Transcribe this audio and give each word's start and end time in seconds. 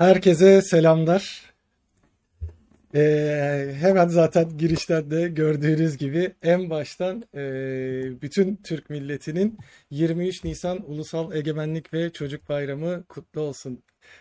Herkese 0.00 0.62
selamlar. 0.62 1.42
Ee, 2.94 3.74
hemen 3.80 4.08
zaten 4.08 4.58
girişten 4.58 5.10
de 5.10 5.28
gördüğünüz 5.28 5.96
gibi 5.96 6.34
en 6.42 6.70
baştan 6.70 7.24
e, 7.34 7.42
bütün 8.22 8.56
Türk 8.64 8.90
milletinin 8.90 9.58
23 9.90 10.44
Nisan 10.44 10.90
Ulusal 10.90 11.32
Egemenlik 11.32 11.94
ve 11.94 12.12
Çocuk 12.12 12.48
Bayramı 12.48 13.04
kutlu 13.08 13.40
olsun 13.40 13.78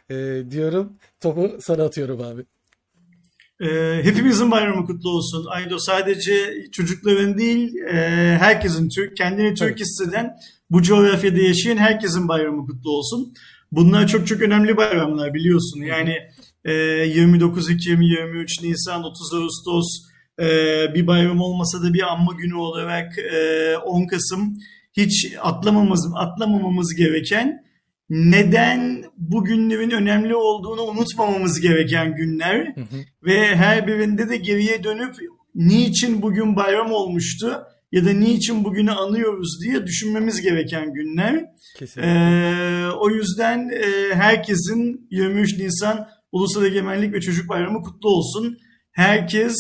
e, 0.10 0.16
diyorum. 0.52 0.94
Topu 1.20 1.58
sana 1.62 1.84
atıyorum 1.84 2.22
abi. 2.22 2.46
Ee, 3.62 4.00
hepimizin 4.04 4.52
bayramı 4.52 4.86
kutlu 4.86 5.10
olsun. 5.10 5.46
Aydo 5.50 5.80
sadece 5.80 6.66
çocukların 6.72 7.38
değil, 7.38 7.76
e, 7.76 7.96
herkesin, 8.40 8.90
Türk, 8.90 9.18
kendini 9.18 9.54
Türk 9.54 9.80
hisseden, 9.80 10.36
bu 10.70 10.82
coğrafyada 10.82 11.40
yaşayan 11.40 11.78
herkesin 11.78 12.28
bayramı 12.28 12.66
kutlu 12.66 12.92
olsun. 12.92 13.34
Bunlar 13.72 14.08
çok 14.08 14.28
çok 14.28 14.42
önemli 14.42 14.78
bayramlar 14.78 15.34
biliyorsun. 15.34 15.82
Yani 15.82 16.16
e, 16.66 16.74
29 16.74 17.70
Ekim, 17.70 18.02
23 18.02 18.64
Nisan, 18.64 19.04
30 19.04 19.34
Ağustos 19.34 19.86
e, 20.40 20.46
bir 20.94 21.08
bayram 21.08 21.42
olmasa 21.42 21.84
da 21.84 21.94
bir 21.94 22.14
anma 22.14 22.34
günü 22.34 22.56
olarak 22.56 23.18
e, 23.18 23.78
10 23.78 24.08
Kasım 24.08 24.58
hiç 24.98 25.34
atlamamamız, 25.42 26.12
atlamamamız 26.16 26.96
gereken 26.96 27.64
neden 28.10 29.04
bu 29.18 29.44
günlerin 29.44 29.92
önemli 29.92 30.36
olduğunu 30.36 30.82
unutmamamız 30.82 31.62
gereken 31.62 32.16
günler 32.16 32.66
Hı 32.76 32.82
hı. 32.82 32.96
ve 33.24 33.56
her 33.56 33.88
birinde 33.88 34.30
de 34.30 34.38
geriye 34.38 34.84
dönüp 34.84 35.16
niçin 35.56 36.22
bugün 36.22 36.56
bayram 36.56 36.92
olmuştu 36.92 37.64
ya 37.92 38.06
da 38.06 38.10
niçin 38.14 38.64
bugünü 38.64 38.92
anıyoruz 38.92 39.62
diye 39.64 39.86
düşünmemiz 39.86 40.42
gereken 40.42 40.94
günler. 40.94 41.46
Kesinlikle. 41.80 42.12
Ee, 42.12 42.88
o 42.88 43.10
yüzden 43.10 43.70
e, 43.70 44.16
herkesin 44.16 45.08
23 45.12 45.58
Nisan 45.58 46.08
Ulusal 46.32 46.66
Egemenlik 46.66 47.14
ve 47.14 47.22
Çocuk 47.22 47.50
Bayramı 47.50 47.82
kutlu 47.82 48.10
olsun. 48.10 48.58
Herkes 48.92 49.56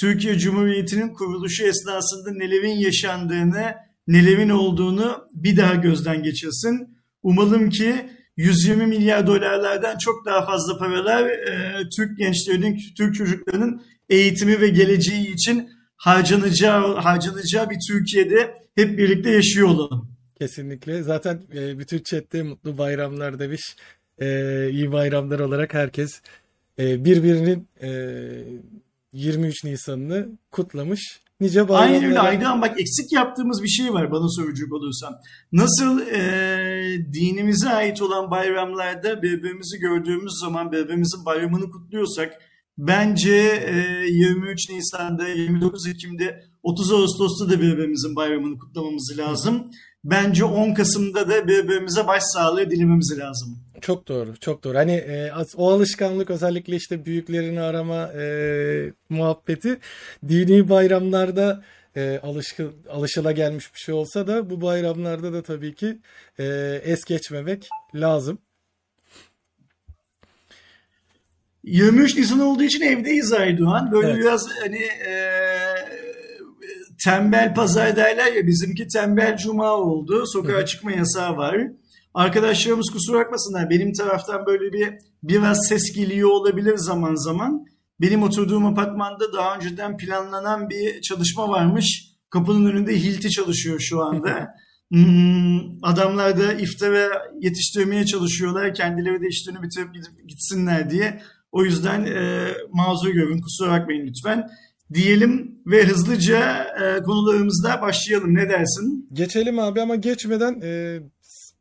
Türkiye 0.00 0.38
Cumhuriyeti'nin 0.38 1.08
kuruluşu 1.14 1.64
esnasında 1.64 2.30
nelerin 2.32 2.78
yaşandığını, 2.78 3.74
nelerin 4.06 4.48
olduğunu 4.48 5.28
bir 5.34 5.56
daha 5.56 5.74
gözden 5.74 6.22
geçirsin. 6.22 6.88
Umalım 7.22 7.70
ki 7.70 7.94
120 8.36 8.86
milyar 8.86 9.26
dolarlardan 9.26 9.98
çok 9.98 10.26
daha 10.26 10.46
fazla 10.46 10.78
paralar 10.78 11.26
e, 11.26 11.82
Türk 11.96 12.18
gençlerinin, 12.18 12.78
Türk 12.96 13.14
çocuklarının 13.14 13.82
eğitimi 14.08 14.60
ve 14.60 14.68
geleceği 14.68 15.34
için 15.34 15.68
harcanacağı, 15.96 16.96
harcanacağı 16.96 17.70
bir 17.70 17.78
Türkiye'de 17.88 18.54
hep 18.74 18.98
birlikte 18.98 19.30
yaşıyor 19.30 19.68
olalım. 19.68 20.07
Kesinlikle. 20.38 21.02
Zaten 21.02 21.42
e, 21.54 21.78
bütün 21.78 22.02
chatte 22.02 22.42
mutlu 22.42 22.78
bayramlar 22.78 23.38
demiş. 23.38 23.76
E, 24.18 24.68
iyi 24.70 24.92
bayramlar 24.92 25.38
olarak 25.40 25.74
herkes 25.74 26.20
e, 26.78 27.04
birbirinin 27.04 27.68
e, 27.82 27.90
23 29.12 29.64
Nisan'ını 29.64 30.28
kutlamış. 30.50 31.20
Nice 31.40 31.60
Aynen 31.62 31.94
öyle 31.94 32.04
bayramlara. 32.04 32.28
Aydoğan 32.28 32.62
bak 32.62 32.80
eksik 32.80 33.12
yaptığımız 33.12 33.62
bir 33.62 33.68
şey 33.68 33.92
var 33.92 34.10
bana 34.10 34.28
soracak 34.28 34.72
olursan. 34.72 35.14
Nasıl 35.52 36.00
e, 36.00 36.22
dinimize 37.12 37.68
ait 37.68 38.02
olan 38.02 38.30
bayramlarda 38.30 39.22
birbirimizi 39.22 39.78
gördüğümüz 39.78 40.32
zaman 40.40 40.72
birbirimizin 40.72 41.24
bayramını 41.24 41.70
kutluyorsak 41.70 42.32
bence 42.78 43.34
e, 43.66 44.06
23 44.08 44.70
Nisan'da, 44.70 45.28
29 45.28 45.86
Ekim'de, 45.86 46.44
30 46.62 46.92
Ağustos'ta 46.92 47.48
da 47.50 47.60
birbirimizin 47.60 48.16
bayramını 48.16 48.58
kutlamamız 48.58 49.14
lazım. 49.18 49.70
Bence 50.04 50.44
10 50.44 50.74
Kasım'da 50.74 51.28
da 51.28 51.48
birbirimize 51.48 52.06
başsağlığı 52.06 52.70
dilememiz 52.70 53.18
lazım. 53.18 53.58
Çok 53.80 54.08
doğru, 54.08 54.36
çok 54.36 54.64
doğru. 54.64 54.78
Hani 54.78 54.92
e, 54.92 55.32
o 55.56 55.70
alışkanlık 55.70 56.30
özellikle 56.30 56.76
işte 56.76 57.04
büyüklerini 57.04 57.60
arama 57.60 58.12
e, 58.12 58.92
muhabbeti 59.08 59.78
dini 60.28 60.68
bayramlarda 60.68 61.64
e, 61.96 62.20
alışkı, 62.22 62.70
alışılagelmiş 62.90 63.74
bir 63.74 63.78
şey 63.78 63.94
olsa 63.94 64.26
da 64.26 64.50
bu 64.50 64.60
bayramlarda 64.60 65.32
da 65.32 65.42
tabii 65.42 65.74
ki 65.74 65.98
e, 66.38 66.44
es 66.84 67.04
geçmemek 67.04 67.68
lazım. 67.94 68.38
23 71.64 72.16
Nisan 72.16 72.40
olduğu 72.40 72.62
için 72.62 72.80
evdeyiz 72.80 73.32
Aydoğan. 73.32 73.92
Böyle 73.92 74.08
Evet. 74.08 74.18
biraz 74.18 74.48
hani 74.60 74.82
e, 74.82 75.12
tembel 77.04 77.54
pazar 77.54 77.96
derler 77.96 78.32
ya 78.32 78.46
bizimki 78.46 78.88
tembel 78.88 79.36
cuma 79.36 79.72
oldu. 79.72 80.24
Sokağa 80.26 80.66
çıkma 80.66 80.92
yasağı 80.92 81.36
var. 81.36 81.56
Arkadaşlarımız 82.14 82.90
kusura 82.92 83.18
bakmasınlar. 83.18 83.70
Benim 83.70 83.92
taraftan 83.92 84.46
böyle 84.46 84.72
bir 84.72 84.94
biraz 85.22 85.66
ses 85.68 85.92
geliyor 85.92 86.30
olabilir 86.30 86.76
zaman 86.76 87.14
zaman. 87.14 87.66
Benim 88.00 88.22
oturduğum 88.22 88.66
apartmanda 88.66 89.32
daha 89.32 89.56
önceden 89.56 89.96
planlanan 89.96 90.70
bir 90.70 91.00
çalışma 91.00 91.48
varmış. 91.48 92.08
Kapının 92.30 92.70
önünde 92.70 92.96
hilti 92.96 93.30
çalışıyor 93.30 93.80
şu 93.80 94.02
anda. 94.02 94.48
Hmm, 94.92 95.84
adamlar 95.84 96.38
da 96.38 96.52
iftara 96.52 97.08
yetiştirmeye 97.40 98.06
çalışıyorlar. 98.06 98.74
Kendileri 98.74 99.22
de 99.22 99.28
işlerini 99.28 99.62
bitirip 99.62 99.94
gidip 99.94 100.28
gitsinler 100.28 100.90
diye. 100.90 101.20
O 101.52 101.64
yüzden 101.64 102.04
e, 102.04 102.48
mazur 102.72 103.10
görün, 103.10 103.40
kusura 103.40 103.70
bakmayın 103.70 104.06
lütfen. 104.06 104.48
Diyelim 104.94 105.60
ve 105.66 105.84
hızlıca 105.84 106.66
e, 106.82 107.02
konularımızda 107.02 107.82
başlayalım. 107.82 108.34
Ne 108.34 108.48
dersin? 108.48 109.08
Geçelim 109.12 109.58
abi 109.58 109.80
ama 109.80 109.96
geçmeden 109.96 110.60
e, 110.62 111.00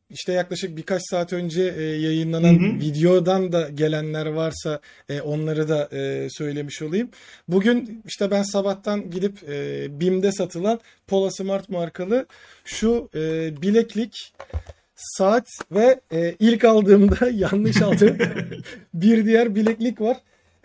işte 0.09 0.33
yaklaşık 0.33 0.77
birkaç 0.77 1.01
saat 1.09 1.33
önce 1.33 1.73
e, 1.77 1.81
yayınlanan 1.83 2.53
Hı 2.53 2.67
hı. 2.67 2.79
videodan 2.79 3.51
da 3.51 3.69
gelenler 3.69 4.25
varsa 4.25 4.79
e, 5.09 5.21
onları 5.21 5.69
da 5.69 5.89
e, 5.91 6.27
söylemiş 6.29 6.81
olayım. 6.81 7.09
Bugün 7.47 8.01
işte 8.05 8.31
ben 8.31 8.43
sabahtan 8.43 9.09
gidip 9.11 9.49
e, 9.49 9.87
BİM'de 9.99 10.31
satılan 10.31 10.79
Pola 11.07 11.31
Smart 11.31 11.69
markalı 11.69 12.25
şu 12.65 13.09
e, 13.15 13.51
bileklik 13.61 14.33
saat 14.95 15.47
ve 15.71 15.99
e, 16.11 16.35
ilk 16.39 16.65
aldığımda 16.65 17.29
yanlış 17.33 17.81
aldığım 17.81 18.17
bir 18.93 19.25
diğer 19.25 19.55
bileklik 19.55 20.01
var. 20.01 20.17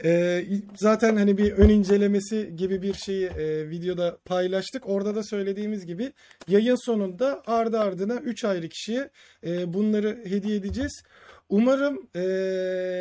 E, 0.05 0.45
zaten 0.77 1.17
hani 1.17 1.39
bir 1.39 1.53
ön 1.53 1.69
incelemesi 1.69 2.57
gibi 2.57 2.83
bir 2.83 2.95
şeyi 2.95 3.27
e, 3.27 3.71
videoda 3.71 4.19
paylaştık. 4.25 4.89
Orada 4.89 5.15
da 5.15 5.23
söylediğimiz 5.23 5.87
gibi 5.87 6.13
yayın 6.49 6.85
sonunda 6.85 7.43
ardı 7.47 7.81
ardına 7.81 8.15
3 8.15 8.45
ayrı 8.45 8.69
kişiye 8.69 9.11
e, 9.47 9.73
bunları 9.73 10.19
hediye 10.25 10.57
edeceğiz. 10.57 11.03
Umarım 11.53 12.07
e, 12.15 12.21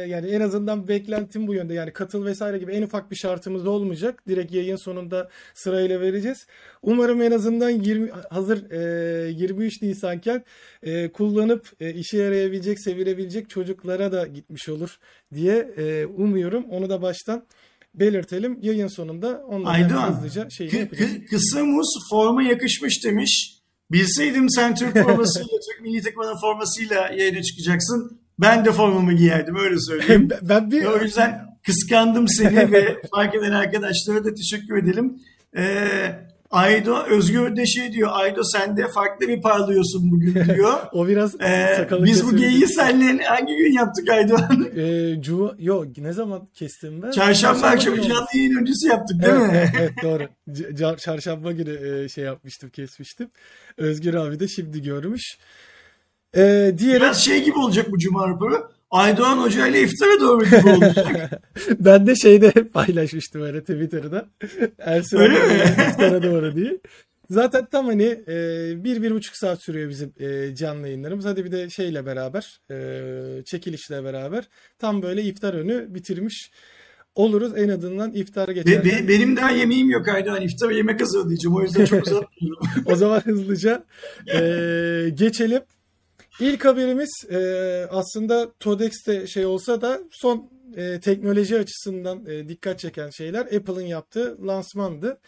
yani 0.09 0.27
en 0.29 0.41
azından 0.41 0.87
beklentim 0.87 1.47
bu 1.47 1.53
yönde. 1.53 1.73
Yani 1.73 1.91
katıl 1.93 2.25
vesaire 2.25 2.57
gibi 2.57 2.71
en 2.71 2.81
ufak 2.81 3.11
bir 3.11 3.15
şartımız 3.15 3.67
olmayacak. 3.67 4.23
Direkt 4.27 4.51
yayın 4.53 4.75
sonunda 4.75 5.29
sırayla 5.53 6.01
vereceğiz. 6.01 6.45
Umarım 6.81 7.21
en 7.21 7.31
azından 7.31 7.69
20 7.69 8.09
hazır 8.29 8.71
e, 8.71 9.31
23 9.31 9.81
Nisanken 9.81 10.43
e, 10.83 11.11
kullanıp 11.11 11.71
e, 11.79 11.93
işe 11.93 12.17
yarayabilecek, 12.17 12.79
sevilebilecek 12.79 13.49
çocuklara 13.49 14.11
da 14.11 14.27
gitmiş 14.27 14.69
olur 14.69 14.97
diye 15.33 15.73
e, 15.77 16.05
umuyorum. 16.05 16.65
Onu 16.69 16.89
da 16.89 17.01
baştan 17.01 17.45
belirtelim. 17.95 18.59
Yayın 18.61 18.87
sonunda 18.87 19.43
onları 19.47 19.73
hemen 19.73 19.89
Aydoğan, 19.89 20.13
hızlıca 20.13 20.41
kı- 20.43 20.79
yapacağız. 20.79 21.11
kı- 21.11 21.25
kısa 21.25 21.65
muz 21.65 21.87
forma 22.09 22.43
yakışmış 22.43 23.05
demiş. 23.05 23.57
Bilseydim 23.91 24.49
sen 24.49 24.75
Türk 24.75 24.93
formasıyla, 25.03 25.47
Türk 25.47 25.81
milli 25.81 26.01
takımının 26.01 26.41
formasıyla 26.41 26.95
yayına 26.95 27.41
çıkacaksın. 27.41 28.21
Ben 28.41 28.65
de 28.65 28.71
formamı 28.71 29.13
giyerdim 29.13 29.55
öyle 29.55 29.79
söyleyeyim. 29.79 30.29
Ben- 30.41 30.71
bir 30.71 30.85
o 30.85 31.03
yüzden 31.03 31.45
kıskandım 31.65 32.27
seni 32.27 32.71
ve 32.71 32.97
fark 33.15 33.35
eden 33.35 33.51
arkadaşlara 33.51 34.23
da 34.25 34.33
teşekkür 34.33 34.77
edelim. 34.77 35.15
Ee, 35.57 35.85
Aydo, 36.51 37.03
Özgür 37.03 37.55
de 37.55 37.65
şey 37.65 37.91
diyor, 37.93 38.09
Aydo 38.13 38.41
sen 38.43 38.77
de 38.77 38.87
farklı 38.87 39.27
bir 39.27 39.41
parlıyorsun 39.41 40.11
bugün 40.11 40.33
diyor. 40.55 40.73
o 40.91 41.07
biraz 41.07 41.41
Ee, 41.41 41.73
sakalı 41.77 42.05
biz 42.05 42.25
bu 42.25 42.35
geyiği 42.37 42.67
seninle 42.67 43.23
hangi 43.23 43.55
gün 43.55 43.73
yaptık 43.73 44.09
Aydoğan? 44.09 44.67
Ee, 44.77 45.21
Cuma, 45.21 45.55
yok 45.59 45.85
ne 45.97 46.13
zaman 46.13 46.47
kestim 46.53 47.01
ben? 47.01 47.11
Çarşamba 47.11 47.67
akşamı 47.67 47.95
günü 47.95 48.07
canlı 48.07 48.27
yayın 48.33 48.57
öncesi 48.61 48.87
yaptık 48.87 49.21
değil 49.21 49.33
Evet, 49.33 49.51
mi? 49.51 49.57
evet, 49.57 49.69
evet, 49.79 49.91
doğru. 50.83 50.97
Çarşamba 50.97 51.51
günü 51.51 52.03
e, 52.03 52.09
şey 52.09 52.23
yapmıştım, 52.23 52.69
kesmiştim. 52.69 53.29
Özgür 53.77 54.13
abi 54.13 54.39
de 54.39 54.47
şimdi 54.47 54.81
görmüş. 54.81 55.37
Ee, 56.37 56.75
diğeri 56.77 56.95
Biraz 56.99 57.25
şey 57.25 57.43
gibi 57.43 57.57
olacak 57.57 57.91
bu 57.91 57.97
cuma 57.97 58.27
raporu. 58.29 58.71
Aydoğan 58.91 59.37
Hoca 59.37 59.67
ile 59.67 59.81
iftara 59.81 60.19
doğru 60.21 60.45
gibi 60.45 60.69
olacak. 60.69 61.41
ben 61.79 62.07
de 62.07 62.15
şeyde 62.15 62.51
paylaşmıştım 62.73 63.41
öyle 63.41 63.59
Twitter'da. 63.61 64.25
Ersin 64.79 65.17
Öyle 65.17 65.33
mi? 65.33 65.53
iftara 65.89 66.23
doğru 66.23 66.55
diye. 66.55 66.77
Zaten 67.29 67.65
tam 67.71 67.85
hani 67.85 68.03
e, 68.27 68.33
bir, 68.83 69.01
bir 69.01 69.11
buçuk 69.11 69.35
saat 69.35 69.63
sürüyor 69.63 69.89
bizim 69.89 70.13
e, 70.19 70.55
canlı 70.55 70.87
yayınlarımız. 70.87 71.25
Hadi 71.25 71.45
bir 71.45 71.51
de 71.51 71.69
şeyle 71.69 72.05
beraber, 72.05 72.59
e, 72.71 73.43
çekilişle 73.45 74.03
beraber 74.03 74.47
tam 74.79 75.01
böyle 75.01 75.23
iftar 75.23 75.53
önü 75.53 75.85
bitirmiş 75.95 76.51
oluruz. 77.15 77.53
En 77.57 77.69
azından 77.69 78.11
iftar 78.13 78.47
Be- 78.47 78.53
geçerken. 78.53 78.85
be- 78.85 79.07
benim 79.07 79.37
daha 79.37 79.51
yemeğim 79.51 79.89
yok 79.89 80.07
Aydoğan. 80.07 80.41
İftara 80.41 80.73
yemek 80.73 81.01
hazırlayacağım. 81.01 81.55
O 81.55 81.61
yüzden 81.61 81.85
çok 81.85 82.07
uzatmıyorum. 82.07 82.67
O 82.85 82.95
zaman 82.95 83.19
hızlıca 83.19 83.83
e, 84.33 84.39
geçelim. 85.13 85.61
İlk 86.39 86.65
haberimiz 86.65 87.09
e, 87.31 87.37
aslında 87.89 88.51
Todex'te 88.59 89.27
şey 89.27 89.45
olsa 89.45 89.81
da 89.81 89.99
son 90.11 90.49
e, 90.77 90.99
teknoloji 90.99 91.57
açısından 91.57 92.25
e, 92.25 92.49
dikkat 92.49 92.79
çeken 92.79 93.09
şeyler 93.09 93.45
Apple'ın 93.45 93.85
yaptığı 93.85 94.47
lansmandı. 94.47 95.19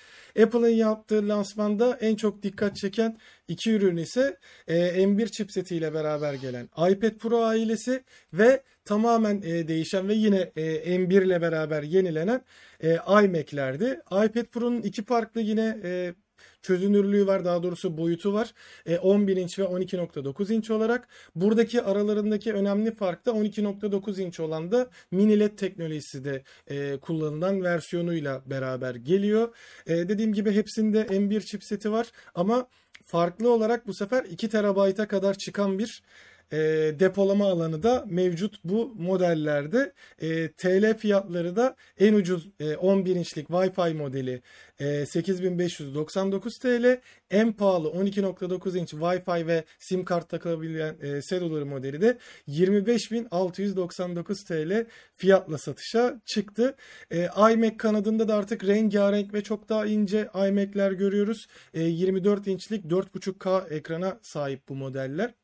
Apple'ın 0.44 0.68
yaptığı 0.68 1.30
lansmanda 1.30 1.98
en 2.02 2.16
çok 2.16 2.44
dikkat 2.44 2.76
çeken 2.76 3.18
iki 3.48 3.72
ürün 3.72 3.98
ise 3.98 4.38
e, 4.68 5.04
M1 5.04 5.32
chipsetiyle 5.32 5.94
beraber 5.94 6.34
gelen 6.34 6.70
iPad 6.90 7.12
Pro 7.12 7.44
ailesi 7.44 8.04
ve 8.34 8.64
tamamen 8.86 9.42
e, 9.42 9.68
değişen 9.68 10.08
ve 10.08 10.14
yine 10.14 10.52
e, 10.56 10.96
M1 10.96 11.26
ile 11.26 11.42
beraber 11.42 11.84
yenilenen 11.84 12.42
e, 12.84 12.94
iMac'lerdi. 13.24 14.00
iPad 14.12 14.46
Pro'nun 14.46 14.82
iki 14.82 15.04
farklı 15.04 15.42
yine 15.42 15.78
e, 15.84 16.14
çözünürlüğü 16.62 17.28
var 17.28 17.46
daha 17.46 17.64
doğrusu 17.64 17.98
boyutu 17.98 18.34
var. 18.34 18.54
E, 18.86 18.98
11 18.98 19.38
inç 19.38 19.60
ve 19.60 19.64
12.9 19.64 20.54
inç 20.54 20.72
olarak. 20.72 21.08
Buradaki 21.36 21.82
aralarındaki 21.82 22.54
önemli 22.54 22.96
fark 22.96 23.26
da 23.26 23.32
12.9 23.32 24.22
inç 24.22 24.40
olan 24.40 24.72
da 24.72 24.90
mini 25.12 25.40
LED 25.40 25.58
teknolojisi 25.58 26.24
de 26.24 26.44
e, 26.68 26.98
kullanılan 26.98 27.64
versiyonuyla 27.64 28.42
beraber 28.46 28.96
geliyor. 28.96 29.56
E, 29.88 29.96
dediğim 30.10 30.34
gibi 30.34 30.52
hepsinde 30.52 31.02
M1 31.02 31.42
chipseti 31.46 31.92
var 31.92 32.12
ama 32.36 32.68
farklı 33.06 33.54
olarak 33.54 33.88
bu 33.88 33.94
sefer 33.94 34.24
2 34.24 34.50
terabayta 34.50 35.08
kadar 35.08 35.34
çıkan 35.34 35.80
bir 35.80 36.04
e, 36.52 36.58
depolama 37.00 37.50
alanı 37.50 37.84
da 37.84 38.06
mevcut 38.08 38.64
bu 38.64 38.96
modellerde. 38.98 39.94
E, 40.22 40.52
TL 40.52 40.98
fiyatları 40.98 41.56
da 41.56 41.76
en 42.00 42.14
ucuz 42.14 42.50
e, 42.60 42.76
11 42.76 43.16
inçlik 43.16 43.50
Wi-Fi 43.50 43.94
modeli 43.94 44.42
e, 44.80 45.06
8599 45.06 46.58
TL. 46.58 47.02
En 47.32 47.54
pahalı 47.54 47.88
12.9 47.88 48.78
inç 48.78 48.94
Wi-Fi 48.94 49.48
ve 49.48 49.64
sim 49.80 50.06
kart 50.06 50.30
takılabilen 50.30 50.96
e, 51.02 51.22
cellular 51.22 51.64
modeli 51.64 52.02
de 52.02 52.18
25.699 52.48 54.46
TL 54.46 54.86
fiyatla 55.14 55.58
satışa 55.58 56.22
çıktı. 56.26 56.76
E, 57.12 57.30
iMac 57.54 57.78
kanadında 57.78 58.28
da 58.28 58.36
artık 58.36 58.64
rengarenk 58.64 59.34
ve 59.34 59.44
çok 59.44 59.70
daha 59.70 59.86
ince 59.86 60.30
iMac'ler 60.36 60.92
görüyoruz. 60.92 61.48
E, 61.74 61.84
24 61.84 62.48
inçlik 62.48 62.86
4.5K 62.86 63.70
ekrana 63.70 64.20
sahip 64.22 64.70
bu 64.70 64.76
modeller. 64.76 65.43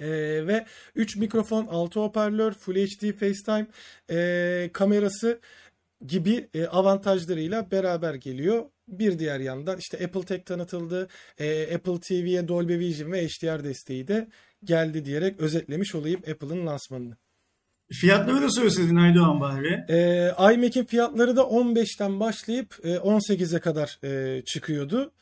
Ee, 0.00 0.46
ve 0.46 0.66
3 0.94 1.16
mikrofon, 1.16 1.66
6 1.66 2.00
hoparlör, 2.00 2.52
Full 2.52 2.74
HD 2.74 3.12
FaceTime 3.12 3.66
e, 4.10 4.70
kamerası 4.72 5.40
gibi 6.06 6.48
e, 6.54 6.66
avantajlarıyla 6.66 7.70
beraber 7.70 8.14
geliyor. 8.14 8.64
Bir 8.88 9.18
diğer 9.18 9.40
yandan 9.40 9.78
işte 9.78 10.04
Apple 10.04 10.22
Tech 10.22 10.44
tanıtıldı. 10.44 11.08
E, 11.38 11.74
Apple 11.74 12.00
TV'ye 12.00 12.48
Dolby 12.48 12.78
Vision 12.78 13.12
ve 13.12 13.26
HDR 13.26 13.64
desteği 13.64 14.08
de 14.08 14.28
geldi 14.64 15.04
diyerek 15.04 15.40
özetlemiş 15.40 15.94
olayım 15.94 16.20
Apple'ın 16.30 16.66
lansmanını. 16.66 17.16
Fiyatları 17.92 18.42
da 18.42 18.50
söyleseydin 18.50 18.96
Aydoğan 18.96 19.40
bari. 19.40 19.84
E, 19.88 20.54
iMac'in 20.54 20.84
fiyatları 20.84 21.36
da 21.36 21.40
15'ten 21.40 22.20
başlayıp 22.20 22.76
e, 22.82 22.94
18'e 22.94 23.60
kadar 23.60 23.98
e, 24.04 24.42
çıkıyordu. 24.44 25.12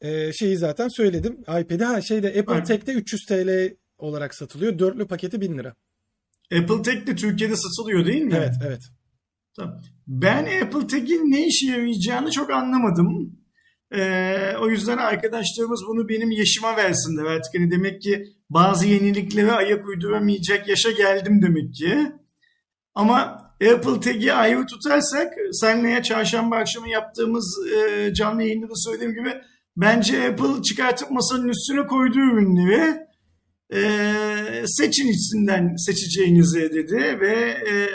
E, 0.00 0.32
şeyi 0.32 0.56
zaten 0.56 0.88
söyledim. 0.88 1.40
iPad'i 1.40 1.84
ha 1.84 2.00
şeyde 2.00 2.28
Apple. 2.28 2.62
Tech'te 2.62 2.92
300 2.92 3.26
TL 3.26 3.74
olarak 3.98 4.34
satılıyor. 4.34 4.78
Dörtlü 4.78 5.06
paketi 5.06 5.40
1000 5.40 5.58
lira. 5.58 5.74
Apple 6.52 6.82
Tech 6.82 7.06
de 7.06 7.16
Türkiye'de 7.16 7.56
satılıyor 7.56 8.06
değil 8.06 8.22
mi? 8.22 8.34
Evet 8.36 8.54
evet. 8.66 8.82
Tamam. 9.56 9.80
Ben 10.06 10.62
Apple 10.62 10.86
Tech'in 10.86 11.32
ne 11.32 11.46
işe 11.46 11.66
yarayacağını 11.66 12.30
çok 12.30 12.50
anlamadım. 12.50 13.38
Ee, 13.94 14.56
o 14.60 14.68
yüzden 14.68 14.98
arkadaşlarımız 14.98 15.84
bunu 15.88 16.08
benim 16.08 16.30
yaşıma 16.30 16.76
versinler. 16.76 17.24
Artık 17.24 17.54
hani 17.54 17.70
demek 17.70 18.02
ki 18.02 18.24
bazı 18.50 18.86
yeniliklere 18.86 19.52
ayak 19.52 19.86
uyduramayacak 19.86 20.68
yaşa 20.68 20.90
geldim 20.90 21.42
demek 21.42 21.74
ki. 21.74 22.12
Ama 22.94 23.44
Apple 23.72 24.00
Tech'i 24.00 24.32
ayrı 24.32 24.66
tutarsak 24.66 25.32
senle 25.52 26.02
çarşamba 26.02 26.56
akşamı 26.56 26.88
yaptığımız 26.88 27.66
e, 27.76 28.14
canlı 28.14 28.42
yayında 28.42 28.66
da 28.66 28.74
söylediğim 28.74 29.14
gibi 29.14 29.34
bence 29.76 30.28
Apple 30.28 30.62
çıkartıp 30.62 31.10
masanın 31.10 31.48
üstüne 31.48 31.86
koyduğu 31.86 32.18
ürünleri 32.18 32.96
seçin 34.66 35.08
içinden 35.08 35.76
seçeceğinizi 35.76 36.60
dedi 36.60 37.20
ve 37.20 37.34
e, 37.70 37.88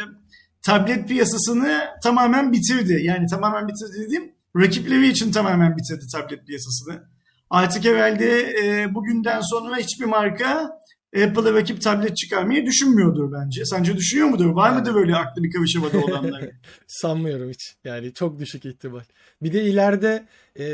tablet 0.61 1.07
piyasasını 1.07 1.81
tamamen 2.03 2.51
bitirdi. 2.51 2.99
Yani 3.03 3.27
tamamen 3.27 3.67
bitirdi 3.67 4.05
dediğim 4.05 4.31
rakipleri 4.55 5.07
için 5.07 5.31
tamamen 5.31 5.77
bitirdi 5.77 6.05
tablet 6.11 6.47
piyasasını. 6.47 7.03
Artık 7.49 7.85
herhalde 7.85 8.41
e, 8.41 8.93
bugünden 8.95 9.41
sonra 9.41 9.77
hiçbir 9.77 10.05
marka 10.05 10.79
Apple'a 11.15 11.53
rakip 11.53 11.81
tablet 11.81 12.17
çıkarmayı 12.17 12.65
düşünmüyordur 12.65 13.31
bence. 13.31 13.65
Sence 13.65 13.97
düşünüyor 13.97 14.27
mudur? 14.27 14.49
Var 14.49 14.71
mıdır 14.71 14.93
böyle 14.93 15.15
aklı 15.15 15.43
bir 15.43 15.51
karış 15.51 15.75
havada 15.75 15.99
olanlar? 16.05 16.43
Sanmıyorum 16.87 17.49
hiç. 17.49 17.75
Yani 17.83 18.13
çok 18.13 18.39
düşük 18.39 18.65
ihtimal. 18.65 19.03
Bir 19.41 19.53
de 19.53 19.63
ileride 19.63 20.25
e, 20.59 20.65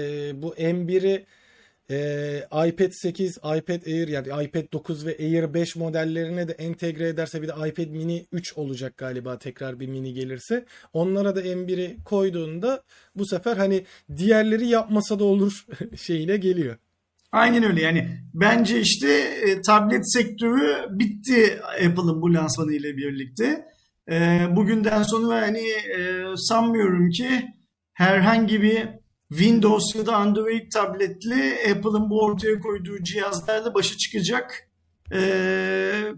bu 0.42 0.53
M1'i 0.53 1.25
e, 1.89 2.37
iPad 2.67 2.91
8, 2.91 3.37
iPad 3.37 3.85
Air 3.85 4.07
yani 4.07 4.45
iPad 4.45 4.71
9 4.73 5.05
ve 5.05 5.17
Air 5.19 5.53
5 5.53 5.75
modellerine 5.75 6.47
de 6.47 6.51
entegre 6.51 7.07
ederse 7.07 7.41
bir 7.41 7.47
de 7.47 7.51
iPad 7.69 7.87
mini 7.87 8.25
3 8.31 8.57
olacak 8.57 8.97
galiba 8.97 9.39
tekrar 9.39 9.79
bir 9.79 9.87
mini 9.87 10.13
gelirse. 10.13 10.65
Onlara 10.93 11.35
da 11.35 11.41
M1'i 11.41 11.97
koyduğunda 12.05 12.83
bu 13.15 13.25
sefer 13.25 13.57
hani 13.57 13.85
diğerleri 14.17 14.67
yapmasa 14.67 15.19
da 15.19 15.23
olur 15.23 15.65
şeyine 15.95 16.37
geliyor. 16.37 16.75
Aynen 17.31 17.63
öyle 17.63 17.81
yani 17.81 18.07
bence 18.33 18.80
işte 18.81 19.07
e, 19.47 19.61
tablet 19.61 20.13
sektörü 20.13 20.87
bitti 20.89 21.59
Apple'ın 21.85 22.21
bu 22.21 22.33
lansmanı 22.33 22.73
ile 22.73 22.97
birlikte. 22.97 23.65
E, 24.11 24.39
bugünden 24.56 25.04
sonra 25.04 25.42
hani 25.42 25.68
e, 25.97 26.23
sanmıyorum 26.35 27.09
ki 27.09 27.27
herhangi 27.94 28.61
bir 28.61 28.89
Windows 29.29 29.95
ya 29.95 30.05
da 30.05 30.15
Android 30.15 30.71
tabletli 30.71 31.57
Apple'ın 31.71 32.09
bu 32.09 32.21
ortaya 32.21 32.59
koyduğu 32.59 33.03
cihazlarla 33.03 33.73
başa 33.73 33.97
çıkacak 33.97 34.69
e, 35.11 35.19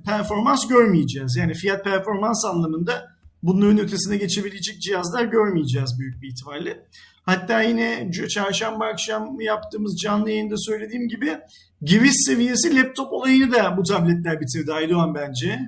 performans 0.06 0.68
görmeyeceğiz. 0.68 1.36
Yani 1.36 1.54
fiyat 1.54 1.84
performans 1.84 2.46
anlamında 2.46 3.18
bunların 3.44 3.80
ötesine 3.80 4.18
geçebilecek 4.18 4.82
cihazlar 4.82 5.26
görmeyeceğiz 5.26 6.00
büyük 6.00 6.22
bir 6.22 6.28
ihtimalle. 6.28 6.86
Hatta 7.24 7.62
yine 7.62 8.12
çarşamba 8.30 8.86
akşam 8.86 9.42
yaptığımız 9.42 9.98
canlı 10.04 10.30
yayında 10.30 10.58
söylediğim 10.58 11.08
gibi 11.08 11.38
giriş 11.82 12.14
seviyesi 12.26 12.76
laptop 12.76 13.14
olayını 13.14 13.52
da 13.52 13.78
bu 13.78 13.84
tabletler 13.84 14.42
bitirdi 14.42 14.74
Aydoğan 14.74 15.16
bence. 15.16 15.60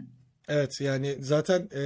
Evet 0.49 0.81
yani 0.81 1.15
zaten 1.19 1.69
e, 1.75 1.81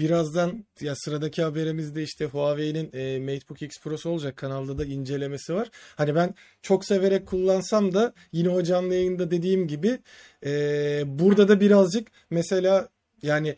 birazdan 0.00 0.64
ya 0.80 0.94
sıradaki 0.96 1.42
haberimizde 1.42 2.02
işte 2.02 2.24
Huawei'nin 2.24 2.90
e, 2.92 3.18
MateBook 3.18 3.62
X 3.62 3.80
Pro'su 3.80 4.10
olacak 4.10 4.36
kanalda 4.36 4.78
da 4.78 4.84
incelemesi 4.84 5.54
var. 5.54 5.70
Hani 5.96 6.14
ben 6.14 6.34
çok 6.62 6.84
severek 6.84 7.26
kullansam 7.26 7.94
da 7.94 8.12
yine 8.32 8.48
o 8.48 8.62
canlı 8.62 8.94
yayında 8.94 9.30
dediğim 9.30 9.68
gibi 9.68 9.98
e, 10.46 11.02
burada 11.06 11.48
da 11.48 11.60
birazcık 11.60 12.08
mesela 12.30 12.88
yani 13.22 13.56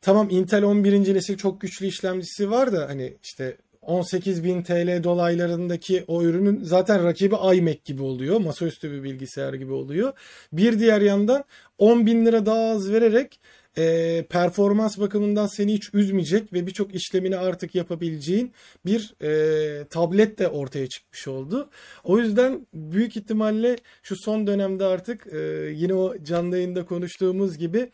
tamam 0.00 0.30
Intel 0.30 0.62
11. 0.64 1.14
nesil 1.14 1.36
çok 1.36 1.60
güçlü 1.60 1.86
işlemcisi 1.86 2.50
var 2.50 2.72
da 2.72 2.88
hani 2.88 3.16
işte 3.22 3.56
18.000 3.82 4.64
TL 4.64 5.04
dolaylarındaki 5.04 6.04
o 6.06 6.22
ürünün 6.22 6.60
zaten 6.62 7.04
rakibi 7.04 7.34
iMac 7.34 7.78
gibi 7.84 8.02
oluyor. 8.02 8.40
Masaüstü 8.40 8.92
bir 8.92 9.02
bilgisayar 9.02 9.54
gibi 9.54 9.72
oluyor. 9.72 10.12
Bir 10.52 10.78
diğer 10.78 11.00
yandan 11.00 11.44
10 11.78 12.06
bin 12.06 12.26
lira 12.26 12.46
daha 12.46 12.70
az 12.70 12.92
vererek 12.92 13.40
e, 13.78 14.24
performans 14.30 14.98
bakımından 14.98 15.46
seni 15.46 15.74
hiç 15.74 15.94
üzmeyecek 15.94 16.52
ve 16.52 16.66
birçok 16.66 16.94
işlemini 16.94 17.36
artık 17.36 17.74
yapabileceğin 17.74 18.52
bir 18.86 19.14
e, 19.22 19.84
tablet 19.84 20.38
de 20.38 20.48
ortaya 20.48 20.88
çıkmış 20.88 21.28
oldu. 21.28 21.70
O 22.04 22.18
yüzden 22.18 22.66
büyük 22.74 23.16
ihtimalle 23.16 23.76
şu 24.02 24.16
son 24.16 24.46
dönemde 24.46 24.84
artık 24.84 25.26
e, 25.26 25.38
yine 25.74 25.94
o 25.94 26.24
canlı 26.24 26.56
yayında 26.56 26.84
konuştuğumuz 26.84 27.58
gibi 27.58 27.90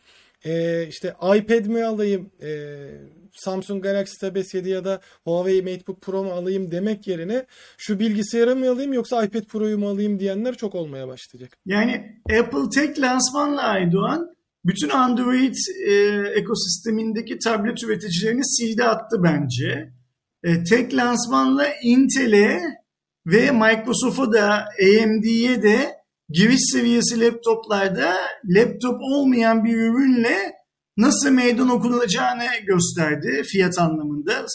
e, 0.47 0.87
işte 0.87 1.13
iPad 1.35 1.65
mi 1.65 1.83
alayım, 1.83 2.31
e, 2.41 2.49
Samsung 3.33 3.83
Galaxy 3.83 4.17
Tab 4.17 4.35
S7 4.35 4.69
ya 4.69 4.85
da 4.85 5.01
Huawei 5.23 5.61
MateBook 5.61 6.01
Pro 6.01 6.23
mu 6.23 6.31
alayım 6.31 6.71
demek 6.71 7.07
yerine 7.07 7.45
şu 7.77 7.99
bilgisayarı 7.99 8.55
mı 8.55 8.69
alayım 8.69 8.93
yoksa 8.93 9.23
iPad 9.23 9.43
Pro'yu 9.43 9.77
mu 9.77 9.89
alayım 9.89 10.19
diyenler 10.19 10.55
çok 10.55 10.75
olmaya 10.75 11.07
başlayacak. 11.07 11.57
Yani 11.65 12.21
Apple 12.39 12.69
tek 12.73 13.01
lansmanla 13.01 13.63
Aydoğan 13.63 14.31
bütün 14.65 14.89
Android 14.89 15.55
e, 15.87 15.93
ekosistemindeki 16.35 17.39
tablet 17.39 17.83
üreticilerini 17.83 18.45
sildi 18.45 18.83
attı 18.83 19.17
bence. 19.23 19.89
E, 20.43 20.63
tek 20.63 20.93
lansmanla 20.93 21.67
Intel'e 21.83 22.61
ve 23.25 23.51
Microsoft'a 23.51 24.33
da 24.33 24.65
AMD'ye 24.81 25.63
de 25.63 25.96
giriş 26.29 26.61
seviyesi 26.71 27.21
laptoplarda 27.21 28.15
laptop 28.45 29.01
olmayan 29.01 29.63
bir 29.63 29.77
ürünle 29.77 30.53
nasıl 30.97 31.31
meydan 31.31 31.69
okunulacağını 31.69 32.45
gösterdi 32.65 33.43
fiyat 33.43 33.79
anlamında. 33.79 34.45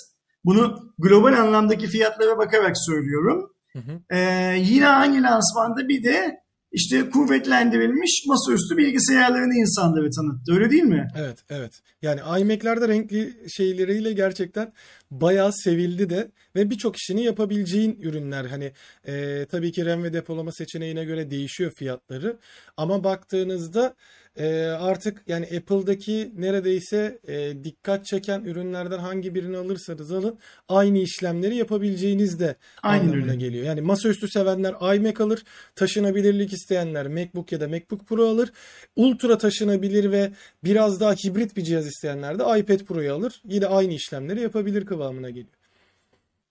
Bunu 0.44 0.92
global 0.98 1.32
anlamdaki 1.32 1.86
fiyatlara 1.86 2.38
bakarak 2.38 2.76
söylüyorum. 2.86 3.50
Hı 3.72 3.78
hı. 3.78 4.16
Ee, 4.16 4.56
yine 4.58 4.88
aynı 4.88 5.22
lansmanda 5.22 5.88
bir 5.88 6.04
de 6.04 6.41
işte 6.72 7.10
kuvvetlendirilmiş 7.10 8.24
masaüstü 8.26 8.76
bilgisayarlarını 8.76 9.54
insanlara 9.54 10.10
tanıttı. 10.10 10.52
Öyle 10.52 10.70
değil 10.70 10.82
mi? 10.82 11.08
Evet, 11.18 11.38
evet. 11.50 11.72
Yani 12.02 12.20
iMac'lerde 12.40 12.88
renkli 12.88 13.32
şeyleriyle 13.56 14.12
gerçekten 14.12 14.72
bayağı 15.10 15.52
sevildi 15.52 16.10
de 16.10 16.30
ve 16.56 16.70
birçok 16.70 16.96
işini 16.96 17.24
yapabileceğin 17.24 17.98
ürünler. 18.00 18.44
Hani 18.44 18.72
e, 19.06 19.46
tabii 19.50 19.72
ki 19.72 19.86
RAM 19.86 20.02
ve 20.02 20.12
depolama 20.12 20.52
seçeneğine 20.52 21.04
göre 21.04 21.30
değişiyor 21.30 21.72
fiyatları. 21.76 22.36
Ama 22.76 23.04
baktığınızda 23.04 23.94
e, 24.36 24.64
artık 24.64 25.22
yani 25.26 25.44
Apple'daki 25.46 26.32
neredeyse 26.36 27.18
e, 27.28 27.64
dikkat 27.64 28.06
çeken 28.06 28.44
ürünlerden 28.44 28.98
hangi 28.98 29.34
birini 29.34 29.56
alırsanız 29.56 30.12
alın 30.12 30.38
aynı 30.68 30.98
işlemleri 30.98 31.56
yapabileceğiniz 31.56 32.40
de 32.40 32.56
Aynen 32.82 33.04
anlamına 33.04 33.30
öyle. 33.32 33.36
geliyor. 33.36 33.64
Yani 33.64 33.80
masaüstü 33.80 34.28
sevenler 34.28 34.96
iMac 34.96 35.24
alır, 35.24 35.44
taşınabilirlik 35.76 36.52
isteyenler 36.52 37.08
MacBook 37.08 37.52
ya 37.52 37.60
da 37.60 37.68
MacBook 37.68 38.08
Pro 38.08 38.24
alır. 38.28 38.52
Ultra 38.96 39.38
taşınabilir 39.38 40.12
ve 40.12 40.32
biraz 40.64 41.00
daha 41.00 41.12
hibrit 41.12 41.56
bir 41.56 41.62
cihaz 41.64 41.86
isteyenler 41.86 42.38
de 42.38 42.42
iPad 42.60 42.78
Pro'yu 42.78 43.12
alır. 43.14 43.42
Yine 43.44 43.66
aynı 43.66 43.92
işlemleri 43.92 44.40
yapabilir 44.40 44.86
kıvamına 44.86 45.30
geliyor. 45.30 45.54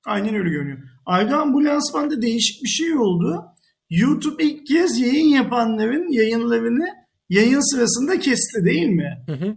Aynen 0.05 0.35
öyle 0.35 0.49
görünüyor. 0.49 0.77
Aydoğan 1.05 1.53
bu 1.53 1.65
lansmanda 1.65 2.21
değişik 2.21 2.63
bir 2.63 2.69
şey 2.69 2.97
oldu. 2.97 3.45
YouTube 3.89 4.43
ilk 4.43 4.67
kez 4.67 4.99
yayın 4.99 5.27
yapanların 5.27 6.11
yayınlarını 6.11 7.00
yayın 7.31 7.75
sırasında 7.75 8.19
kesti 8.19 8.65
değil 8.65 8.89
mi? 8.89 9.17
Hı 9.25 9.33
hı. 9.33 9.55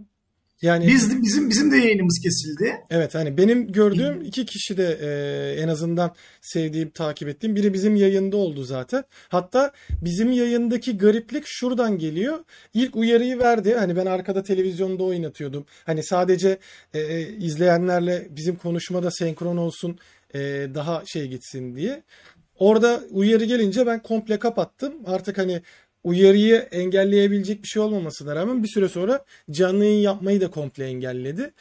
Yani 0.62 0.86
Biz 0.86 1.22
bizim 1.22 1.50
bizim 1.50 1.70
de 1.70 1.76
yayınımız 1.76 2.20
kesildi. 2.22 2.76
Evet 2.90 3.14
hani 3.14 3.36
benim 3.36 3.72
gördüğüm 3.72 4.22
iki 4.22 4.46
kişi 4.46 4.76
de 4.76 4.98
e, 5.02 5.62
en 5.62 5.68
azından 5.68 6.14
sevdiğim, 6.40 6.90
takip 6.90 7.28
ettiğim. 7.28 7.56
Biri 7.56 7.72
bizim 7.72 7.96
yayında 7.96 8.36
oldu 8.36 8.64
zaten. 8.64 9.04
Hatta 9.28 9.72
bizim 9.90 10.32
yayındaki 10.32 10.98
gariplik 10.98 11.44
şuradan 11.46 11.98
geliyor. 11.98 12.38
İlk 12.74 12.96
uyarıyı 12.96 13.38
verdi. 13.38 13.74
Hani 13.74 13.96
ben 13.96 14.06
arkada 14.06 14.42
televizyonda 14.42 15.02
oynatıyordum. 15.04 15.66
Hani 15.84 16.02
sadece 16.04 16.58
e, 16.94 17.00
e, 17.00 17.36
izleyenlerle 17.36 18.26
bizim 18.30 18.56
konuşmada 18.56 19.10
senkron 19.10 19.56
olsun, 19.56 19.98
e, 20.34 20.40
daha 20.74 21.02
şey 21.06 21.28
gitsin 21.28 21.76
diye. 21.76 22.02
Orada 22.58 23.00
uyarı 23.10 23.44
gelince 23.44 23.86
ben 23.86 24.02
komple 24.02 24.38
kapattım. 24.38 24.94
Artık 25.06 25.38
hani 25.38 25.62
uyarıyı 26.04 26.56
engelleyebilecek 26.56 27.62
bir 27.62 27.68
şey 27.68 27.82
olmamasına 27.82 28.36
rağmen 28.36 28.62
bir 28.62 28.68
süre 28.68 28.88
sonra 28.88 29.24
canlı 29.50 29.84
yayın 29.84 30.00
yapmayı 30.00 30.40
da 30.40 30.50
komple 30.50 30.84
engelledi. 30.84 31.52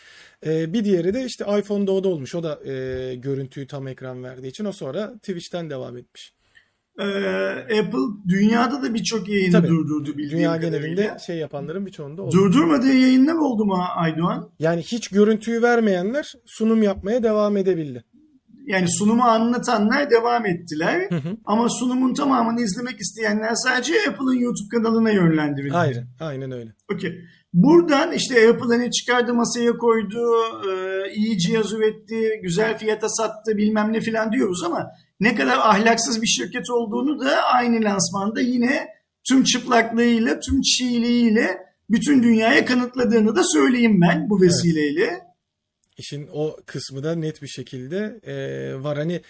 Ee, 0.45 0.73
bir 0.73 0.85
diğeri 0.85 1.13
de 1.13 1.25
işte 1.25 1.45
iPhone'da 1.59 1.91
o 1.91 2.03
da 2.03 2.07
olmuş. 2.07 2.35
O 2.35 2.43
da 2.43 2.59
e, 2.65 3.15
görüntüyü 3.15 3.67
tam 3.67 3.87
ekran 3.87 4.23
verdiği 4.23 4.47
için 4.47 4.65
o 4.65 4.71
sonra 4.71 5.13
Twitch'ten 5.13 5.69
devam 5.69 5.97
etmiş. 5.97 6.33
Ee, 6.99 7.03
Apple 7.79 8.27
dünyada 8.27 8.81
da 8.81 8.93
birçok 8.93 9.29
yayını 9.29 9.51
Tabii. 9.51 9.67
durdurdu 9.67 10.17
bildiğim 10.17 10.37
Dünya 10.37 10.57
genelinde 10.57 11.17
şey 11.25 11.37
yapanların 11.37 11.85
birçoğunda 11.85 12.21
oldu. 12.21 12.35
Durdurmadığı 12.35 12.93
yayınlar 12.93 13.35
oldu 13.35 13.65
mu 13.65 13.77
Aydoğan? 13.95 14.49
Yani 14.59 14.81
hiç 14.81 15.07
görüntüyü 15.07 15.61
vermeyenler 15.61 16.33
sunum 16.45 16.83
yapmaya 16.83 17.23
devam 17.23 17.57
edebildi. 17.57 18.03
Yani 18.65 18.85
sunumu 18.89 19.23
anlatanlar 19.23 20.11
devam 20.11 20.45
ettiler. 20.45 21.09
Hı 21.09 21.15
hı. 21.15 21.37
Ama 21.45 21.69
sunumun 21.69 22.13
tamamını 22.13 22.61
izlemek 22.61 22.99
isteyenler 22.99 23.51
sadece 23.53 23.93
Apple'ın 24.09 24.39
YouTube 24.39 24.69
kanalına 24.77 25.11
yönlendirildi. 25.11 25.77
Aynen, 25.77 26.07
aynen 26.19 26.51
öyle. 26.51 26.69
Okey. 26.93 27.19
Buradan 27.53 28.11
işte 28.11 28.49
Apple 28.49 28.75
hani 28.75 28.91
çıkardı 28.91 29.33
masaya 29.33 29.77
koydu, 29.77 30.17
e, 30.69 31.13
iyi 31.13 31.37
cihaz 31.37 31.73
üretti, 31.73 32.39
güzel 32.43 32.77
fiyata 32.77 33.09
sattı 33.09 33.57
bilmem 33.57 33.93
ne 33.93 34.01
filan 34.01 34.31
diyoruz 34.31 34.63
ama 34.65 34.87
ne 35.19 35.35
kadar 35.35 35.57
ahlaksız 35.57 36.21
bir 36.21 36.27
şirket 36.27 36.69
olduğunu 36.69 37.19
da 37.19 37.43
aynı 37.43 37.83
lansmanda 37.83 38.41
yine 38.41 38.87
tüm 39.27 39.43
çıplaklığıyla, 39.43 40.39
tüm 40.39 40.61
çiğliğiyle 40.61 41.57
bütün 41.89 42.23
dünyaya 42.23 42.65
kanıtladığını 42.65 43.35
da 43.35 43.43
söyleyeyim 43.43 44.01
ben 44.01 44.29
bu 44.29 44.41
vesileyle. 44.41 45.22
İşin 45.97 46.29
o 46.33 46.57
kısmı 46.65 47.03
da 47.03 47.15
net 47.15 47.41
bir 47.41 47.47
şekilde 47.47 48.19
e, 48.25 48.83
var. 48.83 48.97
Hani 48.97 49.21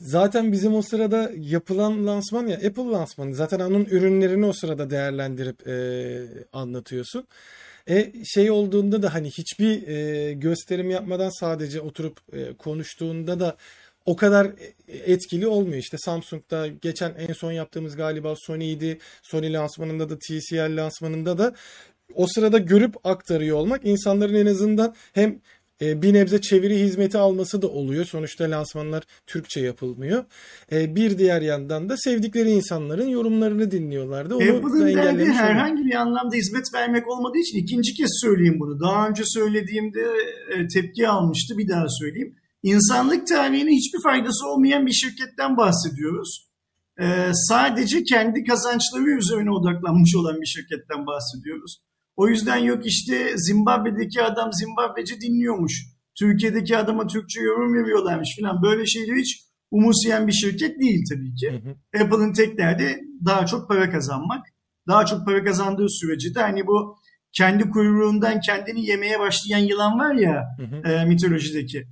zaten 0.00 0.52
bizim 0.52 0.74
o 0.74 0.82
sırada 0.82 1.30
yapılan 1.36 2.06
lansman 2.06 2.46
ya 2.46 2.56
Apple 2.56 2.82
lansmanı. 2.82 3.34
Zaten 3.34 3.60
onun 3.60 3.84
ürünlerini 3.84 4.46
o 4.46 4.52
sırada 4.52 4.90
değerlendirip 4.90 5.68
e, 5.68 6.18
anlatıyorsun. 6.52 7.26
E, 7.88 8.12
şey 8.24 8.50
olduğunda 8.50 9.02
da 9.02 9.14
hani 9.14 9.30
hiçbir 9.30 9.88
e, 9.88 10.32
gösterim 10.32 10.90
yapmadan 10.90 11.40
sadece 11.40 11.80
oturup 11.80 12.20
e, 12.32 12.52
konuştuğunda 12.52 13.40
da 13.40 13.56
o 14.06 14.16
kadar 14.16 14.50
etkili 14.88 15.46
olmuyor. 15.46 15.78
İşte 15.78 15.98
Samsung'da 15.98 16.66
geçen 16.66 17.14
en 17.14 17.32
son 17.32 17.52
yaptığımız 17.52 17.96
galiba 17.96 18.34
Sony'ydi. 18.36 18.98
Sony 19.22 19.52
lansmanında 19.52 20.08
da 20.08 20.18
TCL 20.18 20.76
lansmanında 20.76 21.38
da 21.38 21.54
o 22.14 22.26
sırada 22.26 22.58
görüp 22.58 23.06
aktarıyor 23.06 23.56
olmak 23.56 23.84
insanların 23.84 24.34
en 24.34 24.46
azından 24.46 24.94
hem 25.12 25.30
e, 25.30 25.38
bir 25.80 26.14
nebze 26.14 26.40
çeviri 26.40 26.78
hizmeti 26.78 27.18
alması 27.18 27.62
da 27.62 27.68
oluyor. 27.68 28.04
Sonuçta 28.04 28.44
lansmanlar 28.44 29.04
Türkçe 29.26 29.60
yapılmıyor. 29.60 30.24
E, 30.72 30.96
bir 30.96 31.18
diğer 31.18 31.42
yandan 31.42 31.88
da 31.88 31.96
sevdikleri 31.96 32.50
insanların 32.50 33.08
yorumlarını 33.08 33.70
dinliyorlardı. 33.70 34.36
Onu 34.36 34.46
da 34.46 34.52
Apple'ın 34.52 34.86
derdi 34.86 35.24
herhangi 35.24 35.84
bir 35.84 35.94
anlamda 35.94 36.36
hizmet 36.36 36.74
vermek 36.74 37.08
olmadığı 37.08 37.38
için 37.38 37.58
ikinci 37.58 37.94
kez 37.94 38.10
söyleyeyim 38.20 38.56
bunu. 38.60 38.80
Daha 38.80 39.08
önce 39.08 39.22
söylediğimde 39.26 40.00
e, 40.54 40.68
tepki 40.68 41.08
almıştı 41.08 41.58
bir 41.58 41.68
daha 41.68 41.86
söyleyeyim. 41.88 42.34
İnsanlık 42.62 43.26
tarihine 43.26 43.70
hiçbir 43.70 44.02
faydası 44.02 44.48
olmayan 44.48 44.86
bir 44.86 44.92
şirketten 44.92 45.56
bahsediyoruz. 45.56 46.46
E, 47.00 47.30
sadece 47.34 48.02
kendi 48.04 48.44
kazançları 48.44 49.18
üzerine 49.18 49.50
odaklanmış 49.50 50.16
olan 50.16 50.40
bir 50.40 50.46
şirketten 50.46 51.06
bahsediyoruz. 51.06 51.78
O 52.16 52.28
yüzden 52.28 52.56
yok 52.56 52.86
işte 52.86 53.32
Zimbabwe'deki 53.36 54.22
adam 54.22 54.52
Zimbabweci 54.52 55.20
dinliyormuş. 55.20 55.86
Türkiye'deki 56.18 56.76
adama 56.76 57.06
Türkçe 57.06 57.40
yorum 57.40 57.74
veriyorlarmış 57.74 58.36
falan. 58.40 58.62
Böyle 58.62 58.86
şeyleri 58.86 59.20
hiç 59.20 59.42
umursayan 59.70 60.26
bir 60.26 60.32
şirket 60.32 60.80
değil 60.80 61.04
tabii 61.10 61.34
ki. 61.34 61.62
Apple'ın 62.00 62.32
tek 62.32 62.58
derdi 62.58 63.00
daha 63.24 63.46
çok 63.46 63.68
para 63.68 63.90
kazanmak. 63.90 64.46
Daha 64.88 65.06
çok 65.06 65.26
para 65.26 65.44
kazandığı 65.44 65.88
sürece 65.88 66.34
de 66.34 66.40
hani 66.40 66.66
bu 66.66 66.96
kendi 67.32 67.70
kuyruğundan 67.70 68.40
kendini 68.40 68.86
yemeye 68.86 69.20
başlayan 69.20 69.58
yılan 69.58 69.98
var 69.98 70.14
ya 70.14 70.44
Hı 70.56 70.62
hı. 70.62 70.92
e, 70.92 71.04
mitolojideki. 71.04 71.86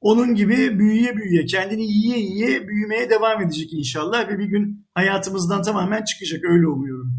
Onun 0.00 0.34
gibi 0.34 0.78
büyüye 0.78 1.16
büyüye, 1.16 1.46
kendini 1.46 1.82
yiye 1.82 2.18
yiye 2.18 2.68
büyümeye 2.68 3.10
devam 3.10 3.42
edecek 3.42 3.72
inşallah 3.72 4.28
ve 4.28 4.38
bir 4.38 4.44
gün 4.44 4.86
hayatımızdan 4.94 5.62
tamamen 5.62 6.04
çıkacak 6.04 6.44
öyle 6.44 6.66
umuyorum. 6.66 7.12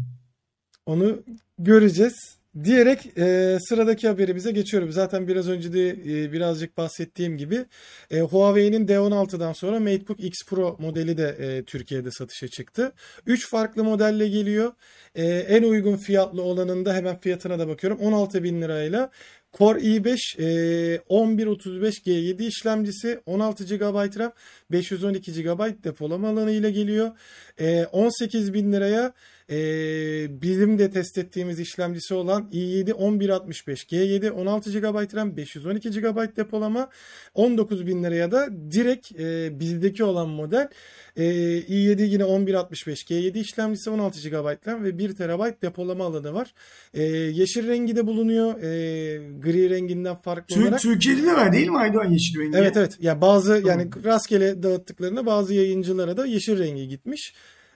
Onu 0.86 1.18
göreceğiz. 1.58 2.38
Diyerek 2.64 3.18
e, 3.18 3.58
sıradaki 3.68 4.08
haberimize 4.08 4.50
geçiyorum. 4.50 4.92
Zaten 4.92 5.28
biraz 5.28 5.48
önce 5.48 5.72
de 5.72 5.88
e, 5.90 6.32
birazcık 6.32 6.76
bahsettiğim 6.76 7.36
gibi 7.36 7.64
e, 8.10 8.20
Huawei'nin 8.20 8.86
D16'dan 8.86 9.52
sonra 9.52 9.80
MateBook 9.80 10.20
X 10.20 10.34
Pro 10.46 10.76
modeli 10.78 11.16
de 11.16 11.28
e, 11.28 11.64
Türkiye'de 11.64 12.10
satışa 12.10 12.48
çıktı. 12.48 12.92
3 13.26 13.50
farklı 13.50 13.84
modelle 13.84 14.28
geliyor. 14.28 14.72
E, 15.14 15.24
en 15.26 15.62
uygun 15.62 15.96
fiyatlı 15.96 16.42
olanında 16.42 16.94
hemen 16.94 17.20
fiyatına 17.20 17.58
da 17.58 17.68
bakıyorum. 17.68 17.98
16 18.00 18.42
bin 18.42 18.62
lirayla 18.62 19.10
Core 19.52 19.80
i5 19.80 20.16
e, 20.38 20.96
1135G7 20.96 22.42
işlemcisi 22.42 23.20
16 23.26 23.64
GB 23.64 24.18
RAM 24.18 24.32
512 24.70 25.42
GB 25.42 25.84
depolama 25.84 26.28
alanı 26.28 26.50
ile 26.50 26.70
geliyor. 26.70 27.10
E, 27.60 27.84
18 27.84 28.54
bin 28.54 28.72
liraya 28.72 29.12
e, 29.50 29.56
bizim 30.42 30.78
de 30.78 30.90
test 30.90 31.18
ettiğimiz 31.18 31.60
işlemcisi 31.60 32.14
olan 32.14 32.48
i7 32.52 32.90
1165G7 32.90 34.30
16 34.30 34.80
GB 34.80 35.14
RAM 35.14 35.36
512 35.36 35.90
GB 35.90 36.36
depolama 36.36 36.88
19 37.34 37.86
bin 37.86 38.04
liraya 38.04 38.30
da 38.30 38.48
direkt 38.70 39.20
e, 39.20 39.60
bizdeki 39.60 40.04
olan 40.04 40.28
model 40.28 40.68
e, 41.16 41.24
i7 41.58 42.02
yine 42.02 42.22
1165G7 42.22 43.38
işlemcisi 43.38 43.90
16 43.90 44.28
GB 44.28 44.66
RAM 44.66 44.84
ve 44.84 44.98
1 44.98 45.14
TB 45.14 45.62
depolama 45.62 46.04
alanı 46.04 46.34
var. 46.34 46.54
E, 46.94 47.02
yeşil 47.02 47.68
rengi 47.68 47.96
de 47.96 48.06
bulunuyor. 48.06 48.62
E, 48.62 48.68
gri 49.40 49.70
renginden 49.70 50.16
farklı 50.16 50.54
Tür- 50.54 50.62
olarak. 50.62 50.80
Türkiye'de 50.80 51.22
de 51.22 51.32
var 51.32 51.52
değil 51.52 51.68
mi 51.68 51.78
Aydoğan 51.78 52.10
Yeşil 52.10 52.40
rengi? 52.40 52.56
Evet 52.58 52.76
evet. 52.76 52.96
Ya 53.00 53.20
bazı 53.20 53.62
Tamam. 53.62 53.78
yani 53.78 53.90
rastgele 54.04 54.62
dağıttıklarında 54.62 55.26
bazı 55.26 55.54
yayıncılara 55.54 56.16
da 56.16 56.26
yeşil 56.26 56.58
rengi 56.58 56.88
gitmiş. 56.88 57.34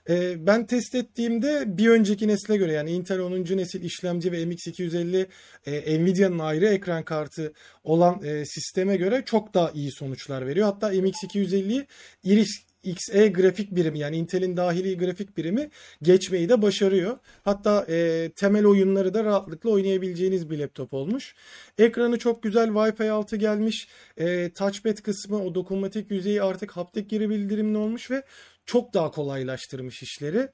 Ee, 0.09 0.47
ben 0.47 0.65
test 0.65 0.95
ettiğimde 0.95 1.77
bir 1.77 1.89
önceki 1.89 2.27
nesle 2.27 2.57
göre 2.57 2.71
yani 2.71 2.91
Intel 2.91 3.19
10. 3.19 3.31
nesil 3.57 3.83
işlemci 3.83 4.31
ve 4.31 4.43
MX250 4.43 5.27
e, 5.65 6.03
Nvidia'nın 6.03 6.39
ayrı 6.39 6.65
ekran 6.65 7.03
kartı 7.03 7.53
olan 7.83 8.23
e, 8.23 8.45
sisteme 8.45 8.97
göre 8.97 9.23
çok 9.25 9.53
daha 9.53 9.71
iyi 9.71 9.91
sonuçlar 9.91 10.47
veriyor. 10.47 10.65
Hatta 10.65 10.93
MX250'yi 10.93 11.87
Iris 12.23 12.72
XE 12.83 13.27
grafik 13.27 13.75
birimi 13.75 13.99
yani 13.99 14.17
Intel'in 14.17 14.57
dahili 14.57 14.97
grafik 14.97 15.37
birimi 15.37 15.69
geçmeyi 16.01 16.49
de 16.49 16.61
başarıyor. 16.61 17.17
Hatta 17.43 17.85
e, 17.89 18.29
temel 18.35 18.65
oyunları 18.65 19.13
da 19.13 19.23
rahatlıkla 19.23 19.69
oynayabileceğiniz 19.69 20.49
bir 20.49 20.59
laptop 20.59 20.93
olmuş. 20.93 21.35
Ekranı 21.77 22.19
çok 22.19 22.43
güzel 22.43 22.67
Wi-Fi 22.69 23.09
6 23.09 23.35
gelmiş. 23.35 23.87
E, 24.17 24.49
touchpad 24.49 24.97
kısmı 24.97 25.43
o 25.43 25.55
dokunmatik 25.55 26.11
yüzeyi 26.11 26.43
artık 26.43 26.71
haptik 26.71 27.09
geri 27.09 27.29
bildirimli 27.29 27.77
olmuş 27.77 28.11
ve 28.11 28.23
çok 28.65 28.93
daha 28.93 29.11
kolaylaştırmış 29.11 30.03
işleri. 30.03 30.49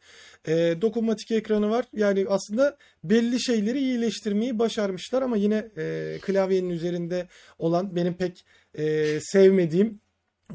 E, 0.48 0.82
dokunmatik 0.82 1.32
ekranı 1.32 1.70
var. 1.70 1.86
Yani 1.94 2.26
aslında 2.30 2.78
belli 3.04 3.42
şeyleri 3.42 3.80
iyileştirmeyi 3.80 4.60
başarmışlar 4.60 5.22
ama 5.22 5.38
yine 5.38 5.70
e, 5.78 6.18
klavyenin 6.22 6.70
üzerinde 6.70 7.28
olan 7.58 7.96
benim 7.96 8.14
pek 8.14 8.46
e, 8.74 9.18
sevmediğim 9.22 10.00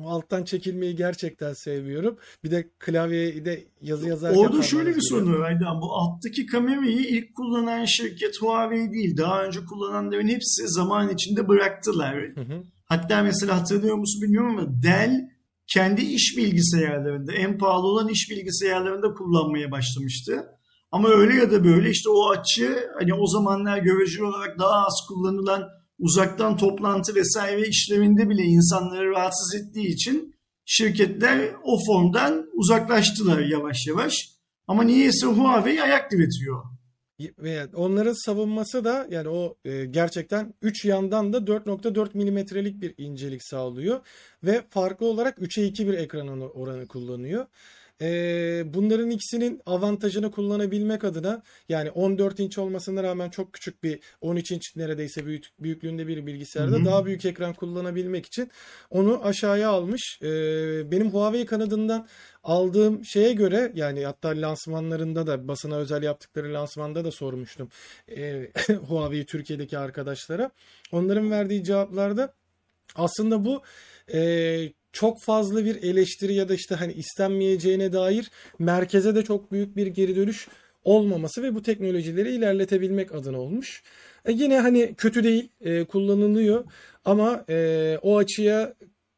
alttan 0.05 0.45
çekilmeyi 0.45 0.97
gerçekten 0.97 1.53
sevmiyorum. 1.53 2.17
Bir 2.45 2.51
de 2.51 2.71
klavyeyi 2.79 3.45
de 3.45 3.65
yazı 3.83 4.09
yazarken 4.09 4.39
Orada 4.39 4.63
şöyle 4.63 4.97
bir 4.97 5.01
sorun 5.01 5.33
var 5.33 5.41
Aydan. 5.41 5.81
Bu 5.81 5.93
alttaki 5.93 6.47
kamerayı 6.47 6.99
ilk 6.99 7.35
kullanan 7.35 7.85
şirket 7.85 8.43
Huawei 8.43 8.93
değil. 8.93 9.17
Daha 9.17 9.45
önce 9.45 9.65
kullananların 9.65 10.29
hepsi 10.29 10.69
zaman 10.69 11.09
içinde 11.09 11.49
bıraktılar. 11.49 12.17
Hı 12.17 12.41
hı. 12.41 12.63
Hatta 12.85 13.23
mesela 13.23 13.61
hatırlıyor 13.61 13.97
musun 13.97 14.23
bilmiyorum 14.23 14.59
ama 14.59 14.83
Dell 14.83 15.31
kendi 15.67 16.03
iş 16.03 16.37
bilgisayarlarında 16.37 17.33
en 17.33 17.59
pahalı 17.59 17.87
olan 17.87 18.09
iş 18.09 18.31
bilgisayarlarında 18.31 19.15
kullanmaya 19.15 19.71
başlamıştı. 19.71 20.45
Ama 20.93 21.09
öyle 21.09 21.35
ya 21.35 21.51
da 21.51 21.65
böyle 21.65 21.91
işte 21.91 22.11
o 22.11 22.31
açı 22.31 22.89
hani 22.99 23.15
o 23.15 23.27
zamanlar 23.27 23.79
göreceli 23.79 24.25
olarak 24.25 24.59
daha 24.59 24.87
az 24.87 24.95
kullanılan 25.09 25.69
uzaktan 25.99 26.57
toplantı 26.57 27.15
vesaire 27.15 27.69
işlerinde 27.69 28.29
bile 28.29 28.43
insanları 28.43 29.11
rahatsız 29.11 29.55
ettiği 29.55 29.87
için 29.87 30.35
şirketler 30.65 31.55
o 31.63 31.79
formdan 31.87 32.47
uzaklaştılar 32.53 33.41
yavaş 33.41 33.87
yavaş. 33.87 34.29
Ama 34.69 34.83
niyeyse 34.83 35.27
Huawei 35.27 35.83
ayak 35.83 36.13
diretiyor. 36.13 36.65
Onların 37.75 38.25
savunması 38.25 38.85
da 38.85 39.07
yani 39.11 39.29
o 39.29 39.57
e, 39.65 39.85
gerçekten 39.85 40.55
3 40.63 40.85
yandan 40.85 41.33
da 41.33 41.39
4.4 41.39 42.09
milimetrelik 42.15 42.81
bir 42.81 42.95
incelik 42.99 43.45
sağlıyor 43.45 44.01
ve 44.45 44.63
farklı 44.71 45.07
olarak 45.07 45.39
3'e 45.39 45.67
2 45.67 45.89
bir 45.89 45.95
ekran 45.95 46.41
oranı 46.41 46.87
kullanıyor. 46.87 47.47
E, 48.05 48.75
bunların 48.75 49.11
ikisinin 49.11 49.63
avantajını 49.67 50.31
kullanabilmek 50.31 51.05
adına 51.05 51.43
yani 51.69 51.91
14 51.91 52.41
inç 52.41 52.59
olmasına 52.59 53.03
rağmen 53.03 53.31
çok 53.31 53.53
küçük 53.53 53.83
bir 53.83 54.01
13 54.21 54.51
inç 54.51 54.77
neredeyse 54.77 55.27
büyük, 55.27 55.45
büyüklüğünde 55.61 56.07
bir 56.07 56.27
bilgisayarda 56.27 56.77
Hı 56.77 56.81
hı. 56.81 56.85
daha 56.85 57.07
büyük 57.07 57.25
ekran 57.25 57.55
kullanabilmek 57.55 58.27
için 58.27 58.51
onu 58.91 59.25
aşağıya 59.25 59.71
almış. 59.71 60.19
E, 60.23 60.27
benim 60.91 61.11
Huawei 61.11 61.47
kanadından 61.47 62.09
aldığım 62.43 63.05
şeye 63.05 63.33
göre 63.33 63.73
yani 63.75 64.05
hatta 64.05 64.29
lansmanlarında 64.29 65.27
da 65.27 65.49
basına 65.49 65.77
özel 65.77 66.03
yaptıkları 66.03 66.55
lansmanda 66.55 67.05
da 67.05 67.11
sormuştum 67.11 67.69
e, 68.17 68.51
Huawei 68.89 69.27
Türkiye'deki 69.27 69.79
arkadaşlara. 69.79 70.51
Onların 70.93 71.31
verdiği 71.31 71.65
cevaplarda 71.65 72.35
aslında 72.95 73.45
bu 73.45 73.63
e, 74.15 74.73
çok 74.95 75.21
fazla 75.21 75.65
bir 75.65 75.83
eleştiri 75.83 76.35
ya 76.35 76.49
da 76.49 76.55
işte 76.55 76.75
hani 76.75 76.93
istenmeyeceğine 76.93 77.93
dair 77.93 78.31
merkeze 78.59 79.15
de 79.15 79.25
çok 79.25 79.53
büyük 79.53 79.77
bir 79.77 79.87
geri 79.87 80.17
dönüş 80.17 80.49
olmaması 80.85 81.43
ve 81.43 81.55
bu 81.55 81.63
teknolojileri 81.63 82.31
ilerletebilmek 82.31 83.15
adına 83.15 83.41
olmuş. 83.41 83.83
E, 84.25 84.33
yine 84.33 84.61
hani 84.61 84.95
kötü 84.95 85.25
değil 85.25 85.49
e, 85.61 85.85
kullanılıyor 85.85 86.65
ama 87.05 87.45
e, 87.49 87.99
o 88.03 88.19
açıya 88.19 88.75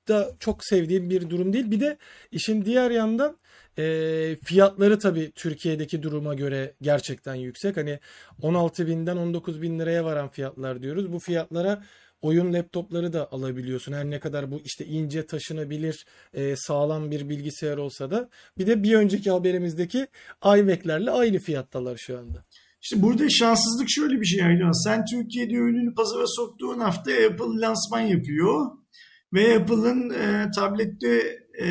da 0.09 0.31
çok 0.41 0.65
sevdiğim 0.65 1.11
bir 1.11 1.31
durum 1.31 1.53
değil. 1.53 1.71
Bir 1.71 1.81
de 1.81 1.97
işin 2.33 2.65
diğer 2.65 2.91
yandan 2.91 3.37
e, 3.79 4.37
fiyatları 4.45 4.99
tabii 4.99 5.33
Türkiye'deki 5.35 6.03
duruma 6.03 6.35
göre 6.35 6.75
gerçekten 6.83 7.35
yüksek. 7.35 7.77
Hani 7.77 7.99
16 8.43 8.87
binden 8.87 9.17
19 9.17 9.62
bin 9.62 9.79
liraya 9.79 10.05
varan 10.05 10.29
fiyatlar 10.29 10.83
diyoruz. 10.83 11.12
Bu 11.12 11.19
fiyatlara 11.19 11.83
oyun 12.22 12.52
laptopları 12.52 13.12
da 13.12 13.33
alabiliyorsun. 13.33 13.92
Her 13.92 14.11
ne 14.11 14.20
kadar 14.20 14.50
bu 14.50 14.61
işte 14.64 14.87
ince 14.87 15.26
taşınabilir 15.26 16.07
e, 16.35 16.57
sağlam 16.57 17.11
bir 17.11 17.29
bilgisayar 17.29 17.76
olsa 17.76 18.11
da. 18.11 18.29
Bir 18.59 18.66
de 18.66 18.83
bir 18.83 18.94
önceki 18.94 19.31
haberimizdeki 19.31 20.07
iMac'lerle 20.44 21.11
aynı 21.11 21.38
fiyattalar 21.38 21.96
şu 21.96 22.18
anda. 22.18 22.44
İşte 22.83 23.02
burada 23.02 23.29
şanssızlık 23.31 23.90
şöyle 23.90 24.20
bir 24.20 24.26
şey 24.26 24.44
Aydan. 24.44 24.85
Sen 24.85 25.05
Türkiye'de 25.05 25.55
ürünü 25.55 25.94
pazara 25.94 26.26
soktuğun 26.26 26.79
hafta 26.79 27.11
Apple 27.11 27.61
lansman 27.61 28.00
yapıyor. 28.00 28.70
Ve 29.33 29.57
Apple'ın 29.57 30.11
e, 30.11 30.50
tablette 30.57 31.38
e, 31.62 31.68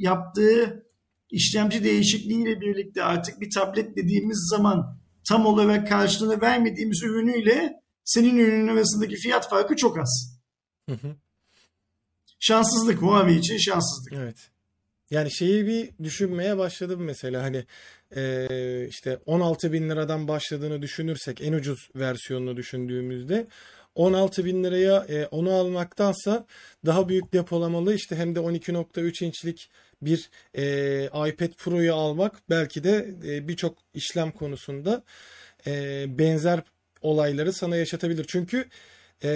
yaptığı 0.00 0.84
işlemci 1.30 1.84
değişikliğiyle 1.84 2.60
birlikte 2.60 3.02
artık 3.02 3.40
bir 3.40 3.50
tablet 3.50 3.96
dediğimiz 3.96 4.48
zaman 4.50 4.98
tam 5.28 5.46
olarak 5.46 5.88
karşılığını 5.88 6.40
vermediğimiz 6.40 7.02
ürünüyle 7.02 7.83
senin 8.04 8.38
ürünün 8.38 8.68
arasındaki 8.68 9.16
fiyat 9.16 9.50
farkı 9.50 9.76
çok 9.76 9.98
az. 9.98 10.38
Hı 10.88 10.94
hı. 10.94 11.16
Şanssızlık 12.40 13.02
Huawei 13.02 13.38
için 13.38 13.58
şanssızlık. 13.58 14.12
Evet. 14.12 14.36
Yani 15.10 15.32
şeyi 15.32 15.66
bir 15.66 16.04
düşünmeye 16.04 16.58
başladım 16.58 17.00
mesela 17.04 17.42
hani 17.42 17.64
e, 18.16 18.86
işte 18.88 19.18
16 19.26 19.72
bin 19.72 19.90
liradan 19.90 20.28
başladığını 20.28 20.82
düşünürsek 20.82 21.40
en 21.40 21.52
ucuz 21.52 21.88
versiyonunu 21.94 22.56
düşündüğümüzde 22.56 23.46
16 23.94 24.44
bin 24.44 24.64
liraya 24.64 25.06
e, 25.08 25.26
onu 25.26 25.52
almaktansa 25.52 26.46
daha 26.86 27.08
büyük 27.08 27.32
depolamalı 27.32 27.94
işte 27.94 28.16
hem 28.16 28.34
de 28.34 28.38
12.3 28.38 29.24
inçlik 29.24 29.70
bir 30.02 30.30
e, 30.54 31.04
iPad 31.04 31.52
Pro'yu 31.58 31.94
almak 31.94 32.42
belki 32.50 32.84
de 32.84 33.14
e, 33.26 33.48
birçok 33.48 33.78
işlem 33.94 34.30
konusunda 34.30 35.02
e, 35.66 36.04
benzer 36.18 36.62
olayları 37.04 37.52
sana 37.52 37.76
yaşatabilir. 37.76 38.24
Çünkü 38.28 38.64
e, 39.24 39.30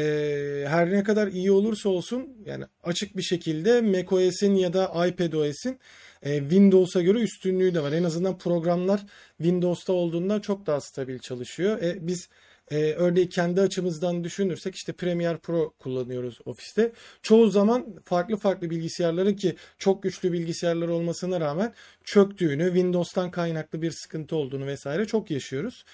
her 0.68 0.90
ne 0.92 1.02
kadar 1.02 1.26
iyi 1.26 1.52
olursa 1.52 1.88
olsun 1.88 2.28
yani 2.46 2.64
açık 2.83 3.16
bir 3.16 3.22
şekilde 3.22 3.81
macOS'in 3.81 4.54
ya 4.54 4.72
da 4.72 5.07
iPadOS'in 5.07 5.78
e, 6.22 6.38
Windows'a 6.38 7.02
göre 7.02 7.18
üstünlüğü 7.18 7.74
de 7.74 7.83
var. 7.83 7.92
En 7.92 8.04
azından 8.04 8.38
programlar 8.38 9.00
Windows'ta 9.37 9.92
olduğundan 9.92 10.40
çok 10.40 10.66
daha 10.66 10.81
stabil 10.81 11.18
çalışıyor. 11.18 11.83
E, 11.83 12.07
biz 12.07 12.28
e, 12.70 12.92
örneğin 12.92 13.28
kendi 13.28 13.61
açımızdan 13.61 14.24
düşünürsek 14.24 14.74
işte 14.74 14.92
Premiere 14.92 15.38
Pro 15.38 15.72
kullanıyoruz 15.78 16.38
ofiste. 16.44 16.92
Çoğu 17.22 17.50
zaman 17.50 17.87
farklı 18.04 18.37
farklı 18.37 18.70
bilgisayarların 18.70 19.35
ki 19.35 19.57
çok 19.78 20.02
güçlü 20.02 20.33
bilgisayarlar 20.33 20.88
olmasına 20.88 21.40
rağmen 21.40 21.74
çöktüğünü, 22.04 22.66
Windows'tan 22.66 23.31
kaynaklı 23.31 23.83
bir 23.83 23.90
sıkıntı 23.90 24.37
olduğunu 24.37 24.66
vesaire 24.66 25.07
çok 25.07 25.31
yaşıyoruz. 25.31 25.85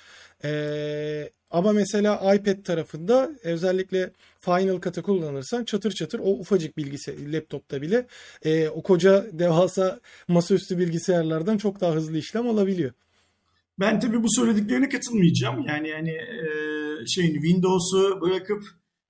E, 0.44 1.30
ama 1.50 1.72
mesela 1.72 2.34
iPad 2.34 2.62
tarafında 2.64 3.30
özellikle 3.44 4.10
Final 4.40 4.80
Cut'ı 4.80 5.02
kullanırsan 5.02 5.64
çatır 5.64 5.90
çatır 5.90 6.18
o 6.18 6.30
ufacık 6.30 6.76
bilgisayar 6.76 7.14
laptopta 7.18 7.82
bile 7.82 8.06
e, 8.42 8.68
o 8.68 8.82
koca 8.82 9.26
devasa 9.32 10.00
masaüstü 10.28 10.78
bilgisayarlardan 10.78 11.58
çok 11.58 11.80
daha 11.80 11.94
hızlı 11.94 12.18
işlem 12.18 12.48
alabiliyor. 12.48 12.92
Ben 13.80 14.00
tabii 14.00 14.22
bu 14.22 14.26
söylediklerine 14.30 14.88
katılmayacağım. 14.88 15.64
Yani 15.68 15.88
yani 15.88 16.10
e, 16.10 16.46
şeyin 17.06 17.34
Windows'u 17.34 18.20
bırakıp 18.20 18.62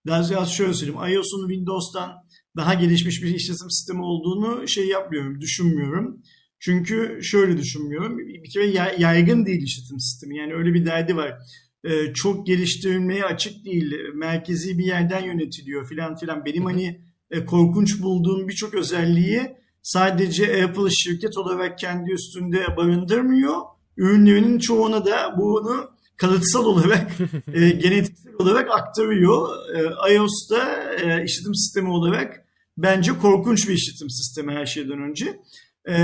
daha 0.07 0.31
biraz 0.31 0.53
şöyle 0.53 0.75
söyleyeyim. 0.75 1.01
iOS'un 1.01 1.49
Windows'tan 1.49 2.12
daha 2.57 2.75
gelişmiş 2.75 3.23
bir 3.23 3.35
işletim 3.35 3.70
sistemi 3.70 4.03
olduğunu 4.03 4.68
şey 4.68 4.88
yapmıyorum, 4.88 5.40
düşünmüyorum. 5.40 6.23
Çünkü 6.64 7.18
şöyle 7.22 7.59
düşünmüyorum. 7.59 8.18
Bir 8.18 8.50
kere 8.50 8.66
yay- 8.66 8.96
yaygın 8.98 9.46
değil 9.46 9.62
işletim 9.62 10.00
sistemi. 10.00 10.37
Yani 10.37 10.55
öyle 10.55 10.74
bir 10.74 10.87
derdi 10.87 11.16
var. 11.16 11.38
E, 11.85 12.12
çok 12.14 12.46
geliştirilmeye 12.46 13.24
açık 13.24 13.64
değil. 13.64 13.94
Merkezi 14.14 14.79
bir 14.79 14.85
yerden 14.85 15.24
yönetiliyor 15.24 15.88
filan 15.88 16.16
filan. 16.16 16.44
Benim 16.44 16.64
hani 16.64 17.00
e, 17.31 17.44
korkunç 17.44 18.03
bulduğum 18.03 18.48
birçok 18.48 18.74
özelliği 18.74 19.57
sadece 19.83 20.64
Apple 20.64 20.90
şirket 20.90 21.37
olarak 21.38 21.79
kendi 21.79 22.12
üstünde 22.12 22.77
barındırmıyor 22.77 23.57
ürünlerinin 23.96 24.59
çoğuna 24.59 25.07
da 25.07 25.35
bunu 25.38 25.90
kalıtsal 26.16 26.64
olarak, 26.64 27.11
e, 27.55 27.70
genetiksel 27.70 28.35
olarak 28.38 28.70
aktarıyor. 28.70 29.48
E, 29.74 30.14
iOS'ta 30.14 30.92
e, 30.92 31.24
işletim 31.24 31.55
sistemi 31.55 31.90
olarak 31.90 32.44
bence 32.79 33.12
korkunç 33.12 33.68
bir 33.68 33.74
işletim 33.74 34.11
sistemi 34.11 34.53
her 34.53 34.66
şeyden 34.66 34.98
önce. 34.98 35.40
E, 35.88 35.97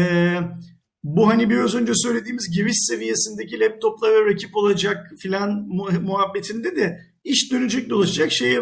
bu 1.05 1.29
hani 1.29 1.51
biraz 1.51 1.75
önce 1.75 1.93
söylediğimiz 1.95 2.51
giriş 2.55 2.77
seviyesindeki 2.79 3.61
laptoplara 3.61 4.27
rakip 4.27 4.57
olacak 4.57 5.13
filan 5.19 5.51
mu- 5.69 6.01
muhabbetinde 6.03 6.77
de 6.77 7.01
iş 7.25 7.53
dönecek 7.53 7.91
dolaşacak 7.91 8.33
şeye 8.33 8.61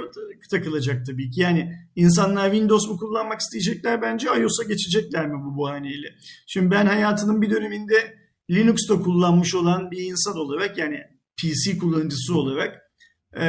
takılacak 0.50 1.07
tabii 1.07 1.31
ki. 1.31 1.40
Yani 1.40 1.72
insanlar 1.96 2.50
Windows 2.50 2.88
mu 2.88 2.96
kullanmak 2.96 3.40
isteyecekler 3.40 4.02
bence 4.02 4.28
iOS'a 4.28 4.64
geçecekler 4.64 5.26
mi 5.28 5.35
bu 5.44 5.62
bahaneyle? 5.62 6.14
Şimdi 6.46 6.70
ben 6.70 6.87
hayatının 6.87 7.42
bir 7.42 7.50
döneminde 7.50 8.14
Linux'ta 8.50 9.00
kullanmış 9.00 9.54
olan 9.54 9.90
bir 9.90 10.04
insan 10.04 10.37
olarak 10.37 10.78
yani 10.78 11.00
PC 11.42 11.78
kullanıcısı 11.78 12.35
olarak 12.38 12.78
e, 13.40 13.46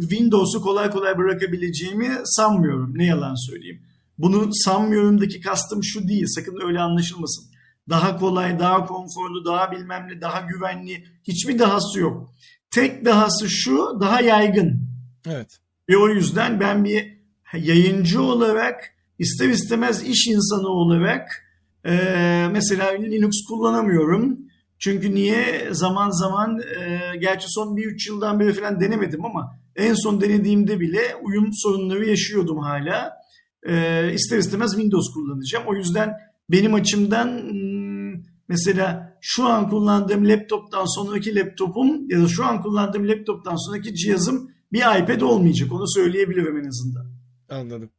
Windows'u 0.00 0.60
kolay 0.62 0.90
kolay 0.90 1.18
bırakabileceğimi 1.18 2.10
sanmıyorum. 2.24 2.98
Ne 2.98 3.06
yalan 3.06 3.50
söyleyeyim. 3.50 3.82
Bunu 4.22 4.48
sanmıyorumdaki 4.52 5.40
kastım 5.40 5.84
şu 5.84 6.08
değil. 6.08 6.26
Sakın 6.26 6.66
öyle 6.66 6.80
anlaşılmasın. 6.80 7.44
Daha 7.88 8.16
kolay, 8.16 8.58
daha 8.58 8.86
konforlu, 8.86 9.44
daha 9.44 9.72
bilmem 9.72 10.08
ne, 10.08 10.20
daha 10.20 10.40
güvenli. 10.40 11.04
Hiçbir 11.28 11.58
dahası 11.58 12.00
yok. 12.00 12.34
Tek 12.70 13.04
dahası 13.04 13.50
şu, 13.50 13.98
daha 14.00 14.20
yaygın. 14.20 14.88
Evet. 15.26 15.58
Ve 15.88 15.96
o 15.96 16.08
yüzden 16.08 16.60
ben 16.60 16.84
bir 16.84 17.20
yayıncı 17.54 18.22
olarak 18.22 18.94
ister 19.18 19.48
istemez 19.48 20.02
iş 20.02 20.26
insanı 20.26 20.68
olarak 20.68 21.50
Ee, 21.86 22.48
mesela 22.52 22.88
Linux 22.90 23.44
kullanamıyorum. 23.48 24.38
Çünkü 24.78 25.14
niye 25.14 25.68
zaman 25.70 26.10
zaman 26.10 26.60
e, 26.60 27.16
gerçi 27.16 27.46
son 27.48 27.76
bir 27.76 27.86
üç 27.86 28.08
yıldan 28.08 28.40
beri 28.40 28.52
falan 28.52 28.80
denemedim 28.80 29.24
ama 29.24 29.58
en 29.76 29.94
son 29.94 30.20
denediğimde 30.20 30.80
bile 30.80 31.00
uyum 31.22 31.50
sorunları 31.52 32.08
yaşıyordum 32.08 32.58
hala. 32.58 33.19
Ee, 33.68 34.12
ister 34.14 34.38
istemez 34.38 34.70
Windows 34.70 35.12
kullanacağım. 35.14 35.64
O 35.66 35.74
yüzden 35.74 36.16
benim 36.50 36.74
açımdan 36.74 37.26
hmm, 37.26 38.22
mesela 38.48 39.16
şu 39.20 39.44
an 39.44 39.70
kullandığım 39.70 40.28
laptoptan 40.28 40.94
sonraki 40.94 41.34
laptopum 41.34 42.10
ya 42.10 42.22
da 42.22 42.28
şu 42.28 42.44
an 42.44 42.62
kullandığım 42.62 43.08
laptoptan 43.08 43.56
sonraki 43.56 43.94
cihazım 43.94 44.50
bir 44.72 44.78
iPad 44.78 45.20
olmayacak. 45.20 45.72
Onu 45.72 45.88
söyleyebilirim 45.88 46.56
en 46.56 46.68
azından. 46.68 47.06
Anladım. 47.48 47.90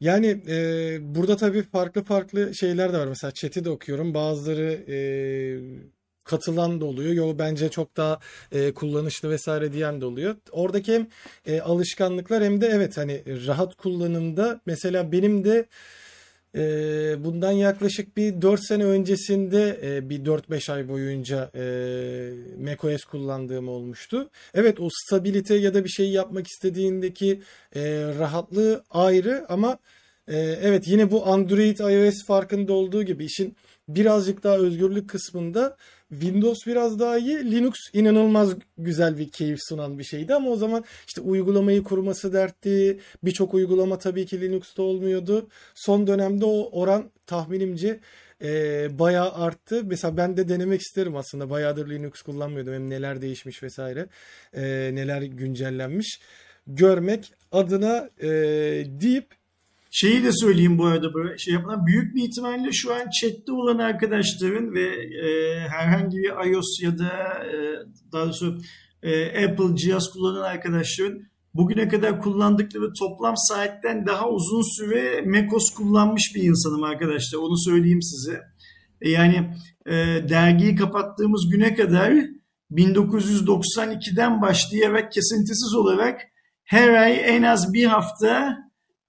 Yani 0.00 0.42
e, 0.48 0.98
burada 1.14 1.36
tabii 1.36 1.62
farklı 1.62 2.04
farklı 2.04 2.54
şeyler 2.54 2.92
de 2.92 2.98
var. 2.98 3.06
Mesela 3.06 3.30
chat'i 3.30 3.64
de 3.64 3.70
okuyorum. 3.70 4.14
Bazıları 4.14 4.84
e, 4.88 4.96
katılan 6.30 6.80
da 6.80 6.84
oluyor. 6.84 7.12
Yo 7.12 7.34
bence 7.38 7.68
çok 7.68 7.96
daha 7.96 8.20
e, 8.52 8.74
kullanışlı 8.74 9.30
vesaire 9.30 9.72
diyen 9.72 10.00
de 10.00 10.06
oluyor. 10.06 10.36
Oradaki 10.52 10.94
hem 10.94 11.06
e, 11.46 11.60
alışkanlıklar 11.60 12.44
hem 12.44 12.60
de 12.60 12.66
evet 12.66 12.96
hani 12.96 13.46
rahat 13.46 13.74
kullanımda 13.74 14.60
mesela 14.66 15.12
benim 15.12 15.44
de 15.44 15.66
e, 16.54 16.62
bundan 17.24 17.52
yaklaşık 17.52 18.16
bir 18.16 18.42
4 18.42 18.66
sene 18.66 18.84
öncesinde 18.84 19.80
e, 19.82 20.10
bir 20.10 20.24
4-5 20.24 20.72
ay 20.72 20.88
boyunca 20.88 21.50
e, 21.54 21.62
macOS 22.64 23.04
kullandığım 23.04 23.68
olmuştu. 23.68 24.30
Evet 24.54 24.80
o 24.80 24.88
stabilite 24.92 25.54
ya 25.54 25.74
da 25.74 25.84
bir 25.84 25.88
şey 25.88 26.10
yapmak 26.10 26.46
istediğindeki 26.46 27.42
e, 27.74 27.82
rahatlığı 28.18 28.84
ayrı 28.90 29.46
ama 29.48 29.78
e, 30.28 30.36
evet 30.38 30.88
yine 30.88 31.10
bu 31.10 31.26
Android 31.26 31.78
iOS 31.78 32.24
farkında 32.26 32.72
olduğu 32.72 33.02
gibi 33.02 33.24
işin 33.24 33.56
birazcık 33.88 34.42
daha 34.42 34.56
özgürlük 34.56 35.10
kısmında 35.10 35.76
Windows 36.10 36.66
biraz 36.66 36.98
daha 36.98 37.18
iyi. 37.18 37.50
Linux 37.52 37.74
inanılmaz 37.92 38.54
güzel 38.78 39.18
bir 39.18 39.30
keyif 39.30 39.58
sunan 39.68 39.98
bir 39.98 40.04
şeydi 40.04 40.34
ama 40.34 40.50
o 40.50 40.56
zaman 40.56 40.84
işte 41.06 41.20
uygulamayı 41.20 41.82
kurması 41.82 42.32
dertti. 42.32 43.00
Birçok 43.22 43.54
uygulama 43.54 43.98
tabii 43.98 44.26
ki 44.26 44.40
Linux'ta 44.40 44.82
olmuyordu. 44.82 45.48
Son 45.74 46.06
dönemde 46.06 46.44
o 46.44 46.80
oran 46.80 47.10
tahminimce 47.26 48.00
e, 48.42 48.48
bayağı 48.98 49.32
arttı. 49.32 49.84
Mesela 49.84 50.16
ben 50.16 50.36
de 50.36 50.48
denemek 50.48 50.80
isterim 50.80 51.16
aslında. 51.16 51.50
Bayağıdır 51.50 51.90
Linux 51.90 52.22
kullanmıyordum. 52.22 52.74
Hem 52.74 52.90
neler 52.90 53.22
değişmiş 53.22 53.62
vesaire. 53.62 54.06
E, 54.54 54.62
neler 54.94 55.22
güncellenmiş. 55.22 56.20
Görmek 56.66 57.32
adına 57.52 58.10
e, 58.22 58.28
deyip 59.00 59.39
Şeyi 59.90 60.24
de 60.24 60.32
söyleyeyim 60.32 60.78
bu 60.78 60.86
arada 60.86 61.14
böyle 61.14 61.38
şey 61.38 61.54
yapılan 61.54 61.86
büyük 61.86 62.14
bir 62.14 62.22
ihtimalle 62.22 62.72
şu 62.72 62.94
an 62.94 63.10
chatte 63.20 63.52
olan 63.52 63.78
arkadaşların 63.78 64.74
ve 64.74 64.86
e, 65.26 65.58
herhangi 65.68 66.16
bir 66.16 66.50
iOS 66.50 66.82
ya 66.82 66.98
da 66.98 67.08
e, 67.44 67.56
daha 68.12 68.24
doğrusu 68.24 68.58
e, 69.02 69.44
Apple 69.46 69.76
cihaz 69.76 70.10
kullanan 70.10 70.42
arkadaşların 70.42 71.22
bugüne 71.54 71.88
kadar 71.88 72.20
kullandıkları 72.20 72.92
toplam 72.92 73.34
saatten 73.36 74.06
daha 74.06 74.28
uzun 74.28 74.76
süre 74.76 75.22
macOS 75.22 75.74
kullanmış 75.74 76.32
bir 76.34 76.42
insanım 76.42 76.82
arkadaşlar. 76.82 77.38
Onu 77.38 77.58
söyleyeyim 77.58 78.02
size. 78.02 78.40
E, 79.00 79.10
yani 79.10 79.50
e, 79.86 79.94
dergiyi 80.28 80.76
kapattığımız 80.76 81.48
güne 81.50 81.74
kadar 81.74 82.14
1992'den 82.72 84.42
başlayarak 84.42 85.12
kesintisiz 85.12 85.74
olarak 85.74 86.20
her 86.64 86.88
ay 86.88 87.36
en 87.36 87.42
az 87.42 87.72
bir 87.72 87.84
hafta 87.84 88.58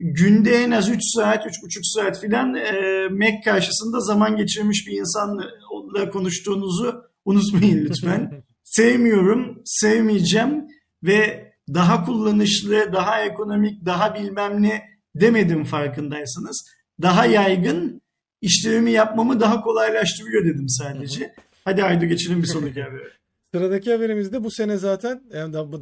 günde 0.01 0.55
en 0.55 0.71
az 0.71 0.89
3 0.89 0.99
saat, 1.15 1.45
3,5 1.45 1.79
saat 1.83 2.21
filan 2.21 2.55
e, 2.55 3.07
Mac 3.09 3.41
karşısında 3.45 3.99
zaman 3.99 4.37
geçirmiş 4.37 4.87
bir 4.87 4.99
insanla 4.99 6.09
konuştuğunuzu 6.11 7.03
unutmayın 7.25 7.85
lütfen. 7.85 8.43
Sevmiyorum, 8.63 9.61
sevmeyeceğim 9.65 10.67
ve 11.03 11.51
daha 11.73 12.05
kullanışlı, 12.05 12.93
daha 12.93 13.21
ekonomik, 13.21 13.85
daha 13.85 14.15
bilmem 14.15 14.61
ne 14.61 14.81
demedim 15.15 15.63
farkındaysanız. 15.63 16.65
Daha 17.01 17.25
yaygın, 17.25 18.01
işlerimi 18.41 18.91
yapmamı 18.91 19.39
daha 19.39 19.61
kolaylaştırıyor 19.61 20.45
dedim 20.45 20.69
sadece. 20.69 21.35
Hadi 21.65 21.81
haydi 21.81 22.07
geçelim 22.07 22.41
bir 22.41 22.47
sonraki 22.47 22.81
habere. 22.83 23.11
Sıradaki 23.53 23.91
haberimiz 23.91 24.33
de 24.33 24.43
bu 24.43 24.51
sene 24.51 24.77
zaten 24.77 25.23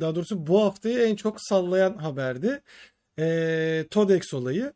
daha 0.02 0.16
doğrusu 0.16 0.48
bu 0.48 0.62
haftayı 0.62 1.00
en 1.00 1.16
çok 1.16 1.42
sallayan 1.42 1.98
haberdi 1.98 2.62
e, 3.20 3.86
TODEX 3.92 4.34
olayı. 4.34 4.74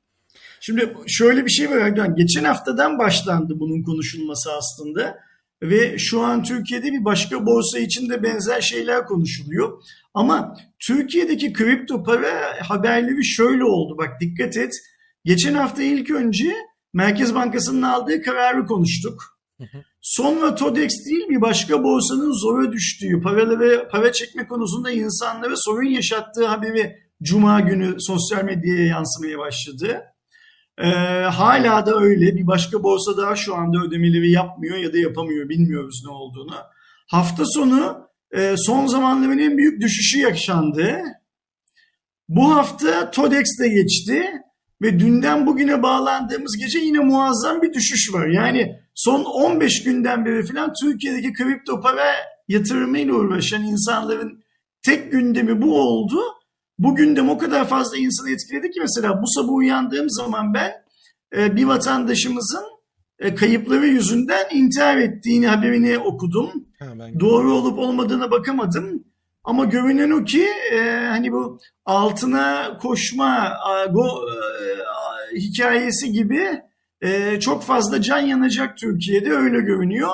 Şimdi 0.59 0.93
şöyle 1.07 1.45
bir 1.45 1.49
şey 1.49 1.69
var 1.69 1.77
Erdoğan. 1.77 2.15
Geçen 2.15 2.43
haftadan 2.43 2.99
başlandı 2.99 3.53
bunun 3.59 3.83
konuşulması 3.83 4.53
aslında. 4.53 5.19
Ve 5.63 5.97
şu 5.97 6.21
an 6.21 6.43
Türkiye'de 6.43 6.91
bir 6.91 7.05
başka 7.05 7.45
borsa 7.45 7.79
için 7.79 8.09
de 8.09 8.23
benzer 8.23 8.61
şeyler 8.61 9.05
konuşuluyor. 9.05 9.83
Ama 10.13 10.57
Türkiye'deki 10.79 11.53
kripto 11.53 12.03
para 12.03 12.55
haberleri 12.69 13.25
şöyle 13.25 13.63
oldu. 13.63 13.97
Bak 13.97 14.21
dikkat 14.21 14.57
et. 14.57 14.73
Geçen 15.25 15.53
hafta 15.53 15.83
ilk 15.83 16.11
önce 16.11 16.53
Merkez 16.93 17.35
Bankası'nın 17.35 17.81
aldığı 17.81 18.21
kararı 18.21 18.65
konuştuk. 18.65 19.39
Sonra 20.01 20.55
TODEX 20.55 21.05
değil 21.05 21.29
bir 21.29 21.41
başka 21.41 21.83
borsanın 21.83 22.31
zora 22.31 22.71
düştüğü, 22.71 23.21
paraları 23.21 23.87
para 23.91 24.11
çekme 24.11 24.47
konusunda 24.47 24.91
insanlara 24.91 25.53
sorun 25.55 25.89
yaşattığı 25.89 26.45
haberi 26.45 27.02
Cuma 27.23 27.59
günü 27.59 27.95
sosyal 27.99 28.43
medyaya 28.43 28.85
yansımaya 28.85 29.39
başladı. 29.39 30.01
Ee, 30.77 30.89
hala 31.23 31.85
da 31.85 31.99
öyle. 31.99 32.35
Bir 32.35 32.47
başka 32.47 32.83
borsa 32.83 33.17
daha 33.17 33.35
şu 33.35 33.55
anda 33.55 33.77
ödemeleri 33.87 34.31
yapmıyor 34.31 34.77
ya 34.77 34.93
da 34.93 34.97
yapamıyor. 34.97 35.49
Bilmiyoruz 35.49 36.01
ne 36.05 36.11
olduğunu. 36.11 36.55
Hafta 37.07 37.43
sonu 37.45 38.07
e, 38.31 38.55
son 38.57 38.87
zamanların 38.87 39.37
en 39.37 39.57
büyük 39.57 39.81
düşüşü 39.81 40.19
yaşandı. 40.19 40.97
Bu 42.29 42.55
hafta 42.55 43.11
TODEX 43.11 43.59
de 43.59 43.67
geçti 43.67 44.23
ve 44.81 44.99
dünden 44.99 45.45
bugüne 45.45 45.83
bağlandığımız 45.83 46.57
gece 46.57 46.79
yine 46.79 46.99
muazzam 46.99 47.61
bir 47.61 47.73
düşüş 47.73 48.13
var. 48.13 48.27
Yani 48.27 48.79
son 48.95 49.23
15 49.23 49.83
günden 49.83 50.25
beri 50.25 50.45
falan 50.45 50.73
Türkiye'deki 50.83 51.33
kripto 51.33 51.81
para 51.81 52.05
yatırımıyla 52.47 53.13
uğraşan 53.13 53.63
insanların 53.63 54.43
tek 54.85 55.11
gündemi 55.11 55.61
bu 55.61 55.81
oldu. 55.81 56.21
Bugün 56.79 57.15
de 57.15 57.21
o 57.21 57.37
kadar 57.37 57.67
fazla 57.67 57.97
insanı 57.97 58.31
etkiledi 58.31 58.71
ki 58.71 58.79
mesela 58.79 59.21
bu 59.21 59.27
sabah 59.27 59.53
uyandığım 59.53 60.09
zaman 60.09 60.53
ben 60.53 60.71
e, 61.37 61.55
bir 61.55 61.63
vatandaşımızın 61.65 62.65
e, 63.19 63.35
kayıpları 63.35 63.87
yüzünden 63.87 64.45
intihar 64.53 64.97
ettiğini 64.97 65.47
haberini 65.47 65.97
okudum. 65.99 66.51
Ha, 66.79 66.85
Doğru 67.19 67.53
olup 67.53 67.79
olmadığına 67.79 68.31
bakamadım. 68.31 69.03
Ama 69.43 69.65
görünen 69.65 70.11
o 70.11 70.23
ki 70.23 70.47
e, 70.73 71.07
hani 71.09 71.31
bu 71.31 71.59
altına 71.85 72.77
koşma 72.77 73.57
go, 73.91 74.05
e, 74.05 75.39
hikayesi 75.39 76.11
gibi 76.11 76.61
e, 77.01 77.39
çok 77.39 77.63
fazla 77.63 78.01
can 78.01 78.19
yanacak 78.19 78.77
Türkiye'de 78.77 79.31
öyle 79.31 79.59
görünüyor. 79.61 80.09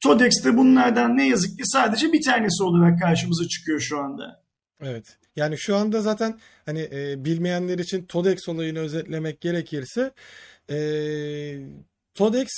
TODEX 0.00 0.44
de 0.44 0.56
bunlardan 0.56 1.16
ne 1.16 1.28
yazık 1.28 1.58
ki 1.58 1.62
sadece 1.64 2.12
bir 2.12 2.22
tanesi 2.22 2.62
olarak 2.62 3.00
karşımıza 3.00 3.48
çıkıyor 3.48 3.80
şu 3.80 3.98
anda. 3.98 4.42
Evet. 4.80 5.18
Yani 5.36 5.58
şu 5.58 5.76
anda 5.76 6.00
zaten 6.00 6.40
hani 6.66 6.88
e, 6.92 7.24
bilmeyenler 7.24 7.78
için 7.78 8.04
TODEX 8.04 8.48
olayını 8.48 8.78
özetlemek 8.78 9.40
gerekirse 9.40 10.10
e, 10.70 10.76
TODEX 12.14 12.48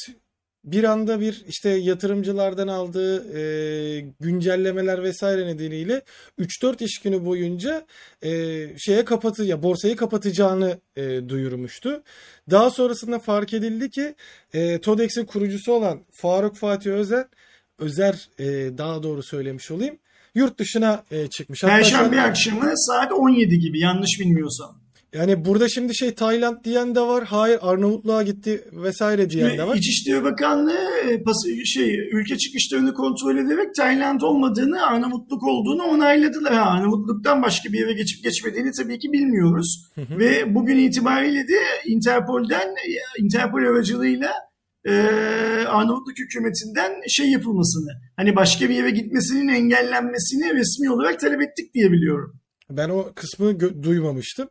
bir 0.66 0.84
anda 0.84 1.20
bir 1.20 1.44
işte 1.48 1.70
yatırımcılardan 1.70 2.68
aldığı 2.68 3.38
e, 3.38 4.00
güncellemeler 4.20 5.02
vesaire 5.02 5.46
nedeniyle 5.46 6.02
3-4 6.38 6.84
iş 6.84 6.98
günü 6.98 7.24
boyunca 7.24 7.86
e, 8.22 8.30
şeye 8.78 9.04
kapatı 9.04 9.44
ya 9.44 9.62
borsayı 9.62 9.96
kapatacağını 9.96 10.80
e, 10.96 11.28
duyurmuştu. 11.28 12.02
Daha 12.50 12.70
sonrasında 12.70 13.18
fark 13.18 13.54
edildi 13.54 13.90
ki 13.90 14.14
e, 14.54 14.80
TODEX'in 14.80 15.24
kurucusu 15.24 15.72
olan 15.72 16.00
Faruk 16.12 16.56
Fatih 16.56 16.92
Özer 16.92 17.26
Özer 17.78 18.28
e, 18.38 18.44
daha 18.78 19.02
doğru 19.02 19.22
söylemiş 19.22 19.70
olayım 19.70 19.98
yurt 20.36 20.58
dışına 20.58 21.02
e, 21.10 21.26
çıkmış. 21.26 21.64
Hatta 21.64 21.76
Perşembe 21.76 22.20
akşamı 22.20 22.72
saat 22.76 23.12
17 23.12 23.58
gibi 23.58 23.80
yanlış 23.80 24.20
bilmiyorsam. 24.20 24.76
Yani 25.12 25.44
burada 25.44 25.68
şimdi 25.68 25.96
şey 25.96 26.14
Tayland 26.14 26.64
diyen 26.64 26.94
de 26.94 27.00
var. 27.00 27.24
Hayır 27.24 27.58
Arnavutluğa 27.62 28.22
gitti 28.22 28.64
vesaire 28.72 29.30
diyen 29.30 29.58
de 29.58 29.66
var. 29.66 29.76
İçişleri 29.76 30.24
Bakanlığı 30.24 30.88
e, 31.10 31.64
şey 31.64 32.08
ülke 32.12 32.38
çıkışlarını 32.38 32.94
kontrol 32.94 33.36
ederek 33.36 33.74
Tayland 33.74 34.20
olmadığını, 34.20 34.86
Arnavutluk 34.86 35.42
olduğunu 35.42 35.82
onayladılar. 35.82 36.54
Ha, 36.54 36.70
Arnavutluk'tan 36.70 37.42
başka 37.42 37.72
bir 37.72 37.78
yere 37.78 37.92
geçip 37.92 38.24
geçmediğini 38.24 38.70
tabii 38.82 38.98
ki 38.98 39.12
bilmiyoruz. 39.12 39.84
Hı 39.94 40.00
hı. 40.00 40.18
Ve 40.18 40.54
bugün 40.54 40.78
itibariyle 40.78 41.48
de 41.48 41.58
Interpol'den 41.86 42.74
Interpol 43.18 43.58
aracılığıyla 43.58 44.32
e, 44.86 44.92
Arnavutluk 45.66 46.18
hükümetinden 46.18 46.92
şey 47.08 47.30
yapılmasını, 47.30 47.90
hani 48.16 48.36
başka 48.36 48.68
bir 48.68 48.74
yere 48.74 48.90
gitmesinin 48.90 49.48
engellenmesini 49.48 50.54
resmi 50.54 50.90
olarak 50.90 51.20
talep 51.20 51.42
ettik 51.42 51.74
diye 51.74 51.92
biliyorum. 51.92 52.40
Ben 52.70 52.88
o 52.88 53.12
kısmı 53.14 53.60
duymamıştım. 53.82 54.48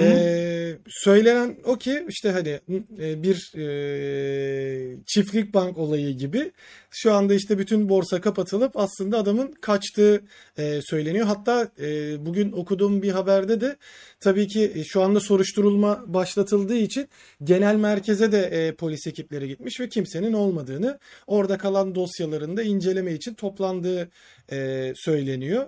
Ee, 0.00 0.78
söylenen 0.88 1.56
o 1.64 1.78
ki 1.78 2.06
işte 2.08 2.30
hani 2.30 2.60
e, 2.98 3.22
bir 3.22 3.52
e, 3.58 4.96
çiftlik 5.06 5.54
bank 5.54 5.78
olayı 5.78 6.16
gibi. 6.16 6.52
Şu 6.90 7.12
anda 7.12 7.34
işte 7.34 7.58
bütün 7.58 7.88
borsa 7.88 8.20
kapatılıp 8.20 8.76
aslında 8.76 9.18
adamın 9.18 9.52
kaçtığı 9.52 10.22
e, 10.58 10.80
söyleniyor. 10.82 11.26
Hatta 11.26 11.68
e, 11.80 11.86
bugün 12.26 12.52
okuduğum 12.52 13.02
bir 13.02 13.12
haberde 13.12 13.60
de 13.60 13.76
tabii 14.20 14.48
ki 14.48 14.72
e, 14.74 14.84
şu 14.84 15.02
anda 15.02 15.20
soruşturulma 15.20 16.04
başlatıldığı 16.06 16.76
için 16.76 17.08
genel 17.44 17.76
merkeze 17.76 18.32
de 18.32 18.40
e, 18.42 18.74
polis 18.74 19.06
ekipleri 19.06 19.48
gitmiş 19.48 19.80
ve 19.80 19.88
kimsenin 19.88 20.32
olmadığını, 20.32 20.98
orada 21.26 21.58
kalan 21.58 21.94
dosyaların 21.94 22.56
da 22.56 22.62
inceleme 22.62 23.12
için 23.12 23.34
toplandığı 23.34 24.10
e, 24.52 24.92
söyleniyor. 24.96 25.66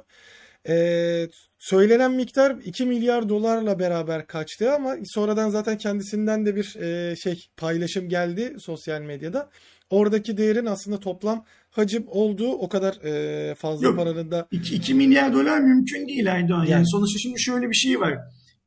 E, 0.68 1.28
söylenen 1.64 2.12
miktar 2.12 2.56
2 2.64 2.86
milyar 2.86 3.28
dolarla 3.28 3.78
beraber 3.78 4.26
kaçtı 4.26 4.72
ama 4.72 4.94
sonradan 5.04 5.50
zaten 5.50 5.78
kendisinden 5.78 6.46
de 6.46 6.56
bir 6.56 6.76
e, 6.76 7.16
şey 7.16 7.46
paylaşım 7.56 8.08
geldi 8.08 8.56
sosyal 8.58 9.00
medyada. 9.00 9.50
Oradaki 9.90 10.36
değerin 10.36 10.66
aslında 10.66 11.00
toplam 11.00 11.44
hacim 11.70 12.04
olduğu 12.08 12.52
o 12.52 12.68
kadar 12.68 12.94
e, 13.04 13.54
fazla 13.54 13.86
Yok, 13.86 13.96
paranın 13.96 14.30
da 14.30 14.48
2, 14.50 14.74
2 14.74 14.94
milyar 14.94 15.32
dolar 15.32 15.60
mümkün 15.60 16.08
değil 16.08 16.32
Aydoğan. 16.32 16.58
Yani, 16.58 16.70
Yani. 16.70 16.88
sonuçta 16.88 17.18
şimdi 17.18 17.40
şöyle 17.40 17.68
bir 17.68 17.74
şey 17.74 18.00
var. 18.00 18.18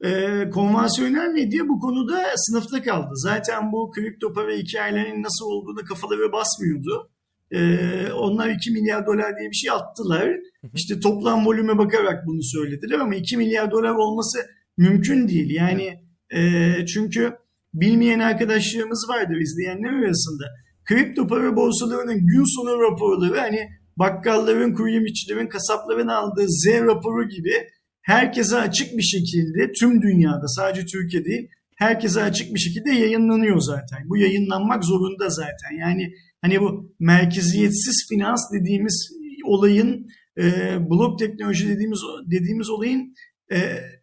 Ee, 0.06 0.50
konvansiyonel 0.50 1.28
medya 1.28 1.68
bu 1.68 1.80
konuda 1.80 2.24
sınıfta 2.36 2.82
kaldı. 2.82 3.10
Zaten 3.14 3.72
bu 3.72 3.92
kripto 3.92 4.34
para 4.34 4.52
hikayelerinin 4.52 5.24
nasıl 5.24 5.46
olduğunu 5.46 5.86
kafaları 5.86 6.32
basmıyordu. 6.32 7.10
Ee, 7.52 8.12
onlar 8.12 8.50
2 8.50 8.72
milyar 8.72 9.06
dolar 9.06 9.40
diye 9.40 9.50
bir 9.50 9.56
şey 9.56 9.72
attılar. 9.72 10.30
İşte 10.74 11.00
toplam 11.00 11.46
volüme 11.46 11.78
bakarak 11.78 12.28
bunu 12.28 12.44
söylediler 12.44 13.00
ama 13.00 13.16
2 13.16 13.38
milyar 13.38 13.72
dolar 13.72 13.90
olması 13.90 14.38
mümkün 14.78 15.28
değil. 15.28 15.56
Yani 15.56 16.00
e, 16.34 16.72
çünkü 16.86 17.34
bilmeyen 17.74 18.20
arkadaşlarımız 18.20 19.06
vardır 19.10 19.38
izleyenler 19.42 19.90
arasında. 19.90 20.44
Kripto 20.86 21.28
para 21.28 21.56
borsalarının 21.56 22.28
gün 22.28 22.56
sonu 22.56 22.82
raporları 22.82 23.40
hani 23.40 23.70
bakkalların, 23.98 24.88
yemişçilerin, 24.88 25.48
kasapların 25.48 26.08
aldığı 26.08 26.46
Z 26.48 26.68
raporu 26.68 27.30
gibi 27.30 27.54
herkese 28.02 28.58
açık 28.58 28.98
bir 28.98 29.04
şekilde 29.04 29.72
tüm 29.80 30.02
dünyada 30.02 30.48
sadece 30.48 30.86
Türkiye 30.86 31.26
değil 31.26 31.50
herkese 31.78 32.22
açık 32.22 32.54
bir 32.54 32.60
şekilde 32.60 32.92
yayınlanıyor 32.92 33.60
zaten. 33.60 34.10
Bu 34.10 34.18
yayınlanmak 34.18 34.86
zorunda 34.86 35.30
zaten. 35.30 35.72
Yani 35.80 36.14
hani 36.48 36.62
bu 36.62 36.96
merkeziyetsiz 37.00 38.08
finans 38.10 38.52
dediğimiz 38.54 39.10
olayın 39.46 40.08
e, 40.38 40.44
blok 40.90 41.20
teknoloji 41.20 41.70
dediğimiz 41.70 42.00
dediğimiz 42.26 42.70
olayın 42.70 43.16
e, 43.52 43.58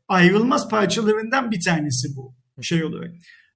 ayrılmaz 0.09 0.69
parçalarından 0.69 1.51
bir 1.51 1.61
tanesi 1.67 2.09
bu 2.17 2.35
şey 2.63 2.85
olarak. 2.85 3.11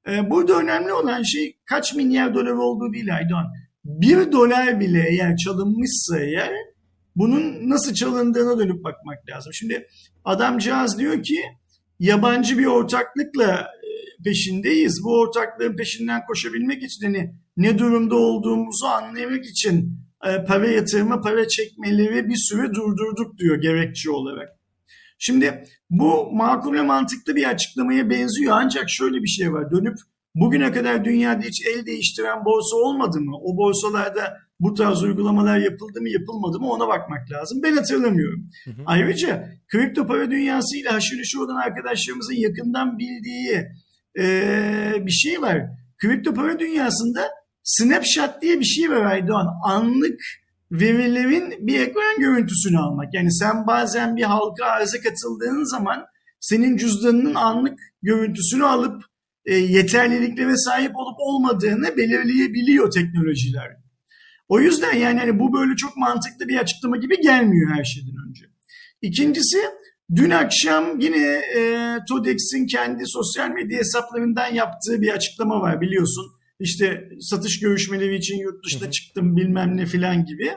E, 0.09 0.31
burada 0.31 0.59
önemli 0.59 0.93
olan 0.93 1.23
şey 1.23 1.59
kaç 1.65 1.95
milyar 1.95 2.35
dolar 2.35 2.53
olduğu 2.53 2.93
değil 2.93 3.17
Aydoğan. 3.17 3.47
Bir 3.85 4.33
dolar 4.33 4.81
bile 4.81 5.07
eğer 5.11 5.37
çalınmışsa 5.37 6.19
eğer 6.19 6.51
bunun 7.17 7.71
nasıl 7.71 7.95
çalındığına 7.95 8.59
dönüp 8.59 8.85
bakmak 8.85 9.19
lazım. 9.31 9.53
Şimdi 9.53 9.87
adamcağız 10.25 10.99
diyor 10.99 11.23
ki 11.23 11.43
yabancı 12.01 12.59
bir 12.59 12.67
ortaklıkla 12.67 13.67
peşindeyiz. 14.25 15.01
Bu 15.05 15.21
ortaklığın 15.21 15.77
peşinden 15.77 16.21
koşabilmek 16.27 16.83
için 16.83 17.05
hani 17.05 17.35
ne 17.57 17.79
durumda 17.79 18.17
olduğumuzu 18.17 18.87
anlamak 18.87 19.47
için 19.47 19.99
e, 20.27 20.45
para 20.45 20.67
yatırma, 20.67 21.21
para 21.21 21.49
çekmeleri 21.49 22.29
bir 22.29 22.37
süre 22.37 22.75
durdurduk 22.75 23.39
diyor 23.39 23.63
gerekçe 23.63 24.11
olarak. 24.11 24.49
Şimdi 25.19 25.65
bu 25.91 26.33
makul 26.33 26.73
ve 26.73 26.83
mantıklı 26.83 27.37
bir 27.37 27.49
açıklamaya 27.49 28.11
benziyor 28.11 28.53
ancak 28.57 28.85
şöyle 28.89 29.17
bir 29.17 29.29
şey 29.29 29.53
var. 29.53 29.71
Dönüp 29.71 29.97
bugüne 30.35 30.73
kadar 30.73 31.05
dünyada 31.05 31.43
hiç 31.43 31.67
el 31.67 31.87
değiştiren 31.87 32.45
borsa 32.45 32.77
olmadı 32.77 33.21
mı? 33.21 33.37
O 33.43 33.57
borsalarda 33.57 34.37
bu 34.61 34.75
tarz 34.75 35.03
uygulamalar 35.03 35.59
yapıldı 35.59 36.01
mı 36.01 36.09
yapılmadı 36.09 36.61
mı 36.61 36.71
ona 36.71 36.89
bakmak 36.89 37.31
lazım. 37.33 37.61
Ben 37.63 37.77
hatırlamıyorum. 37.77 38.51
Hı 38.65 38.71
hı. 38.71 38.83
Ayrıca 38.87 39.49
kripto 39.69 40.07
para 40.07 40.31
dünyasıyla 40.31 40.93
haşır 40.93 41.19
neşir 41.19 41.39
olan 41.39 41.57
arkadaşlarımızın 41.57 42.35
yakından 42.35 42.99
bildiği 42.99 43.67
eee, 44.19 45.07
bir 45.07 45.11
şey 45.11 45.43
var. 45.43 45.63
Kripto 45.99 46.35
para 46.35 46.59
dünyasında 46.59 47.31
snapshot 47.63 48.43
diye 48.43 48.61
bir 48.61 48.65
şey 48.65 48.91
var 48.91 49.05
Aydoğan. 49.05 49.49
Anlık 49.65 50.21
verilerin 50.71 51.67
bir 51.67 51.81
ekran 51.81 52.19
görüntüsünü 52.19 52.79
almak. 52.79 53.15
Yani 53.15 53.33
sen 53.33 53.67
bazen 53.67 54.17
bir 54.17 54.23
halka 54.23 54.67
arıza 54.67 54.99
katıldığın 55.01 55.71
zaman 55.71 56.05
senin 56.41 56.77
cüzdanının 56.77 57.35
anlık 57.35 57.79
görüntüsünü 58.03 58.65
alıp 58.65 59.03
e, 59.47 59.55
yeterliliklere 59.55 60.57
sahip 60.57 60.97
olup 60.97 61.17
olmadığını 61.19 61.97
belirleyebiliyor 61.97 62.91
teknolojiler. 62.91 63.77
O 64.49 64.61
yüzden 64.61 64.97
yani 64.97 65.19
hani 65.21 65.39
bu 65.39 65.53
böyle 65.53 65.77
çok 65.77 65.97
mantıklı 65.97 66.49
bir 66.49 66.59
açıklama 66.59 66.97
gibi 66.97 67.21
gelmiyor 67.21 67.71
her 67.77 67.85
şeyden 67.85 68.15
önce. 68.29 68.45
İkincisi 69.03 69.59
dün 70.15 70.31
akşam 70.31 71.01
yine 71.01 71.43
e, 71.57 71.97
Todex'in 72.09 72.67
kendi 72.67 73.03
sosyal 73.07 73.51
medya 73.51 73.79
hesaplarından 73.79 74.55
yaptığı 74.55 75.03
bir 75.03 75.11
açıklama 75.11 75.61
var 75.61 75.81
biliyorsun. 75.81 76.27
İşte 76.61 77.09
satış 77.21 77.61
görüşmeleri 77.61 78.17
için 78.17 78.39
yurt 78.39 78.65
dışına 78.65 78.91
çıktım 78.91 79.37
bilmem 79.37 79.77
ne 79.77 79.87
filan 79.87 80.25
gibi. 80.25 80.51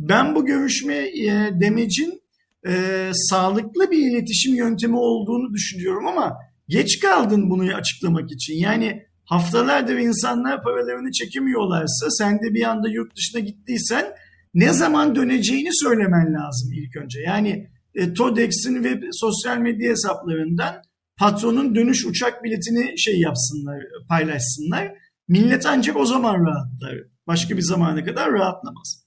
Ben 0.00 0.34
bu 0.34 0.46
görüşme 0.46 0.94
e, 0.94 1.50
demecin 1.60 2.22
e, 2.66 3.10
sağlıklı 3.14 3.90
bir 3.90 4.10
iletişim 4.10 4.54
yöntemi 4.54 4.96
olduğunu 4.96 5.54
düşünüyorum 5.54 6.06
ama 6.06 6.36
geç 6.68 7.00
kaldın 7.00 7.50
bunu 7.50 7.74
açıklamak 7.74 8.32
için. 8.32 8.54
Yani 8.54 9.02
haftalardır 9.24 9.98
insanlar 9.98 10.62
paralarını 10.62 11.12
çekemiyorlarsa 11.12 12.10
sen 12.10 12.42
de 12.42 12.54
bir 12.54 12.62
anda 12.62 12.88
yurt 12.88 13.16
dışına 13.16 13.40
gittiysen 13.40 14.06
ne 14.54 14.72
zaman 14.72 15.14
döneceğini 15.14 15.70
söylemen 15.72 16.34
lazım 16.34 16.72
ilk 16.72 16.96
önce. 16.96 17.20
Yani 17.20 17.70
e, 17.94 18.14
Todex'in 18.14 18.84
ve 18.84 19.00
sosyal 19.12 19.58
medya 19.58 19.90
hesaplarından 19.90 20.82
patronun 21.16 21.74
dönüş 21.74 22.06
uçak 22.06 22.44
biletini 22.44 22.98
şey 22.98 23.20
yapsınlar, 23.20 23.78
paylaşsınlar. 24.08 24.92
Millet 25.28 25.66
ancak 25.66 25.96
o 25.96 26.06
zaman 26.06 26.34
rahatlar. 26.34 26.94
Başka 27.26 27.56
bir 27.56 27.62
zamana 27.62 28.04
kadar 28.04 28.32
rahatlamaz. 28.32 29.04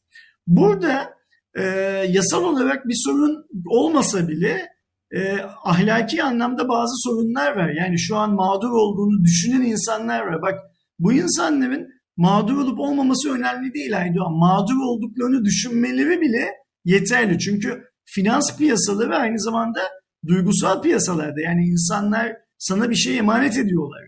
Burada 0.48 1.14
e, 1.56 1.64
yasal 2.10 2.44
olarak 2.44 2.88
bir 2.88 2.96
sorun 3.06 3.46
olmasa 3.68 4.28
bile 4.28 4.68
e, 5.12 5.38
ahlaki 5.64 6.24
anlamda 6.24 6.70
bazı 6.70 6.94
sorunlar 7.04 7.56
var. 7.56 7.70
Yani 7.70 8.00
şu 8.00 8.16
an 8.16 8.34
mağdur 8.34 8.70
olduğunu 8.70 9.24
düşünen 9.24 9.62
insanlar 9.62 10.22
var. 10.22 10.42
Bak 10.42 10.60
bu 11.00 11.14
insanların 11.14 11.88
mağdur 12.18 12.58
olup 12.58 12.80
olmaması 12.80 13.34
önemli 13.34 13.74
değil 13.74 13.98
Aydoğan. 13.98 14.34
Mağdur 14.34 14.78
olduklarını 14.86 15.46
düşünmeleri 15.46 16.22
bile 16.22 16.50
yeterli. 16.86 17.40
Çünkü 17.40 17.84
finans 18.06 18.58
piyasaları 18.58 19.16
aynı 19.16 19.40
zamanda 19.40 19.80
duygusal 20.28 20.82
piyasalarda. 20.82 21.42
Yani 21.42 21.66
insanlar 21.66 22.34
sana 22.58 22.90
bir 22.90 22.96
şey 22.96 23.18
emanet 23.18 23.58
ediyorlar. 23.58 24.02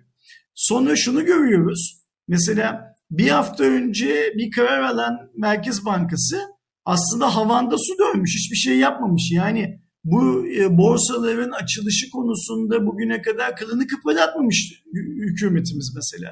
Sonra 0.53 0.95
şunu 0.95 1.25
görüyoruz. 1.25 2.01
Mesela 2.27 2.95
bir 3.11 3.29
hafta 3.29 3.63
önce 3.63 4.33
bir 4.37 4.51
karar 4.51 4.81
alan 4.81 5.31
Merkez 5.37 5.85
Bankası 5.85 6.41
aslında 6.85 7.35
havanda 7.35 7.75
su 7.77 7.93
dönmüş. 7.99 8.35
Hiçbir 8.35 8.55
şey 8.55 8.77
yapmamış. 8.77 9.31
Yani 9.31 9.79
bu 10.03 10.47
e, 10.47 10.77
borsaların 10.77 11.51
açılışı 11.51 12.09
konusunda 12.09 12.85
bugüne 12.85 13.21
kadar 13.21 13.55
kılını 13.55 13.87
kıpırdatmamış 13.87 14.83
hü- 14.93 15.29
hükümetimiz 15.29 15.93
mesela. 15.95 16.31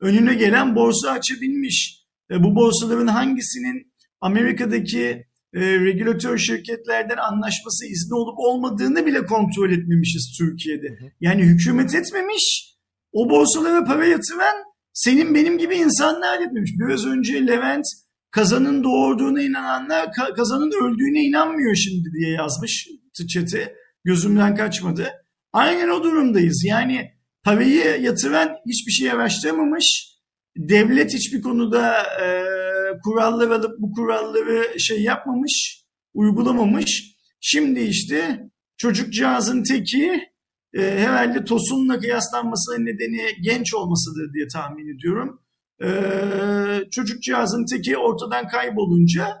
Önüne 0.00 0.34
gelen 0.34 0.76
borsa 0.76 1.10
açabilmiş. 1.10 2.06
E, 2.30 2.42
bu 2.42 2.54
borsaların 2.54 3.06
hangisinin 3.06 3.92
Amerika'daki 4.20 5.26
e, 5.54 5.60
regülatör 5.60 6.38
şirketlerden 6.38 7.16
anlaşması 7.16 7.86
izni 7.86 8.14
olup 8.14 8.38
olmadığını 8.38 9.06
bile 9.06 9.26
kontrol 9.26 9.70
etmemişiz 9.70 10.36
Türkiye'de. 10.38 10.98
Yani 11.20 11.42
hükümet 11.42 11.94
etmemiş, 11.94 12.76
o 13.12 13.30
borsalara 13.30 13.84
para 13.84 14.06
yatıran 14.06 14.56
senin 14.92 15.34
benim 15.34 15.58
gibi 15.58 15.74
insanlar 15.74 16.40
etmemiş. 16.40 16.70
Biraz 16.78 17.06
önce 17.06 17.46
Levent 17.46 17.84
kazanın 18.30 18.84
doğurduğuna 18.84 19.42
inananlar 19.42 20.04
ka- 20.04 20.36
kazanın 20.36 20.72
öldüğüne 20.84 21.22
inanmıyor 21.24 21.74
şimdi 21.74 22.08
diye 22.18 22.30
yazmış 22.30 22.88
çete. 23.28 23.74
Gözümden 24.04 24.56
kaçmadı. 24.56 25.08
Aynen 25.52 25.88
o 25.88 26.02
durumdayız. 26.02 26.64
Yani 26.64 27.10
parayı 27.44 28.00
yatıran 28.00 28.56
hiçbir 28.66 28.92
şey 28.92 29.10
araştırmamış. 29.10 30.10
Devlet 30.56 31.14
hiçbir 31.14 31.42
konuda 31.42 32.02
e, 32.02 32.26
kurallar 33.04 33.50
alıp 33.50 33.78
bu 33.78 33.92
kuralları 33.92 34.80
şey 34.80 35.02
yapmamış, 35.02 35.84
uygulamamış. 36.14 37.16
Şimdi 37.40 37.80
işte 37.80 38.50
çocukcağızın 38.76 39.62
teki 39.62 40.30
e, 40.74 40.80
herhalde 40.80 41.44
Tosun'la 41.44 41.98
kıyaslanmasının 41.98 42.86
nedeni 42.86 43.42
genç 43.42 43.74
olmasıdır 43.74 44.32
diye 44.34 44.46
tahmin 44.52 44.94
ediyorum. 44.94 45.40
E, 45.82 45.88
çocukcağızın 46.90 47.64
teki 47.66 47.96
ortadan 47.96 48.48
kaybolunca 48.48 49.38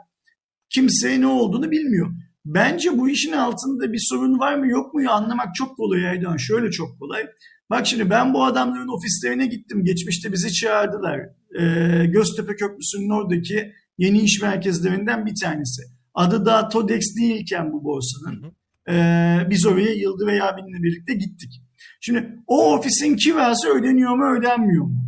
kimse 0.70 1.20
ne 1.20 1.26
olduğunu 1.26 1.70
bilmiyor. 1.70 2.10
Bence 2.44 2.98
bu 2.98 3.08
işin 3.08 3.32
altında 3.32 3.92
bir 3.92 4.00
sorun 4.10 4.38
var 4.38 4.54
mı 4.54 4.68
yok 4.68 4.94
mu 4.94 5.10
anlamak 5.10 5.54
çok 5.54 5.76
kolay 5.76 6.08
Aydan. 6.08 6.36
Şöyle 6.36 6.70
çok 6.70 6.98
kolay. 6.98 7.26
Bak 7.70 7.86
şimdi 7.86 8.10
ben 8.10 8.34
bu 8.34 8.44
adamların 8.44 8.96
ofislerine 8.96 9.46
gittim. 9.46 9.84
Geçmişte 9.84 10.32
bizi 10.32 10.52
çağırdılar. 10.52 11.20
Ee, 11.60 12.06
Göztepe 12.06 12.56
Köprüsü'nün 12.56 13.10
oradaki 13.10 13.72
yeni 13.98 14.20
iş 14.20 14.42
merkezlerinden 14.42 15.26
bir 15.26 15.34
tanesi. 15.42 15.82
Adı 16.14 16.46
da 16.46 16.68
Todex 16.68 17.16
değilken 17.16 17.72
bu 17.72 17.84
borsanın. 17.84 18.52
Ee, 18.88 19.50
biz 19.50 19.66
oraya 19.66 19.92
Yıldı 19.92 20.26
veya 20.26 20.48
abinle 20.48 20.82
birlikte 20.82 21.14
gittik. 21.14 21.62
Şimdi 22.00 22.38
o 22.46 22.74
ofisin 22.74 23.16
kirası 23.16 23.68
ödeniyor 23.68 24.16
mu 24.16 24.38
ödenmiyor 24.38 24.84
mu? 24.84 25.04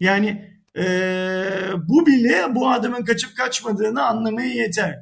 Yani 0.00 0.50
ee, 0.78 1.44
bu 1.88 2.06
bile 2.06 2.54
bu 2.54 2.70
adamın 2.70 3.04
kaçıp 3.04 3.36
kaçmadığını 3.36 4.02
anlamaya 4.02 4.54
yeter. 4.54 4.94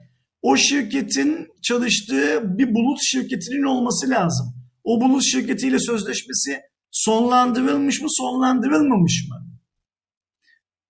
O 0.42 0.56
şirketin 0.56 1.48
çalıştığı 1.62 2.58
bir 2.58 2.74
bulut 2.74 2.98
şirketinin 3.02 3.62
olması 3.62 4.10
lazım. 4.10 4.57
O 4.88 5.00
bulut 5.00 5.22
şirketiyle 5.24 5.78
sözleşmesi 5.78 6.60
sonlandırılmış 6.90 8.02
mı 8.02 8.08
sonlandırılmamış 8.10 9.26
mı? 9.30 9.36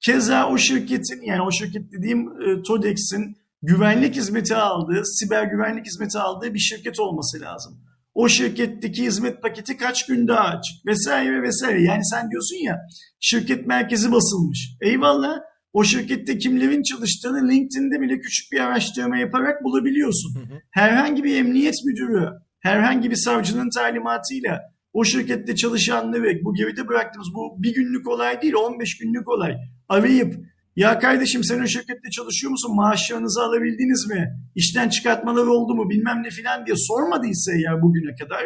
Keza 0.01 0.49
o 0.49 0.59
şirketin 0.59 1.23
yani 1.23 1.43
o 1.43 1.51
şirket 1.53 1.93
dediğim 1.93 2.21
e, 2.21 2.63
Todex'in 2.63 3.37
güvenlik 3.63 4.17
hizmeti 4.17 4.57
aldığı, 4.57 5.03
siber 5.05 5.45
güvenlik 5.45 5.87
hizmeti 5.87 6.19
aldığı 6.19 6.55
bir 6.55 6.59
şirket 6.59 7.01
olması 7.01 7.41
lazım. 7.41 7.81
O 8.15 8.29
şirketteki 8.29 9.05
hizmet 9.05 9.43
paketi 9.43 9.77
kaç 9.77 10.07
gün 10.07 10.29
daha 10.29 10.45
açık 10.45 10.87
vesaire 10.87 11.43
vesaire. 11.43 11.83
Yani 11.83 12.05
sen 12.05 12.31
diyorsun 12.31 12.65
ya 12.65 12.77
şirket 13.21 13.67
merkezi 13.67 14.13
basılmış. 14.13 14.71
Eyvallah 14.81 15.39
o 15.73 15.85
şirkette 15.85 16.39
kimlerin 16.39 16.83
çalıştığını 16.83 17.49
LinkedIn'de 17.49 18.01
bile 18.01 18.21
küçük 18.21 18.53
bir 18.53 18.61
araştırma 18.61 19.19
yaparak 19.19 19.65
bulabiliyorsun. 19.65 20.35
Herhangi 20.71 21.25
bir 21.25 21.37
emniyet 21.37 21.77
müdürü, 21.85 22.31
herhangi 22.61 23.11
bir 23.11 23.17
savcının 23.17 23.71
talimatıyla 23.71 24.61
o 24.93 25.05
şirkette 25.05 25.57
çalışanları 25.57 26.45
bu 26.45 26.55
geride 26.55 26.89
bıraktığımız 26.89 27.29
bu 27.35 27.63
bir 27.63 27.75
günlük 27.75 28.09
olay 28.09 28.43
değil 28.43 28.55
15 28.55 28.99
günlük 28.99 29.29
olay 29.29 29.55
arayıp 29.89 30.35
ya 30.77 30.99
kardeşim 30.99 31.45
sen 31.45 31.63
o 31.63 31.67
şirkette 31.67 32.11
çalışıyor 32.11 32.51
musun? 32.51 32.77
Maaşlarınızı 32.77 33.43
alabildiniz 33.43 34.07
mi? 34.11 34.33
İşten 34.55 34.89
çıkartmaları 34.89 35.51
oldu 35.51 35.75
mu? 35.75 35.91
Bilmem 35.91 36.23
ne 36.23 36.31
filan 36.31 36.67
diye 36.67 36.77
sormadıysa 36.77 37.53
ya 37.53 37.83
bugüne 37.83 38.15
kadar. 38.15 38.45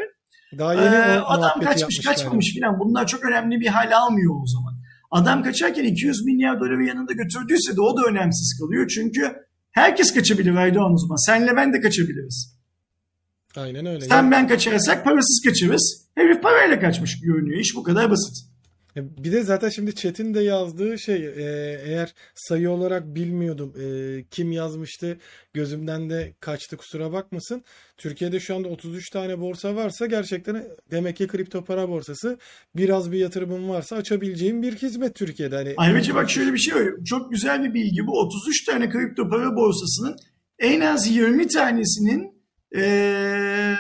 Daha 0.58 0.74
yeni 0.74 0.94
ee, 0.94 1.18
adam 1.18 1.60
kaçmış 1.60 2.00
kaçmamış 2.00 2.54
filan. 2.54 2.80
Bunlar 2.80 3.06
çok 3.06 3.24
önemli 3.24 3.60
bir 3.60 3.66
hal 3.66 3.96
almıyor 3.96 4.34
o 4.42 4.46
zaman. 4.46 4.74
Adam 5.10 5.42
kaçarken 5.42 5.84
200 5.84 6.24
milyar 6.24 6.60
doları 6.60 6.84
yanında 6.84 7.12
götürdüyse 7.12 7.76
de 7.76 7.80
o 7.80 7.96
da 7.96 8.02
önemsiz 8.10 8.58
kalıyor. 8.60 8.88
Çünkü 8.88 9.32
herkes 9.70 10.14
kaçabilir 10.14 10.54
Erdoğan 10.54 10.92
o 10.92 10.98
zaman. 10.98 11.26
Senle 11.26 11.56
ben 11.56 11.72
de 11.72 11.80
kaçabiliriz. 11.80 12.61
Aynen 13.56 13.86
öyle. 13.86 14.04
Sen 14.04 14.30
ben 14.30 14.48
kaçarsak 14.48 15.04
parasız 15.04 15.42
kaçırız. 15.44 16.06
Herif 16.14 16.42
parayla 16.42 16.80
kaçmış 16.80 17.20
görünüyor. 17.20 17.60
İş 17.60 17.76
bu 17.76 17.82
kadar 17.82 18.10
basit. 18.10 18.52
E, 18.96 19.24
bir 19.24 19.32
de 19.32 19.42
zaten 19.42 19.68
şimdi 19.68 19.94
Chat'in 19.94 20.34
de 20.34 20.40
yazdığı 20.40 20.98
şey 20.98 21.26
e, 21.26 21.32
eğer 21.84 22.14
sayı 22.34 22.70
olarak 22.70 23.14
bilmiyordum 23.14 23.74
e, 23.80 24.24
kim 24.30 24.52
yazmıştı 24.52 25.18
gözümden 25.54 26.10
de 26.10 26.34
kaçtı 26.40 26.76
kusura 26.76 27.12
bakmasın. 27.12 27.64
Türkiye'de 27.96 28.40
şu 28.40 28.56
anda 28.56 28.68
33 28.68 29.10
tane 29.10 29.40
borsa 29.40 29.76
varsa 29.76 30.06
gerçekten 30.06 30.64
demek 30.90 31.16
ki 31.16 31.26
kripto 31.26 31.64
para 31.64 31.88
borsası 31.88 32.38
biraz 32.76 33.12
bir 33.12 33.18
yatırımın 33.18 33.68
varsa 33.68 33.96
açabileceğim 33.96 34.62
bir 34.62 34.76
hizmet 34.76 35.14
Türkiye'de. 35.14 35.56
Hani 35.56 35.74
Ayrıca 35.76 36.14
bak 36.14 36.30
şöyle 36.30 36.52
bir 36.52 36.58
şey 36.58 36.74
var. 36.74 36.84
Çok 37.04 37.30
güzel 37.30 37.64
bir 37.64 37.74
bilgi 37.74 38.06
bu. 38.06 38.20
33 38.20 38.64
tane 38.64 38.90
kripto 38.90 39.28
para 39.28 39.56
borsasının 39.56 40.16
en 40.58 40.80
az 40.80 41.10
20 41.10 41.48
tanesinin 41.48 42.31
e, 42.76 43.74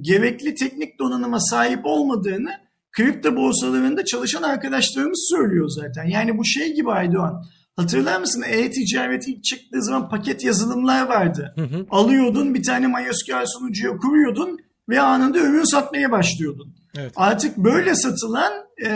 gerekli 0.00 0.54
teknik 0.54 0.98
donanıma 0.98 1.40
sahip 1.40 1.80
olmadığını 1.84 2.50
kripto 2.92 3.36
borsalarında 3.36 4.04
çalışan 4.04 4.42
arkadaşlarımız 4.42 5.30
söylüyor 5.36 5.68
zaten. 5.68 6.04
Yani 6.04 6.38
bu 6.38 6.44
şey 6.44 6.74
gibi 6.74 6.90
Aydoğan. 6.90 7.44
Hatırlar 7.76 8.20
mısın? 8.20 8.44
E-ticaret 8.48 9.28
ilk 9.28 9.44
çıktığı 9.44 9.82
zaman 9.82 10.08
paket 10.08 10.44
yazılımlar 10.44 11.08
vardı. 11.08 11.52
Hı 11.54 11.64
hı. 11.64 11.86
Alıyordun 11.90 12.54
bir 12.54 12.62
tane 12.62 12.86
MySQL 12.86 13.44
sunucuya 13.46 13.96
kuruyordun 13.96 14.58
ve 14.88 15.00
anında 15.00 15.38
ürün 15.38 15.64
satmaya 15.64 16.10
başlıyordun. 16.10 16.74
Evet. 16.98 17.12
Artık 17.16 17.56
böyle 17.56 17.94
satılan 17.94 18.52
e, 18.84 18.88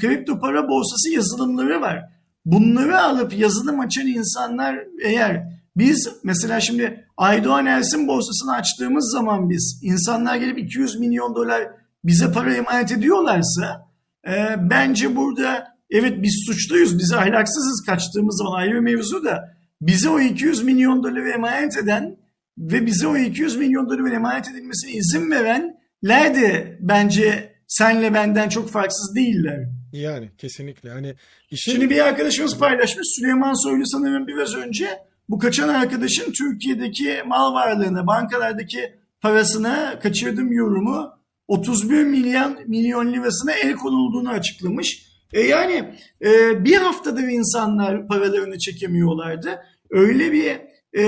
kripto 0.00 0.40
para 0.40 0.68
borsası 0.68 1.10
yazılımları 1.10 1.80
var. 1.80 2.02
Bunları 2.44 3.00
alıp 3.00 3.38
yazılım 3.38 3.80
açan 3.80 4.06
insanlar 4.06 4.78
eğer 5.02 5.55
biz 5.76 6.08
mesela 6.24 6.60
şimdi 6.60 7.04
Aydoğan 7.16 7.66
Ersin 7.66 8.08
borsasını 8.08 8.54
açtığımız 8.54 9.12
zaman 9.12 9.50
biz 9.50 9.80
insanlar 9.82 10.36
gelip 10.36 10.58
200 10.58 10.98
milyon 11.00 11.34
dolar 11.34 11.68
bize 12.04 12.32
para 12.32 12.54
emanet 12.54 12.92
ediyorlarsa 12.92 13.88
e, 14.28 14.56
bence 14.70 15.16
burada 15.16 15.76
evet 15.90 16.22
biz 16.22 16.44
suçluyuz, 16.46 16.98
biz 16.98 17.12
ahlaksızız 17.12 17.84
kaçtığımız 17.86 18.38
zaman 18.38 18.60
ayrı 18.60 18.82
mevzu 18.82 19.24
da 19.24 19.56
bize 19.80 20.08
o 20.08 20.20
200 20.20 20.62
milyon 20.62 21.02
doları 21.02 21.30
emanet 21.30 21.76
eden 21.76 22.16
ve 22.58 22.86
bize 22.86 23.06
o 23.06 23.16
200 23.16 23.56
milyon 23.56 23.90
doları 23.90 24.14
emanet 24.14 24.48
edilmesine 24.48 24.92
izin 24.92 25.30
verenler 25.30 26.34
de 26.34 26.78
bence 26.80 27.52
senle 27.68 28.14
benden 28.14 28.48
çok 28.48 28.70
farksız 28.70 29.16
değiller. 29.16 29.68
Yani 29.92 30.30
kesinlikle. 30.38 30.90
Hani 30.90 31.14
işin... 31.50 31.72
Şimdi 31.72 31.90
bir 31.90 32.06
arkadaşımız 32.06 32.58
paylaşmış. 32.58 33.06
Süleyman 33.16 33.64
Soylu 33.64 33.86
sanırım 33.86 34.26
biraz 34.26 34.54
önce 34.54 34.88
bu 35.28 35.38
kaçan 35.38 35.68
arkadaşın 35.68 36.32
Türkiye'deki 36.32 37.22
mal 37.26 37.54
varlığını, 37.54 38.06
bankalardaki 38.06 38.94
parasını 39.20 39.98
kaçırdım 40.02 40.52
yorumu 40.52 41.16
31 41.48 42.04
milyon 42.04 42.58
milyon 42.66 43.12
lirasına 43.12 43.52
el 43.52 43.74
konulduğunu 43.74 44.28
açıklamış. 44.28 45.06
E 45.32 45.40
yani 45.40 45.94
e, 46.24 46.64
bir 46.64 46.76
haftada 46.76 47.30
insanlar 47.30 48.08
paralarını 48.08 48.58
çekemiyorlardı. 48.58 49.60
Öyle 49.90 50.32
bir 50.32 50.60
e, 50.98 51.06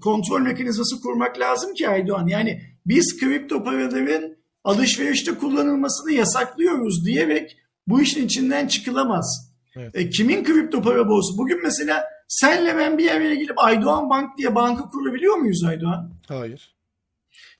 kontrol 0.00 0.40
mekanizması 0.40 1.00
kurmak 1.00 1.38
lazım 1.38 1.74
ki 1.74 1.88
Aydoğan. 1.88 2.26
Yani 2.26 2.62
biz 2.86 3.20
kripto 3.20 3.64
paraların 3.64 4.36
alışverişte 4.64 5.34
kullanılmasını 5.34 6.12
yasaklıyoruz 6.12 7.06
diyerek 7.06 7.56
bu 7.86 8.00
işin 8.00 8.26
içinden 8.26 8.66
çıkılamaz. 8.66 9.52
Evet. 9.76 9.90
E, 9.94 10.10
kimin 10.10 10.44
kripto 10.44 10.82
para 10.82 11.08
borsası? 11.08 11.38
Bugün 11.38 11.62
mesela 11.62 12.04
senle 12.30 12.76
ben 12.76 12.98
bir 12.98 13.04
yere 13.04 13.34
gelip 13.34 13.58
Aydoğan 13.58 14.10
Bank 14.10 14.38
diye 14.38 14.54
banka 14.54 14.88
kurabiliyor 14.88 15.36
muyuz 15.36 15.64
Aydoğan? 15.64 16.10
Hayır. 16.28 16.74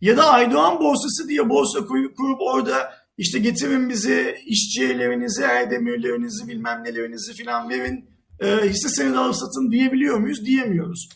Ya 0.01 0.17
da 0.17 0.31
Aydoğan 0.31 0.81
borsası 0.81 1.29
diye 1.29 1.49
borsa 1.49 1.87
kurup 1.87 2.41
orada 2.41 2.93
işte 3.19 3.39
getirin 3.39 3.89
bizi 3.89 4.37
işçi 4.47 4.85
evlerinizi, 4.85 5.43
erdemirlerinizi 5.43 6.49
bilmem 6.49 6.85
nelerinizi 6.85 7.33
filan 7.33 7.69
verin 7.69 8.05
e, 8.41 8.47
hisse 8.47 8.89
senedi 8.89 9.19
alıp 9.19 9.37
satın 9.37 9.73
diyebiliyor 9.73 10.19
muyuz? 10.19 10.47
Diyemiyoruz. 10.47 11.09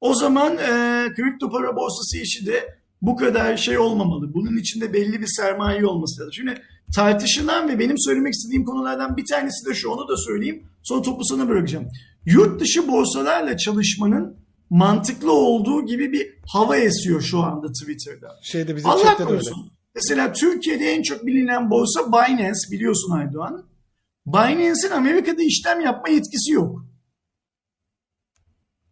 O 0.00 0.14
zaman 0.14 0.52
e, 0.52 0.68
kripto 1.16 1.50
para 1.50 1.76
borsası 1.76 2.18
işi 2.18 2.46
de 2.46 2.78
bu 3.02 3.16
kadar 3.16 3.56
şey 3.56 3.78
olmamalı. 3.78 4.34
Bunun 4.34 4.56
içinde 4.56 4.92
belli 4.92 5.20
bir 5.20 5.26
sermaye 5.26 5.86
olması 5.86 6.20
lazım. 6.20 6.32
Şimdi 6.32 6.62
tartışılan 6.94 7.68
ve 7.68 7.78
benim 7.78 7.98
söylemek 7.98 8.34
istediğim 8.34 8.64
konulardan 8.64 9.16
bir 9.16 9.24
tanesi 9.26 9.66
de 9.66 9.74
şu 9.74 9.88
onu 9.88 10.08
da 10.08 10.16
söyleyeyim. 10.16 10.66
Sonra 10.82 11.02
topu 11.02 11.24
sana 11.24 11.48
bırakacağım. 11.48 11.88
Yurt 12.26 12.60
dışı 12.60 12.88
borsalarla 12.88 13.56
çalışmanın 13.56 14.36
mantıklı 14.70 15.32
olduğu 15.32 15.86
gibi 15.86 16.12
bir 16.12 16.34
hava 16.46 16.76
esiyor 16.76 17.20
şu 17.20 17.38
anda 17.38 17.72
Twitter'da. 17.72 18.28
Şeyde 18.42 18.76
bizim 18.76 18.90
Allah 18.90 19.16
korusun. 19.16 19.70
Mesela 19.94 20.32
Türkiye'de 20.32 20.84
en 20.84 21.02
çok 21.02 21.26
bilinen 21.26 21.70
borsa 21.70 22.12
Binance 22.12 22.70
biliyorsun 22.70 23.10
Aydoğan. 23.10 23.64
Binance'in 24.26 24.90
Amerika'da 24.90 25.42
işlem 25.42 25.80
yapma 25.80 26.08
yetkisi 26.08 26.52
yok. 26.52 26.86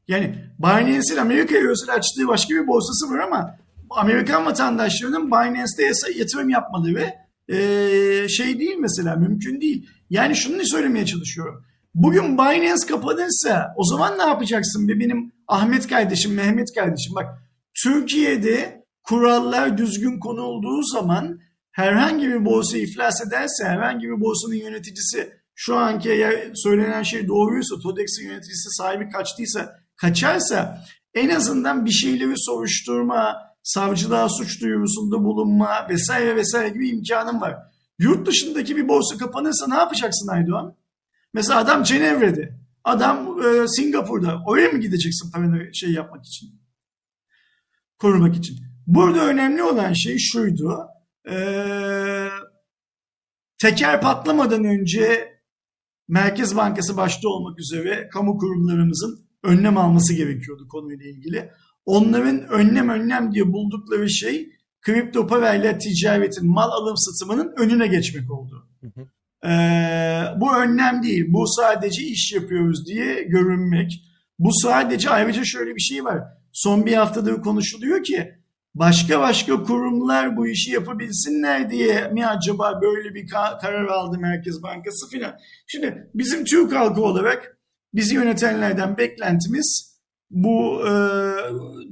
Yani 0.08 0.44
Binance'in 0.58 1.16
Amerika'ya 1.16 1.68
özel 1.68 1.94
açtığı 1.94 2.28
başka 2.28 2.54
bir 2.54 2.66
borsası 2.66 3.14
var 3.14 3.18
ama 3.18 3.56
Amerikan 3.90 4.46
vatandaşlarının 4.46 5.26
Binance'de 5.30 6.18
yatırım 6.18 6.48
yapmaları 6.48 7.21
e, 7.48 8.28
şey 8.28 8.58
değil 8.58 8.76
mesela 8.78 9.16
mümkün 9.16 9.60
değil. 9.60 9.88
Yani 10.10 10.36
şunu 10.36 10.66
söylemeye 10.66 11.06
çalışıyorum. 11.06 11.64
Bugün 11.94 12.38
Binance 12.38 12.86
kapanırsa 12.88 13.74
o 13.76 13.84
zaman 13.84 14.18
ne 14.18 14.22
yapacaksın 14.22 14.88
be 14.88 15.00
benim 15.00 15.32
Ahmet 15.48 15.88
kardeşim, 15.88 16.34
Mehmet 16.34 16.74
kardeşim? 16.74 17.14
Bak 17.14 17.26
Türkiye'de 17.82 18.84
kurallar 19.02 19.78
düzgün 19.78 20.20
konulduğu 20.20 20.82
zaman 20.82 21.40
herhangi 21.72 22.28
bir 22.28 22.44
borsa 22.44 22.78
iflas 22.78 23.26
ederse, 23.26 23.64
herhangi 23.64 24.06
bir 24.06 24.20
borsanın 24.20 24.54
yöneticisi 24.54 25.32
şu 25.54 25.76
anki 25.76 26.10
eğer 26.10 26.50
söylenen 26.54 27.02
şey 27.02 27.28
doğruysa, 27.28 27.78
Todex'in 27.78 28.28
yöneticisi 28.28 28.70
sahibi 28.70 29.10
kaçtıysa, 29.10 29.76
kaçarsa 29.96 30.84
en 31.14 31.28
azından 31.28 31.84
bir 31.84 31.90
şeyleri 31.90 32.34
soruşturma, 32.36 33.36
savcılığa 33.62 34.28
suç 34.28 34.62
duyurusunda 34.62 35.24
bulunma 35.24 35.88
vesaire 35.88 36.36
vesaire 36.36 36.68
gibi 36.68 36.88
imkanım 36.88 37.40
var. 37.40 37.56
Yurt 37.98 38.26
dışındaki 38.26 38.76
bir 38.76 38.88
borsa 38.88 39.18
kapanırsa 39.18 39.66
ne 39.68 39.74
yapacaksın 39.74 40.28
Aydoğan? 40.28 40.76
Mesela 41.34 41.58
adam 41.58 41.82
Cenevre'de, 41.82 42.58
adam 42.84 43.38
e, 43.42 43.68
Singapur'da. 43.68 44.42
Oraya 44.46 44.68
mı 44.68 44.78
gideceksin 44.78 45.30
paranı 45.30 45.74
şey 45.74 45.92
yapmak 45.92 46.26
için? 46.26 46.48
Korumak 47.98 48.36
için. 48.36 48.56
Burada 48.86 49.26
önemli 49.26 49.62
olan 49.62 49.92
şey 49.92 50.18
şuydu. 50.18 50.78
E, 51.30 51.36
teker 53.58 54.00
patlamadan 54.00 54.64
önce 54.64 55.32
Merkez 56.08 56.56
Bankası 56.56 56.96
başta 56.96 57.28
olmak 57.28 57.60
üzere 57.60 58.08
kamu 58.12 58.38
kurumlarımızın 58.38 59.28
önlem 59.42 59.78
alması 59.78 60.14
gerekiyordu 60.14 60.68
konuyla 60.68 61.06
ilgili. 61.06 61.50
Onların 61.86 62.48
önlem 62.48 62.88
önlem 62.88 63.32
diye 63.32 63.52
buldukları 63.52 64.10
şey 64.10 64.52
kripto 64.82 65.26
parayla 65.26 65.78
ticaretin, 65.78 66.50
mal 66.50 66.70
alım 66.70 66.96
satımının 66.96 67.54
önüne 67.56 67.86
geçmek 67.86 68.30
oldu. 68.30 68.68
Hı 68.80 68.86
hı. 68.86 69.06
Ee, 69.48 70.40
bu 70.40 70.56
önlem 70.56 71.02
değil. 71.02 71.24
Bu 71.28 71.44
sadece 71.46 72.02
iş 72.02 72.32
yapıyoruz 72.32 72.86
diye 72.86 73.22
görünmek. 73.22 74.02
Bu 74.38 74.50
sadece 74.52 75.10
ayrıca 75.10 75.44
şöyle 75.44 75.74
bir 75.74 75.80
şey 75.80 76.04
var. 76.04 76.18
Son 76.52 76.86
bir 76.86 76.94
haftadır 76.94 77.42
konuşuluyor 77.42 78.04
ki 78.04 78.34
başka 78.74 79.20
başka 79.20 79.62
kurumlar 79.62 80.36
bu 80.36 80.48
işi 80.48 80.70
yapabilsinler 80.70 81.70
diye 81.70 82.08
mi 82.08 82.26
acaba 82.26 82.80
böyle 82.82 83.14
bir 83.14 83.26
karar 83.60 83.86
aldı 83.86 84.18
Merkez 84.18 84.62
Bankası 84.62 85.08
filan. 85.10 85.34
Şimdi 85.66 86.10
bizim 86.14 86.44
Türk 86.44 86.72
halkı 86.72 87.02
olarak 87.02 87.58
bizi 87.94 88.14
yönetenlerden 88.14 88.96
beklentimiz 88.96 89.91
bu 90.32 90.80
e, 90.80 90.92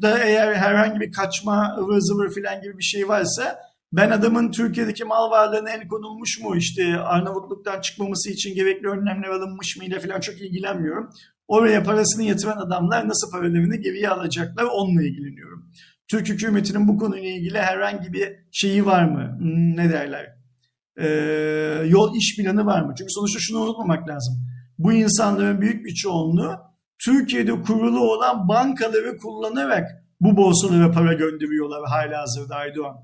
da 0.02 0.18
eğer 0.18 0.54
herhangi 0.54 1.00
bir 1.00 1.12
kaçma 1.12 1.76
ıvır 1.78 2.00
zıvır 2.00 2.30
filan 2.34 2.62
gibi 2.62 2.78
bir 2.78 2.82
şey 2.82 3.08
varsa 3.08 3.58
ben 3.92 4.10
adamın 4.10 4.50
Türkiye'deki 4.50 5.04
mal 5.04 5.30
varlığına 5.30 5.70
el 5.70 5.88
konulmuş 5.88 6.40
mu 6.40 6.56
işte 6.56 6.98
Arnavutluk'tan 6.98 7.80
çıkmaması 7.80 8.30
için 8.30 8.54
gerekli 8.54 8.88
önlemler 8.88 9.28
alınmış 9.28 9.76
mı 9.76 9.84
ile 9.84 10.00
falan 10.00 10.20
çok 10.20 10.40
ilgilenmiyorum. 10.40 11.10
Oraya 11.48 11.82
parasını 11.82 12.22
yatıran 12.22 12.56
adamlar 12.56 13.08
nasıl 13.08 13.30
paralarını 13.30 13.76
geriye 13.76 14.08
alacaklar 14.08 14.64
onunla 14.64 15.02
ilgileniyorum. 15.02 15.70
Türk 16.08 16.28
hükümetinin 16.28 16.88
bu 16.88 16.98
konuyla 16.98 17.28
ilgili 17.28 17.58
herhangi 17.58 18.12
bir 18.12 18.28
şeyi 18.52 18.86
var 18.86 19.04
mı? 19.04 19.36
Hmm, 19.38 19.76
ne 19.76 19.92
derler? 19.92 20.36
Ee, 20.98 21.08
yol 21.86 22.16
iş 22.16 22.36
planı 22.36 22.66
var 22.66 22.82
mı? 22.82 22.94
Çünkü 22.98 23.10
sonuçta 23.10 23.38
şunu 23.40 23.58
unutmamak 23.58 24.08
lazım. 24.08 24.34
Bu 24.78 24.92
insanların 24.92 25.60
büyük 25.60 25.84
bir 25.84 25.94
çoğunluğu 25.94 26.69
Türkiye'de 27.04 27.62
kurulu 27.62 28.00
olan 28.00 28.48
bankaları 28.48 29.16
kullanarak 29.16 30.04
bu 30.20 30.36
borsalara 30.36 30.92
para 30.92 31.12
gönderiyorlar 31.12 31.88
hala 31.88 32.20
hazırda 32.20 32.56
Aydoğan. 32.56 32.96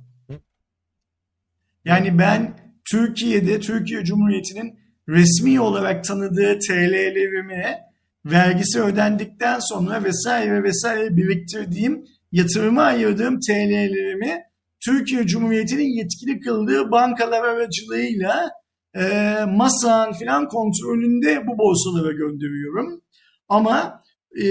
Yani 1.85 2.19
ben 2.19 2.55
Türkiye'de 2.91 3.61
Türkiye 3.61 4.05
Cumhuriyeti'nin 4.05 4.79
resmi 5.09 5.61
olarak 5.61 6.05
tanıdığı 6.05 6.59
TL'lerimi 6.59 7.77
vergisi 8.25 8.83
ödendikten 8.83 9.59
sonra 9.59 10.05
vesaire 10.05 10.63
vesaire 10.63 11.17
biriktirdiğim 11.17 12.05
yatırıma 12.33 12.83
ayırdığım 12.83 13.41
TL'lerimi 13.41 14.43
Türkiye 14.85 15.27
Cumhuriyeti'nin 15.27 15.99
yetkili 15.99 16.41
kıldığı 16.41 16.91
bankalar 16.91 17.45
aracılığıyla 17.45 18.51
e, 18.97 19.39
masan 19.49 20.13
filan 20.13 20.49
kontrolünde 20.49 21.47
bu 21.47 21.59
borsalara 21.59 22.13
gönderiyorum. 22.13 23.03
Ama 23.49 24.03
e, 24.43 24.45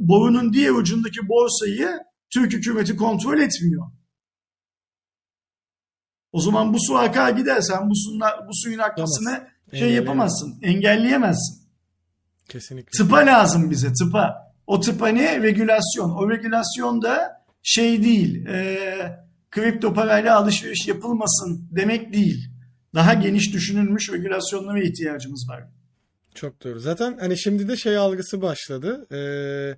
borunun 0.00 0.52
diğer 0.52 0.70
ucundaki 0.70 1.28
borsayı 1.28 1.90
Türk 2.30 2.52
hükümeti 2.52 2.96
kontrol 2.96 3.38
etmiyor. 3.38 3.86
O 6.32 6.40
zaman 6.40 6.74
bu 6.74 6.78
su 6.80 6.96
akar 6.96 7.30
gidersen 7.30 7.90
bu, 7.90 7.96
suyun, 7.96 8.20
bu 8.48 8.54
suyun 8.54 8.78
akmasını 8.78 9.48
şey 9.72 9.92
yapamazsın, 9.92 10.58
engelleyemezsin. 10.62 11.60
Kesinlikle. 12.48 12.90
Tıpa 12.98 13.16
lazım 13.16 13.70
bize, 13.70 13.92
tıpa. 13.92 14.54
O 14.66 14.80
tıpa 14.80 15.08
ne? 15.08 15.42
Regülasyon. 15.42 16.10
O 16.10 16.30
regülasyon 16.30 17.02
da 17.02 17.44
şey 17.62 18.02
değil, 18.02 18.46
e, 18.46 18.78
kripto 19.50 19.94
parayla 19.94 20.36
alışveriş 20.36 20.88
yapılmasın 20.88 21.68
demek 21.70 22.12
değil. 22.12 22.50
Daha 22.94 23.14
geniş 23.14 23.52
düşünülmüş 23.52 24.12
regülasyonlara 24.12 24.82
ihtiyacımız 24.82 25.46
var. 25.50 25.64
Çok 26.34 26.64
doğru. 26.64 26.80
Zaten 26.80 27.18
hani 27.20 27.38
şimdi 27.38 27.68
de 27.68 27.76
şey 27.76 27.96
algısı 27.96 28.42
başladı. 28.42 29.06
Ee, 29.12 29.76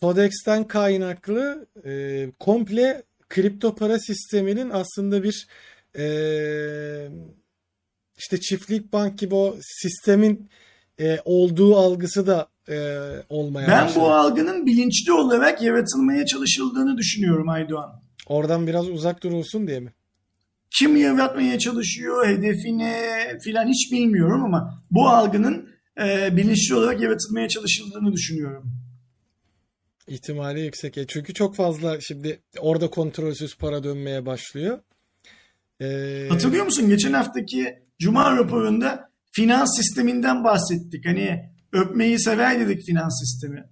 Codex'ten 0.00 0.68
kaynaklı 0.68 1.66
e, 1.84 2.26
komple 2.38 3.02
kripto 3.28 3.74
para 3.74 3.98
sisteminin 3.98 4.70
aslında 4.70 5.22
bir 5.22 5.48
e, 5.98 6.06
işte 8.18 8.40
çiftlik 8.40 8.92
bank 8.92 9.18
gibi 9.18 9.34
o 9.34 9.56
sistemin 9.60 10.48
e, 11.00 11.18
olduğu 11.24 11.76
algısı 11.76 12.26
da 12.26 12.48
e, 12.68 12.98
olmaya 13.28 13.68
Ben 13.68 13.84
başladı. 13.84 14.00
bu 14.04 14.10
algının 14.14 14.66
bilinçli 14.66 15.12
olarak 15.12 15.62
yaratılmaya 15.62 16.26
çalışıldığını 16.26 16.96
düşünüyorum 16.98 17.48
Aydoğan. 17.48 18.02
Oradan 18.26 18.66
biraz 18.66 18.88
uzak 18.88 19.22
durulsun 19.22 19.66
diye 19.66 19.80
mi? 19.80 19.92
Kim 20.70 20.96
yaratmaya 20.96 21.58
çalışıyor, 21.58 22.26
hedefine 22.26 22.94
filan 23.44 23.68
hiç 23.68 23.92
bilmiyorum 23.92 24.44
ama 24.44 24.84
bu 24.90 25.08
algının 25.08 25.68
e, 26.00 26.36
bilinçli 26.36 26.74
olarak 26.74 27.00
yaratılmaya 27.00 27.48
çalışıldığını 27.48 28.12
düşünüyorum. 28.12 28.72
İhtimali 30.08 30.60
yüksek. 30.60 30.98
E, 30.98 31.06
çünkü 31.06 31.34
çok 31.34 31.56
fazla 31.56 32.00
şimdi 32.00 32.40
orada 32.58 32.90
kontrolsüz 32.90 33.56
para 33.56 33.84
dönmeye 33.84 34.26
başlıyor. 34.26 34.78
Ee... 35.80 36.26
Hatırlıyor 36.28 36.64
musun? 36.64 36.88
Geçen 36.88 37.12
haftaki 37.12 37.78
Cuma 37.98 38.36
raporunda 38.36 39.10
finans 39.32 39.76
sisteminden 39.76 40.44
bahsettik. 40.44 41.06
Hani 41.06 41.50
öpmeyi 41.72 42.20
sever 42.20 42.60
dedik 42.60 42.86
finans 42.86 43.20
sistemi. 43.20 43.64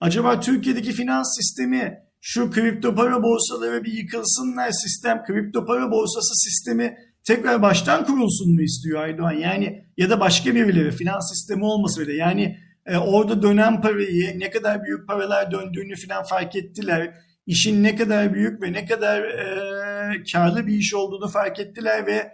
Acaba 0.00 0.40
Türkiye'deki 0.40 0.92
finans 0.92 1.36
sistemi 1.36 1.98
şu 2.24 2.50
kripto 2.50 2.94
para 2.94 3.22
borsaları 3.22 3.84
bir 3.84 3.92
yıkılsınlar 3.92 4.70
sistem, 4.70 5.24
kripto 5.24 5.66
para 5.66 5.90
borsası 5.90 6.34
sistemi 6.34 6.96
tekrar 7.24 7.62
baştan 7.62 8.04
kurulsun 8.04 8.54
mu 8.54 8.62
istiyor 8.62 9.02
Aydoğan? 9.02 9.32
Yani 9.32 9.84
ya 9.96 10.10
da 10.10 10.20
başka 10.20 10.54
birileri 10.54 10.90
finans 10.90 11.30
sistemi 11.34 11.64
olması 11.64 12.00
bile. 12.00 12.16
Yani 12.16 12.58
e, 12.86 12.96
orada 12.96 13.42
dönen 13.42 13.80
parayı 13.80 14.40
ne 14.40 14.50
kadar 14.50 14.84
büyük 14.84 15.08
paralar 15.08 15.50
döndüğünü 15.50 15.94
falan 16.06 16.24
fark 16.24 16.56
ettiler. 16.56 17.14
İşin 17.46 17.82
ne 17.82 17.96
kadar 17.96 18.34
büyük 18.34 18.62
ve 18.62 18.72
ne 18.72 18.86
kadar 18.86 19.22
e, 19.22 20.22
karlı 20.32 20.66
bir 20.66 20.74
iş 20.74 20.94
olduğunu 20.94 21.28
fark 21.28 21.60
ettiler 21.60 22.06
ve 22.06 22.32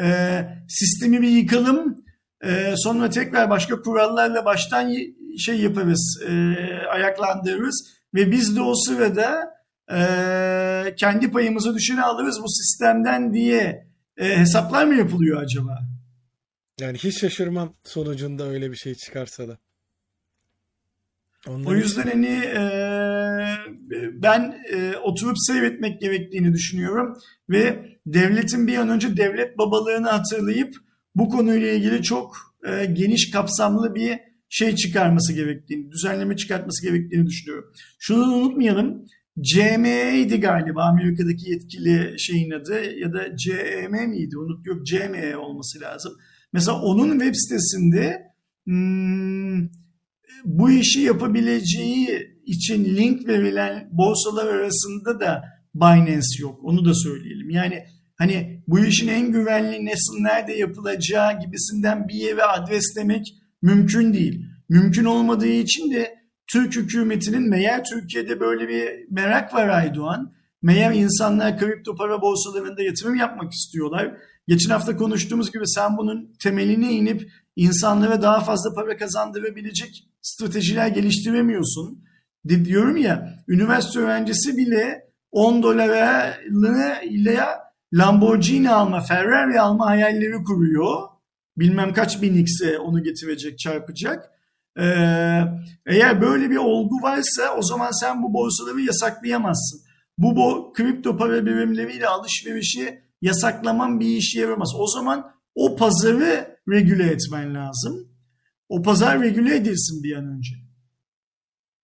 e, 0.00 0.06
sistemi 0.68 1.22
bir 1.22 1.28
yıkalım. 1.28 2.04
E, 2.44 2.74
sonra 2.76 3.10
tekrar 3.10 3.50
başka 3.50 3.82
kurallarla 3.82 4.44
baştan 4.44 4.94
şey 5.38 5.60
yaparız, 5.60 6.22
e, 6.28 6.54
ayaklandırırız 6.90 7.97
ve 8.14 8.30
biz 8.30 8.56
de 8.56 8.60
o 8.60 8.74
sırada 8.74 9.58
e, 9.92 10.94
kendi 10.96 11.30
payımızı 11.30 11.74
düşüne 11.74 12.02
alırız 12.02 12.40
bu 12.42 12.48
sistemden 12.48 13.34
diye 13.34 13.88
e, 14.16 14.38
hesaplar 14.38 14.84
mı 14.84 14.94
yapılıyor 14.94 15.42
acaba? 15.42 15.78
Yani 16.80 16.98
hiç 16.98 17.20
şaşırmam 17.20 17.74
sonucunda 17.84 18.44
öyle 18.44 18.70
bir 18.70 18.76
şey 18.76 18.94
çıkarsa 18.94 19.48
da. 19.48 19.58
Ondan 21.48 21.72
o 21.72 21.74
yüzden 21.74 22.02
hani 22.02 22.26
e, 22.26 22.60
ben 24.12 24.62
e, 24.72 24.96
oturup 24.96 25.36
seyretmek 25.38 26.00
gerektiğini 26.00 26.52
düşünüyorum 26.52 27.18
ve 27.50 27.84
devletin 28.06 28.66
bir 28.66 28.76
an 28.76 28.88
önce 28.88 29.16
devlet 29.16 29.58
babalığını 29.58 30.08
hatırlayıp 30.08 30.74
bu 31.14 31.28
konuyla 31.28 31.68
ilgili 31.68 32.02
çok 32.02 32.36
e, 32.68 32.84
geniş 32.84 33.30
kapsamlı 33.30 33.94
bir 33.94 34.18
şey 34.48 34.74
çıkarması 34.74 35.32
gerektiğini, 35.32 35.90
düzenleme 35.90 36.36
çıkartması 36.36 36.86
gerektiğini 36.86 37.26
düşünüyorum. 37.26 37.72
Şunu 37.98 38.20
da 38.20 38.34
unutmayalım. 38.34 39.04
CME'ydi 39.40 40.40
galiba 40.40 40.84
Amerika'daki 40.84 41.50
yetkili 41.50 42.18
şeyin 42.18 42.50
adı 42.50 42.98
ya 42.98 43.12
da 43.12 43.36
CM 43.36 44.08
miydi? 44.08 44.38
Unut 44.38 44.66
yok 44.66 44.86
CME 44.86 45.36
olması 45.36 45.80
lazım. 45.80 46.12
Mesela 46.52 46.80
onun 46.82 47.10
web 47.10 47.34
sitesinde 47.34 48.22
hmm, 48.64 49.68
bu 50.44 50.70
işi 50.70 51.00
yapabileceği 51.00 52.38
için 52.46 52.84
link 52.84 53.28
verilen 53.28 53.88
borsalar 53.92 54.46
arasında 54.46 55.20
da 55.20 55.42
Binance 55.74 56.40
yok. 56.40 56.60
Onu 56.62 56.84
da 56.84 56.94
söyleyelim. 56.94 57.50
Yani 57.50 57.84
hani 58.18 58.62
bu 58.68 58.78
işin 58.78 59.08
en 59.08 59.32
güvenli 59.32 59.86
nasıl 59.86 60.20
nerede 60.20 60.52
yapılacağı 60.52 61.40
gibisinden 61.40 62.08
bir 62.08 62.14
yere 62.14 62.42
adreslemek 62.42 63.26
mümkün 63.62 64.12
değil. 64.12 64.44
Mümkün 64.68 65.04
olmadığı 65.04 65.46
için 65.46 65.92
de 65.92 66.14
Türk 66.52 66.76
hükümetinin 66.76 67.50
meğer 67.50 67.84
Türkiye'de 67.84 68.40
böyle 68.40 68.68
bir 68.68 68.88
merak 69.10 69.54
var 69.54 69.68
Aydoğan. 69.68 70.32
Meğer 70.62 70.92
insanlar 70.92 71.58
kripto 71.58 71.94
para 71.94 72.22
borsalarında 72.22 72.82
yatırım 72.82 73.14
yapmak 73.14 73.52
istiyorlar. 73.52 74.16
Geçen 74.48 74.70
hafta 74.70 74.96
konuştuğumuz 74.96 75.52
gibi 75.52 75.66
sen 75.66 75.96
bunun 75.96 76.32
temeline 76.42 76.92
inip 76.92 77.30
insanlara 77.56 78.22
daha 78.22 78.40
fazla 78.40 78.74
para 78.74 78.96
kazandırabilecek 78.96 80.08
stratejiler 80.22 80.88
geliştiremiyorsun. 80.88 82.04
Diyorum 82.48 82.96
ya 82.96 83.44
üniversite 83.48 83.98
öğrencisi 83.98 84.56
bile 84.56 85.08
10 85.30 85.62
dolara 85.62 86.34
ile 87.02 87.40
Lamborghini 87.92 88.70
alma, 88.70 89.00
Ferrari 89.00 89.60
alma 89.60 89.86
hayalleri 89.86 90.44
kuruyor. 90.44 91.08
Bilmem 91.58 91.92
kaç 91.92 92.22
bin 92.22 92.34
x'e 92.34 92.78
onu 92.78 93.02
getirecek, 93.02 93.58
çarpacak. 93.58 94.30
Ee, 94.78 94.84
eğer 95.86 96.20
böyle 96.20 96.50
bir 96.50 96.56
olgu 96.56 97.02
varsa 97.02 97.56
o 97.56 97.62
zaman 97.62 98.00
sen 98.00 98.22
bu 98.22 98.34
borsaları 98.34 98.80
yasaklayamazsın. 98.80 99.80
Bu 100.18 100.36
bo 100.36 100.72
kripto 100.72 101.16
para 101.16 101.46
birimleriyle 101.46 102.06
alışverişi 102.06 103.02
yasaklaman 103.22 104.00
bir 104.00 104.16
işe 104.16 104.40
yaramaz. 104.40 104.72
O 104.78 104.86
zaman 104.86 105.32
o 105.54 105.76
pazarı 105.76 106.58
regüle 106.68 107.04
etmen 107.04 107.54
lazım. 107.54 108.08
O 108.68 108.82
pazar 108.82 109.22
regüle 109.22 109.56
edilsin 109.56 110.02
bir 110.02 110.16
an 110.16 110.36
önce. 110.36 110.54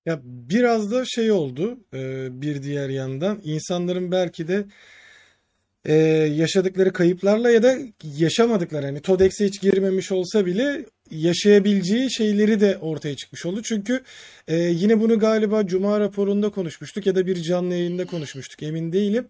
Ya 0.07 0.21
biraz 0.25 0.91
da 0.91 1.05
şey 1.05 1.33
oldu 1.33 1.79
e, 1.95 2.29
bir 2.43 2.63
diğer 2.63 2.89
yandan 2.89 3.41
insanların 3.45 4.13
belki 4.13 4.49
de 4.49 4.67
e, 5.85 5.95
yaşadıkları 6.37 6.93
kayıplarla 6.93 7.51
ya 7.51 7.63
da 7.63 7.79
yaşamadıkları 8.03 8.87
hani 8.87 9.01
TODEX'e 9.01 9.47
hiç 9.47 9.61
girmemiş 9.61 10.13
olsa 10.13 10.47
bile 10.47 10.85
yaşayabileceği 11.11 12.13
şeyleri 12.13 12.61
de 12.61 12.79
ortaya 12.79 13.17
çıkmış 13.17 13.47
oldu. 13.47 13.63
Çünkü 13.63 14.03
e, 14.49 14.57
yine 14.57 15.01
bunu 15.01 15.19
galiba 15.19 15.67
Cuma 15.67 16.01
raporunda 16.01 16.51
konuşmuştuk 16.51 17.07
ya 17.07 17.15
da 17.15 17.27
bir 17.27 17.43
canlı 17.43 17.75
yayında 17.75 18.07
konuşmuştuk 18.07 18.63
emin 18.63 18.93
değilim. 18.93 19.29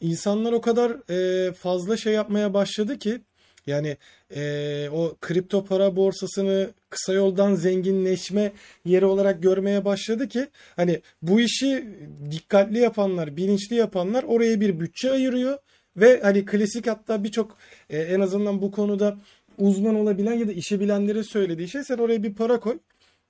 İnsanlar 0.00 0.52
o 0.52 0.60
kadar 0.60 1.10
e, 1.10 1.52
fazla 1.52 1.96
şey 1.96 2.12
yapmaya 2.12 2.54
başladı 2.54 2.98
ki 2.98 3.20
yani 3.66 3.96
e, 4.36 4.88
o 4.92 5.16
kripto 5.20 5.64
para 5.64 5.96
borsasını 5.96 6.70
kısa 6.90 7.12
yoldan 7.12 7.54
zenginleşme 7.54 8.52
yeri 8.84 9.04
olarak 9.04 9.42
görmeye 9.42 9.84
başladı 9.84 10.28
ki 10.28 10.46
hani 10.76 11.00
bu 11.22 11.40
işi 11.40 11.84
dikkatli 12.30 12.78
yapanlar, 12.78 13.36
bilinçli 13.36 13.76
yapanlar 13.76 14.22
oraya 14.22 14.60
bir 14.60 14.80
bütçe 14.80 15.10
ayırıyor 15.10 15.58
ve 16.00 16.20
hani 16.22 16.44
klasik 16.44 16.86
hatta 16.86 17.24
birçok 17.24 17.56
e, 17.90 17.98
en 17.98 18.20
azından 18.20 18.62
bu 18.62 18.70
konuda 18.70 19.18
uzman 19.58 19.94
olabilen 19.94 20.32
ya 20.32 20.48
da 20.48 20.52
işi 20.52 20.80
bilenlerin 20.80 21.22
söylediği 21.22 21.68
şey 21.68 21.84
sen 21.84 21.98
oraya 21.98 22.22
bir 22.22 22.34
para 22.34 22.60
koy. 22.60 22.78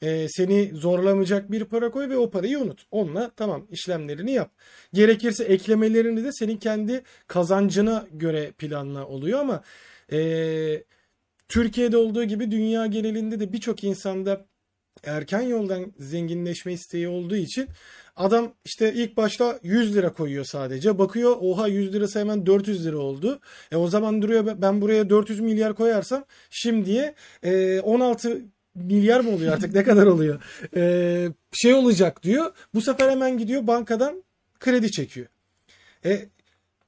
E, 0.03 0.27
seni 0.29 0.71
zorlamayacak 0.75 1.53
bir 1.53 1.65
para 1.65 1.91
koy 1.91 2.09
ve 2.09 2.17
o 2.17 2.31
parayı 2.31 2.59
unut. 2.59 2.87
Onunla 2.91 3.31
tamam 3.37 3.67
işlemlerini 3.71 4.33
yap. 4.33 4.51
Gerekirse 4.93 5.45
eklemelerini 5.45 6.25
de 6.25 6.33
senin 6.33 6.57
kendi 6.57 7.03
kazancına 7.27 8.07
göre 8.13 8.53
planla 8.53 9.07
oluyor 9.07 9.41
ama 9.41 9.63
e, 10.13 10.85
Türkiye'de 11.49 11.97
olduğu 11.97 12.25
gibi 12.25 12.51
dünya 12.51 12.87
genelinde 12.87 13.41
de 13.41 13.53
birçok 13.53 13.85
insanda 13.85 14.47
erken 15.05 15.43
yoldan 15.43 15.93
zenginleşme 15.99 16.73
isteği 16.73 17.09
olduğu 17.09 17.37
için 17.37 17.69
adam 18.19 18.55
işte 18.65 18.93
ilk 18.95 19.17
başta 19.17 19.59
100 19.63 19.97
lira 19.97 20.13
koyuyor 20.13 20.45
sadece. 20.45 20.99
Bakıyor 20.99 21.37
oha 21.41 21.69
100 21.69 21.93
lirası 21.93 22.19
hemen 22.19 22.47
400 22.47 22.87
lira 22.87 22.99
oldu. 22.99 23.41
E 23.73 23.77
o 23.77 23.89
zaman 23.89 24.23
duruyor 24.23 24.47
ben 24.63 24.81
buraya 24.81 25.11
400 25.11 25.41
milyar 25.41 25.75
koyarsam 25.75 26.25
şimdiye 26.51 27.15
e, 27.43 27.81
16 27.81 28.43
milyar 28.75 29.21
mı 29.21 29.31
oluyor 29.31 29.53
artık 29.53 29.75
ne 29.75 29.85
kadar 29.85 30.07
oluyor? 30.07 30.43
E, 30.77 31.29
şey 31.53 31.75
olacak 31.75 32.23
diyor. 32.23 32.53
Bu 32.75 32.81
sefer 32.81 33.11
hemen 33.11 33.39
gidiyor 33.39 33.67
bankadan 33.67 34.25
kredi 34.61 34.91
çekiyor. 34.91 35.27
E, 36.05 36.29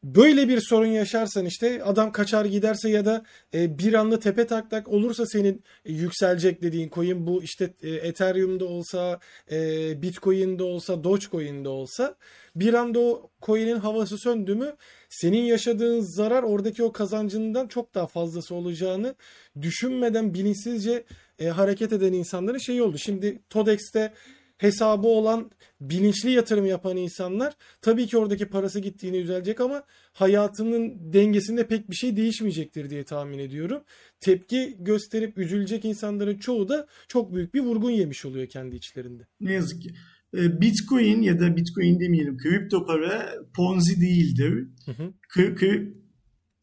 Böyle 0.02 0.48
bir 0.48 0.60
sorun 0.60 0.86
yaşarsan 0.86 1.46
işte 1.46 1.84
adam 1.84 2.12
kaçar 2.12 2.44
giderse 2.44 2.90
ya 2.90 3.04
da 3.04 3.24
e, 3.54 3.78
bir 3.78 3.94
anda 3.94 4.18
tepe 4.18 4.46
taklak 4.46 4.88
olursa 4.88 5.26
senin 5.26 5.62
e, 5.84 5.92
yükselecek 5.92 6.62
dediğin 6.62 6.90
coin 6.90 7.26
bu 7.26 7.42
işte 7.42 7.74
e, 7.82 7.90
Ethereum'da 7.90 8.64
olsa, 8.64 9.20
e, 9.50 10.02
Bitcoin'de 10.02 10.62
olsa, 10.62 11.04
Dogecoin'de 11.04 11.68
olsa 11.68 12.16
bir 12.56 12.74
anda 12.74 13.00
o 13.00 13.30
coin'in 13.42 13.76
havası 13.76 14.18
söndü 14.18 14.54
mü 14.54 14.76
senin 15.08 15.42
yaşadığın 15.42 16.00
zarar 16.00 16.42
oradaki 16.42 16.82
o 16.82 16.92
kazancından 16.92 17.66
çok 17.66 17.94
daha 17.94 18.06
fazlası 18.06 18.54
olacağını 18.54 19.14
düşünmeden 19.62 20.34
bilinçsizce 20.34 21.04
e, 21.38 21.48
hareket 21.48 21.92
eden 21.92 22.12
insanların 22.12 22.58
şeyi 22.58 22.82
oldu. 22.82 22.98
Şimdi 22.98 23.40
TODEX'te 23.50 24.12
hesabı 24.60 25.06
olan 25.06 25.50
bilinçli 25.80 26.30
yatırım 26.30 26.66
yapan 26.66 26.96
insanlar 26.96 27.54
tabii 27.82 28.06
ki 28.06 28.18
oradaki 28.18 28.46
parası 28.46 28.80
gittiğini 28.80 29.16
üzülecek 29.16 29.60
ama 29.60 29.82
hayatının 30.12 31.12
dengesinde 31.12 31.66
pek 31.66 31.90
bir 31.90 31.94
şey 31.94 32.16
değişmeyecektir 32.16 32.90
diye 32.90 33.04
tahmin 33.04 33.38
ediyorum. 33.38 33.82
Tepki 34.20 34.76
gösterip 34.80 35.38
üzülecek 35.38 35.84
insanların 35.84 36.38
çoğu 36.38 36.68
da 36.68 36.86
çok 37.08 37.34
büyük 37.34 37.54
bir 37.54 37.60
vurgun 37.60 37.90
yemiş 37.90 38.24
oluyor 38.24 38.46
kendi 38.46 38.76
içlerinde. 38.76 39.22
Ne 39.40 39.52
yazık 39.52 39.82
ki. 39.82 39.90
Ee, 40.34 40.60
Bitcoin 40.60 41.22
ya 41.22 41.40
da 41.40 41.56
Bitcoin 41.56 42.00
demeyelim 42.00 42.36
kripto 42.38 42.86
para 42.86 43.34
ponzi 43.56 44.00
değildir. 44.00 44.68
Hı 44.86 44.92
hı. 44.92 45.12
Kri, 45.28 45.54
kri, 45.54 45.94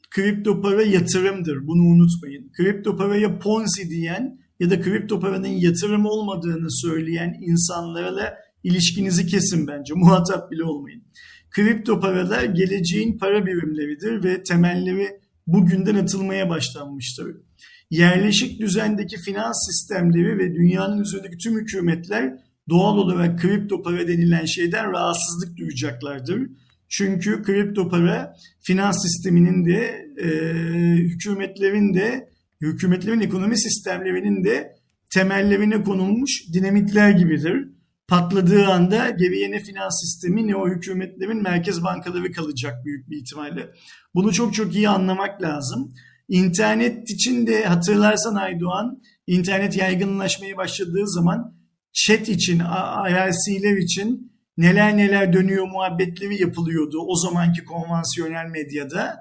kripto 0.10 0.62
para 0.62 0.84
yatırımdır. 0.84 1.68
Bunu 1.68 1.82
unutmayın. 1.82 2.52
Kripto 2.58 2.98
paraya 2.98 3.39
ponzi 3.39 3.89
diyen 3.89 4.47
ya 4.60 4.70
da 4.70 4.82
kripto 4.82 5.20
paranın 5.20 5.47
yatırım 5.47 6.05
olmadığını 6.05 6.72
söyleyen 6.72 7.38
insanlarla 7.41 8.38
ilişkinizi 8.64 9.28
kesin 9.28 9.68
bence. 9.68 9.93
Muhatap 9.95 10.51
bile 10.51 10.64
olmayın. 10.64 11.03
Kripto 11.49 11.99
paralar 11.99 12.43
geleceğin 12.43 13.18
para 13.18 13.45
birimleridir 13.45 14.24
ve 14.24 14.43
temelleri 14.43 15.20
bugünden 15.47 15.95
atılmaya 15.95 16.49
başlanmıştır. 16.49 17.38
Yerleşik 17.89 18.62
düzendeki 18.62 19.18
finans 19.18 19.66
sistemleri 19.68 20.38
ve 20.38 20.55
dünyanın 20.55 21.01
üzerindeki 21.01 21.38
tüm 21.38 21.60
hükümetler 21.60 22.34
doğal 22.70 22.97
olarak 22.97 23.39
kripto 23.39 23.82
para 23.82 24.08
denilen 24.08 24.45
şeyden 24.45 24.91
rahatsızlık 24.91 25.58
duyacaklardır. 25.58 26.49
Çünkü 26.89 27.43
kripto 27.43 27.89
para 27.89 28.34
finans 28.60 29.01
sisteminin 29.01 29.66
de 29.66 30.08
e, 30.18 30.28
hükümetlerin 30.97 31.93
de 31.93 32.30
hükümetlerin 32.62 33.22
ekonomi 33.22 33.58
sistemlerinin 33.58 34.43
de 34.43 34.76
temellerine 35.10 35.84
konulmuş 35.84 36.53
dinamitler 36.53 37.12
gibidir. 37.12 37.70
Patladığı 38.08 38.68
anda 38.68 39.10
geriye 39.10 39.51
ne 39.51 39.60
finans 39.60 40.01
sistemi 40.01 40.47
ne 40.47 40.55
o 40.55 40.70
hükümetlerin 40.70 41.43
merkez 41.43 41.84
bankaları 41.84 42.32
kalacak 42.32 42.86
büyük 42.86 43.10
bir 43.10 43.18
ihtimalle. 43.18 43.70
Bunu 44.16 44.34
çok 44.34 44.53
çok 44.53 44.76
iyi 44.76 44.89
anlamak 44.89 45.41
lazım. 45.41 45.93
İnternet 46.30 47.10
için 47.10 47.47
de 47.47 47.66
hatırlarsan 47.66 48.36
Aydoğan, 48.36 49.01
internet 49.28 49.78
yaygınlaşmaya 49.78 50.58
başladığı 50.58 51.08
zaman 51.08 51.55
chat 51.93 52.30
için, 52.30 52.60
IRC'ler 53.10 53.78
için 53.78 54.32
neler 54.58 54.97
neler 54.97 55.34
dönüyor 55.34 55.68
muhabbetleri 55.68 56.41
yapılıyordu 56.41 56.97
o 57.08 57.16
zamanki 57.16 57.66
konvansiyonel 57.66 58.45
medyada. 58.45 59.18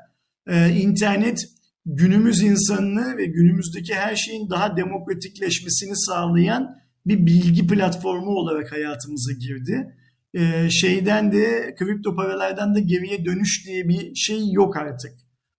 Ee, 0.47 0.70
internet 0.70 1.45
günümüz 1.87 2.43
insanını 2.43 3.16
ve 3.16 3.26
günümüzdeki 3.26 3.95
her 3.95 4.16
şeyin 4.16 4.51
daha 4.51 4.76
demokratikleşmesini 4.76 5.97
sağlayan 5.97 6.76
bir 7.07 7.26
bilgi 7.26 7.66
platformu 7.66 8.30
olarak 8.30 8.72
hayatımıza 8.72 9.32
girdi. 9.32 9.97
Ee, 10.34 10.70
şeyden 10.70 11.32
de 11.32 11.74
kripto 11.78 12.16
paralardan 12.16 12.74
da 12.74 12.78
geriye 12.78 13.24
dönüş 13.24 13.66
diye 13.66 13.89
bir 13.89 14.14
şey 14.14 14.53
yok 14.53 14.76
artık. 14.76 15.12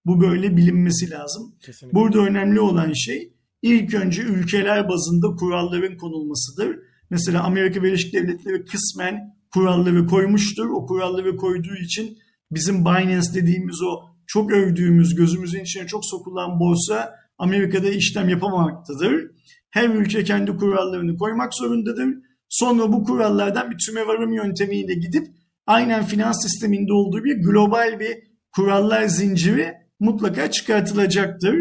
Bu 0.06 0.22
böyle 0.22 0.58
bilinmesi 0.58 1.10
lazım. 1.10 1.56
Kesinlikle. 1.66 1.96
Burada 1.96 2.20
önemli 2.20 2.60
olan 2.60 2.94
şey 2.94 3.34
ilk 3.62 3.94
önce 3.94 4.22
ülkeler 4.22 4.90
bazında 4.90 5.36
kuralların 5.36 5.98
konulmasıdır. 5.98 6.80
Mesela 7.10 7.44
Amerika 7.44 7.84
Birleşik 7.84 8.14
Devletleri 8.14 8.66
kısmen 8.66 9.36
kuralları 9.54 10.06
koymuştur. 10.06 10.70
O 10.70 10.86
kuralları 10.86 11.36
koyduğu 11.36 11.76
için 11.76 12.18
bizim 12.52 12.86
Binance 12.86 13.34
dediğimiz 13.34 13.82
o 13.82 14.07
çok 14.28 14.52
övdüğümüz, 14.52 15.16
gözümüzün 15.16 15.64
içine 15.64 15.88
çok 15.88 16.06
sokulan 16.06 16.60
borsa 16.60 17.16
Amerika'da 17.38 17.90
işlem 17.90 18.30
yapamamaktadır. 18.30 19.32
Her 19.70 19.90
ülke 19.90 20.24
kendi 20.24 20.56
kurallarını 20.56 21.18
koymak 21.18 21.54
zorundadır. 21.54 22.08
Sonra 22.50 22.94
bu 22.94 23.04
kurallardan 23.04 23.72
bir 23.72 23.78
tümevarım 23.86 24.34
yöntemiyle 24.34 24.94
gidip 24.94 25.28
aynen 25.68 26.06
finans 26.06 26.44
sisteminde 26.44 26.94
olduğu 26.94 27.24
bir 27.24 27.42
global 27.42 28.00
bir 28.00 28.18
kurallar 28.52 29.06
zinciri 29.06 29.74
mutlaka 30.00 30.52
çıkartılacaktır. 30.52 31.56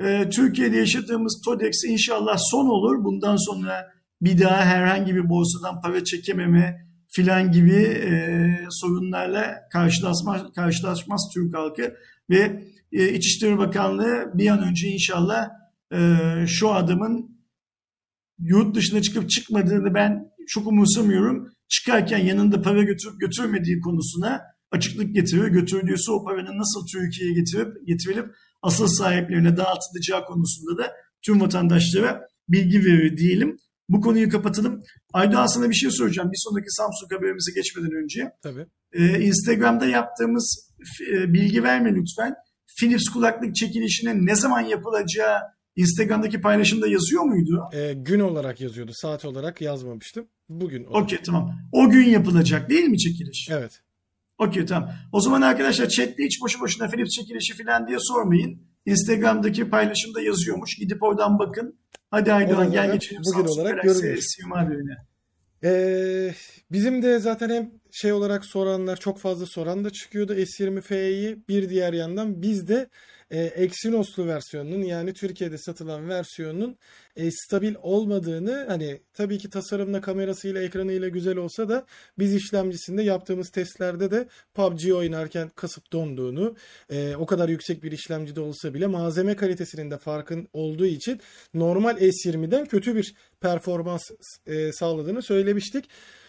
Ee, 0.00 0.28
Türkiye'de 0.30 0.76
yaşadığımız 0.76 1.42
TODEX 1.44 1.84
inşallah 1.84 2.36
son 2.38 2.66
olur. 2.66 3.04
Bundan 3.04 3.36
sonra 3.36 3.92
bir 4.20 4.40
daha 4.40 4.64
herhangi 4.64 5.14
bir 5.14 5.28
borsadan 5.28 5.80
para 5.80 6.04
çekememe 6.04 6.91
filan 7.14 7.52
gibi 7.52 7.74
e, 7.74 8.10
sorunlarla 8.70 9.54
karşılaşmaz, 9.72 10.42
karşılaşmaz 10.54 11.30
Türk 11.34 11.56
halkı 11.56 11.94
ve 12.30 12.64
e, 12.92 13.12
İçişleri 13.14 13.58
Bakanlığı 13.58 14.30
bir 14.34 14.48
an 14.48 14.68
önce 14.68 14.88
inşallah 14.88 15.48
e, 15.92 15.98
şu 16.46 16.70
adamın 16.70 17.42
yurt 18.38 18.74
dışına 18.74 19.02
çıkıp 19.02 19.30
çıkmadığını 19.30 19.94
ben 19.94 20.32
çok 20.48 20.66
umursamıyorum. 20.66 21.52
Çıkarken 21.68 22.18
yanında 22.18 22.62
para 22.62 22.82
götürüp 22.82 23.20
götürmediği 23.20 23.80
konusuna 23.80 24.40
açıklık 24.70 25.14
getiriyor. 25.14 25.48
Götürdüğüsü 25.48 26.12
o 26.12 26.24
paranın 26.24 26.58
nasıl 26.58 26.86
Türkiye'ye 26.92 27.34
getirip 27.34 27.86
getirilip 27.86 28.26
asıl 28.62 28.86
sahiplerine 28.86 29.56
dağıtılacağı 29.56 30.24
konusunda 30.24 30.82
da 30.82 30.92
tüm 31.22 31.40
vatandaşlara 31.40 32.20
bilgi 32.48 32.84
verir 32.84 33.16
diyelim. 33.16 33.58
Bu 33.92 34.00
konuyu 34.00 34.28
kapatalım. 34.28 34.82
Aydoğan 35.12 35.46
sana 35.46 35.70
bir 35.70 35.74
şey 35.74 35.90
soracağım. 35.90 36.30
Bir 36.32 36.38
sonraki 36.38 36.70
Samsung 36.70 37.12
haberimize 37.12 37.52
geçmeden 37.54 37.92
önce. 38.02 38.32
Tabii. 38.42 38.66
Ee, 38.92 39.20
Instagram'da 39.20 39.86
yaptığımız 39.86 40.72
e, 41.12 41.32
bilgi 41.32 41.62
verme 41.62 41.94
lütfen. 41.94 42.34
Philips 42.80 43.08
kulaklık 43.08 43.56
çekilişinin 43.56 44.26
ne 44.26 44.36
zaman 44.36 44.60
yapılacağı 44.60 45.38
Instagram'daki 45.76 46.40
paylaşımda 46.40 46.88
yazıyor 46.88 47.22
muydu? 47.22 47.62
E, 47.72 47.92
gün 47.92 48.20
olarak 48.20 48.60
yazıyordu. 48.60 48.92
Saat 48.94 49.24
olarak 49.24 49.60
yazmamıştım. 49.60 50.26
Bugün. 50.48 50.84
Okey 50.84 51.18
tamam. 51.26 51.52
O 51.72 51.90
gün 51.90 52.08
yapılacak 52.08 52.70
değil 52.70 52.84
mi 52.84 52.98
çekiliş? 52.98 53.48
Evet. 53.50 53.80
Okey 54.38 54.66
tamam. 54.66 54.90
O 55.12 55.20
zaman 55.20 55.42
arkadaşlar 55.42 55.88
chatte 55.88 56.24
hiç 56.24 56.40
boşu 56.42 56.60
boşuna 56.60 56.88
Philips 56.88 57.10
çekilişi 57.10 57.64
falan 57.64 57.88
diye 57.88 57.98
sormayın. 58.00 58.62
Instagram'daki 58.86 59.70
paylaşımda 59.70 60.20
yazıyormuş. 60.20 60.76
Gidip 60.76 61.02
oradan 61.02 61.38
bakın. 61.38 61.78
Hadi 62.12 62.32
Aydoğan 62.32 62.72
gel 62.72 62.92
geçelim 62.92 63.22
bugün 63.24 63.46
Samsung 63.46 63.60
olarak. 63.60 63.84
S20 63.84 64.54
haberine. 64.54 64.96
Ee, 65.64 66.34
bizim 66.72 67.02
de 67.02 67.18
zaten 67.18 67.50
hem 67.50 67.70
şey 67.90 68.12
olarak 68.12 68.44
soranlar 68.44 68.96
çok 68.96 69.18
fazla 69.18 69.46
soran 69.46 69.84
da 69.84 69.90
çıkıyordu 69.90 70.34
S20F'yi. 70.34 71.38
Bir 71.48 71.68
diğer 71.68 71.92
yandan 71.92 72.42
biz 72.42 72.68
de 72.68 72.88
e, 73.32 73.40
Exynos'lu 73.40 74.26
versiyonunun 74.26 74.82
yani 74.82 75.12
Türkiye'de 75.12 75.58
satılan 75.58 76.08
versiyonun 76.08 76.76
e, 77.16 77.30
stabil 77.30 77.74
olmadığını 77.82 78.64
hani 78.68 79.00
tabii 79.14 79.38
ki 79.38 79.50
tasarımla 79.50 80.00
kamerasıyla 80.00 80.62
ekranıyla 80.62 81.08
güzel 81.08 81.36
olsa 81.36 81.68
da 81.68 81.86
biz 82.18 82.34
işlemcisinde 82.34 83.02
yaptığımız 83.02 83.50
testlerde 83.50 84.10
de 84.10 84.28
PUBG 84.54 84.92
oynarken 84.92 85.48
kasıp 85.48 85.92
donduğunu 85.92 86.56
e, 86.90 87.16
o 87.16 87.26
kadar 87.26 87.48
yüksek 87.48 87.82
bir 87.82 87.92
işlemcide 87.92 88.40
olsa 88.40 88.74
bile 88.74 88.86
malzeme 88.86 89.36
kalitesinin 89.36 89.90
de 89.90 89.98
farkın 89.98 90.48
olduğu 90.52 90.86
için 90.86 91.20
normal 91.54 91.96
S20'den 91.96 92.66
kötü 92.66 92.96
bir 92.96 93.14
performans 93.40 94.10
e, 94.46 94.72
sağladığını 94.72 95.22
söylemiştik. 95.22 95.84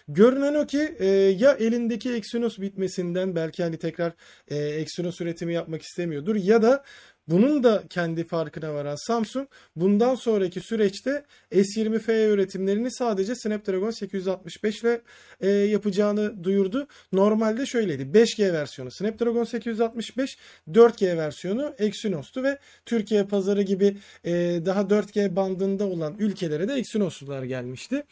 Görünen 0.07 0.53
o 0.53 0.65
ki 0.65 0.95
e, 0.99 1.05
ya 1.39 1.51
elindeki 1.51 2.13
Exynos 2.13 2.59
bitmesinden 2.59 3.35
belki 3.35 3.63
hani 3.63 3.77
tekrar 3.77 4.13
e, 4.47 4.55
Exynos 4.57 5.21
üretimi 5.21 5.53
yapmak 5.53 5.81
istemiyordur 5.81 6.35
ya 6.35 6.61
da 6.61 6.83
bunun 7.27 7.63
da 7.63 7.83
kendi 7.89 8.23
farkına 8.23 8.73
varan 8.73 8.95
Samsung 9.07 9.47
bundan 9.75 10.15
sonraki 10.15 10.61
süreçte 10.61 11.23
S20F 11.51 12.27
üretimlerini 12.27 12.91
sadece 12.91 13.35
Snapdragon 13.35 13.91
865 13.91 14.83
ile 14.83 15.01
e, 15.41 15.49
yapacağını 15.49 16.43
duyurdu. 16.43 16.87
Normalde 17.11 17.65
şöyleydi. 17.65 18.03
5G 18.03 18.53
versiyonu 18.53 18.91
Snapdragon 18.91 19.43
865, 19.43 20.37
4G 20.71 21.17
versiyonu 21.17 21.75
Exynos'tu 21.79 22.43
ve 22.43 22.59
Türkiye 22.85 23.23
pazarı 23.23 23.61
gibi 23.61 23.97
e, 24.23 24.31
daha 24.65 24.81
4G 24.81 25.35
bandında 25.35 25.85
olan 25.85 26.15
ülkelere 26.19 26.67
de 26.67 26.73
Exynos'lular 26.73 27.43
gelmişti. 27.43 28.03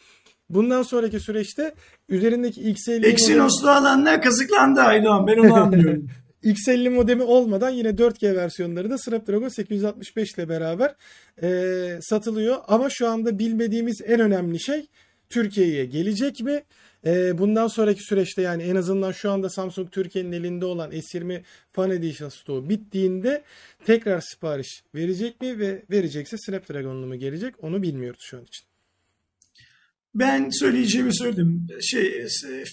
Bundan 0.54 0.82
sonraki 0.82 1.20
süreçte 1.20 1.74
üzerindeki 2.08 2.60
X50 2.60 3.06
Exynos'lu 3.06 3.70
alanlar 3.70 4.22
kazıklandı 4.22 4.80
Aydoğan. 4.80 5.26
Ben 5.26 5.38
onu 5.38 5.54
anlıyorum. 5.62 6.06
X50 6.44 6.88
modemi 6.88 7.22
olmadan 7.22 7.70
yine 7.70 7.88
4G 7.88 8.36
versiyonları 8.36 8.90
da 8.90 8.98
Snapdragon 8.98 9.48
865 9.48 10.34
ile 10.34 10.48
beraber 10.48 10.94
e, 11.42 11.98
satılıyor. 12.00 12.56
Ama 12.68 12.88
şu 12.90 13.08
anda 13.08 13.38
bilmediğimiz 13.38 14.00
en 14.06 14.20
önemli 14.20 14.60
şey 14.60 14.86
Türkiye'ye 15.30 15.84
gelecek 15.84 16.40
mi? 16.40 16.62
E, 17.06 17.38
bundan 17.38 17.66
sonraki 17.66 18.02
süreçte 18.02 18.42
yani 18.42 18.62
en 18.62 18.76
azından 18.76 19.12
şu 19.12 19.30
anda 19.30 19.50
Samsung 19.50 19.90
Türkiye'nin 19.90 20.32
elinde 20.32 20.64
olan 20.64 20.90
S20 20.90 21.42
Fan 21.72 21.90
Edition 21.90 22.28
stoğu 22.28 22.68
bittiğinde 22.68 23.42
tekrar 23.84 24.20
sipariş 24.20 24.82
verecek 24.94 25.40
mi 25.40 25.58
ve 25.58 25.82
verecekse 25.90 26.36
Snapdragon'lu 26.38 27.06
mu 27.06 27.16
gelecek 27.16 27.54
onu 27.64 27.82
bilmiyoruz 27.82 28.20
şu 28.22 28.36
an 28.36 28.44
için. 28.44 28.71
Ben 30.14 30.48
söyleyeceğimi 30.50 31.16
söyledim. 31.16 31.66
Şey, 31.80 32.26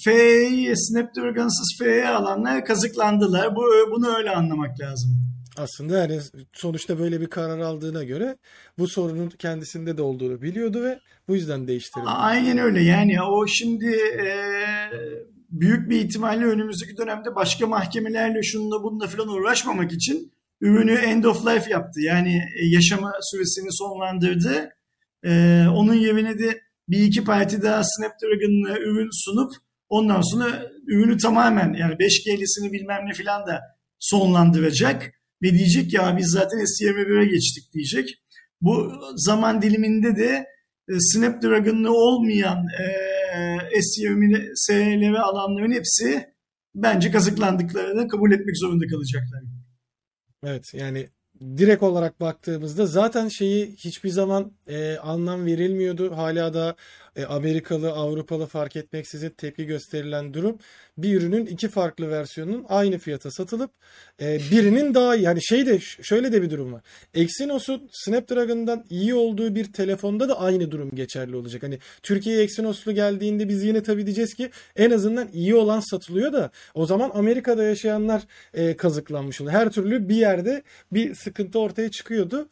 F'yi, 0.04 0.74
Snapdragon'sız 0.78 1.78
F'ye 1.80 2.08
alanlar 2.08 2.66
kazıklandılar. 2.66 3.56
Bu, 3.56 3.62
bunu 3.92 4.18
öyle 4.18 4.32
anlamak 4.32 4.80
lazım. 4.80 5.30
Aslında 5.58 5.98
yani 5.98 6.20
sonuçta 6.54 7.00
böyle 7.00 7.22
bir 7.22 7.28
karar 7.28 7.60
aldığına 7.60 8.04
göre 8.04 8.38
bu 8.78 8.88
sorunun 8.88 9.30
kendisinde 9.30 9.98
de 9.98 10.02
olduğunu 10.02 10.42
biliyordu 10.42 10.84
ve 10.84 11.00
bu 11.28 11.36
yüzden 11.36 11.68
değiştirdi. 11.68 12.06
Aynen 12.06 12.58
öyle. 12.58 12.82
Yani 12.84 13.22
o 13.22 13.48
şimdi 13.48 13.96
e, 13.96 14.28
büyük 15.50 15.90
bir 15.90 16.00
ihtimalle 16.02 16.46
önümüzdeki 16.46 16.98
dönemde 16.98 17.36
başka 17.36 17.68
mahkemelerle 17.68 18.44
şununla 18.44 18.84
bununla 18.84 19.08
falan 19.08 19.28
uğraşmamak 19.28 19.92
için 19.92 20.32
ürünü 20.62 20.94
end 20.94 21.24
of 21.24 21.48
life 21.48 21.72
yaptı. 21.72 22.02
Yani 22.02 22.42
yaşama 22.62 23.14
süresini 23.22 23.74
sonlandırdı. 23.74 24.70
E, 25.24 25.64
onun 25.76 25.94
yerine 25.94 26.40
de 26.40 26.62
bir 26.90 27.00
iki 27.00 27.24
parti 27.24 27.62
daha 27.62 27.84
Snapdragon'la 27.84 28.80
ürün 28.80 29.10
sunup 29.12 29.52
ondan 29.90 30.22
sonra 30.22 30.72
ürünü 30.88 31.18
tamamen 31.18 31.74
yani 31.74 31.94
5G'lisini 31.94 32.72
bilmem 32.72 33.02
ne 33.06 33.14
filan 33.14 33.48
da 33.48 33.60
sonlandıracak 34.00 35.12
ve 35.44 35.52
diyecek 35.52 35.94
ya 35.94 36.18
biz 36.18 36.28
zaten 36.28 36.58
S21'e 36.58 37.26
geçtik 37.26 37.74
diyecek. 37.74 38.10
Bu 38.62 38.94
zaman 39.16 39.62
diliminde 39.62 40.16
de 40.16 40.46
Snapdragon'lı 41.00 41.92
olmayan 41.92 42.66
e, 42.80 42.86
S20 43.80 44.52
SLV 44.56 45.16
alanların 45.16 45.72
hepsi 45.72 46.26
bence 46.76 47.12
kazıklandıklarını 47.12 48.08
kabul 48.08 48.32
etmek 48.32 48.58
zorunda 48.58 48.86
kalacaklar. 48.88 49.42
Evet 50.44 50.74
yani 50.74 51.10
direkt 51.42 51.84
olarak 51.84 52.22
baktığımızda 52.22 52.86
zaten 52.86 53.28
şeyi 53.28 53.76
hiçbir 53.76 54.10
zaman 54.10 54.52
e, 54.68 54.98
anlam 54.98 55.46
verilmiyordu. 55.46 56.18
Hala 56.18 56.54
da 56.54 56.76
e, 57.16 57.26
Amerikalı, 57.26 57.92
Avrupalı 57.92 58.46
fark 58.46 58.76
etmeksizin 58.76 59.30
tepki 59.30 59.66
gösterilen 59.66 60.34
durum 60.34 60.58
bir 60.98 61.22
ürünün 61.22 61.46
iki 61.46 61.68
farklı 61.68 62.10
versiyonunun 62.10 62.66
aynı 62.70 62.98
fiyata 62.98 63.32
satılıp 63.32 63.72
e, 64.22 64.40
birinin 64.52 64.94
daha. 64.94 65.16
Yani 65.16 65.44
şey 65.44 65.66
de 65.66 65.80
şöyle 65.80 66.32
de 66.32 66.42
bir 66.42 66.50
durum 66.50 66.74
var. 66.74 66.82
Exynos'un 67.14 67.90
Snapdragon'dan 67.92 68.86
iyi 68.90 69.14
olduğu 69.14 69.56
bir 69.56 69.74
telefonda 69.74 70.30
da 70.30 70.40
aynı 70.40 70.72
durum 70.72 70.92
geçerli 70.96 71.36
olacak. 71.36 71.64
Hani 71.64 71.80
Türkiye'ye 72.04 72.44
Exynos'lu 72.44 72.92
geldiğinde 72.92 73.50
biz 73.50 73.64
yine 73.64 73.84
tabii 73.84 74.06
diyeceğiz 74.06 74.34
ki 74.34 74.50
en 74.76 74.92
azından 74.92 75.30
iyi 75.34 75.56
olan 75.56 75.80
satılıyor 75.80 76.34
da 76.34 76.52
o 76.74 76.86
zaman 76.86 77.12
Amerika'da 77.14 77.64
yaşayanlar 77.64 78.22
e, 78.54 78.78
kazıklanmış 78.78 79.42
oluyor. 79.42 79.56
Her 79.56 79.70
türlü 79.70 80.10
bir 80.10 80.16
yerde 80.16 80.64
bir 80.92 81.16
sıkıntı 81.16 81.60
ortaya 81.60 81.92
çıkıyordu. 81.92 82.50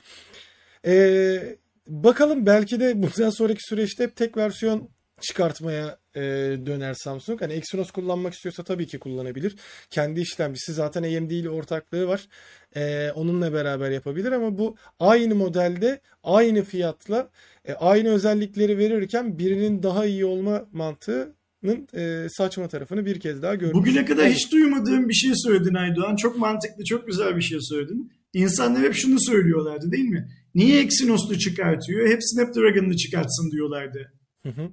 Eee 0.85 1.57
Bakalım 1.87 2.45
belki 2.45 2.79
de 2.79 3.03
bundan 3.03 3.29
sonraki 3.29 3.63
süreçte 3.63 4.03
hep 4.03 4.15
tek 4.15 4.37
versiyon 4.37 4.89
çıkartmaya 5.21 5.97
e, 6.15 6.21
döner 6.65 6.93
Samsung. 6.93 7.41
Hani 7.41 7.53
Exynos 7.53 7.91
kullanmak 7.91 8.33
istiyorsa 8.33 8.63
tabii 8.63 8.87
ki 8.87 8.99
kullanabilir. 8.99 9.55
Kendi 9.89 10.21
işlemcisi 10.21 10.73
zaten 10.73 11.03
AMD 11.03 11.31
ile 11.31 11.49
ortaklığı 11.49 12.07
var. 12.07 12.27
E, 12.75 13.11
onunla 13.11 13.53
beraber 13.53 13.91
yapabilir 13.91 14.31
ama 14.31 14.57
bu 14.57 14.75
aynı 14.99 15.35
modelde 15.35 16.01
aynı 16.23 16.63
fiyatla 16.63 17.29
e, 17.65 17.73
aynı 17.73 18.09
özellikleri 18.09 18.77
verirken 18.77 19.39
birinin 19.39 19.83
daha 19.83 20.05
iyi 20.05 20.25
olma 20.25 20.65
mantığının 20.71 21.87
e, 21.93 22.27
saçma 22.29 22.67
tarafını 22.67 23.05
bir 23.05 23.19
kez 23.19 23.41
daha 23.41 23.55
görmüş. 23.55 23.75
Bugüne 23.75 24.05
kadar 24.05 24.29
hiç 24.29 24.51
duymadığım 24.51 25.09
bir 25.09 25.13
şey 25.13 25.31
söyledin 25.35 25.73
Aydoğan. 25.73 26.15
Çok 26.15 26.37
mantıklı, 26.37 26.83
çok 26.83 27.07
güzel 27.07 27.35
bir 27.35 27.41
şey 27.41 27.57
söyledin. 27.61 28.11
İnsanlar 28.33 28.83
hep 28.83 28.93
şunu 28.93 29.19
söylüyorlardı 29.19 29.91
değil 29.91 30.09
mi? 30.09 30.27
Niye 30.55 30.81
Exynos'lu 30.81 31.39
çıkartıyor? 31.39 32.09
Hep 32.09 32.19
Snapdragon'lı 32.23 32.95
çıkartsın 32.95 33.51
diyorlardı. 33.51 34.11
Hı 34.43 34.49
hı. 34.49 34.69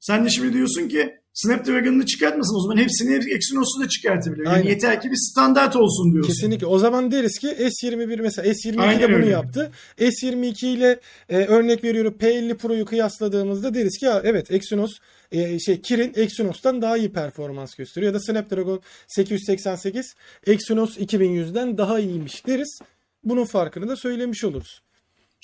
Sen 0.00 0.24
de 0.24 0.30
şimdi 0.30 0.52
diyorsun 0.52 0.88
ki 0.88 1.14
Snapdragon'lı 1.36 2.06
çıkartmasın 2.06 2.56
o 2.56 2.60
zaman 2.62 2.76
hepsini 2.76 3.34
Exynos'lu 3.34 3.84
da 3.84 3.88
çıkartabilir. 3.88 4.44
Yani 4.44 4.68
yeter 4.68 5.00
ki 5.00 5.10
bir 5.10 5.16
standart 5.16 5.76
olsun 5.76 6.12
diyorsun. 6.12 6.32
Kesinlikle. 6.32 6.66
O 6.66 6.78
zaman 6.78 7.10
deriz 7.10 7.38
ki 7.38 7.46
S21 7.46 8.22
mesela 8.22 8.48
S22'de 8.52 8.82
Aynen 8.82 9.08
bunu 9.08 9.16
öyle. 9.16 9.28
yaptı. 9.30 9.72
S22 9.98 10.66
ile 10.66 11.00
e, 11.28 11.36
örnek 11.36 11.84
veriyorum 11.84 12.16
P50 12.20 12.56
Pro'yu 12.56 12.84
kıyasladığımızda 12.84 13.74
deriz 13.74 13.98
ki 13.98 14.04
ya 14.04 14.20
evet 14.24 14.50
Exynos 14.50 14.98
e, 15.32 15.58
şey 15.58 15.80
Kirin 15.80 16.12
Exynos'tan 16.16 16.82
daha 16.82 16.96
iyi 16.96 17.12
performans 17.12 17.74
gösteriyor 17.74 18.12
ya 18.12 18.14
da 18.14 18.20
Snapdragon 18.20 18.80
888 19.06 20.14
Exynos 20.46 20.98
2100'den 20.98 21.78
daha 21.78 22.00
iyiymiş 22.00 22.46
deriz. 22.46 22.78
Bunun 23.24 23.44
farkını 23.44 23.88
da 23.88 23.96
söylemiş 23.96 24.44
oluruz. 24.44 24.82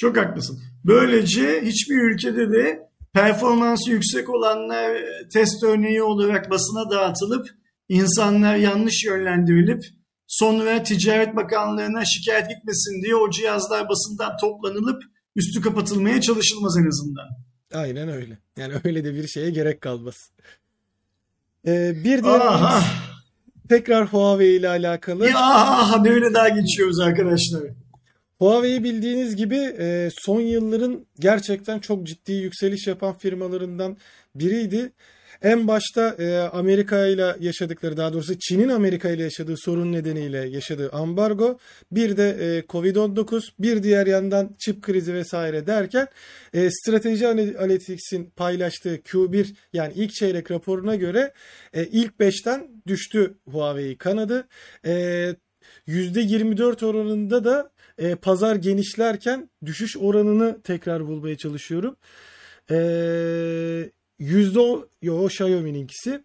Çok 0.02 0.16
haklısın. 0.16 0.60
Böylece 0.84 1.62
hiçbir 1.64 2.14
ülkede 2.14 2.52
de 2.52 2.88
performansı 3.12 3.90
yüksek 3.90 4.30
olanlar 4.30 4.94
e, 4.94 5.28
test 5.32 5.62
örneği 5.64 6.02
olarak 6.02 6.50
basına 6.50 6.90
dağıtılıp 6.90 7.46
insanlar 7.88 8.56
yanlış 8.56 9.04
yönlendirilip 9.04 9.82
sonra 10.26 10.82
Ticaret 10.82 11.36
Bakanlığı'na 11.36 12.04
şikayet 12.04 12.48
gitmesin 12.48 13.02
diye 13.02 13.14
o 13.14 13.30
cihazlar 13.30 13.88
basından 13.88 14.36
toplanılıp 14.40 15.02
üstü 15.36 15.60
kapatılmaya 15.60 16.20
çalışılmaz 16.20 16.76
en 16.76 16.88
azından. 16.88 17.28
Aynen 17.74 18.08
öyle. 18.08 18.38
Yani 18.58 18.74
öyle 18.84 19.04
de 19.04 19.14
bir 19.14 19.26
şeye 19.26 19.50
gerek 19.50 19.80
kalmaz. 19.80 20.30
E, 21.66 21.92
bir 22.04 22.22
diğer 22.24 22.40
Aha, 22.40 22.84
tekrar 23.68 24.06
Huawei 24.06 24.56
ile 24.56 24.68
alakalı. 24.68 25.28
ya 25.28 25.38
aha 25.38 26.04
böyle 26.04 26.34
daha 26.34 26.48
geçiyoruz 26.48 27.00
arkadaşlar. 27.00 27.62
Huawei 28.42 28.84
bildiğiniz 28.84 29.36
gibi 29.36 29.74
e, 29.78 30.08
son 30.18 30.40
yılların 30.40 31.06
gerçekten 31.18 31.78
çok 31.78 32.06
ciddi 32.06 32.32
yükseliş 32.32 32.86
yapan 32.86 33.18
firmalarından 33.18 33.96
biriydi. 34.34 34.92
En 35.42 35.68
başta 35.68 36.08
e, 36.18 36.36
Amerika 36.38 37.06
ile 37.06 37.36
yaşadıkları 37.40 37.96
daha 37.96 38.12
doğrusu 38.12 38.38
Çin'in 38.38 38.68
Amerika 38.68 39.10
ile 39.10 39.22
yaşadığı 39.22 39.56
sorun 39.56 39.92
nedeniyle 39.92 40.38
yaşadığı 40.38 40.90
ambargo 40.90 41.58
bir 41.92 42.16
de 42.16 42.28
e, 42.28 42.60
Covid-19 42.60 43.42
bir 43.58 43.82
diğer 43.82 44.06
yandan 44.06 44.54
çip 44.58 44.82
krizi 44.82 45.14
vesaire 45.14 45.66
derken 45.66 46.06
Strateji 46.52 47.28
Analytics'in 47.28 48.32
paylaştığı 48.36 48.96
Q1 48.96 49.54
yani 49.72 49.92
ilk 49.96 50.12
çeyrek 50.12 50.50
raporuna 50.50 50.96
göre 50.96 51.32
ilk 51.74 52.12
5'ten 52.20 52.68
düştü 52.86 53.34
Huawei 53.48 53.98
kanadı. 53.98 54.48
E, 54.86 55.34
%24 55.88 56.86
oranında 56.86 57.44
da 57.44 57.71
e, 57.98 58.14
pazar 58.14 58.56
genişlerken 58.56 59.50
düşüş 59.64 59.96
oranını 59.96 60.62
tekrar 60.62 61.06
bulmaya 61.06 61.36
çalışıyorum. 61.36 61.96
E, 62.70 62.76
yüzde 64.18 64.60
o, 64.60 64.86
yo 65.02 65.16
o 65.16 65.26
Xiaomi'ninkisi. 65.26 66.24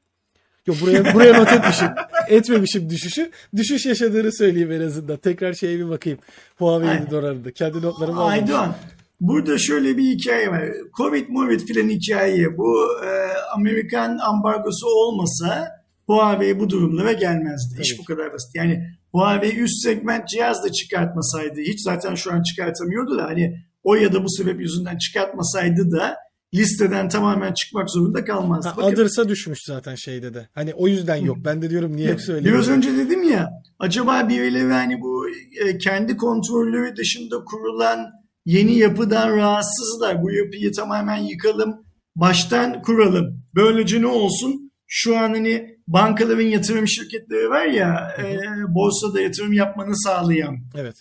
Yo 0.67 0.73
buraya 0.81 1.05
buraya 1.13 1.39
not 1.39 1.51
etmişim. 1.51 1.89
Etmemişim 2.27 2.89
düşüşü. 2.89 3.31
Düşüş 3.55 3.85
yaşadığını 3.85 4.33
söyleyeyim 4.33 4.71
en 4.71 4.81
azından. 4.81 5.17
Tekrar 5.17 5.53
şeye 5.53 5.79
bir 5.79 5.89
bakayım. 5.89 6.19
Huawei'nin 6.55 7.15
oranında. 7.15 7.51
Kendi 7.51 7.81
notlarımı 7.81 8.19
aldım. 8.19 8.31
Aydoğan. 8.31 8.75
Burada 9.21 9.57
şöyle 9.57 9.97
bir 9.97 10.03
hikaye 10.03 10.51
var. 10.51 10.63
Covid, 10.97 11.29
Movid 11.29 11.59
filan 11.59 11.89
hikaye. 11.89 12.57
Bu 12.57 12.87
e, 13.05 13.09
Amerikan 13.55 14.17
ambargosu 14.17 14.87
olmasa 14.87 15.76
Huawei 16.07 16.59
bu 16.59 16.69
durumlara 16.69 17.11
gelmezdi. 17.11 17.73
Evet. 17.75 17.85
İş 17.85 17.99
bu 17.99 18.03
kadar 18.03 18.33
basit. 18.33 18.55
Yani 18.55 18.83
Huawei 19.11 19.57
üst 19.59 19.83
segment 19.83 20.27
cihaz 20.27 20.63
da 20.63 20.71
çıkartmasaydı 20.71 21.61
hiç 21.61 21.81
zaten 21.81 22.15
şu 22.15 22.33
an 22.33 22.43
çıkartamıyordu 22.43 23.17
da 23.17 23.23
hani 23.23 23.55
o 23.83 23.95
ya 23.95 24.13
da 24.13 24.23
bu 24.23 24.29
sebep 24.29 24.59
yüzünden 24.61 24.97
çıkartmasaydı 24.97 25.91
da 25.91 26.15
listeden 26.53 27.09
tamamen 27.09 27.53
çıkmak 27.53 27.89
zorunda 27.89 28.25
kalmazdı. 28.25 28.69
Ha, 28.69 28.81
Adırsa 28.81 29.29
düşmüş 29.29 29.59
zaten 29.67 29.95
şeyde 29.95 30.33
de. 30.33 30.47
Hani 30.53 30.73
o 30.73 30.87
yüzden 30.87 31.15
yok. 31.15 31.37
Ben 31.45 31.61
de 31.61 31.69
diyorum 31.69 31.95
niye 31.95 32.09
hep 32.11 32.21
söylüyorum. 32.21 32.53
Biraz 32.61 32.69
önce 32.77 32.97
dedim 32.97 33.23
ya 33.29 33.49
acaba 33.79 34.29
birileri 34.29 34.73
hani 34.73 35.01
bu 35.01 35.29
e, 35.65 35.77
kendi 35.77 36.17
kontrolleri 36.17 36.95
dışında 36.95 37.43
kurulan 37.45 37.99
yeni 38.45 38.77
yapıdan 38.77 39.37
rahatsızlar. 39.37 40.23
Bu 40.23 40.31
yapıyı 40.31 40.71
tamamen 40.71 41.17
yıkalım, 41.17 41.85
baştan 42.15 42.81
kuralım. 42.81 43.39
Böylece 43.55 44.01
ne 44.01 44.07
olsun? 44.07 44.66
Şu 44.87 45.17
an 45.17 45.29
hani 45.29 45.77
bankaların 45.87 46.41
yatırım 46.41 46.87
şirketleri 46.87 47.49
var 47.49 47.65
ya 47.65 48.15
e, 48.19 48.37
borsada 48.67 49.21
yatırım 49.21 49.53
yapmanı 49.53 49.97
sağlayan. 49.97 50.57
Evet. 50.75 50.95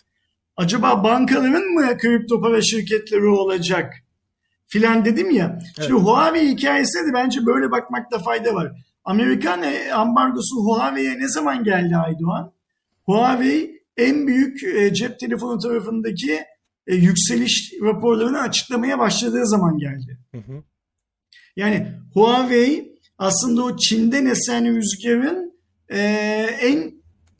Acaba 0.56 1.04
bankaların 1.04 1.64
mı 1.64 1.98
kripto 1.98 2.40
para 2.40 2.62
şirketleri 2.62 3.26
olacak? 3.26 3.94
Filan 4.66 5.04
dedim 5.04 5.30
ya. 5.30 5.58
Evet. 5.62 5.88
Şimdi 5.88 6.00
Huawei 6.00 6.48
hikayesine 6.48 7.08
de 7.08 7.12
bence 7.14 7.46
böyle 7.46 7.70
bakmakta 7.70 8.18
fayda 8.18 8.54
var. 8.54 8.72
Amerikan 9.04 9.62
e, 9.62 9.92
ambargosu 9.92 10.56
Huawei'ye 10.56 11.18
ne 11.18 11.28
zaman 11.28 11.64
geldi 11.64 11.96
Aydoğan? 11.96 12.52
Huawei 13.04 13.82
en 13.96 14.26
büyük 14.26 14.62
e, 14.64 14.94
cep 14.94 15.20
telefonu 15.20 15.58
tarafındaki 15.58 16.40
e, 16.86 16.94
yükseliş 16.94 17.72
raporlarını 17.82 18.40
açıklamaya 18.40 18.98
başladığı 18.98 19.46
zaman 19.46 19.78
geldi. 19.78 20.18
Hı 20.32 20.38
hı. 20.38 20.62
Yani 21.56 21.92
Huawei 22.14 22.95
aslında 23.18 23.62
o 23.64 23.76
Çin'den 23.76 24.26
esen 24.26 24.76
rüzgarın 24.76 25.58
e, 25.88 25.98
en 26.60 26.92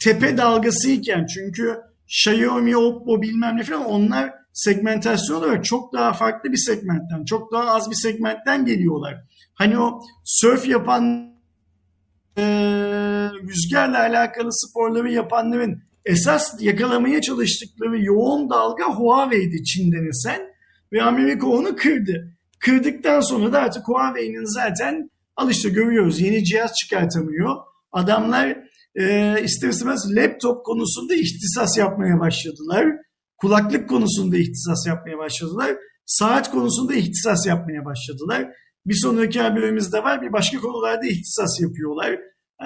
tepe 0.04 0.36
dalgasıyken 0.36 1.26
çünkü 1.26 1.76
Xiaomi, 2.06 2.76
Oppo 2.76 3.22
bilmem 3.22 3.56
ne 3.56 3.62
falan 3.62 3.84
onlar 3.84 4.32
segmentasyon 4.52 5.36
olarak 5.36 5.64
çok 5.64 5.92
daha 5.92 6.12
farklı 6.12 6.52
bir 6.52 6.56
segmentten, 6.56 7.24
çok 7.24 7.52
daha 7.52 7.74
az 7.74 7.90
bir 7.90 7.94
segmentten 7.94 8.64
geliyorlar. 8.64 9.14
Hani 9.54 9.78
o 9.78 10.00
surf 10.24 10.68
yapan 10.68 11.32
e, 12.38 12.42
rüzgarla 13.48 13.98
alakalı 13.98 14.48
sporları 14.52 15.12
yapanların 15.12 15.82
esas 16.04 16.62
yakalamaya 16.62 17.20
çalıştıkları 17.20 18.02
yoğun 18.02 18.50
dalga 18.50 18.84
Huawei'di 18.84 19.64
Çin'den 19.64 20.08
esen 20.08 20.40
ve 20.92 21.02
Amerika 21.02 21.46
onu 21.46 21.76
kırdı. 21.76 22.32
Kırdıktan 22.60 23.20
sonra 23.20 23.52
da 23.52 23.58
artık 23.60 23.88
Huawei'nin 23.88 24.54
zaten 24.54 25.10
Al 25.36 25.50
işte 25.50 25.68
görüyoruz 25.68 26.20
yeni 26.20 26.44
cihaz 26.44 26.72
çıkartamıyor. 26.74 27.56
Adamlar 27.92 28.56
e, 28.94 29.36
ister 29.42 29.68
istemez 29.68 30.16
laptop 30.16 30.64
konusunda 30.64 31.14
ihtisas 31.14 31.78
yapmaya 31.78 32.20
başladılar. 32.20 32.86
Kulaklık 33.36 33.88
konusunda 33.88 34.36
ihtisas 34.36 34.86
yapmaya 34.86 35.18
başladılar. 35.18 35.76
Saat 36.06 36.50
konusunda 36.50 36.94
ihtisas 36.94 37.46
yapmaya 37.46 37.84
başladılar. 37.84 38.46
Bir 38.86 38.94
sonraki 38.94 39.40
haberimizde 39.40 40.02
var 40.02 40.22
bir 40.22 40.32
başka 40.32 40.58
konularda 40.58 41.06
ihtisas 41.06 41.60
yapıyorlar. 41.60 42.18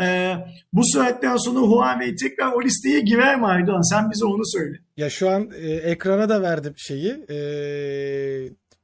Ee, 0.03 0.35
bu 0.73 0.83
saatten 0.85 1.37
sonra 1.37 1.61
Huawei 1.61 2.17
tekrar 2.17 2.53
o 2.53 2.63
listeye 2.63 3.01
girer 3.01 3.39
mi 3.39 3.47
Aydoğan? 3.47 3.91
Sen 3.91 4.11
bize 4.11 4.25
onu 4.25 4.47
söyle. 4.47 4.77
Ya 4.97 5.11
şu 5.11 5.31
an 5.31 5.51
e, 5.57 5.73
ekrana 5.73 6.29
da 6.29 6.43
verdim 6.43 6.75
şeyi. 6.77 7.11
E, 7.31 7.37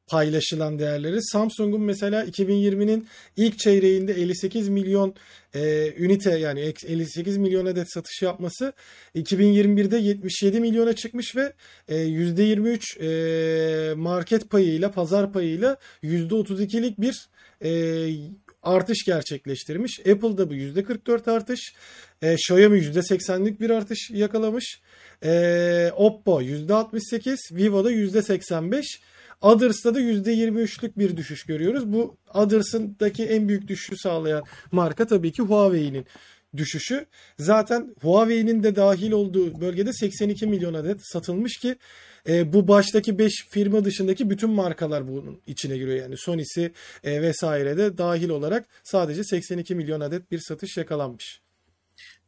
paylaşılan 0.07 0.79
değerleri. 0.79 1.23
Samsung'un 1.23 1.81
mesela 1.81 2.25
2020'nin 2.25 3.07
ilk 3.37 3.59
çeyreğinde 3.59 4.13
58 4.13 4.69
milyon 4.69 5.15
e, 5.55 5.93
ünite 5.99 6.39
yani 6.39 6.61
58 6.61 7.37
milyon 7.37 7.67
adet 7.67 7.93
satış 7.93 8.23
yapması 8.23 8.73
2021'de 9.15 9.99
77 9.99 10.61
milyona 10.61 10.93
çıkmış 10.93 11.37
ve 11.37 11.53
e, 11.89 11.97
%23 11.97 13.91
e, 13.91 13.95
market 13.95 14.51
payıyla 14.51 14.91
pazar 14.91 15.33
payıyla 15.33 15.77
%32'lik 16.03 17.01
bir 17.01 17.29
e, 17.65 17.71
artış 18.63 19.05
gerçekleştirmiş. 19.05 20.01
Apple'da 20.01 20.51
bu 20.51 20.55
%44 20.55 21.31
artış. 21.31 21.75
E, 22.23 22.35
Xiaomi 22.35 22.79
%80'lik 22.79 23.61
bir 23.61 23.71
artış 23.71 24.11
yakalamış. 24.11 24.81
E, 25.25 25.93
Oppo 25.97 26.43
%68, 26.43 27.37
Vivo'da 27.53 27.93
%85. 27.93 28.83
Others'ta 29.41 29.95
da 29.95 30.01
%23'lük 30.01 30.99
bir 30.99 31.17
düşüş 31.17 31.45
görüyoruz. 31.45 31.93
Bu 31.93 32.17
Others'ındaki 32.35 33.25
en 33.25 33.49
büyük 33.49 33.69
düşüşü 33.69 33.97
sağlayan 33.97 34.45
marka 34.73 35.07
tabii 35.07 35.33
ki 35.33 35.43
Huawei'nin 35.43 36.07
düşüşü. 36.57 37.07
Zaten 37.39 37.95
Huawei'nin 38.03 38.63
de 38.63 38.77
dahil 38.77 39.13
olduğu 39.13 39.61
bölgede 39.61 39.93
82 39.93 40.47
milyon 40.47 40.75
adet 40.75 41.01
satılmış 41.03 41.57
ki 41.57 41.77
e, 42.29 42.53
bu 42.53 42.69
baştaki 42.69 43.19
5 43.19 43.47
firma 43.51 43.85
dışındaki 43.85 44.31
bütün 44.31 44.51
markalar 44.51 45.09
bunun 45.09 45.41
içine 45.47 45.79
giriyor. 45.79 45.97
Yani 45.97 46.17
Sony'si 46.17 46.73
e, 47.05 47.23
vesaire 47.23 47.77
de 47.77 47.99
dahil 47.99 48.29
olarak 48.29 48.67
sadece 48.85 49.25
82 49.25 49.75
milyon 49.75 50.01
adet 50.01 50.31
bir 50.31 50.39
satış 50.39 50.77
yakalanmış. 50.77 51.41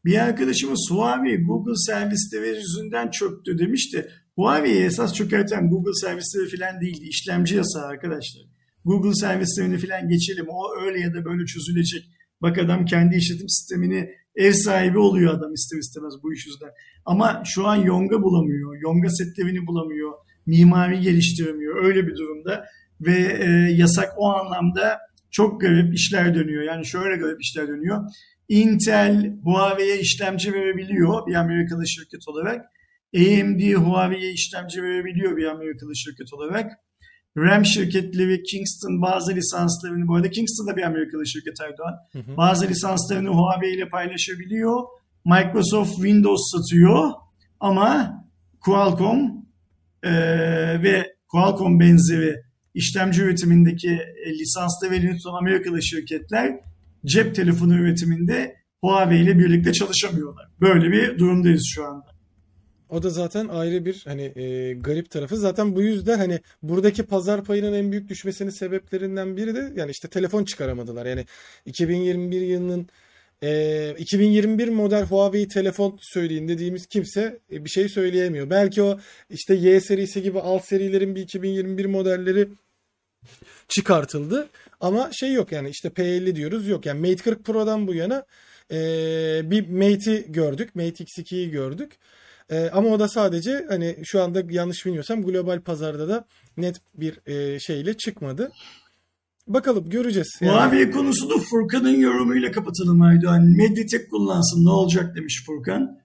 Bir 0.05 0.19
arkadaşımız 0.19 0.89
Huawei 0.91 1.45
Google 1.45 1.77
servisleri 1.77 2.57
yüzünden 2.57 3.11
çöktü 3.11 3.59
demişti. 3.59 4.11
Huawei'yi 4.39 4.85
esas 4.85 5.15
çökerten 5.15 5.71
Google 5.71 5.93
servisleri 5.93 6.57
falan 6.57 6.81
değildi. 6.81 7.05
İşlemci 7.09 7.57
yasağı 7.57 7.87
arkadaşlar. 7.87 8.43
Google 8.85 9.15
servislerini 9.15 9.79
falan 9.79 10.09
geçelim. 10.09 10.47
O 10.49 10.81
öyle 10.85 11.01
ya 11.01 11.15
da 11.15 11.25
böyle 11.25 11.47
çözülecek. 11.47 12.03
Bak 12.43 12.59
adam 12.59 12.85
kendi 12.85 13.17
işletim 13.17 13.49
sistemini 13.49 14.11
ev 14.37 14.53
sahibi 14.53 14.99
oluyor 14.99 15.35
adam 15.35 15.53
ister 15.53 15.79
istemez 15.79 16.15
bu 16.23 16.33
iş 16.33 16.47
yüzden. 16.47 16.69
Ama 17.05 17.43
şu 17.47 17.67
an 17.67 17.77
Yonga 17.77 18.23
bulamıyor. 18.23 18.77
Yonga 18.83 19.09
setlerini 19.09 19.67
bulamıyor. 19.67 20.13
Mimari 20.47 21.01
geliştiremiyor. 21.01 21.85
Öyle 21.85 22.07
bir 22.07 22.17
durumda. 22.17 22.65
Ve 23.01 23.39
e, 23.41 23.51
yasak 23.73 24.13
o 24.17 24.33
anlamda 24.33 24.99
çok 25.31 25.61
garip 25.61 25.95
işler 25.95 26.35
dönüyor. 26.35 26.63
Yani 26.63 26.87
şöyle 26.87 27.17
garip 27.17 27.43
işler 27.43 27.69
dönüyor. 27.69 28.05
Intel 28.49 29.33
Huawei'ye 29.45 30.01
işlemci 30.01 30.53
verebiliyor 30.53 31.27
bir 31.27 31.35
Amerikalı 31.35 31.89
şirket 31.89 32.29
olarak. 32.29 32.67
AMD 33.17 33.75
Huawei'ye 33.75 34.33
işlemci 34.33 34.83
verebiliyor 34.83 35.37
bir 35.37 35.45
Amerikalı 35.45 35.97
şirket 35.97 36.33
olarak. 36.33 36.73
RAM 37.37 37.65
şirketleri 37.65 38.43
Kingston 38.43 39.03
bazı 39.03 39.35
lisanslarını, 39.35 40.09
bu 40.09 40.17
arada 40.17 40.31
Kingston 40.31 40.67
da 40.67 40.77
bir 40.77 40.83
Amerikalı 40.83 41.27
şirket 41.27 41.61
Erdoğan. 41.61 41.95
Hı 42.13 42.19
hı. 42.19 42.37
Bazı 42.37 42.69
lisanslarını 42.69 43.29
Huawei 43.29 43.75
ile 43.75 43.89
paylaşabiliyor. 43.89 44.83
Microsoft 45.25 45.95
Windows 45.95 46.51
satıyor 46.53 47.11
ama 47.61 48.25
Qualcomm 48.61 49.47
e, 50.03 50.13
ve 50.83 51.15
Qualcomm 51.29 51.81
benzeri 51.81 52.37
işlemci 52.75 53.23
üretimindeki 53.23 53.91
e, 54.27 54.39
lisanslı 54.39 54.91
ve 54.91 55.17
tutan 55.17 55.39
Amerikalı 55.39 55.83
şirketler 55.83 56.61
cep 57.05 57.35
telefonu 57.35 57.75
üretiminde 57.75 58.57
Huawei 58.81 59.23
ile 59.23 59.39
birlikte 59.39 59.73
çalışamıyorlar. 59.73 60.49
Böyle 60.61 60.93
bir 60.93 61.19
durumdayız 61.19 61.71
şu 61.75 61.87
anda. 61.87 62.18
O 62.91 63.03
da 63.03 63.11
zaten 63.11 63.49
ayrı 63.49 63.85
bir 63.85 64.03
hani 64.05 64.23
e, 64.23 64.75
garip 64.75 65.11
tarafı. 65.11 65.37
Zaten 65.37 65.77
bu 65.77 65.83
yüzden 65.83 66.19
hani 66.19 66.41
buradaki 66.63 67.03
pazar 67.03 67.45
payının 67.45 67.73
en 67.73 67.93
büyük 67.93 68.09
düşmesinin 68.09 68.51
sebeplerinden 68.51 69.37
biri 69.37 69.55
de 69.55 69.73
yani 69.77 69.91
işte 69.91 70.09
telefon 70.09 70.45
çıkaramadılar. 70.45 71.07
Yani 71.07 71.25
2021 71.67 72.41
yılının 72.41 72.89
e, 73.43 73.95
2021 73.99 74.69
model 74.69 75.03
Huawei 75.05 75.49
telefon 75.49 75.99
söyleyin 76.01 76.49
dediğimiz 76.49 76.87
kimse 76.87 77.39
e, 77.53 77.65
bir 77.65 77.71
şey 77.71 77.89
söyleyemiyor. 77.89 78.51
Belki 78.51 78.83
o 78.83 78.99
işte 79.31 79.55
Y 79.55 79.81
serisi 79.81 80.23
gibi 80.23 80.41
alt 80.41 80.65
serilerin 80.65 81.15
bir 81.15 81.23
2021 81.23 81.87
modelleri 81.87 82.49
çıkartıldı. 83.69 84.49
Ama 84.81 85.11
şey 85.13 85.33
yok 85.33 85.53
yani 85.53 85.71
işte 85.71 85.89
P50 85.89 86.37
diyoruz 86.37 86.69
yok. 86.69 86.87
Yani 86.87 87.01
Mate 87.01 87.23
40 87.23 87.45
Pro'dan 87.45 87.87
bu 87.87 87.95
yana 87.95 88.25
e, 88.71 88.77
bir 89.45 89.69
Mate'i 89.69 90.33
gördük. 90.33 90.75
Mate 90.75 91.05
X2'yi 91.05 91.51
gördük. 91.51 91.93
E, 92.51 92.71
ama 92.71 92.89
o 92.89 92.99
da 92.99 93.09
sadece 93.09 93.67
hani 93.69 93.97
şu 94.05 94.23
anda 94.23 94.43
yanlış 94.51 94.87
bilmiyorsam 94.87 95.23
global 95.23 95.61
pazarda 95.61 96.09
da 96.09 96.25
net 96.57 96.81
bir 96.95 97.21
e, 97.27 97.61
şeyle 97.61 97.97
çıkmadı. 97.97 98.53
Bakalım 99.47 99.91
göreceğiz. 99.91 100.39
Yani. 100.41 100.53
Huawei 100.53 100.91
konusunu 100.91 101.39
Furkan'ın 101.39 102.01
yorumuyla 102.01 102.53
kapatalım 102.53 103.03
Aydoğan. 103.03 103.57
Mediatek 103.57 104.11
kullansın 104.11 104.65
ne 104.65 104.71
olacak 104.71 105.17
demiş 105.17 105.45
Furkan. 105.47 105.99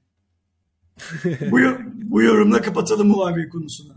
bu, 1.51 1.59
bu 1.95 2.21
yorumla 2.21 2.61
kapatalım 2.61 3.13
Huawei 3.13 3.49
konusunu. 3.49 3.93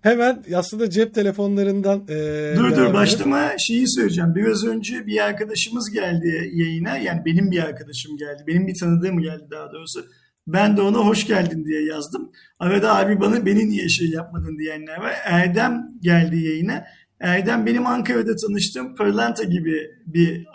Hemen 0.00 0.44
aslında 0.54 0.90
cep 0.90 1.14
telefonlarından 1.14 2.04
e, 2.08 2.54
Dur 2.56 2.76
dur 2.76 2.94
başlama 2.94 3.50
şeyi 3.58 3.88
söyleyeceğim. 3.88 4.34
Biraz 4.34 4.66
önce 4.66 5.06
bir 5.06 5.24
arkadaşımız 5.24 5.90
geldi 5.90 6.50
yayına. 6.54 6.98
Yani 6.98 7.22
benim 7.24 7.50
bir 7.50 7.58
arkadaşım 7.58 8.16
geldi. 8.16 8.44
Benim 8.46 8.66
bir 8.66 8.78
tanıdığım 8.80 9.20
geldi 9.20 9.44
daha 9.50 9.72
doğrusu. 9.72 10.04
Ben 10.52 10.76
de 10.76 10.82
ona 10.82 10.98
hoş 10.98 11.26
geldin 11.26 11.64
diye 11.64 11.84
yazdım. 11.84 12.30
Arada 12.58 12.96
abi 12.96 13.20
bana 13.20 13.46
beni 13.46 13.68
niye 13.68 13.88
şey 13.88 14.10
yapmadın 14.10 14.58
diyenler 14.58 14.96
var. 14.96 15.14
Erdem 15.24 15.86
geldi 16.02 16.36
yayına. 16.36 16.84
Erdem 17.20 17.66
benim 17.66 17.86
Ankara'da 17.86 18.36
tanıştığım 18.36 18.94
Pırlanta 18.94 19.44
gibi 19.44 19.90
bir 20.06 20.46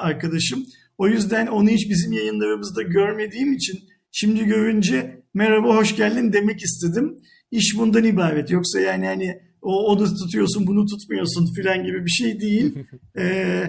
arkadaşım. 0.00 0.64
O 0.98 1.08
yüzden 1.08 1.46
onu 1.46 1.68
hiç 1.68 1.90
bizim 1.90 2.12
yayınlarımızda 2.12 2.82
görmediğim 2.82 3.52
için 3.52 3.78
şimdi 4.12 4.44
görünce 4.44 5.22
merhaba 5.34 5.76
hoş 5.76 5.96
geldin 5.96 6.32
demek 6.32 6.62
istedim. 6.62 7.18
İş 7.50 7.78
bundan 7.78 8.04
ibaret. 8.04 8.50
Yoksa 8.50 8.80
yani 8.80 9.06
hani 9.06 9.40
o 9.62 9.86
onu 9.86 10.14
tutuyorsun 10.14 10.66
bunu 10.66 10.86
tutmuyorsun 10.86 11.54
filan 11.54 11.84
gibi 11.84 12.04
bir 12.04 12.10
şey 12.10 12.40
değil. 12.40 12.74
ee, 13.18 13.64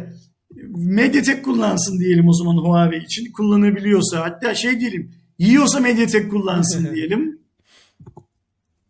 Mediatek 0.76 1.46
kullansın 1.46 2.00
diyelim 2.00 2.28
o 2.28 2.34
zaman 2.34 2.58
Huawei 2.58 3.04
için. 3.04 3.32
Kullanabiliyorsa 3.32 4.20
hatta 4.22 4.56
şey 4.56 4.80
diyelim 4.80 5.12
yiyorsa 5.40 5.80
Mediatek 5.80 6.32
kullansın 6.32 6.92
diyelim. 6.96 7.40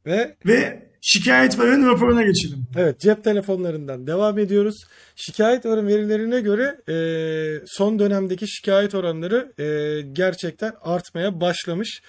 Ve 0.05 0.35
ve 0.45 0.89
şikayet 1.01 1.59
varın 1.59 1.87
raporuna 1.87 2.23
geçelim. 2.23 2.65
Evet 2.77 2.99
cep 2.99 3.23
telefonlarından 3.23 4.07
devam 4.07 4.37
ediyoruz. 4.37 4.75
Şikayet 5.15 5.65
varın 5.65 5.87
verilerine 5.87 6.41
göre 6.41 6.81
e, 6.89 6.95
son 7.65 7.99
dönemdeki 7.99 8.47
şikayet 8.47 8.95
oranları 8.95 9.53
e, 9.59 10.01
gerçekten 10.01 10.73
artmaya 10.81 11.41
başlamış. 11.41 12.01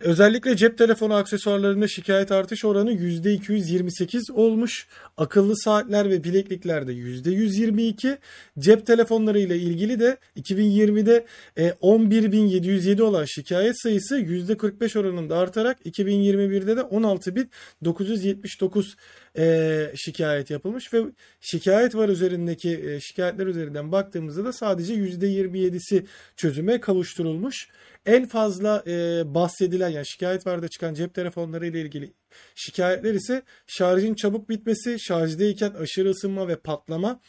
Özellikle 0.00 0.56
cep 0.56 0.78
telefonu 0.78 1.14
aksesuarlarında 1.14 1.88
şikayet 1.88 2.32
artış 2.32 2.64
oranı 2.64 2.92
%228 2.92 4.32
olmuş. 4.32 4.86
Akıllı 5.16 5.56
saatler 5.56 6.10
ve 6.10 6.24
bilekliklerde 6.24 6.92
%122. 6.92 8.18
Cep 8.58 8.86
telefonları 8.86 9.38
ile 9.38 9.56
ilgili 9.56 10.00
de 10.00 10.16
2020'de 10.36 11.26
11.707 11.56 13.00
e, 13.00 13.02
olan 13.02 13.24
şikayet 13.24 13.82
sayısı 13.82 14.18
%45 14.18 14.98
oranında 14.98 15.38
artarak 15.38 15.86
2021'de 15.86 16.76
de 16.76 16.80
16.979 16.80 18.94
e, 19.38 19.92
şikayet 19.96 20.50
yapılmış 20.50 20.92
ve 20.94 21.02
şikayet 21.40 21.94
var 21.94 22.08
üzerindeki 22.08 22.70
e, 22.70 23.00
şikayetler 23.00 23.46
üzerinden 23.46 23.92
baktığımızda 23.92 24.44
da 24.44 24.52
sadece 24.52 24.94
%27'si 24.94 26.06
çözüme 26.36 26.80
kavuşturulmuş. 26.80 27.68
En 28.06 28.26
fazla 28.26 28.82
e, 28.86 29.22
bahsedilen 29.34 29.88
yani 29.88 30.06
şikayet 30.06 30.46
vardı 30.46 30.68
çıkan 30.68 30.94
cep 30.94 31.14
telefonları 31.14 31.66
ile 31.66 31.80
ilgili 31.80 32.12
şikayetler 32.54 33.14
ise 33.14 33.42
şarjın 33.66 34.14
çabuk 34.14 34.48
bitmesi, 34.48 34.96
şarjdayken 35.00 35.70
aşırı 35.70 36.10
ısınma 36.10 36.48
ve 36.48 36.56
patlama, 36.56 37.20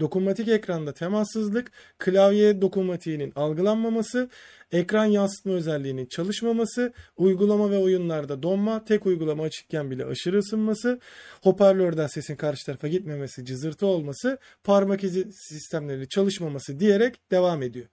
dokunmatik 0.00 0.48
ekranda 0.48 0.92
temassızlık, 0.92 1.72
klavye 1.98 2.60
dokunmatiğinin 2.60 3.32
algılanmaması, 3.36 4.30
ekran 4.72 5.04
yansıtma 5.04 5.52
özelliğinin 5.52 6.06
çalışmaması, 6.06 6.92
uygulama 7.16 7.70
ve 7.70 7.78
oyunlarda 7.78 8.42
donma, 8.42 8.84
tek 8.84 9.06
uygulama 9.06 9.42
açıkken 9.42 9.90
bile 9.90 10.04
aşırı 10.04 10.38
ısınması, 10.38 11.00
hoparlörden 11.42 12.06
sesin 12.06 12.36
karşı 12.36 12.66
tarafa 12.66 12.88
gitmemesi, 12.88 13.44
cızırtı 13.44 13.86
olması, 13.86 14.38
parmak 14.64 15.04
izi 15.04 15.32
sistemleri 15.32 16.08
çalışmaması 16.08 16.80
diyerek 16.80 17.30
devam 17.30 17.62
ediyor. 17.62 17.86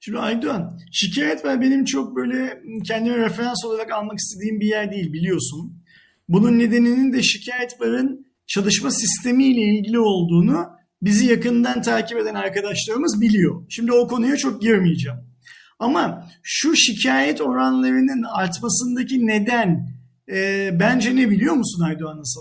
Şimdi 0.00 0.18
Aydoğan, 0.18 0.78
şikayet 0.92 1.44
var 1.44 1.60
benim 1.60 1.84
çok 1.84 2.16
böyle 2.16 2.62
kendime 2.86 3.16
referans 3.16 3.64
olarak 3.64 3.92
almak 3.92 4.18
istediğim 4.18 4.60
bir 4.60 4.66
yer 4.66 4.92
değil 4.92 5.12
biliyorsun. 5.12 5.82
Bunun 6.28 6.58
nedeninin 6.58 7.12
de 7.12 7.22
şikayet 7.22 7.80
varın 7.80 8.26
çalışma 8.46 8.90
sistemiyle 8.90 9.60
ilgili 9.60 9.98
olduğunu 9.98 10.77
bizi 11.02 11.26
yakından 11.26 11.82
takip 11.82 12.18
eden 12.18 12.34
arkadaşlarımız 12.34 13.20
biliyor. 13.20 13.62
Şimdi 13.68 13.92
o 13.92 14.08
konuya 14.08 14.36
çok 14.36 14.62
girmeyeceğim. 14.62 15.18
Ama 15.78 16.30
şu 16.42 16.76
şikayet 16.76 17.40
oranlarının 17.40 18.22
artmasındaki 18.22 19.26
neden 19.26 19.98
e, 20.32 20.70
bence 20.80 21.16
ne 21.16 21.30
biliyor 21.30 21.54
musun 21.54 21.84
Aydoğan 21.84 22.18
nasıl? 22.18 22.40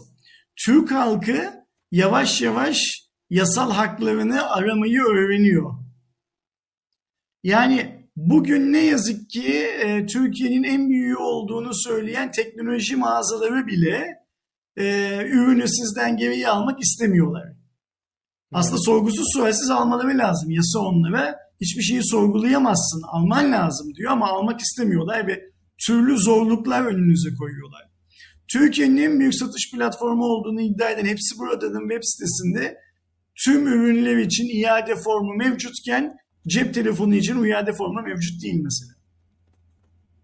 Türk 0.66 0.92
halkı 0.92 1.54
yavaş 1.92 2.42
yavaş 2.42 3.08
yasal 3.30 3.72
haklarını 3.72 4.50
aramayı 4.50 5.02
öğreniyor. 5.02 5.74
Yani 7.44 8.08
bugün 8.16 8.74
ne 8.74 8.86
yazık 8.86 9.30
ki 9.30 9.54
e, 9.58 10.06
Türkiye'nin 10.06 10.64
en 10.64 10.90
büyüğü 10.90 11.16
olduğunu 11.16 11.74
söyleyen 11.74 12.32
teknoloji 12.32 12.96
mağazaları 12.96 13.68
bile 13.68 14.18
e, 14.78 15.18
ürünü 15.26 15.68
sizden 15.68 16.18
geriye 16.18 16.48
almak 16.48 16.82
istemiyorlar. 16.82 17.57
Aslında 18.52 18.78
sorgusuz 18.78 19.26
sualsiz 19.34 19.70
almaları 19.70 20.18
lazım. 20.18 20.52
Yasa 20.52 20.80
onlara 20.80 21.36
hiçbir 21.62 21.82
şeyi 21.82 22.04
sorgulayamazsın, 22.04 23.02
alman 23.08 23.52
lazım 23.52 23.96
diyor 23.96 24.12
ama 24.12 24.28
almak 24.28 24.60
istemiyorlar 24.60 25.28
ve 25.28 25.44
türlü 25.86 26.18
zorluklar 26.18 26.86
önünüze 26.86 27.30
koyuyorlar. 27.36 27.82
Türkiye'nin 28.48 28.98
en 28.98 29.20
büyük 29.20 29.36
satış 29.36 29.72
platformu 29.72 30.26
olduğunu 30.26 30.62
iddia 30.62 30.90
eden 30.90 31.06
Hepsi 31.06 31.40
Burada'nın 31.40 31.90
web 31.90 32.04
sitesinde 32.04 32.78
tüm 33.46 33.68
ürünler 33.68 34.18
için 34.18 34.62
iade 34.62 34.96
formu 34.96 35.34
mevcutken 35.34 36.18
Cep 36.48 36.74
telefonu 36.74 37.16
için 37.16 37.44
iade 37.44 37.74
formu 37.74 38.02
mevcut 38.02 38.44
değil 38.44 38.62
mesela. 38.64 38.94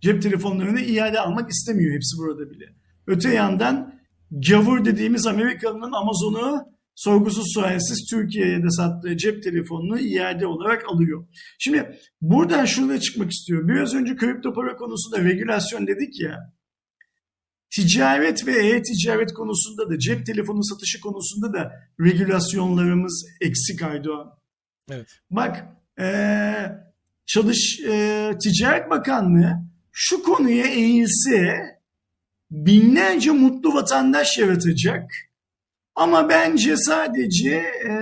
Cep 0.01 0.21
telefonlarını 0.21 0.81
iade 0.81 1.19
almak 1.19 1.49
istemiyor 1.51 1.95
hepsi 1.95 2.17
burada 2.17 2.51
bile. 2.51 2.65
Öte 3.07 3.33
yandan 3.33 3.99
gavur 4.31 4.85
dediğimiz 4.85 5.27
Amerikalı'nın 5.27 5.91
Amazon'u 5.91 6.72
sorgusuz 6.95 7.53
sualsiz 7.53 8.07
Türkiye'ye 8.09 8.63
de 8.63 8.69
sattığı 8.69 9.17
cep 9.17 9.43
telefonunu 9.43 9.99
iade 9.99 10.47
olarak 10.47 10.89
alıyor. 10.89 11.27
Şimdi 11.59 11.99
buradan 12.21 12.65
şuraya 12.65 12.99
çıkmak 12.99 13.31
istiyorum. 13.31 13.67
Biraz 13.67 13.93
önce 13.93 14.15
kripto 14.15 14.53
para 14.53 14.75
konusunda 14.75 15.29
regülasyon 15.29 15.87
dedik 15.87 16.21
ya. 16.21 16.53
Ticaret 17.69 18.47
ve 18.47 18.67
e-ticaret 18.67 19.33
konusunda 19.33 19.89
da 19.89 19.99
cep 19.99 20.25
telefonu 20.25 20.63
satışı 20.63 21.01
konusunda 21.01 21.53
da 21.53 21.71
regülasyonlarımız 21.99 23.25
eksik 23.41 23.81
Aydoğan. 23.81 24.33
Evet. 24.89 25.07
Bak 25.31 25.65
e, 25.99 26.05
Çalış 27.25 27.79
e, 27.79 28.31
Ticaret 28.43 28.89
Bakanlığı 28.89 29.59
şu 29.91 30.23
konuya 30.23 30.65
eğilse 30.65 31.59
binlerce 32.51 33.31
mutlu 33.31 33.73
vatandaş 33.73 34.37
yaratacak. 34.37 35.11
Ama 35.95 36.29
bence 36.29 36.77
sadece 36.77 37.51
e, 37.89 37.93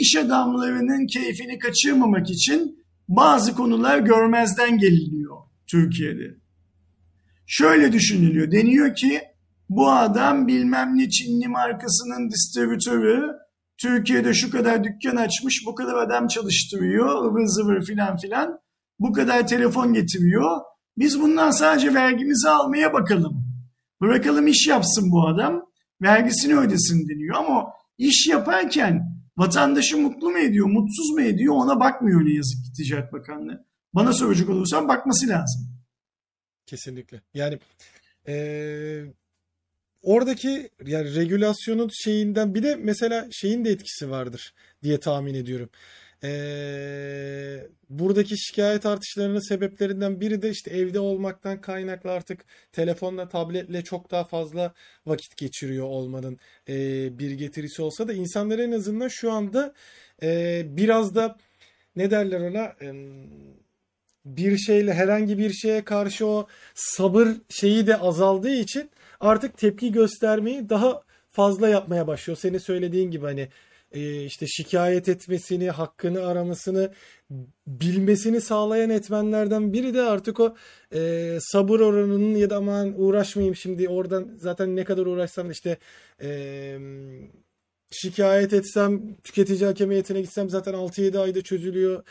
iş 0.00 0.16
adamlarının 0.16 1.06
keyfini 1.06 1.58
kaçırmamak 1.58 2.30
için 2.30 2.84
bazı 3.08 3.54
konular 3.54 3.98
görmezden 3.98 4.78
geliniyor 4.78 5.36
Türkiye'de. 5.66 6.42
Şöyle 7.46 7.92
düşünülüyor. 7.92 8.52
Deniyor 8.52 8.94
ki 8.94 9.20
bu 9.68 9.90
adam 9.90 10.48
bilmem 10.48 10.98
ne 10.98 11.10
Çinli 11.10 11.48
markasının 11.48 12.30
distribütörü 12.30 13.42
Türkiye'de 13.78 14.34
şu 14.34 14.50
kadar 14.50 14.84
dükkan 14.84 15.16
açmış, 15.16 15.62
bu 15.66 15.74
kadar 15.74 15.94
adam 15.94 16.26
çalıştırıyor, 16.26 17.24
ıvır 17.24 17.46
zıvır 17.46 17.84
filan 17.84 18.16
filan. 18.16 18.58
Bu 18.98 19.12
kadar 19.12 19.46
telefon 19.46 19.92
getiriyor. 19.92 20.60
Biz 20.98 21.20
bundan 21.20 21.50
sadece 21.50 21.94
vergimizi 21.94 22.48
almaya 22.48 22.92
bakalım. 22.92 23.44
Bırakalım 24.00 24.46
iş 24.46 24.66
yapsın 24.68 25.10
bu 25.12 25.28
adam. 25.28 25.71
Vergisini 26.02 26.58
ödesin 26.58 27.08
deniyor 27.08 27.36
ama 27.36 27.72
iş 27.98 28.26
yaparken 28.26 29.22
vatandaşı 29.36 29.98
mutlu 29.98 30.30
mu 30.30 30.38
ediyor, 30.38 30.66
mutsuz 30.66 31.10
mu 31.10 31.20
ediyor 31.22 31.54
ona 31.54 31.80
bakmıyor 31.80 32.24
ne 32.24 32.34
yazık 32.34 32.64
ki 32.64 32.72
Ticaret 32.72 33.12
Bakanlığı. 33.12 33.64
Bana 33.94 34.12
soracak 34.12 34.48
olursan 34.48 34.88
bakması 34.88 35.28
lazım. 35.28 35.72
Kesinlikle. 36.66 37.20
Yani 37.34 37.58
ee, 38.28 39.04
oradaki 40.02 40.70
yani 40.86 41.14
regülasyonun 41.14 41.90
şeyinden 41.92 42.54
bir 42.54 42.62
de 42.62 42.76
mesela 42.76 43.28
şeyin 43.30 43.64
de 43.64 43.70
etkisi 43.70 44.10
vardır 44.10 44.54
diye 44.82 45.00
tahmin 45.00 45.34
ediyorum. 45.34 45.70
Ee, 46.24 47.66
buradaki 47.90 48.38
şikayet 48.38 48.86
artışlarının 48.86 49.48
sebeplerinden 49.48 50.20
biri 50.20 50.42
de 50.42 50.50
işte 50.50 50.70
evde 50.70 51.00
olmaktan 51.00 51.60
kaynaklı 51.60 52.10
artık 52.10 52.44
telefonla, 52.72 53.28
tabletle 53.28 53.84
çok 53.84 54.10
daha 54.10 54.24
fazla 54.24 54.74
vakit 55.06 55.36
geçiriyor 55.36 55.86
olmanın 55.86 56.38
e, 56.68 56.74
bir 57.18 57.30
getirisi 57.30 57.82
olsa 57.82 58.08
da 58.08 58.12
insanlar 58.12 58.58
en 58.58 58.72
azından 58.72 59.08
şu 59.08 59.32
anda 59.32 59.74
e, 60.22 60.62
biraz 60.66 61.14
da 61.14 61.36
ne 61.96 62.10
derler 62.10 62.40
ona 62.40 62.74
Em, 62.80 63.26
bir 64.24 64.58
şeyle 64.58 64.94
herhangi 64.94 65.38
bir 65.38 65.52
şeye 65.52 65.84
karşı 65.84 66.26
o 66.26 66.46
sabır 66.74 67.28
şeyi 67.48 67.86
de 67.86 67.96
azaldığı 67.96 68.54
için 68.54 68.90
artık 69.20 69.58
tepki 69.58 69.92
göstermeyi 69.92 70.68
daha 70.68 71.02
fazla 71.30 71.68
yapmaya 71.68 72.06
başlıyor. 72.06 72.38
Senin 72.42 72.58
söylediğin 72.58 73.10
gibi 73.10 73.24
hani 73.24 73.48
e, 73.92 74.24
işte 74.24 74.46
şikayet 74.46 75.08
etmesini, 75.08 75.70
hakkını 75.70 76.26
aramasını 76.26 76.92
bilmesini 77.66 78.40
sağlayan 78.40 78.90
etmenlerden 78.90 79.72
biri 79.72 79.94
de 79.94 80.02
artık 80.02 80.40
o 80.40 80.56
e, 80.94 81.38
sabır 81.40 81.80
oranının 81.80 82.34
ya 82.34 82.50
da 82.50 82.56
aman 82.56 82.94
uğraşmayayım 83.02 83.56
şimdi 83.56 83.88
oradan 83.88 84.34
zaten 84.36 84.76
ne 84.76 84.84
kadar 84.84 85.06
uğraşsam 85.06 85.50
işte 85.50 85.78
e, 86.22 86.78
şikayet 87.92 88.52
etsem 88.52 89.16
tüketici 89.24 89.64
hakem 89.64 89.90
heyetine 89.90 90.20
gitsem 90.20 90.50
zaten 90.50 90.74
6-7 90.74 91.18
ayda 91.18 91.42
çözülüyor. 91.42 92.02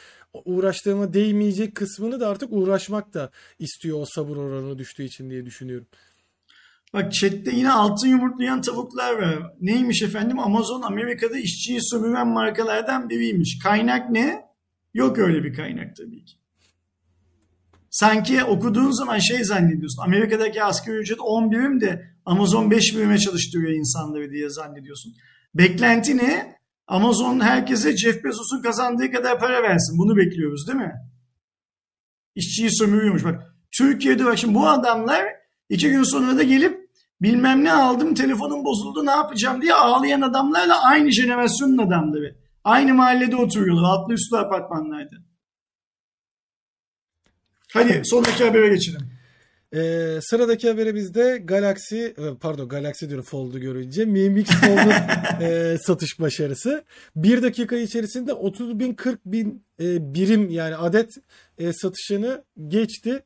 Uğraştığıma 0.46 1.14
değmeyecek 1.14 1.76
kısmını 1.76 2.20
da 2.20 2.28
artık 2.28 2.50
uğraşmak 2.52 3.14
da 3.14 3.32
istiyor 3.60 4.02
o 4.02 4.06
sabır 4.06 4.38
oranı 4.38 4.78
düştüğü 4.78 5.04
için 5.04 5.30
diye 5.30 5.46
düşünüyorum. 5.46 5.88
Bak 6.94 7.14
chatte 7.14 7.52
yine 7.56 7.72
altın 7.72 8.08
yumurtlayan 8.08 8.62
tavuklar 8.62 9.14
var. 9.14 9.54
Neymiş 9.62 10.02
efendim? 10.02 10.40
Amazon 10.40 10.82
Amerika'da 10.82 11.38
işçiyi 11.38 11.80
sömüren 11.82 12.28
markalardan 12.28 13.10
biriymiş. 13.10 13.60
Kaynak 13.64 14.10
ne? 14.10 14.42
Yok 14.94 15.18
öyle 15.18 15.44
bir 15.44 15.54
kaynak 15.54 15.96
tabii 15.96 16.26
ki. 16.26 16.36
Sanki 17.90 18.44
okuduğun 18.44 18.92
zaman 18.92 19.20
şey 19.20 19.44
zannediyorsun. 19.44 20.04
Amerika'daki 20.04 20.64
asgari 20.64 20.98
ücret 20.98 21.20
10 21.20 21.52
birim 21.52 21.82
de 21.82 22.12
Amazon 22.26 22.72
5 22.72 22.98
birime 22.98 23.18
çalıştırıyor 23.18 23.72
insanları 23.72 24.32
diye 24.32 24.50
zannediyorsun. 24.50 25.14
Beklenti 25.56 26.18
ne? 26.18 26.56
Amazon 26.88 27.40
herkese 27.40 27.98
Jeff 27.98 28.24
Bezos'un 28.24 28.62
kazandığı 28.62 29.12
kadar 29.12 29.40
para 29.40 29.64
versin. 29.64 29.98
Bunu 29.98 30.18
bekliyoruz 30.18 30.68
değil 30.68 30.80
mi? 30.80 30.94
İşçiyi 32.36 32.76
sömürüyormuş. 32.76 33.24
Bak 33.24 33.56
Türkiye'de 33.78 34.26
bak 34.26 34.38
şimdi 34.38 34.56
bu 34.56 34.68
adamlar 34.68 35.26
iki 35.70 35.90
gün 35.90 36.04
sonra 36.04 36.38
da 36.38 36.44
gelip 36.44 36.81
bilmem 37.22 37.64
ne 37.64 37.74
aldım 37.74 38.14
telefonum 38.14 38.66
bozuldu 38.66 39.06
ne 39.06 39.12
yapacağım 39.12 39.62
diye 39.62 39.74
ağlayan 39.74 40.22
adamlarla 40.22 40.84
aynı 40.84 41.12
jenerasyonun 41.12 41.78
adamları. 41.78 42.36
Aynı 42.64 42.94
mahallede 42.94 43.36
oturuyorlar. 43.36 43.84
Altlı 43.84 44.14
üstlü 44.14 44.38
apartmanlarda. 44.38 45.16
Hadi 47.74 48.02
sonraki 48.06 48.44
habere 48.44 48.70
geçelim. 48.70 49.12
Ee, 49.76 50.20
sıradaki 50.22 50.70
haberi 50.70 50.96
bizde 50.96 51.42
Galaxy, 51.44 52.06
e, 52.06 52.14
pardon 52.42 52.70
Galaxy 52.70 53.06
diyorum 53.06 53.26
Fold'u 53.26 53.60
görünce 53.60 54.06
Mi 54.06 54.30
Mix 54.30 54.48
Fold'un 54.48 54.92
e, 55.42 55.78
satış 55.78 56.20
başarısı. 56.20 56.84
Bir 57.16 57.44
dakika 57.44 57.76
içerisinde 57.76 58.34
30 58.34 58.80
bin 58.80 58.94
40 58.94 59.26
bin 59.26 59.66
e, 59.80 60.14
birim 60.14 60.50
yani 60.50 60.76
adet 60.76 61.10
e, 61.58 61.74
satışını 61.74 62.44
geçti. 62.68 63.24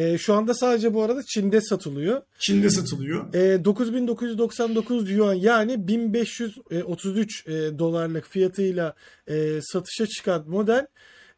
E, 0.00 0.18
şu 0.18 0.34
anda 0.34 0.54
sadece 0.54 0.94
bu 0.94 1.02
arada 1.02 1.22
Çin'de 1.22 1.60
satılıyor. 1.60 2.22
Çin'de 2.38 2.70
satılıyor. 2.70 3.34
E, 3.34 3.64
9999 3.64 5.10
yuan 5.10 5.34
yani 5.34 5.88
1533 5.88 7.46
e, 7.46 7.50
dolarlık 7.78 8.26
fiyatıyla 8.26 8.94
e, 9.28 9.60
satışa 9.62 10.06
çıkan 10.06 10.44
model 10.48 10.86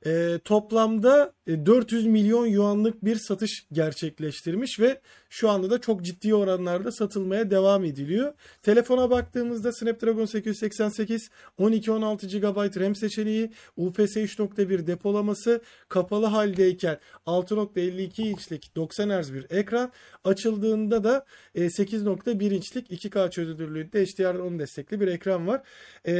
e, 0.06 0.38
toplamda 0.44 1.32
e, 1.46 1.66
400 1.66 2.06
milyon 2.06 2.46
yuanlık 2.46 3.04
bir 3.04 3.16
satış 3.16 3.66
gerçekleştirmiş 3.72 4.80
ve 4.80 5.00
şu 5.30 5.50
anda 5.50 5.70
da 5.70 5.80
çok 5.80 6.04
ciddi 6.04 6.34
oranlarda 6.34 6.92
satılmaya 6.92 7.50
devam 7.50 7.84
ediliyor. 7.84 8.32
Telefona 8.62 9.10
baktığımızda 9.10 9.72
Snapdragon 9.72 10.24
888 10.24 11.30
12-16 11.58 12.38
GB 12.38 12.80
RAM 12.80 12.94
seçeneği, 12.94 13.50
UFS 13.76 14.16
3.1 14.16 14.86
depolaması, 14.86 15.62
kapalı 15.88 16.26
haldeyken 16.26 16.98
6.52 17.26 18.22
inçlik 18.22 18.76
90 18.76 19.22
Hz 19.22 19.34
bir 19.34 19.46
ekran, 19.50 19.92
açıldığında 20.24 21.04
da 21.04 21.24
e, 21.54 21.64
8.1 21.64 22.54
inçlik 22.54 22.90
2K 22.90 23.30
çözünürlüğünde 23.30 24.02
HDR10 24.02 24.58
destekli 24.58 25.00
bir 25.00 25.08
ekran 25.08 25.46
var. 25.46 25.62
E, 26.04 26.12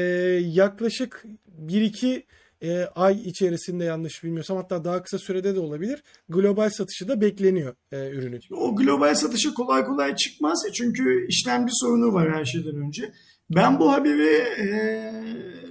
yaklaşık 0.43 1.25
1-2 1.67 2.23
e, 2.63 2.85
ay 2.85 3.23
içerisinde 3.25 3.85
yanlış 3.85 4.25
bilmiyorsam 4.25 4.57
hatta 4.57 4.85
daha 4.85 5.03
kısa 5.03 5.19
sürede 5.19 5.55
de 5.55 5.61
olabilir. 5.61 6.03
Global 6.29 6.71
satışı 6.71 7.09
da 7.09 7.21
bekleniyor 7.21 7.75
e, 7.93 8.11
ürünün. 8.11 8.41
O 8.51 8.77
global 8.77 9.15
satışa 9.15 9.55
kolay 9.55 9.85
kolay 9.85 10.17
çıkmaz 10.17 10.63
ya 10.67 10.73
çünkü 10.73 11.27
işlemci 11.29 11.73
sorunu 11.75 12.13
var 12.13 12.33
her 12.35 12.45
şeyden 12.45 12.77
önce. 12.77 13.13
Ben 13.51 13.81
bu 13.81 13.93
haberi 13.93 14.37
e, 14.61 14.67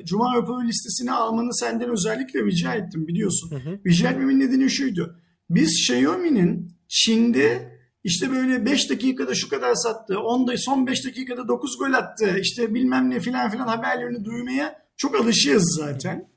Cuma 0.06 0.36
raporu 0.36 0.68
listesine 0.68 1.12
almanı 1.12 1.54
senden 1.54 1.90
özellikle 1.90 2.46
rica 2.46 2.74
ettim 2.74 3.08
biliyorsun. 3.08 3.52
Hı 3.52 3.56
hı. 3.56 3.80
Rica 3.88 4.10
etmemin 4.10 4.40
nedeni 4.40 4.70
şuydu. 4.70 5.16
Biz 5.50 5.70
Xiaomi'nin 5.70 6.72
Çin'de 6.88 7.72
işte 8.04 8.32
böyle 8.32 8.66
5 8.66 8.90
dakikada 8.90 9.36
şu 9.36 9.50
kadar 9.50 9.76
sattı, 9.76 10.20
10 10.20 10.48
da 10.48 10.54
son 10.58 10.88
5 10.88 11.06
dakikada 11.06 11.48
9 11.48 11.78
gol 11.78 11.94
attı, 11.94 12.38
işte 12.42 12.74
bilmem 12.74 13.10
ne 13.10 13.20
filan 13.20 13.52
filan 13.52 13.68
haberlerini 13.68 14.26
duymaya 14.26 14.76
çok 14.98 15.16
alışığız 15.16 15.76
zaten. 15.80 16.31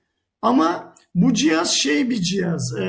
Ama 0.45 0.95
bu 1.15 1.35
cihaz 1.35 1.71
şey 1.71 2.11
bir 2.11 2.21
cihaz. 2.23 2.75
Ee, 2.81 2.85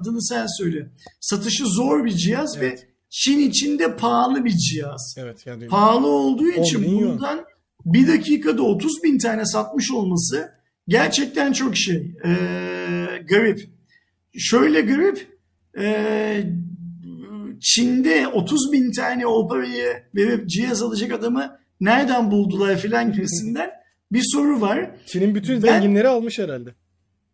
adını 0.00 0.22
sen 0.22 0.46
söyle. 0.58 0.90
Satışı 1.20 1.66
zor 1.66 2.04
bir 2.04 2.10
cihaz 2.10 2.56
Evet. 2.58 2.82
ve 2.82 2.88
Çin 3.10 3.38
içinde 3.38 3.96
pahalı 3.96 4.44
bir 4.44 4.56
cihaz. 4.56 5.14
Evet 5.18 5.46
yani 5.46 5.66
Pahalı 5.66 6.06
olduğu 6.06 6.48
için 6.48 6.82
yuan. 6.82 7.12
bundan 7.12 7.44
bir 7.84 8.08
dakikada 8.08 8.62
30 8.62 9.02
bin 9.02 9.18
tane 9.18 9.46
satmış 9.46 9.90
olması 9.90 10.52
gerçekten 10.88 11.52
çok 11.52 11.76
şey 11.76 12.14
ee, 12.24 13.06
garip. 13.28 13.70
Şöyle 14.38 14.80
garip 14.80 15.38
ee, 15.78 16.44
Çin'de 17.60 18.28
30 18.28 18.72
bin 18.72 18.92
tane 18.92 19.26
o 19.26 19.48
parayı 19.48 20.02
verip 20.14 20.48
cihaz 20.48 20.82
alacak 20.82 21.12
adamı 21.12 21.58
nereden 21.80 22.30
buldular 22.30 22.76
filan 22.76 23.12
gibisinden 23.12 23.70
bir 24.12 24.22
soru 24.32 24.60
var. 24.60 24.90
Çin'in 25.06 25.34
bütün 25.34 25.62
Ben- 25.62 25.68
zenginleri 25.72 26.08
almış 26.08 26.38
herhalde. 26.38 26.70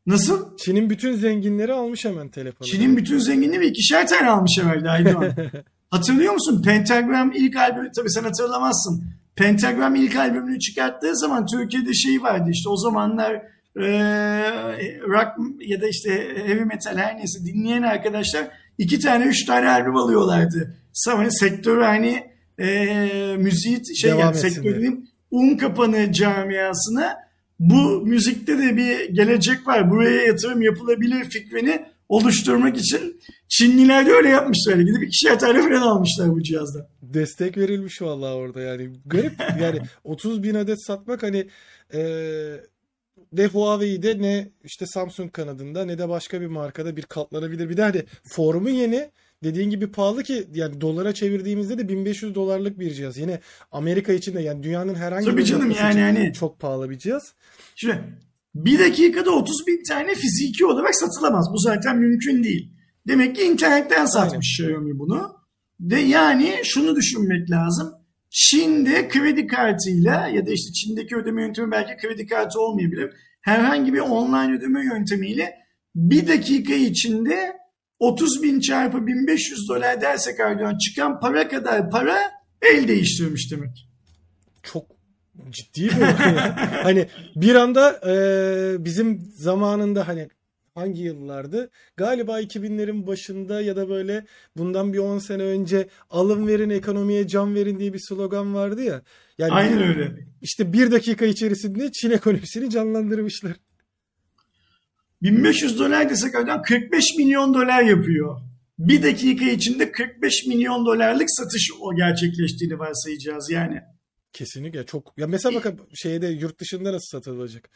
Nasıl? 0.07 0.57
Çin'in 0.57 0.91
bütün 0.91 1.15
zenginleri 1.15 1.73
almış 1.73 2.05
hemen 2.05 2.29
telefonu. 2.29 2.69
Çin'in 2.69 2.97
bütün 2.97 3.19
zenginliği 3.19 3.71
ikişer 3.71 4.07
tane 4.09 4.31
almış 4.31 4.53
herhalde 4.61 4.91
Aydoğan. 4.91 5.33
Hatırlıyor 5.91 6.33
musun? 6.33 6.63
Pentagram 6.65 7.33
ilk 7.35 7.57
albümü 7.57 7.91
tabii 7.97 8.11
sen 8.11 8.23
hatırlamazsın. 8.23 9.05
Pentagram 9.37 9.95
ilk 9.95 10.17
albümünü 10.17 10.59
çıkarttığı 10.59 11.17
zaman 11.17 11.47
Türkiye'de 11.47 11.95
şey 11.95 12.23
vardı 12.23 12.51
işte 12.53 12.69
o 12.69 12.77
zamanlar 12.77 13.33
eee, 13.77 15.01
rock 15.09 15.29
ya 15.67 15.81
da 15.81 15.89
işte 15.89 16.11
heavy 16.47 16.65
metal 16.65 16.97
her 16.97 17.17
neyse 17.17 17.45
dinleyen 17.45 17.83
arkadaşlar 17.83 18.49
iki 18.79 18.99
tane 19.01 19.25
üç 19.25 19.45
tane 19.47 19.69
albüm 19.69 19.97
alıyorlardı. 19.97 20.77
Sonra 20.93 21.31
sektörü 21.31 21.83
hani 21.83 22.23
eee 22.59 23.37
müziği 23.37 23.97
şey 23.97 24.11
Devam 24.11 24.21
yani 24.21 24.37
sektörün 24.37 25.09
un 25.33 25.57
kapanı 25.57 26.13
camiasına 26.13 27.17
bu 27.59 28.07
müzikte 28.07 28.59
de 28.59 28.77
bir 28.77 29.09
gelecek 29.09 29.67
var. 29.67 29.91
Buraya 29.91 30.27
yatırım 30.27 30.63
yapılabilir 30.63 31.25
fikrini 31.25 31.85
oluşturmak 32.09 32.77
için 32.77 33.21
Çinliler 33.53 34.07
de 34.07 34.11
öyle 34.13 34.29
yapmışlar. 34.29 34.77
Gidip 34.77 35.03
ikişer 35.03 35.39
tane 35.39 35.63
falan 35.63 35.83
almışlar 35.83 36.31
bu 36.31 36.43
cihazdan. 36.43 36.87
Destek 37.03 37.57
verilmiş 37.57 38.03
vallahi 38.03 38.35
orada 38.35 38.61
yani. 38.61 38.91
Garip 39.07 39.33
yani 39.61 39.81
30 40.05 40.43
bin 40.43 40.55
adet 40.55 40.87
satmak 40.87 41.23
hani 41.23 41.49
e, 41.95 42.01
ne 43.33 43.47
Huawei'de 43.47 44.23
ne 44.23 44.49
işte 44.65 44.87
Samsung 44.87 45.33
kanadında 45.33 45.85
ne 45.85 45.99
de 45.99 46.09
başka 46.09 46.41
bir 46.41 46.47
markada 46.47 46.97
bir 46.97 47.03
katlanabilir. 47.03 47.69
Bir 47.69 47.77
de 47.77 47.83
hani 47.83 48.05
formu 48.25 48.71
yeni 48.71 49.11
dediğin 49.43 49.71
gibi 49.71 49.93
pahalı 49.93 50.23
ki 50.23 50.47
yani 50.55 50.81
dolara 50.81 51.15
çevirdiğimizde 51.15 51.79
de 51.79 51.89
1500 51.89 52.35
dolarlık 52.35 52.79
bir 52.79 52.95
cihaz. 52.95 53.19
Yine 53.19 53.41
Amerika 53.73 54.13
için 54.13 54.35
de 54.35 54.41
yani 54.41 54.63
dünyanın 54.63 54.95
herhangi 54.95 55.27
Tabii 55.27 55.37
bir 55.37 55.45
canım, 55.45 55.71
yani 55.71 56.01
hani- 56.01 56.33
çok 56.33 56.61
pahalı 56.61 56.91
bir 56.91 56.99
cihaz. 56.99 57.35
Şimdi 57.77 57.99
bir 58.55 58.79
dakikada 58.79 59.31
30 59.31 59.67
bin 59.67 59.83
tane 59.89 60.15
fiziki 60.15 60.67
olarak 60.67 60.95
satılamaz. 60.95 61.47
Bu 61.53 61.59
zaten 61.59 61.99
mümkün 61.99 62.45
değil. 62.45 62.73
Demek 63.09 63.37
ki 63.37 63.43
internetten 63.43 64.07
satmış 64.07 64.61
Xiaomi 64.61 64.99
bunu. 64.99 65.37
De 65.81 66.01
yani 66.01 66.55
şunu 66.65 66.97
düşünmek 66.97 67.51
lazım. 67.51 67.93
Çin'de 68.31 69.09
kredi 69.09 69.47
kartıyla 69.47 70.29
ya 70.29 70.47
da 70.47 70.51
işte 70.51 70.73
Çin'deki 70.73 71.17
ödeme 71.17 71.43
yöntemi 71.43 71.71
belki 71.71 72.07
kredi 72.07 72.27
kartı 72.27 72.61
olmayabilir. 72.61 73.11
Herhangi 73.41 73.93
bir 73.93 73.99
online 73.99 74.57
ödeme 74.57 74.85
yöntemiyle 74.85 75.55
bir 75.95 76.29
dakika 76.29 76.75
içinde 76.75 77.53
30 78.03 78.43
bin 78.43 78.61
çarpı 78.61 79.07
1500 79.07 79.69
dolar 79.69 80.01
dersek 80.01 80.41
Erdoğan 80.41 80.79
çıkan 80.79 81.21
para 81.21 81.49
kadar 81.49 81.91
para 81.91 82.19
el 82.63 82.89
değiştirmiş 82.89 83.53
demek. 83.53 83.89
Çok 84.63 84.87
ciddi 85.51 85.89
bu. 85.97 86.05
hani 86.83 87.09
bir 87.37 87.55
anda 87.55 88.01
e, 88.07 88.85
bizim 88.85 89.21
zamanında 89.35 90.09
hani 90.09 90.29
hangi 90.75 91.03
yıllardı? 91.03 91.71
Galiba 91.97 92.41
2000'lerin 92.41 93.07
başında 93.07 93.61
ya 93.61 93.77
da 93.77 93.89
böyle 93.89 94.25
bundan 94.57 94.93
bir 94.93 94.99
10 94.99 95.19
sene 95.19 95.43
önce 95.43 95.89
alın 96.11 96.47
verin 96.47 96.71
ekonomiye 96.71 97.29
can 97.29 97.55
verin 97.55 97.79
diye 97.79 97.93
bir 97.93 98.01
slogan 98.09 98.55
vardı 98.55 98.83
ya. 98.83 99.03
Yani 99.39 99.53
Aynen 99.53 99.83
öyle. 99.83 100.27
İşte 100.41 100.73
bir 100.73 100.91
dakika 100.91 101.27
içerisinde 101.27 101.93
Çin 101.93 102.11
ekonomisini 102.11 102.71
canlandırmışlar. 102.71 103.53
1500 105.23 105.79
dolar 105.79 106.11
desek 106.11 106.35
adam 106.35 106.63
45 106.63 107.05
milyon 107.19 107.55
dolar 107.55 107.83
yapıyor. 107.83 108.41
Bir 108.79 109.03
dakika 109.03 109.45
içinde 109.45 109.93
45 109.93 110.47
milyon 110.47 110.87
dolarlık 110.87 111.29
satış 111.31 111.71
o 111.81 111.97
gerçekleştiğini 111.97 112.79
varsayacağız 112.79 113.51
yani. 113.51 113.81
Kesinlikle 114.33 114.87
çok. 114.87 115.13
Ya 115.17 115.27
mesela 115.27 115.55
bakın 115.55 115.81
şeyde 115.95 116.27
yurt 116.27 116.61
dışında 116.61 116.93
nasıl 116.93 117.19
satılacak? 117.19 117.71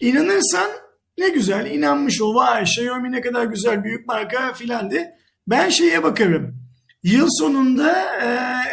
İnanırsan 0.00 0.70
ne 1.18 1.28
güzel 1.28 1.70
inanmış 1.70 2.22
o 2.22 2.34
vay 2.34 2.62
Xiaomi 2.62 3.12
ne 3.12 3.20
kadar 3.20 3.44
güzel 3.44 3.84
büyük 3.84 4.06
marka 4.06 4.52
filan 4.52 4.90
de. 4.90 5.18
Ben 5.46 5.68
şeye 5.68 6.02
bakarım. 6.02 6.58
Yıl 7.02 7.28
sonunda 7.30 8.16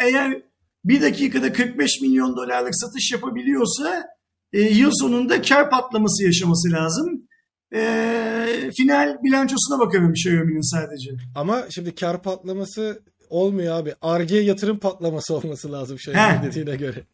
eğer 0.00 0.42
bir 0.84 1.02
dakikada 1.02 1.52
45 1.52 2.00
milyon 2.00 2.36
dolarlık 2.36 2.76
satış 2.76 3.12
yapabiliyorsa 3.12 4.15
e, 4.52 4.60
yıl 4.60 4.90
sonunda 4.94 5.42
kar 5.42 5.70
patlaması 5.70 6.24
yaşaması 6.24 6.72
lazım. 6.72 7.28
E, 7.74 8.70
final 8.76 9.16
bilançosuna 9.22 9.78
bakarım 9.78 10.12
Xiaomi'nin 10.12 10.72
sadece. 10.72 11.10
Ama 11.34 11.62
şimdi 11.70 11.94
kar 11.94 12.22
patlaması 12.22 13.02
olmuyor 13.30 13.76
abi. 13.76 13.94
Arge 14.02 14.36
yatırım 14.36 14.78
patlaması 14.78 15.34
olması 15.36 15.72
lazım 15.72 15.96
Xiaomi 15.96 16.50
dediğine 16.50 16.76
göre. 16.76 17.04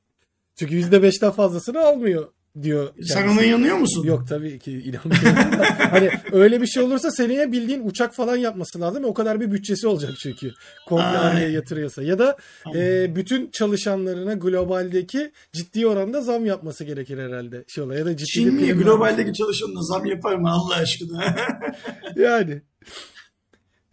Çünkü 0.56 0.80
%5'ten 0.80 1.30
fazlasını 1.30 1.80
almıyor 1.80 2.28
diyor. 2.62 2.86
Kendisi. 2.86 3.12
Sen 3.12 3.28
ona 3.28 3.42
inanıyor 3.42 3.76
musun? 3.76 4.05
Yok 4.05 4.28
tabii 4.28 4.59
ki 4.59 4.72
inanmıyorum. 4.72 5.53
hani 5.90 6.11
öyle 6.32 6.62
bir 6.62 6.66
şey 6.66 6.82
olursa 6.82 7.11
seneye 7.11 7.53
bildiğin 7.53 7.88
uçak 7.88 8.14
falan 8.14 8.36
yapması 8.36 8.80
lazım. 8.80 9.05
O 9.05 9.14
kadar 9.14 9.40
bir 9.40 9.53
bütçesi 9.53 9.88
olacak 9.88 10.11
çünkü. 10.22 10.53
Komple 10.86 11.05
araya 11.05 11.48
yatırıyorsa. 11.48 12.03
Ya 12.03 12.18
da 12.18 12.36
e, 12.74 13.16
bütün 13.16 13.50
çalışanlarına 13.50 14.34
globaldeki 14.34 15.32
ciddi 15.53 15.86
oranda 15.86 16.20
zam 16.20 16.46
yapması 16.46 16.84
gerekir 16.84 17.18
herhalde. 17.18 17.64
Şey. 17.68 17.84
Ya 17.84 18.07
da 18.07 18.16
ciddi 18.16 18.30
Çin 18.30 18.55
mi 18.55 18.72
globaldeki 18.72 19.32
çalışanına 19.32 19.82
zam 19.82 20.07
yapar 20.07 20.36
mı 20.36 20.50
Allah 20.50 20.74
aşkına? 20.74 21.36
yani. 22.16 22.62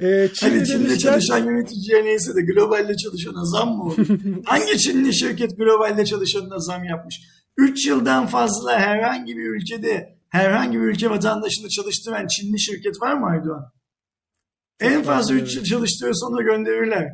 Ee, 0.02 0.30
Çin'de 0.34 0.52
hani 0.52 0.68
Çin'de 0.68 0.90
demişler... 0.90 1.12
çalışan 1.12 1.46
yöneticiye 1.46 2.06
neyse 2.06 2.36
de 2.36 2.42
globalde 2.42 2.98
çalışana 2.98 3.46
zam 3.46 3.70
mı 3.70 3.84
olur? 3.84 4.08
Hangi 4.46 4.78
Çinli 4.78 5.14
şirket 5.14 5.58
globalde 5.58 6.06
çalışanına 6.06 6.60
zam 6.60 6.84
yapmış? 6.84 7.22
3 7.60 7.88
yıldan 7.88 8.28
fazla 8.28 8.80
herhangi 8.80 9.38
bir 9.38 9.50
ülkede 9.50 10.18
herhangi 10.30 10.82
bir 10.82 10.86
ülke 10.86 11.10
vatandaşını 11.10 11.70
çalıştıran 11.70 12.28
Çinli 12.28 12.60
şirket 12.60 13.02
var 13.02 13.14
mı 13.14 13.26
Aydoğan? 13.26 13.72
En 14.80 15.04
fazla 15.04 15.34
3 15.34 15.56
yıl 15.56 15.64
çalıştırıyor 15.64 16.16
sonra 16.16 16.44
gönderirler. 16.44 17.10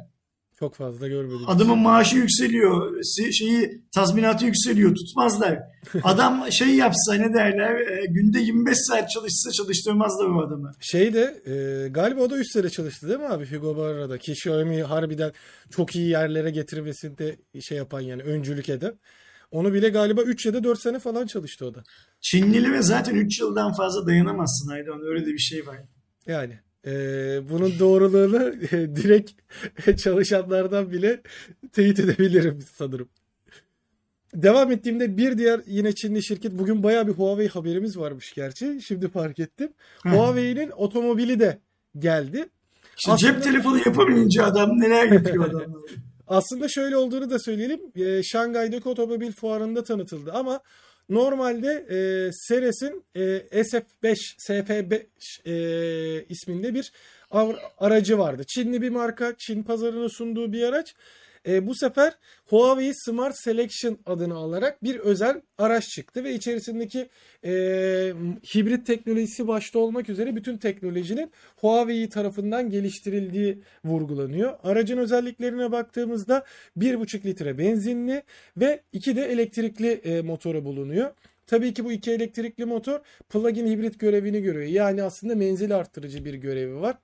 Çok 0.59 0.75
fazla 0.75 1.07
görmedim. 1.07 1.45
Adamın 1.47 1.79
maaşı 1.79 2.15
yükseliyor. 2.15 3.03
Şeyi 3.31 3.81
tazminatı 3.91 4.45
yükseliyor. 4.45 4.95
Tutmazlar. 4.95 5.59
Adam 6.03 6.51
şey 6.51 6.75
yapsa 6.75 7.13
ne 7.13 7.33
derler 7.33 7.75
e, 7.75 8.05
günde 8.05 8.39
25 8.39 8.77
saat 8.77 9.09
çalışsa 9.09 9.51
çalıştırmazlar 9.51 10.25
o 10.25 10.47
adamı. 10.47 10.71
Şey 10.79 11.13
de 11.13 11.41
e, 11.45 11.87
galiba 11.87 12.21
o 12.21 12.29
da 12.29 12.37
3 12.37 12.51
sene 12.51 12.69
çalıştı 12.69 13.07
değil 13.07 13.19
mi 13.19 13.27
abi 13.27 13.51
Hugo 13.51 13.77
Barra'da? 13.77 14.17
Ki 14.17 14.31
Xiaomi 14.31 14.83
harbiden 14.83 15.31
çok 15.69 15.95
iyi 15.95 16.09
yerlere 16.09 16.51
getirmesinde 16.51 17.35
şey 17.61 17.77
yapan 17.77 18.01
yani 18.01 18.23
öncülük 18.23 18.69
eden. 18.69 18.93
Onu 19.51 19.73
bile 19.73 19.89
galiba 19.89 20.21
3 20.21 20.45
ya 20.45 20.53
da 20.53 20.63
4 20.63 20.79
sene 20.79 20.99
falan 20.99 21.27
çalıştı 21.27 21.65
o 21.65 21.73
da. 21.73 21.83
Çinlili 22.21 22.71
ve 22.71 22.81
zaten 22.81 23.15
3 23.15 23.39
yıldan 23.39 23.73
fazla 23.73 24.07
dayanamazsın 24.07 24.69
Aydan. 24.69 25.01
Öyle 25.01 25.25
de 25.25 25.33
bir 25.33 25.37
şey 25.37 25.67
var. 25.67 25.77
Yani 26.27 26.59
e, 26.85 26.91
bunun 27.49 27.79
doğruluğunu 27.79 28.53
e, 28.71 28.95
direkt 28.95 29.31
çalışanlardan 29.97 30.91
bile 30.91 31.21
teyit 31.71 31.99
edebilirim 31.99 32.59
sanırım. 32.75 33.09
Devam 34.33 34.71
ettiğimde 34.71 35.17
bir 35.17 35.37
diğer 35.37 35.61
yine 35.67 35.95
Çinli 35.95 36.23
şirket 36.23 36.51
bugün 36.51 36.83
baya 36.83 37.07
bir 37.07 37.11
Huawei 37.11 37.47
haberimiz 37.47 37.97
varmış 37.97 38.33
gerçi. 38.33 38.81
Şimdi 38.81 39.09
fark 39.09 39.39
ettim. 39.39 39.69
Huawei'nin 40.03 40.71
otomobili 40.71 41.39
de 41.39 41.59
geldi. 41.99 42.49
İşte 42.97 43.11
Aslında... 43.11 43.33
cep 43.33 43.43
telefonu 43.43 43.77
yapamayınca 43.77 44.45
adam 44.45 44.69
neler 44.69 45.11
yapıyor 45.11 45.45
adamlar. 45.45 45.81
Aslında 46.27 46.67
şöyle 46.67 46.97
olduğunu 46.97 47.29
da 47.29 47.39
söyleyelim. 47.39 47.81
E, 47.95 48.23
Şangay'daki 48.23 48.89
otomobil 48.89 49.31
fuarında 49.31 49.83
tanıtıldı 49.83 50.31
ama 50.33 50.59
normalde 51.09 51.85
e, 51.89 51.97
Seres'in 52.33 53.03
e, 53.15 53.21
SF5 53.51 54.15
SF5 54.49 55.05
e, 55.45 56.25
isminde 56.29 56.73
bir 56.73 56.91
aracı 57.77 58.17
vardı. 58.17 58.43
Çinli 58.47 58.81
bir 58.81 58.89
marka, 58.89 59.33
Çin 59.37 59.63
pazarına 59.63 60.09
sunduğu 60.09 60.53
bir 60.53 60.63
araç. 60.63 60.95
E, 61.47 61.67
bu 61.67 61.75
sefer 61.75 62.13
Huawei 62.45 62.93
Smart 62.93 63.35
Selection 63.37 63.97
adını 64.05 64.35
alarak 64.35 64.83
bir 64.83 64.99
özel 64.99 65.41
araç 65.57 65.89
çıktı 65.89 66.23
ve 66.23 66.33
içerisindeki 66.33 67.09
e, 67.43 67.51
hibrit 68.55 68.87
teknolojisi 68.87 69.47
başta 69.47 69.79
olmak 69.79 70.09
üzere 70.09 70.35
bütün 70.35 70.57
teknolojinin 70.57 71.31
Huawei 71.57 72.09
tarafından 72.09 72.69
geliştirildiği 72.69 73.61
vurgulanıyor. 73.85 74.53
Aracın 74.63 74.97
özelliklerine 74.97 75.71
baktığımızda 75.71 76.43
1,5 76.77 77.25
litre 77.25 77.57
benzinli 77.57 78.23
ve 78.57 78.81
2 78.93 79.15
de 79.15 79.25
elektrikli 79.25 79.91
e, 79.91 80.21
motoru 80.21 80.65
bulunuyor. 80.65 81.11
Tabii 81.47 81.73
ki 81.73 81.85
bu 81.85 81.91
iki 81.91 82.11
elektrikli 82.11 82.65
motor 82.65 82.99
plug-in 83.29 83.67
hibrit 83.67 83.99
görevini 83.99 84.41
görüyor. 84.41 84.65
Yani 84.65 85.03
aslında 85.03 85.35
menzil 85.35 85.75
arttırıcı 85.75 86.25
bir 86.25 86.33
görevi 86.33 86.75
var 86.75 86.97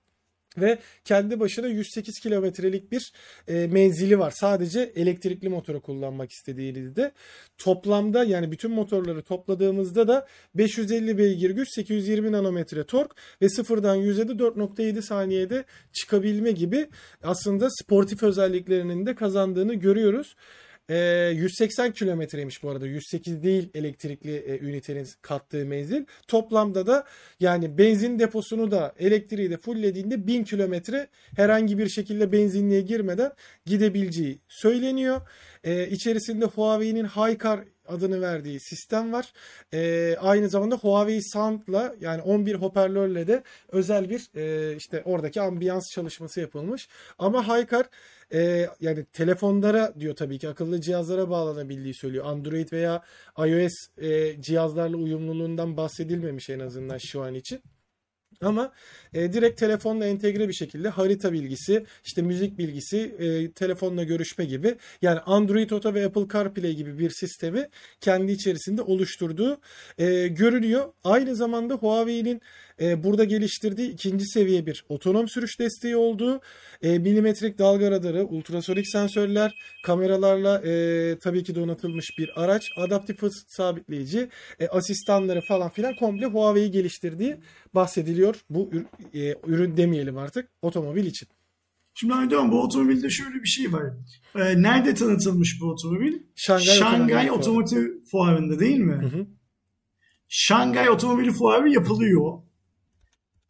ve 0.58 0.80
kendi 1.06 1.39
başına 1.39 1.68
108 1.68 2.20
kilometrelik 2.20 2.91
bir 2.91 3.14
e, 3.47 3.68
menzili 3.68 4.20
var. 4.20 4.34
Sadece 4.36 4.91
elektrikli 4.95 5.49
motoru 5.49 5.82
kullanmak 5.82 6.32
istediğinizde 6.32 7.12
toplamda 7.58 8.24
yani 8.24 8.52
bütün 8.52 8.72
motorları 8.72 9.22
topladığımızda 9.22 10.08
da 10.08 10.28
550 10.56 11.18
beygir 11.18 11.49
güç, 11.49 11.70
820 11.76 12.32
nanometre 12.32 12.84
tork 12.84 13.16
ve 13.41 13.49
sıfırdan 13.49 13.97
100'e 13.97 14.28
de 14.28 14.32
4.7 14.32 15.02
saniyede 15.02 15.64
çıkabilme 15.93 16.52
gibi 16.52 16.88
aslında 17.24 17.68
sportif 17.70 18.24
özelliklerinin 18.24 19.06
de 19.06 19.16
kazandığını 19.16 19.74
görüyoruz. 19.74 20.36
E, 20.90 20.96
180 21.34 21.92
kilometreymiş 21.92 22.64
bu 22.64 22.70
arada. 22.70 22.88
108 22.88 23.44
değil 23.44 23.70
elektrikli 23.74 24.36
e, 24.36 24.60
ünitenin 24.60 25.08
kattığı 25.22 25.66
menzil. 25.66 26.06
Toplamda 26.28 26.88
da 26.88 27.06
yani 27.40 27.78
benzin 27.78 28.20
deposunu 28.20 28.72
da 28.72 28.94
elektriği 28.99 29.52
de 29.52 29.58
fulllediğinde 29.58 30.28
1000 30.28 30.44
kilometre 30.44 31.08
herhangi 31.36 31.78
bir 31.78 31.90
şekilde 31.90 32.32
benzinliğe 32.32 32.82
girmeden 32.82 33.32
gidebileceği 33.66 34.40
söyleniyor. 34.48 35.22
E, 35.64 35.88
içerisinde 35.88 36.45
Huawei'nin 36.45 37.06
Hicar 37.06 37.60
adını 37.88 38.22
verdiği 38.22 38.60
sistem 38.60 39.14
var. 39.14 39.34
E, 39.74 40.16
aynı 40.22 40.49
zamanda 40.49 40.76
Huawei 40.76 41.22
Sound'la 41.24 41.95
yani 41.99 42.22
11 42.22 42.56
hoparlörle 42.56 43.28
de 43.28 43.44
özel 43.70 44.10
bir 44.10 44.30
e, 44.36 44.76
işte 44.76 45.02
oradaki 45.06 45.41
ambiyans 45.41 45.91
çalışması 45.94 46.40
yapılmış. 46.40 46.90
Ama 47.20 47.48
Hicar 47.48 47.86
e, 48.34 48.70
yani 48.80 49.06
telefonlara 49.06 49.94
diyor 49.99 50.16
tabii 50.16 50.40
ki 50.40 50.49
akıllı 50.49 50.82
cihazlara 50.82 51.30
bağlanabildiği 51.30 51.94
söylüyor. 51.94 52.26
Android 52.26 52.72
veya 52.72 53.02
iOS 53.38 53.74
e, 53.98 54.41
cihazlarla 54.41 54.98
uyumluluğundan 54.98 55.78
bahsedilmemiş 55.78 56.49
en 56.49 56.60
azından 56.60 56.98
şu 56.98 57.22
an 57.22 57.34
için. 57.34 57.62
Ama 58.41 58.72
e, 59.14 59.34
direkt 59.34 59.60
telefonla 59.60 60.06
entegre 60.06 60.48
bir 60.48 60.53
şekilde 60.53 60.90
harita 60.90 61.34
bilgisi, 61.34 61.86
işte 62.06 62.22
müzik 62.22 62.58
bilgisi, 62.58 63.16
e, 63.20 63.52
telefonla 63.52 64.03
görüşme 64.03 64.45
gibi 64.45 64.76
yani 65.02 65.20
Android 65.20 65.70
Auto 65.70 65.94
ve 65.94 66.06
Apple 66.06 66.28
CarPlay 66.34 66.74
gibi 66.74 66.99
bir 66.99 67.10
sistemi 67.10 67.70
kendi 68.02 68.32
içerisinde 68.32 68.82
oluşturduğu 68.82 69.60
e, 69.98 70.28
görülüyor. 70.28 70.94
Aynı 71.03 71.36
zamanda 71.36 71.74
Huawei'nin 71.74 72.41
e, 72.82 73.03
burada 73.03 73.24
geliştirdiği 73.24 73.90
ikinci 73.90 74.26
seviye 74.26 74.66
bir 74.66 74.86
otonom 74.90 75.28
sürüş 75.28 75.60
desteği 75.60 75.95
olduğu, 75.95 76.41
e, 76.82 76.99
milimetrik 76.99 77.60
dalga 77.60 77.91
radarı, 77.91 78.26
ultrasonik 78.26 78.88
sensörler, 78.88 79.56
kameralarla 79.84 80.62
e, 80.66 81.20
tabii 81.20 81.44
ki 81.44 81.56
donatılmış 81.56 82.18
bir 82.18 82.44
araç, 82.44 82.70
adaptif 82.78 83.22
hız 83.22 83.45
sabitleyici, 83.48 84.30
e, 84.60 84.68
asistanları 84.68 85.41
falan 85.41 85.70
filan 85.70 85.95
komple 85.95 86.26
Huawei 86.26 86.72
geliştirdiği 86.72 87.38
bahsediliyor. 87.76 88.36
Bu 88.49 88.70
e, 89.14 89.36
ürün 89.48 89.78
demeyelim 89.78 90.18
artık 90.18 90.49
otomobil 90.62 91.06
için. 91.06 91.28
Şimdi 91.94 92.14
Aydoğan 92.14 92.52
bu 92.52 92.62
otomobilde 92.64 93.10
şöyle 93.10 93.36
bir 93.36 93.48
şey 93.48 93.74
var. 93.74 93.84
Ee, 94.36 94.62
nerede 94.62 94.94
tanıtılmış 94.94 95.58
bu 95.62 95.66
otomobil? 95.66 96.14
Şangay, 96.36 96.66
Şangay 96.66 97.32
Otomotiv 97.32 97.88
Fuarı'nda 98.12 98.60
değil 98.60 98.80
mi? 98.80 98.94
Hı 98.94 99.18
hı. 99.18 99.28
Şangay 100.28 100.90
Otomobil 100.90 101.32
Fuarı 101.32 101.70
yapılıyor. 101.70 102.41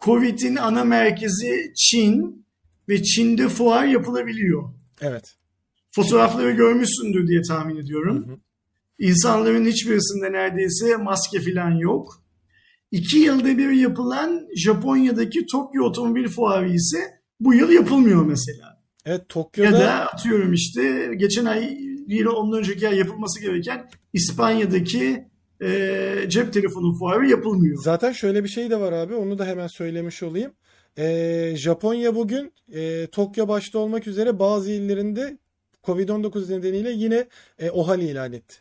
Covid'in 0.01 0.55
ana 0.55 0.83
merkezi 0.83 1.73
Çin 1.75 2.45
ve 2.89 3.03
Çin'de 3.03 3.49
fuar 3.49 3.85
yapılabiliyor. 3.85 4.63
Evet. 5.01 5.35
Fotoğrafları 5.91 6.51
görmüşsündür 6.51 7.27
diye 7.27 7.41
tahmin 7.41 7.77
ediyorum. 7.77 8.27
Hı 8.27 8.31
hı. 8.31 8.37
İnsanların 8.99 9.65
hiçbirisinde 9.65 10.31
neredeyse 10.31 10.97
maske 10.97 11.39
falan 11.41 11.71
yok. 11.71 12.23
İki 12.91 13.17
yılda 13.17 13.57
bir 13.57 13.69
yapılan 13.71 14.47
Japonya'daki 14.55 15.45
Tokyo 15.51 15.83
Otomobil 15.83 16.27
Fuarı 16.27 16.73
ise 16.73 16.97
bu 17.39 17.53
yıl 17.53 17.71
yapılmıyor 17.71 18.25
mesela. 18.25 18.81
Evet 19.05 19.29
Tokyo'da... 19.29 19.77
Ya 19.77 19.79
da 19.79 19.93
atıyorum 19.93 20.53
işte 20.53 21.13
geçen 21.17 21.45
ay 21.45 21.77
değil 22.09 22.25
ondan 22.25 22.59
önceki 22.59 22.87
ay 22.87 22.97
yapılması 22.97 23.41
gereken 23.41 23.89
İspanya'daki 24.13 25.30
e, 25.61 26.25
cep 26.27 26.53
telefonu 26.53 26.93
fuarı 26.93 27.27
yapılmıyor. 27.27 27.83
Zaten 27.83 28.11
şöyle 28.11 28.43
bir 28.43 28.49
şey 28.49 28.69
de 28.69 28.79
var 28.79 28.93
abi 28.93 29.15
onu 29.15 29.37
da 29.37 29.45
hemen 29.45 29.67
söylemiş 29.67 30.23
olayım. 30.23 30.51
E, 30.97 31.53
Japonya 31.55 32.15
bugün 32.15 32.53
e, 32.73 33.07
Tokyo 33.07 33.47
başta 33.47 33.79
olmak 33.79 34.07
üzere 34.07 34.39
bazı 34.39 34.71
illerinde 34.71 35.37
Covid-19 35.83 36.51
nedeniyle 36.51 36.91
yine 36.91 37.27
e, 37.59 37.69
OHAL 37.69 38.01
ilan 38.01 38.33
etti. 38.33 38.55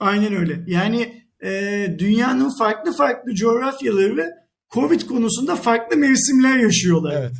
Aynen 0.00 0.34
öyle. 0.34 0.64
Yani 0.66 1.22
e, 1.42 1.86
dünyanın 1.98 2.58
farklı 2.58 2.92
farklı 2.92 3.34
coğrafyaları 3.34 4.30
Covid 4.70 5.00
konusunda 5.00 5.56
farklı 5.56 5.96
mevsimler 5.96 6.58
yaşıyorlar. 6.58 7.20
Evet. 7.20 7.32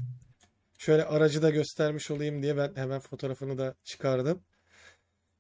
Şöyle 0.78 1.04
aracı 1.04 1.42
da 1.42 1.50
göstermiş 1.50 2.10
olayım 2.10 2.42
diye 2.42 2.56
ben 2.56 2.70
hemen 2.74 3.00
fotoğrafını 3.00 3.58
da 3.58 3.74
çıkardım. 3.84 4.40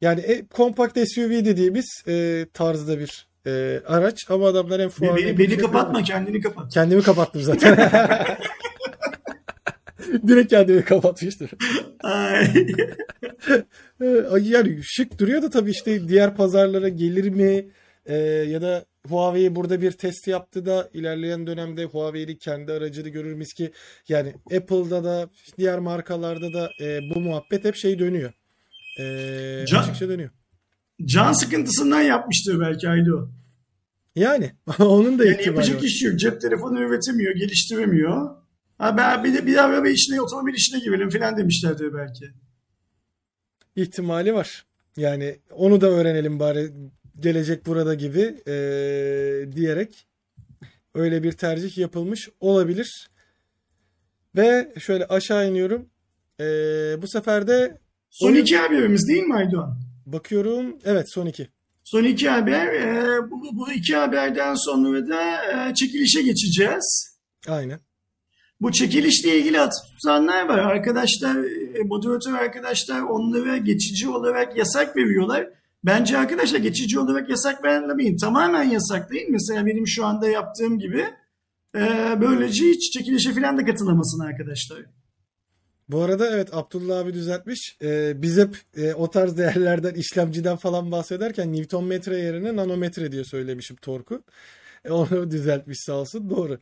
Yani 0.00 0.20
e, 0.20 0.46
kompakt 0.46 0.98
SUV 1.08 1.30
dediğimiz 1.30 2.02
e, 2.08 2.46
tarzda 2.54 2.98
bir 2.98 3.29
e, 3.46 3.82
araç 3.86 4.30
ama 4.30 4.46
adamlar 4.46 4.80
hem 4.80 4.88
fuarda... 4.88 5.16
Beni, 5.16 5.38
beni 5.38 5.58
kapatma 5.58 6.02
kendini 6.02 6.40
kapat. 6.40 6.74
Kendimi 6.74 7.02
kapattım 7.02 7.42
zaten. 7.42 7.78
Direkt 10.28 10.50
kendimi 10.50 10.84
kapatmıştım. 10.84 11.48
yani 14.40 14.78
şık 14.82 15.18
duruyor 15.18 15.42
da 15.42 15.50
tabii 15.50 15.70
işte 15.70 16.08
diğer 16.08 16.36
pazarlara 16.36 16.88
gelir 16.88 17.28
mi? 17.28 17.68
Ee, 18.06 18.16
ya 18.48 18.62
da 18.62 18.84
Huawei 19.08 19.54
burada 19.54 19.80
bir 19.80 19.92
test 19.92 20.28
yaptı 20.28 20.66
da 20.66 20.90
ilerleyen 20.92 21.46
dönemde 21.46 21.84
Huawei'nin 21.84 22.36
kendi 22.36 22.72
aracını 22.72 23.08
görür 23.08 23.32
müyüz 23.32 23.52
ki 23.52 23.72
yani 24.08 24.34
Apple'da 24.56 25.04
da 25.04 25.28
diğer 25.58 25.78
markalarda 25.78 26.52
da 26.52 26.70
e, 26.80 27.00
bu 27.14 27.20
muhabbet 27.20 27.64
hep 27.64 27.76
şey 27.76 27.98
dönüyor. 27.98 28.32
E, 29.00 29.64
can, 29.66 29.82
açıkça 29.82 30.08
dönüyor. 30.08 30.30
Can 31.04 31.32
sıkıntısından 31.32 32.00
yapmıştır 32.00 32.60
belki 32.60 32.88
Aydo. 32.88 33.28
Yani 34.16 34.50
onun 34.78 35.18
da 35.18 35.24
yani 35.24 35.46
yapacak 35.46 35.84
iş 35.84 36.02
yok. 36.02 36.18
Cep 36.18 36.40
telefonu 36.40 36.80
üretemiyor, 36.80 37.34
geliştiremiyor. 37.34 38.36
Ha 38.78 38.96
ben 38.96 39.24
bir 39.24 39.34
de 39.34 39.46
bir 39.46 39.64
araba 39.64 39.88
işine, 39.88 40.20
otomobil 40.20 40.54
işine 40.54 40.80
girelim 40.80 41.10
falan 41.10 41.36
demişlerdir 41.36 41.94
belki. 41.94 42.24
İhtimali 43.76 44.34
var. 44.34 44.64
Yani 44.96 45.38
onu 45.50 45.80
da 45.80 45.86
öğrenelim 45.86 46.40
bari 46.40 46.70
gelecek 47.20 47.66
burada 47.66 47.94
gibi 47.94 48.34
e, 48.46 48.52
diyerek 49.52 50.06
öyle 50.94 51.22
bir 51.22 51.32
tercih 51.32 51.78
yapılmış 51.78 52.28
olabilir. 52.40 53.10
Ve 54.36 54.72
şöyle 54.78 55.06
aşağı 55.06 55.50
iniyorum. 55.50 55.88
E, 56.40 56.44
bu 57.02 57.08
sefer 57.08 57.46
de 57.46 57.78
son 58.10 58.34
iki 58.34 58.56
haberimiz 58.56 59.08
değil 59.08 59.22
mi 59.22 59.34
Aydoğan? 59.34 59.89
Bakıyorum. 60.12 60.78
Evet 60.84 61.12
son 61.12 61.26
iki. 61.26 61.48
Son 61.84 62.04
iki 62.04 62.28
haber. 62.28 62.66
E, 62.66 63.30
bu, 63.30 63.40
bu 63.52 63.72
iki 63.72 63.96
haberden 63.96 64.54
sonra 64.54 65.08
da 65.08 65.22
e, 65.70 65.74
çekilişe 65.74 66.22
geçeceğiz. 66.22 67.16
Aynen. 67.48 67.80
Bu 68.60 68.72
çekilişle 68.72 69.38
ilgili 69.38 69.60
atıp 69.60 69.84
tutanlar 69.92 70.48
var. 70.48 70.58
Arkadaşlar, 70.58 71.36
e, 71.76 71.82
moderatör 71.84 72.34
arkadaşlar 72.34 73.00
onlara 73.00 73.56
geçici 73.56 74.08
olarak 74.08 74.56
yasak 74.56 74.96
veriyorlar. 74.96 75.48
Bence 75.84 76.18
arkadaşlar 76.18 76.58
geçici 76.58 76.98
olarak 76.98 77.30
yasak 77.30 77.64
vermeyin. 77.64 78.16
Tamamen 78.16 78.64
yasak 78.64 79.12
değil. 79.12 79.26
Mesela 79.30 79.66
benim 79.66 79.88
şu 79.88 80.04
anda 80.06 80.28
yaptığım 80.28 80.78
gibi. 80.78 81.06
E, 81.76 81.80
böylece 82.20 82.64
hiç 82.64 82.92
çekilişe 82.92 83.32
falan 83.32 83.58
da 83.58 83.64
katılamasın 83.64 84.20
arkadaşlar. 84.20 84.78
Bu 85.90 86.02
arada 86.02 86.30
evet 86.30 86.54
Abdullah 86.54 86.98
abi 86.98 87.14
düzeltmiş. 87.14 87.76
Ee, 87.82 88.22
biz 88.22 88.38
hep 88.38 88.56
e, 88.76 88.94
o 88.94 89.10
tarz 89.10 89.38
değerlerden 89.38 89.94
işlemciden 89.94 90.56
falan 90.56 90.92
bahsederken 90.92 91.52
Newton 91.52 91.84
metre 91.84 92.18
yerine 92.18 92.56
nanometre 92.56 93.12
diye 93.12 93.24
söylemişim 93.24 93.76
torku. 93.76 94.22
E, 94.84 94.90
onu 94.90 95.30
düzeltmiş 95.30 95.78
sağ 95.80 95.92
olsun. 95.92 96.30
Doğru 96.30 96.58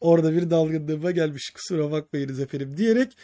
orada 0.00 0.32
bir 0.32 0.50
dalgınlığıma 0.50 1.10
gelmiş 1.10 1.50
kusura 1.50 1.90
bakmayınız 1.90 2.40
efendim 2.40 2.76
diyerek 2.76 3.16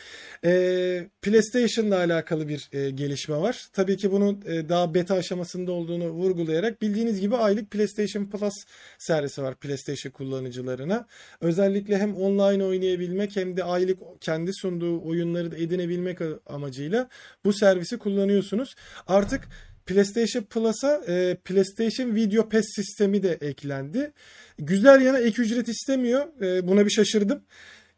e, 0.44 1.09
PlayStation'la 1.23 1.97
alakalı 1.97 2.48
bir 2.48 2.69
e, 2.73 2.90
gelişme 2.90 3.36
var. 3.36 3.66
Tabii 3.73 3.97
ki 3.97 4.12
bunun 4.12 4.43
e, 4.47 4.69
daha 4.69 4.94
beta 4.94 5.15
aşamasında 5.15 5.73
olduğunu 5.73 6.09
vurgulayarak 6.11 6.82
bildiğiniz 6.82 7.20
gibi 7.20 7.36
aylık 7.36 7.70
PlayStation 7.70 8.31
Plus 8.31 8.55
servisi 8.98 9.43
var 9.43 9.55
PlayStation 9.55 10.12
kullanıcılarına. 10.12 11.07
Özellikle 11.40 11.98
hem 11.98 12.16
online 12.16 12.65
oynayabilmek 12.65 13.36
hem 13.36 13.57
de 13.57 13.65
aylık 13.65 13.98
kendi 14.20 14.55
sunduğu 14.55 15.03
oyunları 15.03 15.51
da 15.51 15.57
edinebilmek 15.57 16.19
amacıyla 16.47 17.09
bu 17.44 17.53
servisi 17.53 17.98
kullanıyorsunuz. 17.98 18.74
Artık 19.07 19.48
PlayStation 19.86 20.42
Plus'a 20.42 21.00
e, 21.08 21.36
PlayStation 21.44 22.14
Video 22.14 22.48
Pass 22.48 22.64
sistemi 22.74 23.22
de 23.22 23.38
eklendi. 23.40 24.12
Güzel 24.58 25.00
yana 25.00 25.18
ek 25.18 25.42
ücret 25.42 25.68
istemiyor. 25.68 26.42
E, 26.42 26.68
buna 26.68 26.84
bir 26.84 26.90
şaşırdım. 26.90 27.42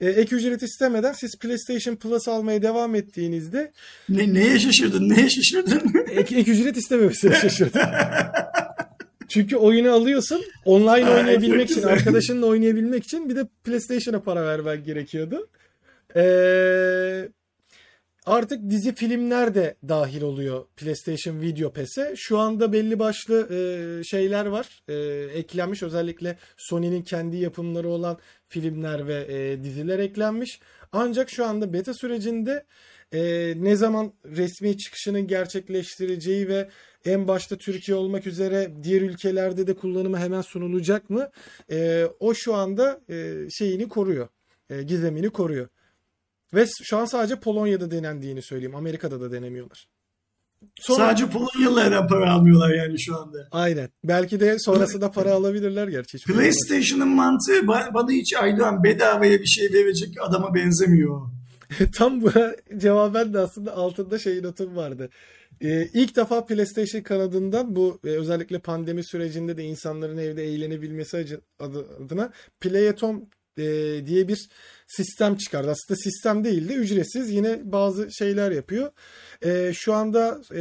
E, 0.00 0.08
ek 0.08 0.36
ücret 0.36 0.62
istemeden 0.62 1.12
siz 1.12 1.38
PlayStation 1.38 1.96
Plus 1.96 2.28
almaya 2.28 2.62
devam 2.62 2.94
ettiğinizde 2.94 3.72
ne, 4.08 4.34
neye 4.34 4.58
şaşırdın? 4.58 5.08
Neye 5.08 5.30
şaşırdın? 5.30 5.94
ek, 6.10 6.36
ek 6.36 6.50
ücret 6.52 6.76
istememesine 6.76 7.34
şaşırdım. 7.34 7.80
Çünkü 9.28 9.56
oyunu 9.56 9.92
alıyorsun 9.92 10.44
online 10.64 11.10
oynayabilmek 11.10 11.70
için, 11.70 11.82
arkadaşınla 11.82 12.46
oynayabilmek 12.46 13.04
için 13.04 13.28
bir 13.28 13.36
de 13.36 13.46
PlayStation'a 13.64 14.22
para 14.22 14.46
vermen 14.46 14.84
gerekiyordu. 14.84 15.48
Eee 16.16 17.28
Artık 18.28 18.70
dizi 18.70 18.94
filmler 18.94 19.54
de 19.54 19.76
dahil 19.88 20.22
oluyor 20.22 20.64
PlayStation 20.76 21.40
Video 21.40 21.72
Pass'e. 21.72 22.14
Şu 22.16 22.38
anda 22.38 22.72
belli 22.72 22.98
başlı 22.98 23.48
e, 23.54 24.04
şeyler 24.04 24.46
var. 24.46 24.82
E, 24.88 24.94
eklenmiş 25.38 25.82
özellikle 25.82 26.38
Sony'nin 26.56 27.02
kendi 27.02 27.36
yapımları 27.36 27.88
olan 27.88 28.18
filmler 28.48 29.06
ve 29.06 29.26
e, 29.28 29.64
diziler 29.64 29.98
eklenmiş. 29.98 30.60
Ancak 30.92 31.30
şu 31.30 31.46
anda 31.46 31.72
beta 31.72 31.94
sürecinde 31.94 32.64
e, 33.12 33.54
ne 33.56 33.76
zaman 33.76 34.12
resmi 34.24 34.78
çıkışının 34.78 35.26
gerçekleştireceği 35.26 36.48
ve 36.48 36.68
en 37.04 37.28
başta 37.28 37.56
Türkiye 37.56 37.96
olmak 37.96 38.26
üzere 38.26 38.72
diğer 38.82 39.02
ülkelerde 39.02 39.66
de 39.66 39.74
kullanıma 39.74 40.18
hemen 40.18 40.42
sunulacak 40.42 41.10
mı? 41.10 41.30
E, 41.70 42.06
o 42.20 42.34
şu 42.34 42.54
anda 42.54 43.00
e, 43.10 43.34
şeyini 43.50 43.88
koruyor. 43.88 44.28
E, 44.70 44.82
gizemini 44.82 45.30
koruyor. 45.30 45.68
Ve 46.54 46.66
şu 46.82 46.96
an 46.96 47.04
sadece 47.04 47.40
Polonya'da 47.40 47.90
denendiğini 47.90 48.42
söyleyeyim. 48.42 48.74
Amerika'da 48.74 49.20
da 49.20 49.32
denemiyorlar. 49.32 49.88
Sonra... 50.80 50.98
Sadece 50.98 51.26
Polonyalılardan 51.30 52.08
para 52.08 52.32
almıyorlar 52.32 52.74
yani 52.74 53.00
şu 53.00 53.16
anda. 53.16 53.48
Aynen. 53.50 53.88
Belki 54.04 54.40
de 54.40 54.56
sonrasında 54.58 55.10
para 55.10 55.32
alabilirler 55.32 55.88
gerçi. 55.88 56.18
PlayStation'ın 56.18 57.08
mantığı 57.08 57.68
bana 57.68 58.10
hiç 58.10 58.34
Aydoğan 58.34 58.84
bedavaya 58.84 59.40
bir 59.40 59.46
şey 59.46 59.72
verecek 59.72 60.14
adama 60.20 60.54
benzemiyor. 60.54 61.20
Tam 61.94 62.20
buna 62.20 62.54
cevaben 62.76 63.34
de 63.34 63.38
aslında 63.38 63.76
altında 63.76 64.18
şey 64.18 64.42
notum 64.42 64.76
vardı. 64.76 65.10
Ee, 65.60 65.88
ilk 65.94 66.16
defa 66.16 66.46
PlayStation 66.46 67.02
kanadından 67.02 67.76
bu 67.76 68.00
e, 68.04 68.08
özellikle 68.08 68.58
pandemi 68.58 69.04
sürecinde 69.04 69.56
de 69.56 69.64
insanların 69.64 70.18
evde 70.18 70.44
eğlenebilmesi 70.44 71.40
adına 71.60 72.32
Play 72.60 72.88
at 72.88 73.02
Home 73.02 73.20
e, 73.58 74.06
diye 74.06 74.28
bir 74.28 74.48
sistem 74.88 75.36
çıkardı. 75.36 75.70
Aslında 75.70 75.96
sistem 75.96 76.44
değil 76.44 76.68
de 76.68 76.74
ücretsiz 76.74 77.30
yine 77.30 77.60
bazı 77.64 78.12
şeyler 78.12 78.50
yapıyor. 78.50 78.90
E, 79.42 79.72
şu 79.74 79.94
anda 79.94 80.40
e, 80.52 80.60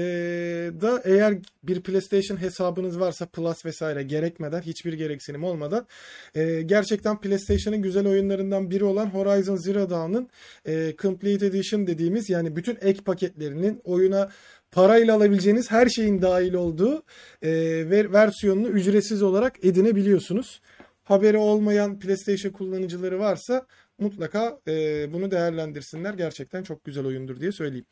da 0.82 1.02
eğer 1.06 1.38
bir 1.64 1.82
PlayStation 1.82 2.42
hesabınız 2.42 3.00
varsa 3.00 3.26
Plus 3.26 3.66
vesaire 3.66 4.04
gerekmeden 4.04 4.62
hiçbir 4.62 4.94
gereksinim 4.94 5.44
olmadan 5.44 5.88
e, 6.36 6.62
gerçekten 6.62 7.22
PlayStation'ın 7.22 7.82
güzel 7.82 8.08
oyunlarından 8.08 8.72
biri 8.72 8.84
olan 8.84 9.06
Horizon 9.06 9.56
Zero 9.56 9.90
Dawn'ın 9.90 10.30
e, 10.66 10.94
Complete 11.02 11.46
Edition 11.46 11.88
dediğimiz 11.88 12.30
yani 12.30 12.56
bütün 12.56 12.78
ek 12.82 13.02
paketlerinin 13.06 13.82
oyuna 13.84 14.30
parayla 14.72 15.16
alabileceğiniz 15.16 15.72
her 15.72 15.90
şeyin 15.90 16.22
dahil 16.22 16.54
olduğu 16.54 17.04
e, 17.42 17.52
versiyonunu 18.14 18.68
ücretsiz 18.68 19.24
olarak 19.24 19.66
edinebiliyorsunuz 19.66 20.62
haberi 21.08 21.38
olmayan 21.38 22.00
PlayStation 22.00 22.52
kullanıcıları 22.52 23.20
varsa 23.20 23.66
mutlaka 24.00 24.60
e, 24.68 24.74
bunu 25.14 25.32
değerlendirsinler. 25.32 26.14
Gerçekten 26.14 26.64
çok 26.64 26.84
güzel 26.84 27.06
oyundur 27.06 27.40
diye 27.40 27.52
söyleyeyim. 27.52 27.86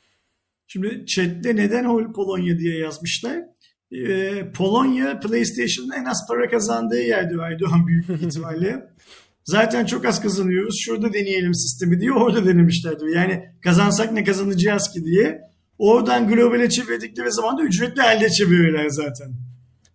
Şimdi 0.67 1.05
chatte 1.05 1.55
neden 1.55 2.13
Polonya 2.13 2.59
diye 2.59 2.77
yazmışlar. 2.77 3.43
Ee, 3.91 4.51
Polonya 4.51 5.19
PlayStation'ın 5.19 5.91
en 5.91 6.05
az 6.05 6.27
para 6.27 6.49
kazandığı 6.49 7.01
yerdi 7.01 7.41
Aydoğan 7.41 7.87
büyük 7.87 8.09
ihtimalle. 8.09 8.85
Zaten 9.43 9.85
çok 9.85 10.05
az 10.05 10.21
kazanıyoruz. 10.21 10.75
Şurada 10.85 11.13
deneyelim 11.13 11.55
sistemi 11.55 12.01
diye 12.01 12.11
orada 12.11 12.45
denemişlerdi. 12.45 13.11
Yani 13.15 13.49
kazansak 13.63 14.11
ne 14.11 14.23
kazanacağız 14.23 14.91
ki 14.93 15.05
diye. 15.05 15.41
Oradan 15.77 16.27
globale 16.27 16.69
çevirdikleri 16.69 17.31
zaman 17.31 17.57
da 17.57 17.63
ücretli 17.63 18.01
halde 18.01 18.29
çeviriyorlar 18.29 18.89
zaten. 18.89 19.44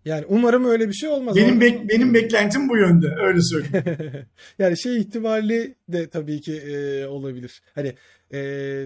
Yani 0.05 0.25
umarım 0.29 0.65
öyle 0.65 0.89
bir 0.89 0.93
şey 0.93 1.09
olmaz. 1.09 1.37
Benim 1.37 1.61
bek- 1.61 1.89
benim 1.89 2.15
beklentim 2.15 2.69
bu 2.69 2.77
yönde. 2.77 3.07
Öyle 3.21 3.41
söyleyeyim. 3.43 4.27
yani 4.59 4.79
şey 4.79 4.97
ihtimali 4.97 5.75
de 5.89 6.09
tabii 6.09 6.41
ki 6.41 6.57
e, 6.57 7.07
olabilir. 7.07 7.63
Hani 7.75 7.95
e, 8.33 8.41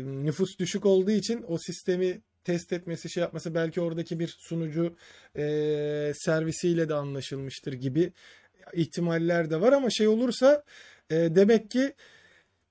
nüfus 0.04 0.58
düşük 0.58 0.86
olduğu 0.86 1.10
için 1.10 1.44
o 1.48 1.58
sistemi 1.58 2.20
test 2.44 2.72
etmesi, 2.72 3.10
şey 3.10 3.20
yapması 3.20 3.54
belki 3.54 3.80
oradaki 3.80 4.18
bir 4.18 4.36
sunucu 4.38 4.96
e, 5.36 6.12
servisiyle 6.14 6.88
de 6.88 6.94
anlaşılmıştır 6.94 7.72
gibi 7.72 8.12
ihtimaller 8.72 9.50
de 9.50 9.60
var 9.60 9.72
ama 9.72 9.90
şey 9.90 10.08
olursa 10.08 10.64
e, 11.10 11.14
demek 11.14 11.70
ki 11.70 11.92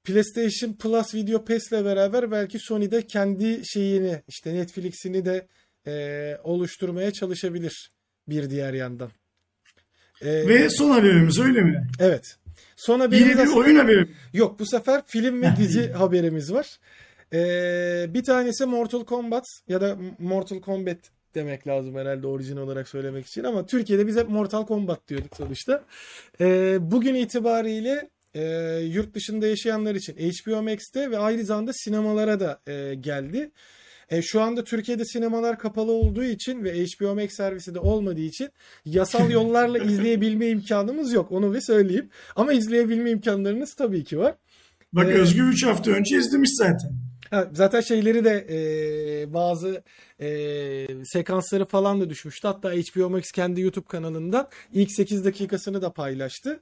PlayStation 0.04 0.74
Plus 0.74 1.16
Video 1.16 1.46
Pass'le 1.46 1.72
beraber 1.72 2.32
belki 2.32 2.60
Sony 2.60 2.92
de 2.92 3.08
kendi 3.08 3.62
şeyini 3.66 4.22
işte 4.28 4.54
Netflix'ini 4.54 5.26
de 5.26 5.48
e, 5.88 6.38
oluşturmaya 6.44 7.12
çalışabilir 7.12 7.93
bir 8.28 8.50
diğer 8.50 8.74
yandan. 8.74 9.10
E, 10.22 10.48
Ve 10.48 10.70
son 10.70 10.90
haberimiz 10.90 11.40
öyle 11.40 11.62
mi? 11.62 11.88
Evet. 12.00 12.38
Sonra 12.76 13.04
Yine 13.04 13.12
benim 13.14 13.38
bir 13.38 13.56
oyun 13.56 13.76
haberi. 13.76 14.08
Yok 14.34 14.60
bu 14.60 14.66
sefer 14.66 15.02
film 15.06 15.42
ve 15.42 15.48
dizi 15.58 15.92
haberimiz 15.92 16.54
var. 16.54 16.80
Ee, 17.34 18.06
bir 18.10 18.24
tanesi 18.24 18.66
Mortal 18.66 19.06
Kombat 19.06 19.44
ya 19.68 19.82
da 19.82 19.98
Mortal 20.20 20.62
Kombat 20.62 20.98
demek 21.36 21.68
lazım 21.68 21.96
herhalde 21.96 22.28
orijin 22.28 22.58
olarak 22.58 22.88
söylemek 22.88 23.26
için 23.26 23.44
ama 23.44 23.66
Türkiye'de 23.66 24.08
biz 24.08 24.18
hep 24.18 24.30
Mortal 24.30 24.66
Kombat 24.66 25.08
diyorduk 25.08 25.36
sonuçta. 25.38 25.84
Ee, 26.42 26.78
bugün 26.82 27.16
itibariyle 27.16 28.10
e, 28.34 28.44
yurt 28.78 29.14
dışında 29.16 29.48
yaşayanlar 29.48 29.96
için 29.96 30.14
HBO 30.14 30.62
Max'te 30.64 31.12
ve 31.12 31.18
aynı 31.18 31.44
zamanda 31.44 31.72
sinemalara 31.74 32.40
da 32.40 32.62
e, 32.68 32.96
geldi. 32.96 33.52
E, 34.10 34.22
şu 34.22 34.42
anda 34.42 34.64
Türkiye'de 34.64 35.06
sinemalar 35.06 35.60
kapalı 35.60 35.92
olduğu 35.92 36.24
için 36.24 36.64
ve 36.64 36.86
HBO 36.86 37.16
Max 37.16 37.32
servisi 37.34 37.76
de 37.76 37.80
olmadığı 37.80 38.22
için 38.22 38.50
yasal 38.86 39.30
yollarla 39.32 39.78
izleyebilme 39.78 40.48
imkanımız 40.48 41.14
yok. 41.14 41.32
Onu 41.32 41.54
bir 41.54 41.62
söyleyeyim. 41.62 42.10
Ama 42.36 42.54
izleyebilme 42.54 43.10
imkanlarınız 43.10 43.74
tabii 43.74 44.04
ki 44.04 44.20
var. 44.20 44.36
Bak 44.94 45.06
Evet. 45.06 45.18
Özgür 45.18 45.44
3 45.48 45.66
hafta 45.66 45.92
önce 45.92 46.18
izlemiş 46.18 46.50
zaten. 46.54 46.92
Ha, 47.30 47.48
zaten 47.54 47.82
şeyleri 47.82 48.26
de 48.26 48.48
e, 48.50 49.34
bazı 49.34 49.84
e, 50.22 50.88
sekansları 51.06 51.66
falan 51.66 52.02
da 52.02 52.10
düşmüştü. 52.10 52.48
Hatta 52.48 52.72
HBO 52.72 53.10
Max 53.10 53.32
kendi 53.32 53.62
YouTube 53.62 53.88
kanalından 53.88 54.48
ilk 54.74 54.92
8 54.92 55.26
dakikasını 55.26 55.82
da 55.82 55.94
paylaştı. 55.94 56.60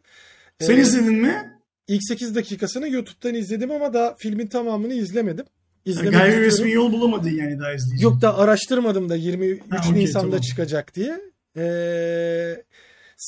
Sen 0.59 0.77
E, 0.77 0.81
izledin 0.81 1.13
mi? 1.13 1.59
İlk 1.87 2.03
8 2.07 2.35
dakikasını 2.35 2.89
YouTube'dan 2.89 3.35
izledim 3.35 3.71
ama 3.71 3.93
daha 3.93 4.15
filmin 4.15 4.47
tamamını 4.47 4.93
izlemedim. 4.93 5.45
İzlemek 5.85 6.11
Gayri 6.13 6.27
istiyorum. 6.27 6.45
resmi 6.51 6.71
yol 6.71 6.91
bulamadın 6.91 7.29
yani 7.29 7.59
daha 7.59 7.73
izleyecek. 7.73 8.01
Yok 8.01 8.21
da 8.21 8.37
araştırmadım 8.37 9.09
da 9.09 9.15
23 9.15 9.61
Ha, 9.69 9.77
okey, 9.79 9.93
Nisan'da 9.93 10.29
tamam. 10.29 10.41
çıkacak 10.41 10.95
diye. 10.95 11.21
Ee, 11.57 12.63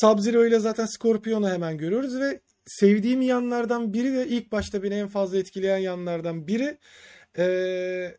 Sub-Zero 0.03 0.47
ile 0.47 0.59
zaten 0.59 0.85
Scorpion'u 0.85 1.49
hemen 1.49 1.77
görüyoruz 1.77 2.19
ve 2.19 2.39
sevdiğim 2.65 3.21
yanlardan 3.21 3.93
biri 3.93 4.13
de 4.13 4.27
ilk 4.27 4.51
başta 4.51 4.83
beni 4.83 4.93
en 4.93 5.07
fazla 5.07 5.37
etkileyen 5.37 5.77
yanlardan 5.77 6.47
biri 6.47 6.77
ee, 7.37 8.17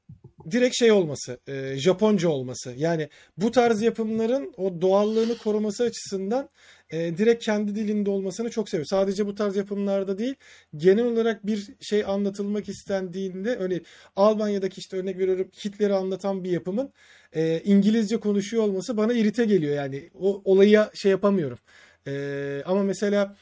direkt 0.50 0.78
şey 0.78 0.92
olması, 0.92 1.38
ee, 1.48 1.74
Japonca 1.76 2.28
olması. 2.28 2.74
Yani 2.76 3.08
bu 3.36 3.50
tarz 3.50 3.82
yapımların 3.82 4.52
o 4.56 4.80
doğallığını 4.80 5.38
koruması 5.38 5.84
açısından 5.84 6.48
e, 6.94 7.18
direkt 7.18 7.44
kendi 7.44 7.74
dilinde 7.74 8.10
olmasını 8.10 8.50
çok 8.50 8.68
seviyorum. 8.68 8.88
Sadece 8.88 9.26
bu 9.26 9.34
tarz 9.34 9.56
yapımlarda 9.56 10.18
değil, 10.18 10.34
genel 10.76 11.04
olarak 11.04 11.46
bir 11.46 11.68
şey 11.80 12.04
anlatılmak 12.04 12.68
istendiğinde 12.68 13.56
örneğin 13.56 13.86
Almanya'daki 14.16 14.80
işte 14.80 14.96
örnek 14.96 15.18
veriyorum 15.18 15.48
Hitler'i 15.64 15.94
anlatan 15.94 16.44
bir 16.44 16.50
yapımın 16.50 16.92
e, 17.32 17.60
İngilizce 17.64 18.20
konuşuyor 18.20 18.62
olması 18.62 18.96
bana 18.96 19.12
irite 19.12 19.44
geliyor 19.44 19.74
yani. 19.74 20.10
O 20.14 20.42
olayı 20.44 20.88
şey 20.94 21.10
yapamıyorum. 21.10 21.58
E, 22.06 22.62
ama 22.66 22.82
mesela 22.82 23.36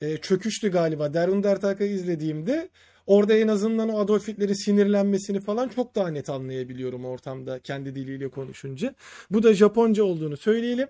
e, 0.00 0.16
Çöküştü 0.16 0.70
galiba. 0.70 1.14
Derun 1.14 1.42
Dertak'ı 1.42 1.84
izlediğimde 1.84 2.68
orada 3.06 3.34
en 3.34 3.48
azından 3.48 3.88
o 3.88 3.98
Adolf 3.98 4.28
Hitler'in 4.28 4.64
sinirlenmesini 4.64 5.40
falan 5.40 5.68
çok 5.68 5.94
daha 5.94 6.08
net 6.08 6.30
anlayabiliyorum 6.30 7.04
ortamda 7.04 7.58
kendi 7.58 7.94
diliyle 7.94 8.28
konuşunca. 8.28 8.94
Bu 9.30 9.42
da 9.42 9.54
Japonca 9.54 10.04
olduğunu 10.04 10.36
söyleyelim. 10.36 10.88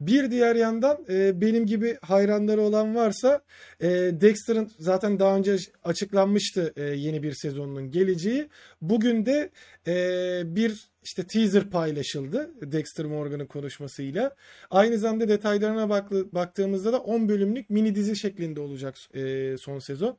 Bir 0.00 0.30
diğer 0.30 0.56
yandan 0.56 1.04
e, 1.08 1.40
benim 1.40 1.66
gibi 1.66 1.98
hayranları 2.02 2.60
olan 2.60 2.94
varsa 2.94 3.40
e, 3.80 3.88
Dexter'ın 4.20 4.70
zaten 4.78 5.18
daha 5.18 5.36
önce 5.36 5.56
açıklanmıştı 5.84 6.72
e, 6.76 6.82
yeni 6.82 7.22
bir 7.22 7.32
sezonunun 7.32 7.90
geleceği. 7.90 8.48
Bugün 8.82 9.26
de 9.26 9.50
e, 9.86 10.42
bir 10.56 10.90
işte 11.04 11.26
teaser 11.26 11.70
paylaşıldı 11.70 12.50
Dexter 12.72 13.06
Morgan'ın 13.06 13.46
konuşmasıyla. 13.46 14.34
Aynı 14.70 14.98
zamanda 14.98 15.28
detaylarına 15.28 15.88
bak- 15.88 16.34
baktığımızda 16.34 16.92
da 16.92 16.98
10 17.00 17.28
bölümlük 17.28 17.70
mini 17.70 17.94
dizi 17.94 18.16
şeklinde 18.18 18.60
olacak 18.60 18.94
e, 19.14 19.54
son 19.58 19.78
sezon. 19.78 20.16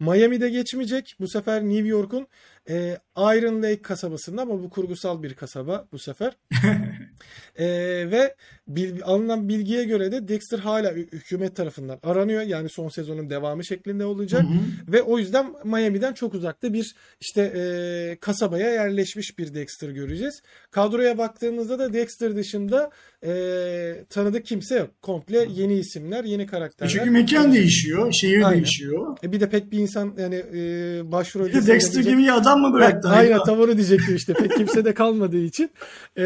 Miami'de 0.00 0.50
geçmeyecek. 0.50 1.14
Bu 1.20 1.28
sefer 1.28 1.62
New 1.62 1.88
York'un 1.88 2.26
e, 2.68 2.98
Iron 3.16 3.62
Lake 3.62 3.82
kasabasında 3.82 4.42
ama 4.42 4.62
bu 4.62 4.70
kurgusal 4.70 5.22
bir 5.22 5.34
kasaba 5.34 5.88
bu 5.92 5.98
sefer. 5.98 6.32
E, 7.58 7.66
ve 8.10 8.34
bil- 8.68 9.02
alınan 9.04 9.48
bilgiye 9.48 9.84
göre 9.84 10.12
de 10.12 10.28
Dexter 10.28 10.58
hala 10.58 10.92
hü- 10.92 11.12
hükümet 11.12 11.56
tarafından 11.56 11.98
aranıyor. 12.02 12.42
Yani 12.42 12.68
son 12.68 12.88
sezonun 12.88 13.30
devamı 13.30 13.64
şeklinde 13.64 14.04
olacak. 14.04 14.42
Hı 14.42 14.46
hı. 14.46 14.92
Ve 14.92 15.02
o 15.02 15.18
yüzden 15.18 15.52
Miami'den 15.64 16.12
çok 16.12 16.34
uzakta 16.34 16.72
bir 16.72 16.94
işte 17.20 17.42
e, 17.56 18.16
kasabaya 18.20 18.70
yerleşmiş 18.70 19.38
bir 19.38 19.54
Dexter 19.54 19.88
göreceğiz. 19.88 20.17
Kadroya 20.70 21.18
baktığımızda 21.18 21.78
da 21.78 21.92
Dexter 21.92 22.36
dışında 22.36 22.90
e, 23.24 24.04
tanıdık 24.10 24.46
kimse 24.46 24.78
yok. 24.78 24.90
Komple 25.02 25.46
yeni 25.50 25.74
isimler, 25.74 26.24
yeni 26.24 26.46
karakterler. 26.46 26.90
Çünkü 26.90 27.10
mekan 27.10 27.52
değişiyor, 27.52 28.12
şehir 28.12 28.42
Aynen. 28.42 28.52
değişiyor. 28.52 29.16
E 29.24 29.32
bir 29.32 29.40
de 29.40 29.50
pek 29.50 29.72
bir 29.72 29.78
insan 29.78 30.14
yani 30.18 30.44
e, 30.54 31.12
başrol 31.12 31.46
Bir 31.46 31.66
Dexter 31.66 32.00
gibi 32.00 32.18
bir 32.18 32.36
adam 32.36 32.60
mı 32.60 32.72
bıraktı? 32.72 33.08
Aynen 33.08 33.30
hayvan? 33.30 33.46
tam 33.46 33.60
onu 33.60 33.76
diyecektim 33.76 34.16
işte. 34.16 34.34
Pek 34.34 34.56
kimse 34.56 34.84
de 34.84 34.94
kalmadığı 34.94 35.38
için 35.44 35.70
e, 36.18 36.24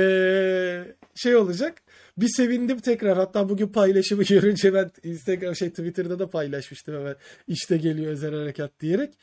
şey 1.15 1.37
olacak. 1.37 1.83
Bir 2.17 2.29
sevindim 2.29 2.79
tekrar. 2.79 3.17
Hatta 3.17 3.49
bugün 3.49 3.69
paylaşımı 3.69 4.23
görünce 4.29 4.75
ben 4.75 4.91
Instagram 5.05 5.57
şey 5.57 5.71
Twitter'da 5.71 6.19
da 6.19 6.31
paylaşmıştım 6.31 6.95
hemen. 6.95 7.17
İşte 7.49 7.77
geliyor 7.77 8.13
özel 8.13 8.35
harekat 8.35 8.81
diyerek. 8.81 9.15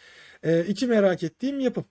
E, 0.43 0.63
iki 0.63 0.87
merak 0.87 1.23
ettiğim 1.23 1.59
yapım. 1.59 1.85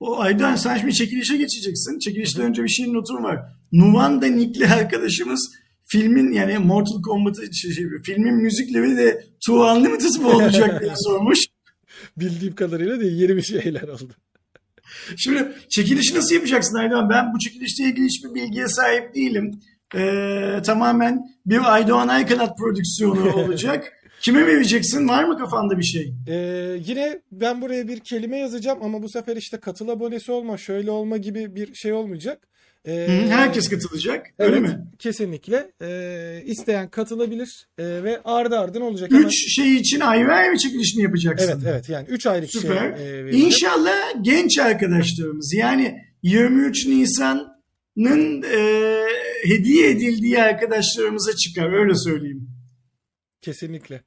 O 0.00 0.20
Aydan 0.20 0.56
sen 0.56 0.78
şimdi 0.78 0.94
çekilişe 0.94 1.36
geçeceksin. 1.36 1.98
Çekilişten 1.98 2.44
önce 2.44 2.62
bir 2.62 2.68
şeyin 2.68 2.94
notum 2.94 3.24
var. 3.24 3.38
Nuvanda 3.72 4.26
Nick'li 4.26 4.66
arkadaşımız 4.66 5.50
filmin 5.86 6.32
yani 6.32 6.58
Mortal 6.58 7.02
Kombat'ı 7.02 7.54
şey, 7.54 7.72
şey, 7.72 7.84
filmin 8.04 8.34
müzikleri 8.34 8.96
de 8.96 9.24
Two 9.40 9.72
Unlimited 9.72 10.20
mı 10.20 10.28
olacak 10.28 10.80
diye 10.80 10.92
sormuş. 10.96 11.38
Bildiğim 12.16 12.54
kadarıyla 12.54 13.00
da 13.00 13.04
yeni 13.04 13.36
bir 13.36 13.42
şeyler 13.42 13.88
oldu. 13.88 14.12
Şimdi 15.16 15.52
çekilişi 15.68 16.14
nasıl 16.14 16.34
yapacaksın 16.34 16.76
Aydoğan? 16.76 17.10
Ben 17.10 17.34
bu 17.34 17.38
çekilişle 17.38 17.84
ilgili 17.84 18.06
hiçbir 18.06 18.34
bilgiye 18.34 18.68
sahip 18.68 19.14
değilim. 19.14 19.60
Ee, 19.94 20.62
tamamen 20.66 21.22
bir 21.46 21.74
Aydoğan 21.74 22.08
Aykanat 22.08 22.58
prodüksiyonu 22.58 23.32
olacak. 23.36 23.92
Kime 24.20 24.46
vereceksin? 24.46 25.08
Var 25.08 25.24
mı 25.24 25.38
kafanda 25.38 25.78
bir 25.78 25.82
şey? 25.82 26.14
E, 26.28 26.34
yine 26.86 27.20
ben 27.32 27.62
buraya 27.62 27.88
bir 27.88 28.00
kelime 28.00 28.38
yazacağım 28.38 28.78
ama 28.82 29.02
bu 29.02 29.08
sefer 29.08 29.36
işte 29.36 29.56
katıl 29.60 29.88
abonesi 29.88 30.32
olma, 30.32 30.56
şöyle 30.58 30.90
olma 30.90 31.16
gibi 31.16 31.54
bir 31.56 31.74
şey 31.74 31.92
olmayacak. 31.92 32.48
E, 32.84 32.92
Hı, 33.06 33.28
Herkes 33.30 33.68
katılacak. 33.68 34.26
Öyle 34.38 34.56
Evet, 34.56 34.68
mi? 34.68 34.84
Kesinlikle. 34.98 35.70
Ee, 35.82 36.42
isteyen 36.46 36.88
katılabilir 36.90 37.68
ee, 37.78 37.84
ve 37.84 38.20
ardı 38.24 38.58
ardına 38.58 38.84
olacak. 38.84 39.10
Hemen- 39.10 39.26
Üç 39.26 39.54
şey 39.54 39.76
için 39.76 40.00
ayrı 40.00 40.32
ayrı 40.34 40.58
çekilişini 40.58 41.02
yapacaksın. 41.02 41.48
Evet 41.48 41.62
evet 41.66 41.88
yani 41.88 42.06
3 42.08 42.26
ayrı 42.26 42.46
kişiye 42.46 42.62
Süper. 42.62 42.84
e, 42.90 43.24
vereceğim. 43.24 43.46
İnşallah 43.46 43.96
genç 44.22 44.58
arkadaşlarımız 44.58 45.54
yani 45.54 45.98
23 46.22 46.86
Nisan'ın 46.86 48.42
e, 48.42 48.58
hediye 49.44 49.90
edildiği 49.90 50.42
arkadaşlarımıza 50.42 51.36
çıkar 51.36 51.72
öyle 51.72 51.94
söyleyeyim. 51.94 52.48
Kesinlikle. 53.42 54.00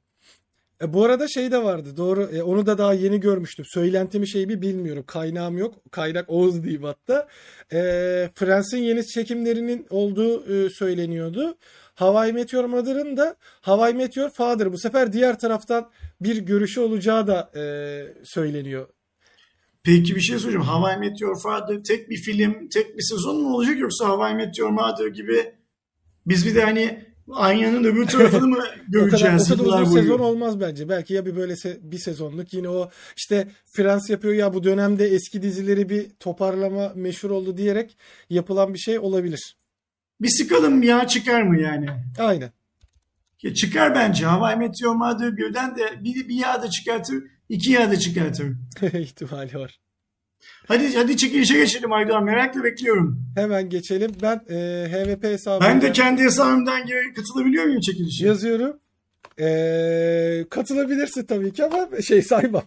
E, 0.82 0.92
bu 0.92 1.04
arada 1.04 1.28
şey 1.28 1.50
de 1.50 1.62
vardı 1.62 1.96
doğru 1.96 2.22
e, 2.22 2.42
onu 2.42 2.66
da 2.66 2.78
daha 2.78 2.94
yeni 2.94 3.20
görmüştüm. 3.20 3.64
Söylentimi 3.68 4.28
şey 4.28 4.48
bir 4.48 4.62
bilmiyorum. 4.62 5.04
Kaynağım 5.06 5.58
yok. 5.58 5.74
Kaynak 5.90 6.30
Oğuz 6.30 6.62
diyeyim 6.62 6.82
hatta. 6.82 7.28
E, 7.72 7.78
Friends'in 8.34 8.78
yeni 8.78 9.06
çekimlerinin 9.06 9.86
olduğu 9.90 10.54
e, 10.54 10.70
söyleniyordu. 10.70 11.56
Hawaii 11.94 12.32
Meteor 12.32 12.64
Mother'ın 12.64 13.16
da 13.16 13.36
Hawaii 13.60 13.94
Meteor 13.94 14.30
Father 14.30 14.72
bu 14.72 14.78
sefer 14.78 15.12
diğer 15.12 15.38
taraftan 15.38 15.90
bir 16.20 16.36
görüşü 16.36 16.80
olacağı 16.80 17.26
da 17.26 17.50
e, 17.56 17.62
söyleniyor. 18.24 18.88
Peki 19.82 20.14
bir 20.14 20.20
şey 20.20 20.38
soracağım. 20.38 20.64
Hawaii 20.64 20.98
Meteor 20.98 21.40
Father 21.42 21.82
tek 21.82 22.10
bir 22.10 22.16
film, 22.16 22.68
tek 22.68 22.96
bir 22.96 23.02
sezon 23.02 23.42
mu 23.42 23.54
olacak 23.54 23.78
yoksa 23.78 24.08
Hawaii 24.08 24.34
Meteor 24.34 24.70
Mother 24.70 25.06
gibi 25.06 25.54
biz 26.26 26.46
bir 26.46 26.54
de 26.54 26.64
hani 26.64 27.11
aynanın 27.30 27.84
öbür 27.84 28.06
tarafını 28.08 28.46
mı 28.48 28.56
O 28.56 28.60
kadar, 28.60 28.76
göreceğiz 28.88 29.52
o 29.52 29.56
kadar 29.56 29.64
uzun 29.82 29.94
boyu? 29.94 30.02
sezon 30.02 30.18
olmaz 30.18 30.60
bence. 30.60 30.88
Belki 30.88 31.14
ya 31.14 31.26
bir 31.26 31.36
böyle 31.36 31.52
se- 31.52 31.78
bir 31.82 31.98
sezonluk 31.98 32.52
yine 32.54 32.68
o 32.68 32.90
işte 33.16 33.48
Frans 33.76 34.10
yapıyor 34.10 34.34
ya 34.34 34.54
bu 34.54 34.64
dönemde 34.64 35.06
eski 35.06 35.42
dizileri 35.42 35.88
bir 35.88 36.10
toparlama 36.10 36.92
meşhur 36.94 37.30
oldu 37.30 37.56
diyerek 37.56 37.96
yapılan 38.30 38.74
bir 38.74 38.78
şey 38.78 38.98
olabilir. 38.98 39.56
Bir 40.20 40.28
sıkalım 40.28 40.82
ya 40.82 41.06
çıkar 41.06 41.42
mı 41.42 41.60
yani? 41.60 41.86
Aynen. 42.18 42.50
Ya 43.42 43.54
çıkar 43.54 43.94
bence. 43.94 44.26
Hawaii 44.26 44.56
Meteor 44.58 44.94
Mother 44.94 45.36
birden 45.36 45.76
de 45.76 45.82
bir, 46.04 46.28
bir 46.28 46.34
yağ 46.34 46.62
da 46.62 46.70
çıkartır, 46.70 47.24
iki 47.48 47.70
yağ 47.72 47.90
da 47.90 47.98
çıkartır. 47.98 48.46
ihtimali 48.98 49.54
var. 49.58 49.80
Hadi 50.68 50.94
hadi 50.96 51.16
çekilişe 51.16 51.58
geçelim 51.58 51.92
Aydoğan. 51.92 52.24
Merakla 52.24 52.64
bekliyorum. 52.64 53.22
Hemen 53.34 53.68
geçelim. 53.68 54.12
Ben 54.22 54.40
e, 54.50 54.88
HVP 54.90 55.24
hesabı 55.24 55.64
Ben 55.64 55.80
de 55.80 55.92
kendi 55.92 56.22
hesabımdan 56.22 56.82
katılabiliyor 57.16 57.64
muyum 57.64 57.80
çekilişe? 57.80 58.26
yazıyorum. 58.26 58.76
E, 59.40 60.46
katılabilirsin 60.50 61.24
tabii 61.26 61.52
ki 61.52 61.64
ama 61.64 61.88
şey 62.02 62.22
saymam. 62.22 62.62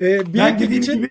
E, 0.00 0.34
ben 0.34 0.58
dediğim 0.58 0.82
için 0.82 0.94
gibi 0.94 1.08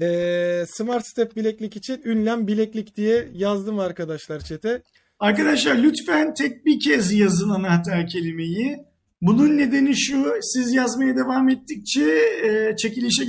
e, 0.00 0.66
Smart 0.68 1.06
Step 1.06 1.36
bileklik 1.36 1.76
için 1.76 2.02
ünlem 2.04 2.46
bileklik 2.46 2.96
diye 2.96 3.28
yazdım 3.32 3.78
arkadaşlar 3.78 4.40
çete. 4.40 4.82
Arkadaşlar 5.18 5.74
lütfen 5.74 6.34
tek 6.34 6.66
bir 6.66 6.80
kez 6.80 7.12
yazın 7.12 7.50
anahtar 7.50 8.06
kelimeyi. 8.06 8.91
Bunun 9.22 9.58
nedeni 9.58 9.96
şu, 9.96 10.34
siz 10.42 10.74
yazmaya 10.74 11.16
devam 11.16 11.48
ettikçe 11.48 12.04
e, 12.44 12.76
çekilişe 12.76 13.24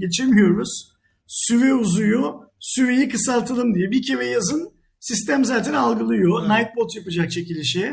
geçemiyoruz. 0.00 0.92
Süre 1.26 1.74
uzuyor, 1.74 2.34
süreyi 2.60 3.08
kısaltalım 3.08 3.74
diye. 3.74 3.90
Bir 3.90 4.02
kere 4.02 4.26
yazın, 4.26 4.72
sistem 5.00 5.44
zaten 5.44 5.74
algılıyor. 5.74 6.40
Evet. 6.40 6.50
Nightbot 6.50 6.96
yapacak 6.96 7.30
çekilişi. 7.32 7.92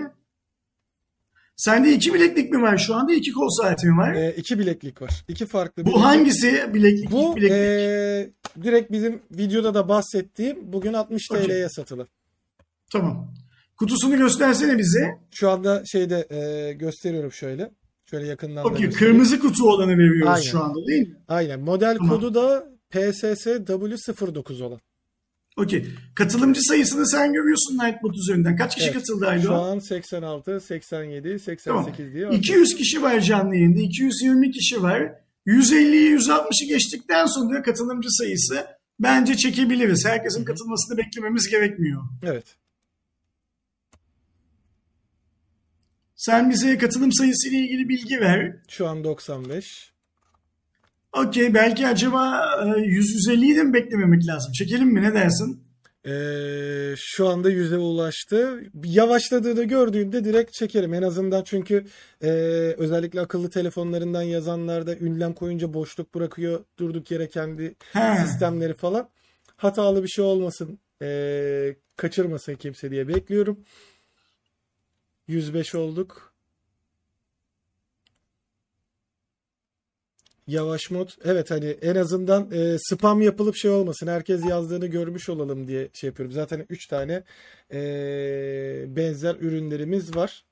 Sende 1.57 1.93
iki 1.93 2.13
bileklik 2.13 2.51
mi 2.51 2.61
var 2.61 2.77
şu 2.77 2.95
anda? 2.95 3.13
iki 3.13 3.31
kol 3.31 3.49
saati 3.49 3.87
mi 3.87 3.97
var? 3.97 4.13
E, 4.13 4.33
iki 4.37 4.59
bileklik 4.59 5.01
var. 5.01 5.25
İki 5.27 5.45
farklı 5.45 5.83
Bu 5.83 5.87
bileklik. 5.87 6.05
hangisi 6.05 6.73
bileklik? 6.73 7.11
Bu 7.11 7.35
bileklik. 7.35 7.57
e, 7.57 8.29
direkt 8.63 8.91
bizim 8.91 9.21
videoda 9.31 9.73
da 9.73 9.89
bahsettiğim 9.89 10.73
bugün 10.73 10.93
60 10.93 11.31
Okey. 11.31 11.45
TL'ye 11.45 11.69
satılı. 11.69 12.07
Tamam. 12.91 13.33
Kutusunu 13.77 14.17
göstersene 14.17 14.77
bize. 14.77 15.17
Şu 15.31 15.49
anda 15.49 15.83
şeyde 15.85 16.27
e, 16.29 16.73
gösteriyorum 16.73 17.31
şöyle. 17.31 17.71
Şöyle 18.09 18.27
yakından 18.27 18.63
göstereyim. 18.67 18.91
kırmızı 18.93 19.39
kutu 19.39 19.69
olanı 19.69 19.91
veriyoruz 19.97 20.27
Aynen. 20.33 20.41
şu 20.51 20.59
anda 20.63 20.87
değil 20.87 21.07
mi? 21.09 21.15
Aynen. 21.27 21.59
Model 21.59 21.97
Tamam. 21.97 22.09
kodu 22.15 22.33
da 22.35 22.67
PSS 22.89 23.45
W09 23.47 24.63
olan. 24.63 24.79
Okey. 25.57 25.85
Katılımcı 26.15 26.61
sayısını 26.61 27.07
sen 27.07 27.33
görüyorsun 27.33 27.73
Nightbot 27.77 28.15
üzerinden. 28.17 28.55
Kaç 28.57 28.75
kişi 28.75 28.85
Evet. 28.85 28.95
katıldı 28.97 29.25
Şu 29.25 29.29
Aydo? 29.29 29.53
an 29.53 29.79
86, 29.79 30.59
87, 30.61 31.39
88 31.39 31.63
Tamam. 31.65 31.87
diye. 32.13 32.29
200 32.31 32.75
kişi 32.75 33.01
var 33.01 33.19
canlı 33.19 33.55
yayında. 33.55 33.79
220 33.81 34.51
kişi 34.51 34.83
var. 34.83 35.11
150'yi 35.47 36.15
160'ı 36.17 36.67
geçtikten 36.67 37.25
sonra 37.25 37.61
katılımcı 37.61 38.07
sayısı 38.11 38.65
bence 38.99 39.37
çekebiliriz. 39.37 40.05
Herkesin 40.05 40.45
katılmasını 40.45 40.97
beklememiz 40.97 41.47
gerekmiyor. 41.49 42.01
Evet. 42.23 42.45
Sen 46.25 46.49
bize 46.49 46.77
katılım 46.77 47.13
sayısı 47.13 47.49
ile 47.49 47.57
ilgili 47.57 47.89
bilgi 47.89 48.19
ver. 48.21 48.55
Şu 48.69 48.87
an 48.87 49.03
95. 49.03 49.91
Okey 51.13 51.53
belki 51.53 51.87
acaba 51.87 52.45
e, 52.61 52.65
100-150'yi 52.65 53.55
de 53.55 53.63
mi 53.63 53.73
beklememek 53.73 54.27
lazım? 54.27 54.51
Çekelim 54.51 54.87
mi 54.87 55.01
ne 55.01 55.13
dersin? 55.13 55.63
Ee, 56.05 56.93
şu 56.97 57.27
anda 57.27 57.51
100'e 57.51 57.77
ulaştı. 57.77 58.63
Yavaşladığını 58.85 59.63
gördüğümde 59.63 60.25
direkt 60.25 60.53
çekerim. 60.53 60.93
En 60.93 61.01
azından 61.01 61.43
çünkü 61.43 61.85
e, 62.23 62.29
özellikle 62.77 63.21
akıllı 63.21 63.49
telefonlarından 63.49 64.21
yazanlarda 64.21 64.95
ünlem 64.95 65.33
koyunca 65.33 65.73
boşluk 65.73 66.15
bırakıyor. 66.15 66.63
Durduk 66.79 67.11
yere 67.11 67.27
kendi 67.27 67.75
Ha. 67.93 68.17
sistemleri 68.27 68.73
falan. 68.73 69.09
Hatalı 69.57 70.03
bir 70.03 70.07
şey 70.09 70.25
olmasın, 70.25 70.79
e, 71.01 71.75
kaçırmasın 71.97 72.55
kimse 72.55 72.91
diye 72.91 73.07
bekliyorum. 73.07 73.59
105 75.27 75.75
olduk. 75.75 76.33
Yavaş 80.47 80.91
mod. 80.91 81.09
Evet 81.23 81.51
hani 81.51 81.65
en 81.65 81.95
azından 81.95 82.51
e, 82.51 82.77
spam 82.79 83.21
yapılıp 83.21 83.55
şey 83.55 83.71
olmasın. 83.71 84.07
Herkes 84.07 84.45
yazdığını 84.45 84.87
görmüş 84.87 85.29
olalım 85.29 85.67
diye 85.67 85.89
şey 85.93 86.07
yapıyorum. 86.07 86.33
Zaten 86.33 86.65
3 86.69 86.87
tane 86.87 87.23
e, 87.73 87.79
benzer 88.95 89.35
ürünlerimiz 89.35 90.15
var. 90.15 90.45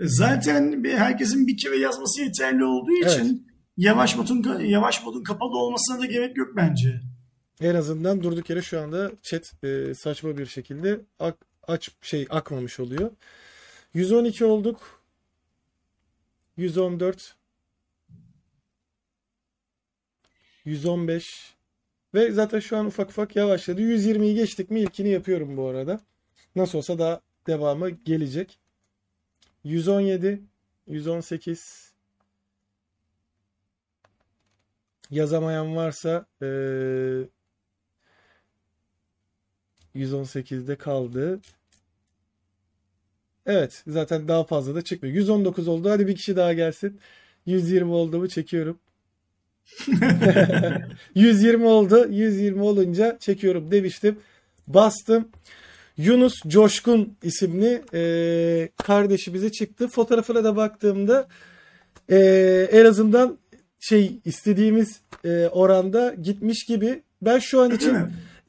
Zaten 0.00 0.84
bir- 0.84 0.92
herkesin 0.94 1.46
bir 1.46 1.56
kere 1.56 1.76
yazması 1.76 2.22
yeterli 2.22 2.64
olduğu 2.64 2.92
için 3.06 3.46
yavaş 3.76 4.16
modun 4.16 4.60
yavaş 4.60 5.04
modun 5.04 5.22
kapalı 5.22 5.58
olmasına 5.58 5.98
da 6.00 6.06
gerek 6.06 6.36
yok 6.36 6.48
bence. 6.56 7.00
En 7.60 7.74
azından 7.74 8.22
durduk 8.22 8.50
yere 8.50 8.62
şu 8.62 8.80
anda 8.80 9.12
chat 9.22 9.64
e, 9.64 9.94
saçma 9.94 10.38
bir 10.38 10.46
şekilde 10.46 11.00
ak- 11.18 11.46
aç 11.68 11.90
şey 12.02 12.26
akmamış 12.30 12.80
oluyor. 12.80 13.10
112 13.94 14.44
olduk. 14.44 15.04
114 16.56 17.36
115 20.64 21.54
ve 22.14 22.30
zaten 22.32 22.60
şu 22.60 22.76
an 22.76 22.86
ufak 22.86 23.10
ufak 23.10 23.36
yavaşladı. 23.36 23.80
120'yi 23.80 24.34
geçtik 24.34 24.70
mi 24.70 24.80
ilkini 24.80 25.08
yapıyorum 25.08 25.56
bu 25.56 25.68
arada. 25.68 26.00
Nasıl 26.56 26.78
olsa 26.78 26.98
daha 26.98 27.20
devamı 27.46 27.90
gelecek. 27.90 28.58
117 29.64 30.42
118 30.86 31.92
yazamayan 35.10 35.76
varsa 35.76 36.26
e, 36.42 36.46
118'de 39.94 40.76
kaldı. 40.76 41.40
Evet, 43.46 43.82
zaten 43.86 44.28
daha 44.28 44.44
fazla 44.44 44.74
da 44.74 44.82
çıkmıyor. 44.82 45.14
119 45.14 45.68
oldu. 45.68 45.90
Hadi 45.90 46.06
bir 46.06 46.16
kişi 46.16 46.36
daha 46.36 46.52
gelsin. 46.52 47.00
120 47.46 47.92
oldu 47.92 48.18
mu 48.18 48.28
çekiyorum. 48.28 48.78
120 51.14 51.66
oldu. 51.66 52.06
120 52.10 52.62
olunca 52.62 53.16
çekiyorum 53.20 53.70
demiştim. 53.70 54.18
Bastım. 54.66 55.28
Yunus 55.96 56.34
Coşkun 56.46 57.16
isimli 57.22 57.82
e, 57.94 58.68
kardeşi 58.76 59.34
bize 59.34 59.52
çıktı. 59.52 59.88
Fotoğrafına 59.88 60.44
da 60.44 60.56
baktığımda 60.56 61.28
e, 62.10 62.18
en 62.72 62.84
azından 62.84 63.38
şey 63.80 64.18
istediğimiz 64.24 65.00
e, 65.24 65.48
oranda 65.52 66.14
gitmiş 66.22 66.64
gibi. 66.64 67.02
Ben 67.22 67.38
şu 67.38 67.60
an 67.60 67.70
için? 67.70 67.96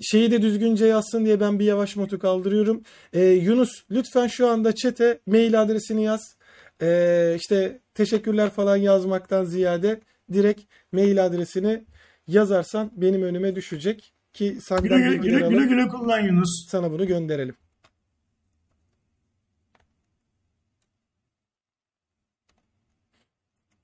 Şeyi 0.02 0.32
de 0.32 0.42
düzgünce 0.42 0.86
yazsın 0.86 1.26
diye 1.26 1.40
ben 1.40 1.60
bir 1.60 1.66
yavaş 1.66 1.98
notu 1.98 2.20
kaldırıyorum. 2.20 2.84
Ee, 3.14 3.24
Yunus 3.26 3.70
lütfen 3.92 4.28
şu 4.28 4.48
anda 4.48 4.76
chat'e 4.76 5.20
mail 5.26 5.62
adresini 5.62 6.04
yaz. 6.04 6.36
Ee, 6.82 7.36
işte 7.40 7.80
teşekkürler 7.94 8.50
falan 8.50 8.78
yazmaktan 8.78 9.44
ziyade 9.46 10.02
direkt 10.34 10.62
mail 10.92 11.26
adresini 11.26 11.86
yazarsan 12.28 12.92
benim 12.96 13.24
önüme 13.24 13.56
düşecek 13.56 14.14
ki 14.34 14.58
senden 14.62 14.98
güle, 14.98 15.12
bilgiler 15.12 15.38
güle, 15.38 15.50
güle 15.50 15.66
güle 15.66 15.88
kullan 15.88 16.20
Yunus. 16.20 16.68
sana 16.70 16.92
bunu 16.92 17.08
gönderelim. 17.08 17.56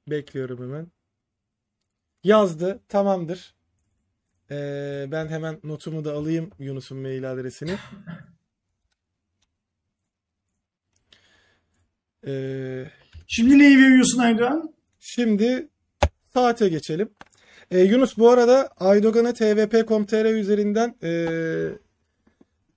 Bekliyorum 0.07 0.61
hemen. 0.61 0.87
Yazdı. 2.23 2.79
Tamamdır. 2.89 3.55
Ee, 4.51 5.07
ben 5.11 5.27
hemen 5.27 5.59
notumu 5.63 6.05
da 6.05 6.13
alayım 6.13 6.49
Yunus'un 6.59 6.97
mail 6.97 7.31
adresini. 7.31 7.75
Ee, 12.27 12.85
Şimdi 13.27 13.59
neyi 13.59 13.77
veriyorsun 13.77 14.19
Aydoğan? 14.19 14.73
Şimdi 14.99 15.67
saate 16.33 16.69
geçelim. 16.69 17.09
Ee, 17.71 17.79
Yunus 17.79 18.17
bu 18.17 18.29
arada 18.29 18.69
Aydogan'a 18.77 19.33
tvp.com.tr 19.33 20.25
üzerinden 20.25 20.95
ee, 21.03 21.69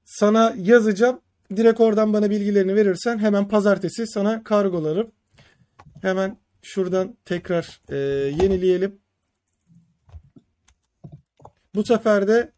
sana 0.04 0.54
yazacağım. 0.58 1.20
Direkt 1.56 1.80
oradan 1.80 2.12
bana 2.12 2.30
bilgilerini 2.30 2.74
verirsen 2.76 3.18
hemen 3.18 3.48
pazartesi 3.48 4.06
sana 4.06 4.44
kargolarım. 4.44 5.10
Hemen 6.02 6.38
şuradan 6.62 7.16
tekrar 7.24 7.80
ee, 7.88 7.96
yenileyelim. 8.42 9.03
Bu 11.74 11.84
sefer 11.84 12.28
de 12.28 12.52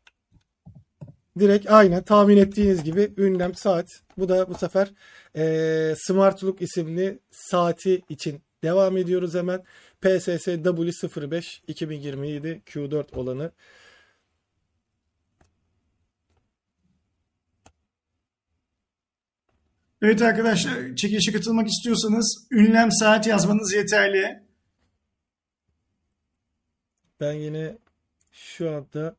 direkt 1.38 1.70
aynen 1.70 2.02
tahmin 2.02 2.36
ettiğiniz 2.36 2.84
gibi 2.84 3.12
ünlem 3.16 3.54
saat. 3.54 4.02
Bu 4.18 4.28
da 4.28 4.48
bu 4.48 4.54
sefer 4.54 4.92
ee, 5.36 5.94
Smart 5.98 6.44
Look 6.44 6.62
isimli 6.62 7.18
saati 7.30 8.02
için 8.08 8.42
devam 8.62 8.96
ediyoruz 8.96 9.34
hemen. 9.34 9.64
PSS 10.00 10.48
W05 10.48 11.60
2027 11.68 12.62
Q4 12.66 13.16
olanı. 13.16 13.52
Evet 20.02 20.22
arkadaşlar 20.22 20.96
çekilişe 20.96 21.32
katılmak 21.32 21.68
istiyorsanız 21.68 22.46
ünlem 22.50 22.92
saat 22.92 23.26
yazmanız 23.26 23.72
yeterli. 23.72 24.42
Ben 27.20 27.32
yine 27.32 27.78
şu 28.36 28.70
anda 28.70 29.16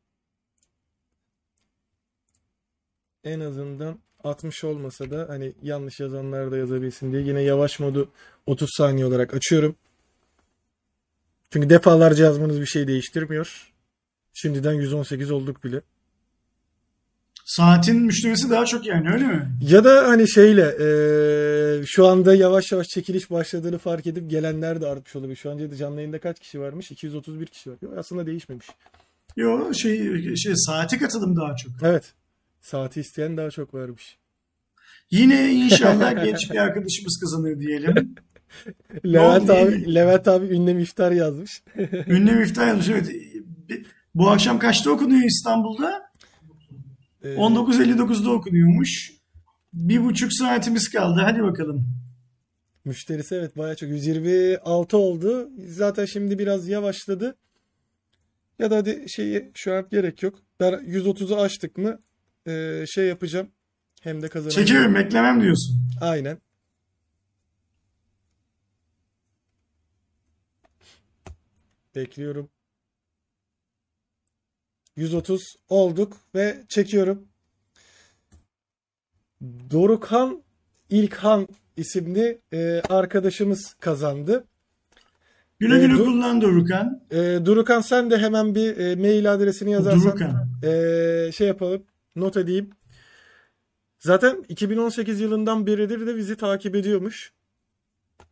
en 3.24 3.40
azından 3.40 3.98
60 4.24 4.64
olmasa 4.64 5.10
da 5.10 5.26
hani 5.28 5.52
yanlış 5.62 6.00
yazanlar 6.00 6.50
da 6.50 6.56
yazabilsin 6.56 7.12
diye 7.12 7.22
yine 7.22 7.42
yavaş 7.42 7.80
modu 7.80 8.10
30 8.46 8.68
saniye 8.76 9.06
olarak 9.06 9.34
açıyorum. 9.34 9.76
Çünkü 11.52 11.70
defalarca 11.70 12.24
yazmanız 12.24 12.60
bir 12.60 12.66
şey 12.66 12.86
değiştirmiyor. 12.88 13.72
Şimdiden 14.34 14.72
118 14.72 15.30
olduk 15.30 15.64
bile. 15.64 15.80
Saatin 17.44 17.96
müşterisi 17.96 18.50
daha 18.50 18.64
çok 18.66 18.86
yani 18.86 19.10
öyle 19.12 19.24
mi? 19.24 19.50
Ya 19.62 19.84
da 19.84 20.08
hani 20.08 20.30
şeyle 20.30 20.76
eee, 20.80 21.84
şu 21.86 22.06
anda 22.06 22.34
yavaş 22.34 22.72
yavaş 22.72 22.86
çekiliş 22.86 23.30
başladığını 23.30 23.78
fark 23.78 24.06
edip 24.06 24.30
gelenler 24.30 24.80
de 24.80 24.86
artmış 24.86 25.16
olabilir. 25.16 25.36
Şu 25.36 25.50
an 25.50 25.70
canlı 25.78 25.96
yayında 25.96 26.18
kaç 26.18 26.40
kişi 26.40 26.60
varmış? 26.60 26.90
231 26.90 27.46
kişi 27.46 27.70
var. 27.70 27.76
Yok, 27.82 27.92
aslında 27.98 28.26
değişmemiş. 28.26 28.66
Yok 29.38 29.74
şey, 29.74 30.36
şey 30.36 30.52
saati 30.56 30.98
katılım 30.98 31.36
daha 31.36 31.56
çok. 31.56 31.72
Evet. 31.82 32.14
Saati 32.60 33.00
isteyen 33.00 33.36
daha 33.36 33.50
çok 33.50 33.74
varmış. 33.74 34.18
Yine 35.10 35.52
inşallah 35.52 36.24
genç 36.24 36.50
bir 36.50 36.56
arkadaşımız 36.56 37.20
kazanır 37.20 37.60
diyelim. 37.60 38.14
Levent 39.06 39.50
abi, 39.50 39.94
Levent 39.94 40.28
abi 40.28 40.46
ünlem 40.46 40.78
iftar 40.78 41.12
yazmış. 41.12 41.62
Ünlem 42.06 42.42
iftar 42.42 42.66
yazmış. 42.66 42.88
Evet. 42.88 43.10
Bu 44.14 44.30
akşam 44.30 44.58
kaçta 44.58 44.90
okunuyor 44.90 45.24
İstanbul'da? 45.24 46.02
Eee, 47.24 47.34
19.59'da 47.34 48.30
okunuyormuş. 48.30 49.12
Bir 49.72 50.04
buçuk 50.04 50.32
saatimiz 50.32 50.88
kaldı. 50.90 51.20
Hadi 51.24 51.42
bakalım. 51.42 51.86
Müşterisi 52.84 53.34
evet 53.34 53.58
bayağı 53.58 53.76
çok. 53.76 53.88
126 53.88 54.98
oldu. 54.98 55.50
Zaten 55.68 56.04
şimdi 56.04 56.38
biraz 56.38 56.68
yavaşladı. 56.68 57.36
Ya 58.58 58.70
da 58.70 58.76
hadi 58.76 59.08
şeyi 59.08 59.50
şu 59.54 59.74
an 59.74 59.88
gerek 59.90 60.22
yok. 60.22 60.38
Ben 60.60 60.72
130'u 60.72 61.36
açtık 61.36 61.78
mı 61.78 62.00
eee, 62.46 62.84
şey 62.88 63.06
yapacağım. 63.06 63.50
Hem 64.02 64.22
de 64.22 64.28
kazanacağım. 64.28 64.66
Çekiyorum 64.66 64.94
beklemem 64.94 65.40
diyorsun. 65.42 65.76
Aynen. 66.00 66.38
Bekliyorum. 71.94 72.50
130 74.96 75.56
olduk 75.68 76.16
ve 76.34 76.64
çekiyorum. 76.68 77.28
Dorukhan 79.70 80.42
İlkhan 80.90 81.48
isimli 81.76 82.40
e, 82.52 82.82
arkadaşımız 82.88 83.74
kazandı. 83.80 84.46
Güle 85.58 85.74
Ee, 85.76 85.78
güle 85.86 85.92
dur- 85.98 86.04
kullan 86.04 86.40
Dorukan. 86.40 87.00
E, 87.10 87.16
Durukan 87.44 87.80
sen 87.80 88.10
de 88.10 88.18
hemen 88.18 88.54
bir 88.54 88.76
e, 88.76 88.96
mail 88.96 89.32
adresini 89.32 89.70
yazarsan 89.70 90.02
Durukan. 90.02 90.48
e, 90.62 91.32
şey 91.32 91.46
yapalım, 91.46 91.82
not 92.16 92.36
edeyim. 92.36 92.70
Zaten 93.98 94.44
2018 94.48 95.20
yılından 95.20 95.66
beridir 95.66 96.06
de 96.06 96.16
bizi 96.16 96.36
takip 96.36 96.74
ediyormuş. 96.76 97.32
Ne 98.20 98.24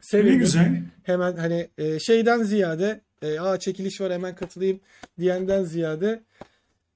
Sevindim. 0.00 0.38
güzel. 0.38 0.82
Hemen 1.02 1.36
hani 1.36 1.68
e, 1.78 1.98
şeyden 1.98 2.42
ziyade 2.42 3.00
e, 3.22 3.40
aa 3.40 3.58
çekiliş 3.58 4.00
var 4.00 4.12
hemen 4.12 4.34
katılayım 4.34 4.80
diyenden 5.18 5.62
ziyade 5.64 6.22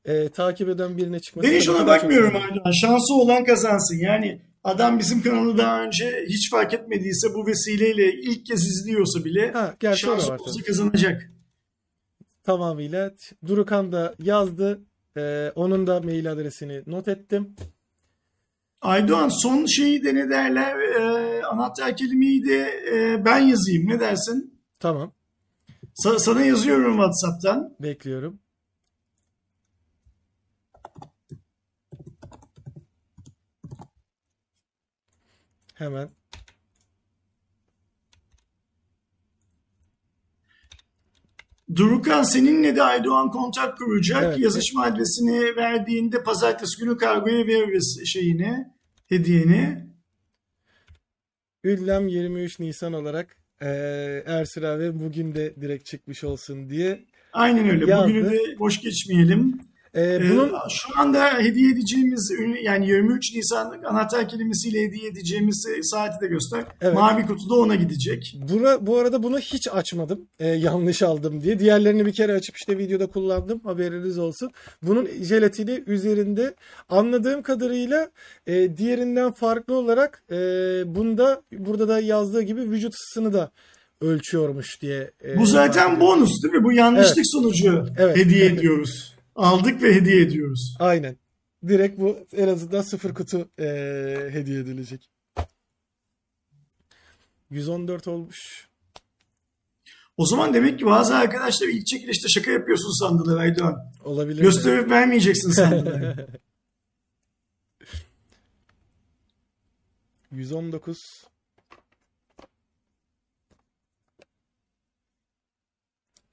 e, 0.05 0.29
takip 0.29 0.69
eden 0.69 0.97
birine 0.97 1.21
çıkması. 1.21 1.49
Ben 1.49 1.57
hiç 1.57 1.69
ona 1.69 1.87
bakmıyorum. 1.87 2.37
Aydoğan. 2.37 2.71
Şansı 2.71 3.15
olan 3.15 3.45
kazansın. 3.45 3.97
Yani 3.97 4.41
adam 4.65 4.99
bizim 4.99 5.23
kanalı 5.23 5.59
daha 5.59 5.83
önce 5.85 6.25
hiç 6.29 6.51
fark 6.51 6.75
etmediyse 6.75 7.35
bu 7.35 7.47
vesileyle 7.47 8.13
ilk 8.13 8.47
kez 8.47 8.67
izliyorsa 8.67 9.25
bile 9.25 9.53
Ha, 9.53 9.75
şansı 9.97 10.33
olsa 10.33 10.63
kazanacak. 10.67 11.31
Tamamıyla. 12.45 13.15
Durukan 13.47 13.93
da 13.93 14.15
yazdı. 14.23 14.81
E, 15.17 15.53
onun 15.55 15.87
da 15.87 16.01
mail 16.01 16.33
adresini 16.33 16.83
not 16.87 17.09
ettim. 17.09 17.57
Aydoğan 18.83 19.29
son 19.29 19.67
şeyi 19.67 20.05
de 20.05 20.15
ne 20.15 20.31
derler 20.31 20.79
e, 20.79 21.43
anahtar 21.45 21.97
kelimeyi 21.97 22.45
de 22.45 22.59
e, 22.93 23.25
ben 23.25 23.39
yazayım 23.39 23.89
ne 23.89 24.01
dersin? 24.01 24.61
Tamam. 24.81 25.13
Sa- 26.05 26.19
sana 26.19 26.43
yazıyorum 26.43 26.93
WhatsApp'tan. 26.93 27.77
Bekliyorum. 27.81 28.39
Hemen. 35.85 36.09
Durukan 41.75 42.23
seninle 42.23 42.77
de 42.77 42.83
Aydoğan 42.83 43.31
kontak 43.31 43.79
kuracak. 43.79 44.25
Evet. 44.25 44.39
Yazışma 44.39 44.83
adresini 44.83 45.57
verdiğinde 45.57 46.23
pazartesi 46.23 46.81
günü 46.81 46.97
kargoya 46.97 47.47
veririz 47.47 48.03
şeyini, 48.07 48.67
hediyeni. 49.07 49.87
Ünlem 51.65 52.09
23 52.09 52.59
Nisan 52.61 52.93
olarak 52.93 53.37
eee 53.63 54.23
Ersin 54.27 54.63
abi 54.63 55.01
bugün 55.01 55.35
de 55.35 55.55
direkt 55.61 55.87
çıkmış 55.87 56.25
olsun 56.25 56.71
diye. 56.71 57.05
Aynen 57.33 57.69
öyle. 57.69 57.91
Yazdı. 57.91 58.09
Bugünü 58.09 58.31
de 58.31 58.59
boş 58.59 58.81
geçmeyelim. 58.81 59.61
Eee, 59.97 60.03
Ee, 60.03 60.31
bunun 60.31 60.53
şu 60.71 60.99
anda 61.01 61.39
hediye 61.39 61.71
edeceğimiz 61.73 62.33
yani 62.63 62.87
23 62.89 63.35
Nisan 63.35 63.83
anahtar 63.85 64.29
kelimesiyle 64.29 64.83
hediye 64.83 65.09
edeceğimiz 65.11 65.67
saati 65.83 66.21
de 66.21 66.27
göster. 66.27 66.65
Evet. 66.81 66.95
Mavi 66.95 67.27
kutu 67.27 67.51
da 67.51 67.55
ona 67.55 67.75
gidecek. 67.75 68.37
buna, 68.49 68.87
bu 68.87 68.99
arada 68.99 69.23
bunu 69.23 69.39
hiç 69.39 69.69
açmadım. 69.69 70.21
Eee, 70.41 70.47
yanlış 70.47 71.03
aldım 71.03 71.41
diye. 71.41 71.59
Diğerlerini 71.59 72.07
bir 72.07 72.13
kere 72.13 72.33
açıp 72.33 72.57
işte 72.57 72.79
videoda 72.79 73.07
kullandım. 73.07 73.61
Haberiniz 73.65 74.19
olsun. 74.19 74.51
Bunun 74.83 75.09
jelatini 75.23 75.83
üzerinde 75.87 76.55
anladığım 76.89 77.43
kadarıyla 77.43 78.11
eee, 78.47 78.77
diğerinden 78.77 79.33
farklı 79.33 79.75
olarak 79.75 80.23
eee, 80.31 80.37
bunda 80.87 81.43
burada 81.53 81.89
da 81.89 82.01
yazdığı 82.01 82.43
gibi 82.43 82.61
vücut 82.71 82.95
ısısını 82.95 83.33
da 83.33 83.51
ölçüyormuş 84.01 84.83
diye. 84.83 85.11
eee, 85.25 85.37
Bu 85.39 85.47
zaten 85.47 86.01
bonus 86.01 86.43
değil 86.43 86.55
mi? 86.55 86.65
Bu 86.65 86.73
yanlışlık 86.73 87.25
sonucu 87.27 87.87
Evet. 87.99 88.17
hediye 88.17 88.47
ediyoruz. 88.47 89.14
Aldık 89.37 89.83
ve 89.83 89.95
hediye 89.95 90.21
ediyoruz. 90.23 90.77
Aynen. 90.79 91.17
Direkt 91.69 92.01
bu 92.01 92.19
en 92.33 92.49
azından 92.49 92.83
sıfır 92.83 93.15
kutu 93.15 93.49
eee, 93.59 94.29
hediye 94.33 94.61
edilecek. 94.61 95.11
114 97.51 98.09
olmuş. 98.09 98.69
O 100.17 100.27
zaman 100.27 100.55
demek 100.55 100.79
ki 100.79 100.87
bazı 100.87 101.17
arkadaşlar 101.17 101.69
ilk 101.69 101.87
çekilişte 101.87 102.29
şaka 102.29 102.51
yapıyorsun 102.51 103.01
sandılar 103.01 103.41
Aydoğan. 103.41 103.93
Olabilir. 104.05 104.43
Gösterip 104.43 104.91
vermeyeceksin 104.91 105.51
sandılar. 105.51 106.27
119. 110.33 111.25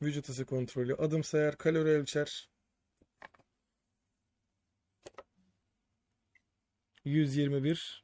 Vücut 0.01 0.29
ısı 0.29 0.45
kontrolü, 0.45 0.95
adım 0.95 1.23
sayar, 1.23 1.57
kalori 1.57 1.89
ölçer. 1.89 2.50
121. 7.05 8.03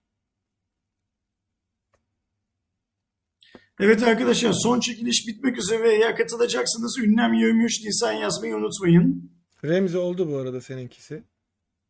evet 3.80 4.04
arkadaşlar 4.04 4.54
son 4.54 4.80
çekiliş 4.80 5.28
bitmek 5.28 5.58
üzere. 5.58 5.94
Eğer 5.96 6.18
katılacaksınız 6.18 6.98
ünlem 7.00 7.34
23 7.34 7.84
Nisan 7.84 8.12
yazmayı 8.12 8.56
unutmayın. 8.56 9.32
Remzi 9.64 9.98
oldu 9.98 10.32
bu 10.32 10.38
arada 10.38 10.62
seninkisi. 10.62 11.24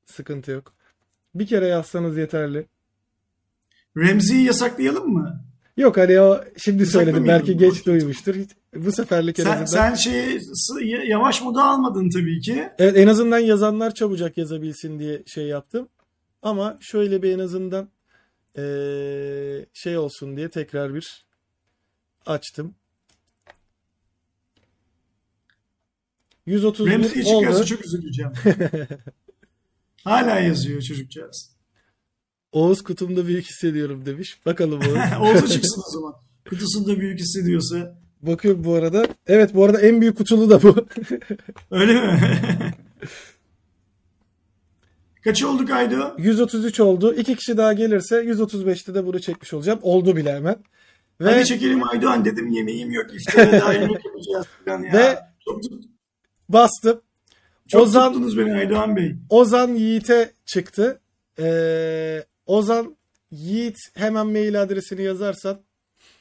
Sıkıntı 0.06 0.52
yok. 0.52 0.74
Bir 1.36 1.48
kere 1.48 1.68
yazsanız 1.68 2.18
yeterli. 2.18 2.66
Remzi'yi 3.98 4.44
yasaklayalım 4.46 5.14
mı? 5.14 5.44
Yok 5.78 5.98
hani 5.98 6.22
o 6.22 6.44
şimdi 6.58 6.86
söyledim 6.86 7.28
belki 7.28 7.58
geç 7.58 7.86
duymuştur. 7.86 8.36
Bu 8.76 8.92
seferlik 8.92 9.40
en 9.40 9.44
Sen, 9.44 9.64
azından. 9.64 9.66
sen 9.66 9.96
şeyi 9.96 10.42
yavaş 11.10 11.42
moda 11.42 11.64
almadın 11.64 12.10
tabii 12.10 12.40
ki. 12.40 12.70
Evet 12.80 12.98
en 12.98 13.08
azından 13.08 13.40
yazanlar 13.40 13.94
çabucak 13.94 14.38
yazabilsin 14.38 15.00
diye 15.00 15.24
şey 15.26 15.46
yaptım. 15.48 15.90
Ama 16.42 16.78
şöyle 16.82 17.24
bir 17.24 17.32
en 17.32 17.40
azından 17.40 17.90
eee, 18.58 19.66
şey 19.74 19.98
olsun 19.98 20.38
diye 20.38 20.50
tekrar 20.50 20.94
bir 20.94 21.26
açtım. 22.26 22.76
131 26.46 26.92
Remzi'yi 26.92 27.26
çıkarsa 27.26 27.58
oldu. 27.60 27.66
çok 27.66 27.86
üzüleceğim. 27.86 28.32
Hala 30.04 30.40
yazıyor 30.40 30.82
çocukcağız. 30.82 31.52
Oğuz 32.52 32.84
kutumda 32.84 33.28
büyük 33.28 33.46
hissediyorum 33.46 34.06
demiş. 34.06 34.40
Bakalım 34.46 34.80
Oğuz. 34.80 34.98
Oğuz'a 35.22 35.48
çıksın 35.48 35.84
o 35.88 35.92
zaman. 35.92 36.14
Kutusunda 36.50 37.00
büyük 37.00 37.20
hissediyorsa. 37.20 38.00
Bakıyorum 38.22 38.64
bu 38.64 38.74
arada. 38.74 39.08
Evet 39.28 39.56
bu 39.56 39.66
arada 39.66 39.82
en 39.82 40.02
büyük 40.02 40.18
kutulu 40.18 40.50
da 40.50 40.64
bu. 40.64 40.88
Öyle 41.72 41.94
mi? 41.94 42.20
Kaç 45.24 45.44
olduk 45.44 45.70
Aydo? 45.70 46.16
133 46.18 46.80
oldu. 46.80 47.14
İki 47.14 47.36
kişi 47.36 47.58
daha 47.58 47.74
gelirse 47.74 48.16
135'te 48.16 48.94
de 48.96 49.06
bunu 49.06 49.20
çekmiş 49.22 49.54
olacağım. 49.54 49.80
Oldu 49.82 50.16
bile 50.16 50.36
hemen. 50.36 50.56
Ve 51.22 51.32
Hadi 51.34 51.46
çekelim 51.46 51.88
Aydoğan 51.90 52.26
dedim 52.26 52.48
yemeğim 52.52 52.92
yok 52.92 53.06
iftara 53.14 53.52
daha 53.62 53.74
yemek 53.74 54.06
yapacağız 54.06 54.48
falan 54.66 54.84
ya. 54.84 54.94
Ve- 54.94 55.20
çok, 55.46 55.64
tut, 55.64 55.84
bastım. 56.50 57.02
çok 57.68 57.82
Ozan 57.82 58.14
tuttunuz 58.14 58.38
beni 58.38 58.54
Aydoğan 58.54 58.96
Bey. 58.96 59.16
Ozan 59.30 59.68
Yiğit'e 59.74 60.32
çıktı. 60.46 61.02
Ee, 61.40 62.24
Ozan 62.46 62.98
Yiğit 63.32 63.78
hemen 63.96 64.28
mail 64.28 64.62
adresini 64.62 65.02
yazarsan 65.04 65.62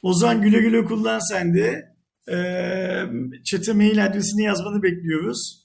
Ozan 0.03 0.41
güle 0.41 0.59
güle 0.59 0.85
kullan 0.85 1.19
sen 1.29 1.53
de. 1.53 1.93
Ee, 2.31 3.05
chat'e 3.45 3.73
mail 3.73 4.05
adresini 4.05 4.43
yazmanı 4.43 4.83
bekliyoruz. 4.83 5.63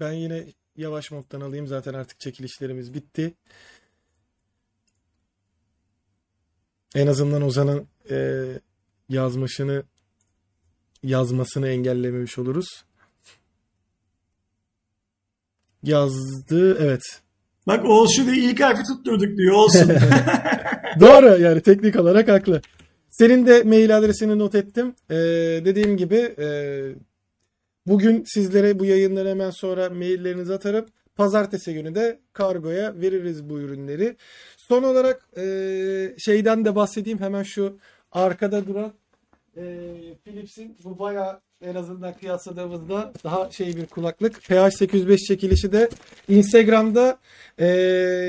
ben 0.00 0.12
yine 0.12 0.44
yavaş 0.78 1.10
moddan 1.10 1.40
alayım. 1.40 1.66
Zaten 1.66 1.94
artık 1.94 2.20
çekilişlerimiz 2.20 2.94
bitti. 2.94 3.34
En 6.94 7.06
azından 7.06 7.42
Ozan'ın 7.42 7.88
e, 8.10 8.46
yazmışını 9.08 9.82
yazmasını 11.02 11.68
engellememiş 11.68 12.38
oluruz. 12.38 12.84
Yazdı. 15.82 16.78
Evet. 16.80 17.02
Bak 17.66 17.84
Oğuz 17.84 18.16
şurada 18.16 18.34
ilk 18.34 18.60
harfi 18.60 18.82
tutturduk 18.82 19.38
diyor. 19.38 19.54
Olsun. 19.54 19.88
Doğru 21.00 21.42
yani 21.42 21.60
teknik 21.60 21.96
olarak 21.96 22.28
haklı. 22.28 22.62
Senin 23.10 23.46
de 23.46 23.62
mail 23.62 23.98
adresini 23.98 24.38
not 24.38 24.54
ettim. 24.54 24.94
Ee, 25.10 25.16
dediğim 25.64 25.96
gibi 25.96 26.34
e, 26.38 26.46
bugün 27.88 28.24
sizlere 28.26 28.78
bu 28.78 28.84
yayından 28.84 29.26
hemen 29.26 29.50
sonra 29.50 29.90
maillerinizi 29.90 30.54
atarım. 30.54 30.86
Pazartesi 31.16 31.74
günü 31.74 31.94
de 31.94 32.18
kargoya 32.32 33.00
veririz 33.00 33.50
bu 33.50 33.60
ürünleri. 33.60 34.16
Son 34.56 34.82
olarak 34.82 35.28
e, 35.36 36.14
şeyden 36.18 36.64
de 36.64 36.74
bahsedeyim. 36.74 37.20
Hemen 37.20 37.42
şu 37.42 37.78
arkada 38.12 38.66
duran 38.66 38.92
e, 39.56 39.62
Philips'in 40.24 40.76
bu 40.84 40.98
bayağı 40.98 41.40
en 41.62 41.74
azından 41.74 42.14
kıyasladığımızda 42.14 43.12
daha 43.24 43.50
şey 43.50 43.76
bir 43.76 43.86
kulaklık. 43.86 44.36
PH805 44.36 45.16
çekilişi 45.16 45.72
de 45.72 45.88
Instagram'da 46.28 47.18
e, 47.58 47.66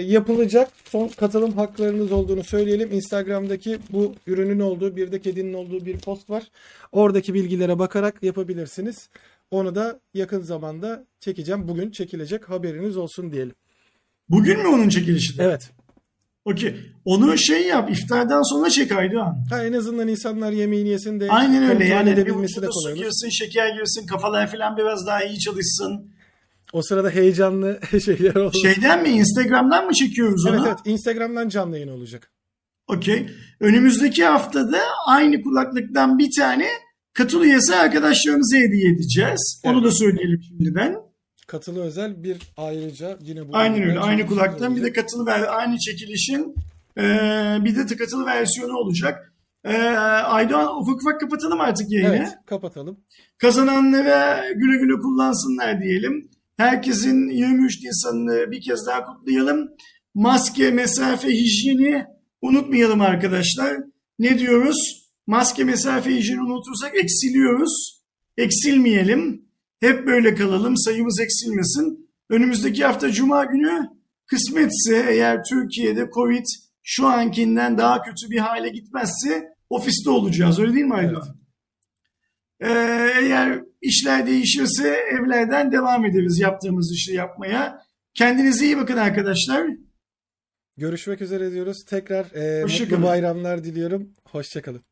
yapılacak. 0.06 0.70
Son 0.86 1.08
katılım 1.08 1.52
haklarınız 1.52 2.12
olduğunu 2.12 2.44
söyleyelim. 2.44 2.92
Instagram'daki 2.92 3.80
bu 3.90 4.16
ürünün 4.28 4.60
olduğu 4.60 4.96
bir 4.96 5.12
de 5.12 5.20
kedinin 5.20 5.54
olduğu 5.54 5.86
bir 5.86 6.00
post 6.00 6.30
var. 6.30 6.44
Oradaki 6.92 7.34
bilgilere 7.34 7.80
bakarak 7.80 8.24
yapabilirsiniz. 8.24 9.10
Onu 9.52 9.76
da 9.76 10.00
yakın 10.14 10.42
zamanda 10.42 11.06
çekeceğim. 11.20 11.68
Bugün 11.68 11.92
çekilecek 11.92 12.50
haberiniz 12.50 12.98
olsun 12.98 13.32
diyelim. 13.32 13.56
Bugün 14.30 14.60
mü 14.60 14.68
onun 14.68 14.90
çekilişi 14.90 15.38
de? 15.38 15.44
Evet. 15.44 15.72
Okey. 16.46 16.76
Onu 17.06 17.38
şey 17.38 17.68
yap. 17.68 17.92
iftardan 17.92 18.42
sonra 18.42 18.70
çek 18.70 18.92
Aydoğan. 18.92 19.46
Ha, 19.50 19.64
en 19.66 19.74
azından 19.74 20.08
insanlar 20.08 20.52
yemeğini 20.52 20.90
yesin 20.90 21.20
de 21.20 21.30
Aynen 21.30 21.64
öyle. 21.64 21.86
Yani 21.86 22.12
bir 22.12 22.18
de 22.18 22.30
kolay 22.30 22.48
su 22.48 22.96
girsin, 22.96 23.30
şeker 23.30 23.70
girsin, 23.70 24.08
kafalar 24.08 24.52
falan 24.52 24.78
biraz 24.78 25.08
daha 25.08 25.24
iyi 25.24 25.40
çalışsın. 25.40 26.12
O 26.74 26.82
sırada 26.82 27.10
heyecanlı 27.10 27.80
şeyler 28.06 28.36
olur. 28.36 28.54
Şeyden 28.62 29.04
mi? 29.04 29.10
Instagram'dan 29.10 29.86
mı 29.86 29.94
çekiyoruz 29.94 30.46
onu? 30.46 30.56
Evet 30.56 30.66
evet 30.68 30.80
Instagram'dan 30.86 31.50
canlı 31.50 31.78
yayın 31.78 31.92
olacak. 31.92 32.32
Okey. 32.88 33.30
Önümüzdeki 33.60 34.26
haftada 34.26 34.80
aynı 35.06 35.42
kulaklıktan 35.42 36.20
bir 36.20 36.30
tane 36.38 36.68
katıl 37.20 37.44
üyesi 37.44 37.76
arkadaşlarımıza 37.76 38.58
hediye 38.58 38.92
edeceğiz. 38.92 39.62
Onu 39.66 39.74
Evet. 39.74 39.86
da 39.86 39.92
söyleyelim 39.92 40.42
şimdiden. 40.48 40.96
Katılı 41.48 41.84
özel 41.84 42.24
bir 42.24 42.38
ayrıca 42.58 43.18
yine 43.22 43.48
bu 43.48 43.58
Aynen 43.58 43.84
öyle. 43.84 44.00
Aynı 44.00 44.26
kulaktan 44.28 44.76
bir 44.76 44.84
de 44.84 44.94
katılı 44.94 45.26
ver 45.26 45.58
aynı 45.58 45.78
çekilişin 45.78 46.56
e, 46.98 47.04
bir 47.66 47.76
de 47.76 47.98
katılı 47.98 48.26
versiyonu 48.26 48.74
olacak. 48.78 49.34
E, 49.66 49.78
Aydoğan 50.26 50.82
ufak 50.82 50.96
ufak 50.96 51.20
kapatalım 51.20 51.62
artık 51.62 51.92
yayını. 51.92 52.16
Evet 52.16 52.30
kapatalım. 52.46 53.00
Kazananlara 53.38 54.52
güle 54.54 54.78
güle 54.78 55.02
kullansınlar 55.02 55.82
diyelim. 55.82 56.30
Herkesin 56.58 57.30
23 57.30 57.84
Nisan'ını 57.84 58.52
bir 58.52 58.62
kez 58.62 58.86
daha 58.88 59.04
kutlayalım. 59.04 59.70
Maske, 60.14 60.72
mesafe, 60.72 61.28
hijyeni 61.28 62.06
unutmayalım 62.42 63.02
arkadaşlar. 63.02 63.78
Ne 64.20 64.40
diyoruz? 64.40 65.09
Maske, 65.30 65.64
mesafe, 65.64 66.16
hijyeni 66.16 66.42
unutursak 66.42 66.96
eksiliyoruz. 66.96 68.02
Eksilmeyelim. 68.38 69.46
Hep 69.80 70.08
böyle 70.08 70.36
kalalım. 70.36 70.78
Sayımız 70.78 71.20
eksilmesin. 71.20 72.10
Önümüzdeki 72.30 72.86
hafta 72.86 73.12
Cuma 73.12 73.46
günü 73.46 73.90
kısmetse 74.26 75.06
eğer 75.10 75.44
Türkiye'de 75.50 76.10
Covid 76.14 76.46
şu 76.84 77.08
ankinden 77.08 77.78
daha 77.78 78.02
kötü 78.02 78.30
bir 78.30 78.38
hale 78.38 78.70
gitmezse 78.70 79.48
ofiste 79.70 80.10
olacağız. 80.10 80.60
Öyle 80.60 80.74
değil 80.74 80.86
mi 80.86 80.94
Aydoğan? 80.96 81.40
Evet. 82.60 82.72
Ee, 82.72 83.22
eğer 83.22 83.64
işler 83.82 84.28
değişirse 84.28 84.90
evlerden 84.90 85.72
devam 85.72 86.06
ederiz 86.06 86.40
yaptığımız 86.40 86.94
işi 86.94 87.14
yapmaya. 87.14 87.82
Kendinize 88.14 88.66
iyi 88.66 88.78
bakın 88.78 88.98
arkadaşlar. 88.98 89.68
Görüşmek 90.78 91.22
üzere 91.22 91.52
diyoruz. 91.52 91.86
Tekrar 91.86 92.26
e, 92.36 92.64
mutlu 92.64 93.04
bayramlar 93.04 93.64
diliyorum. 93.64 94.14
Hoşçakalın. 94.26 94.89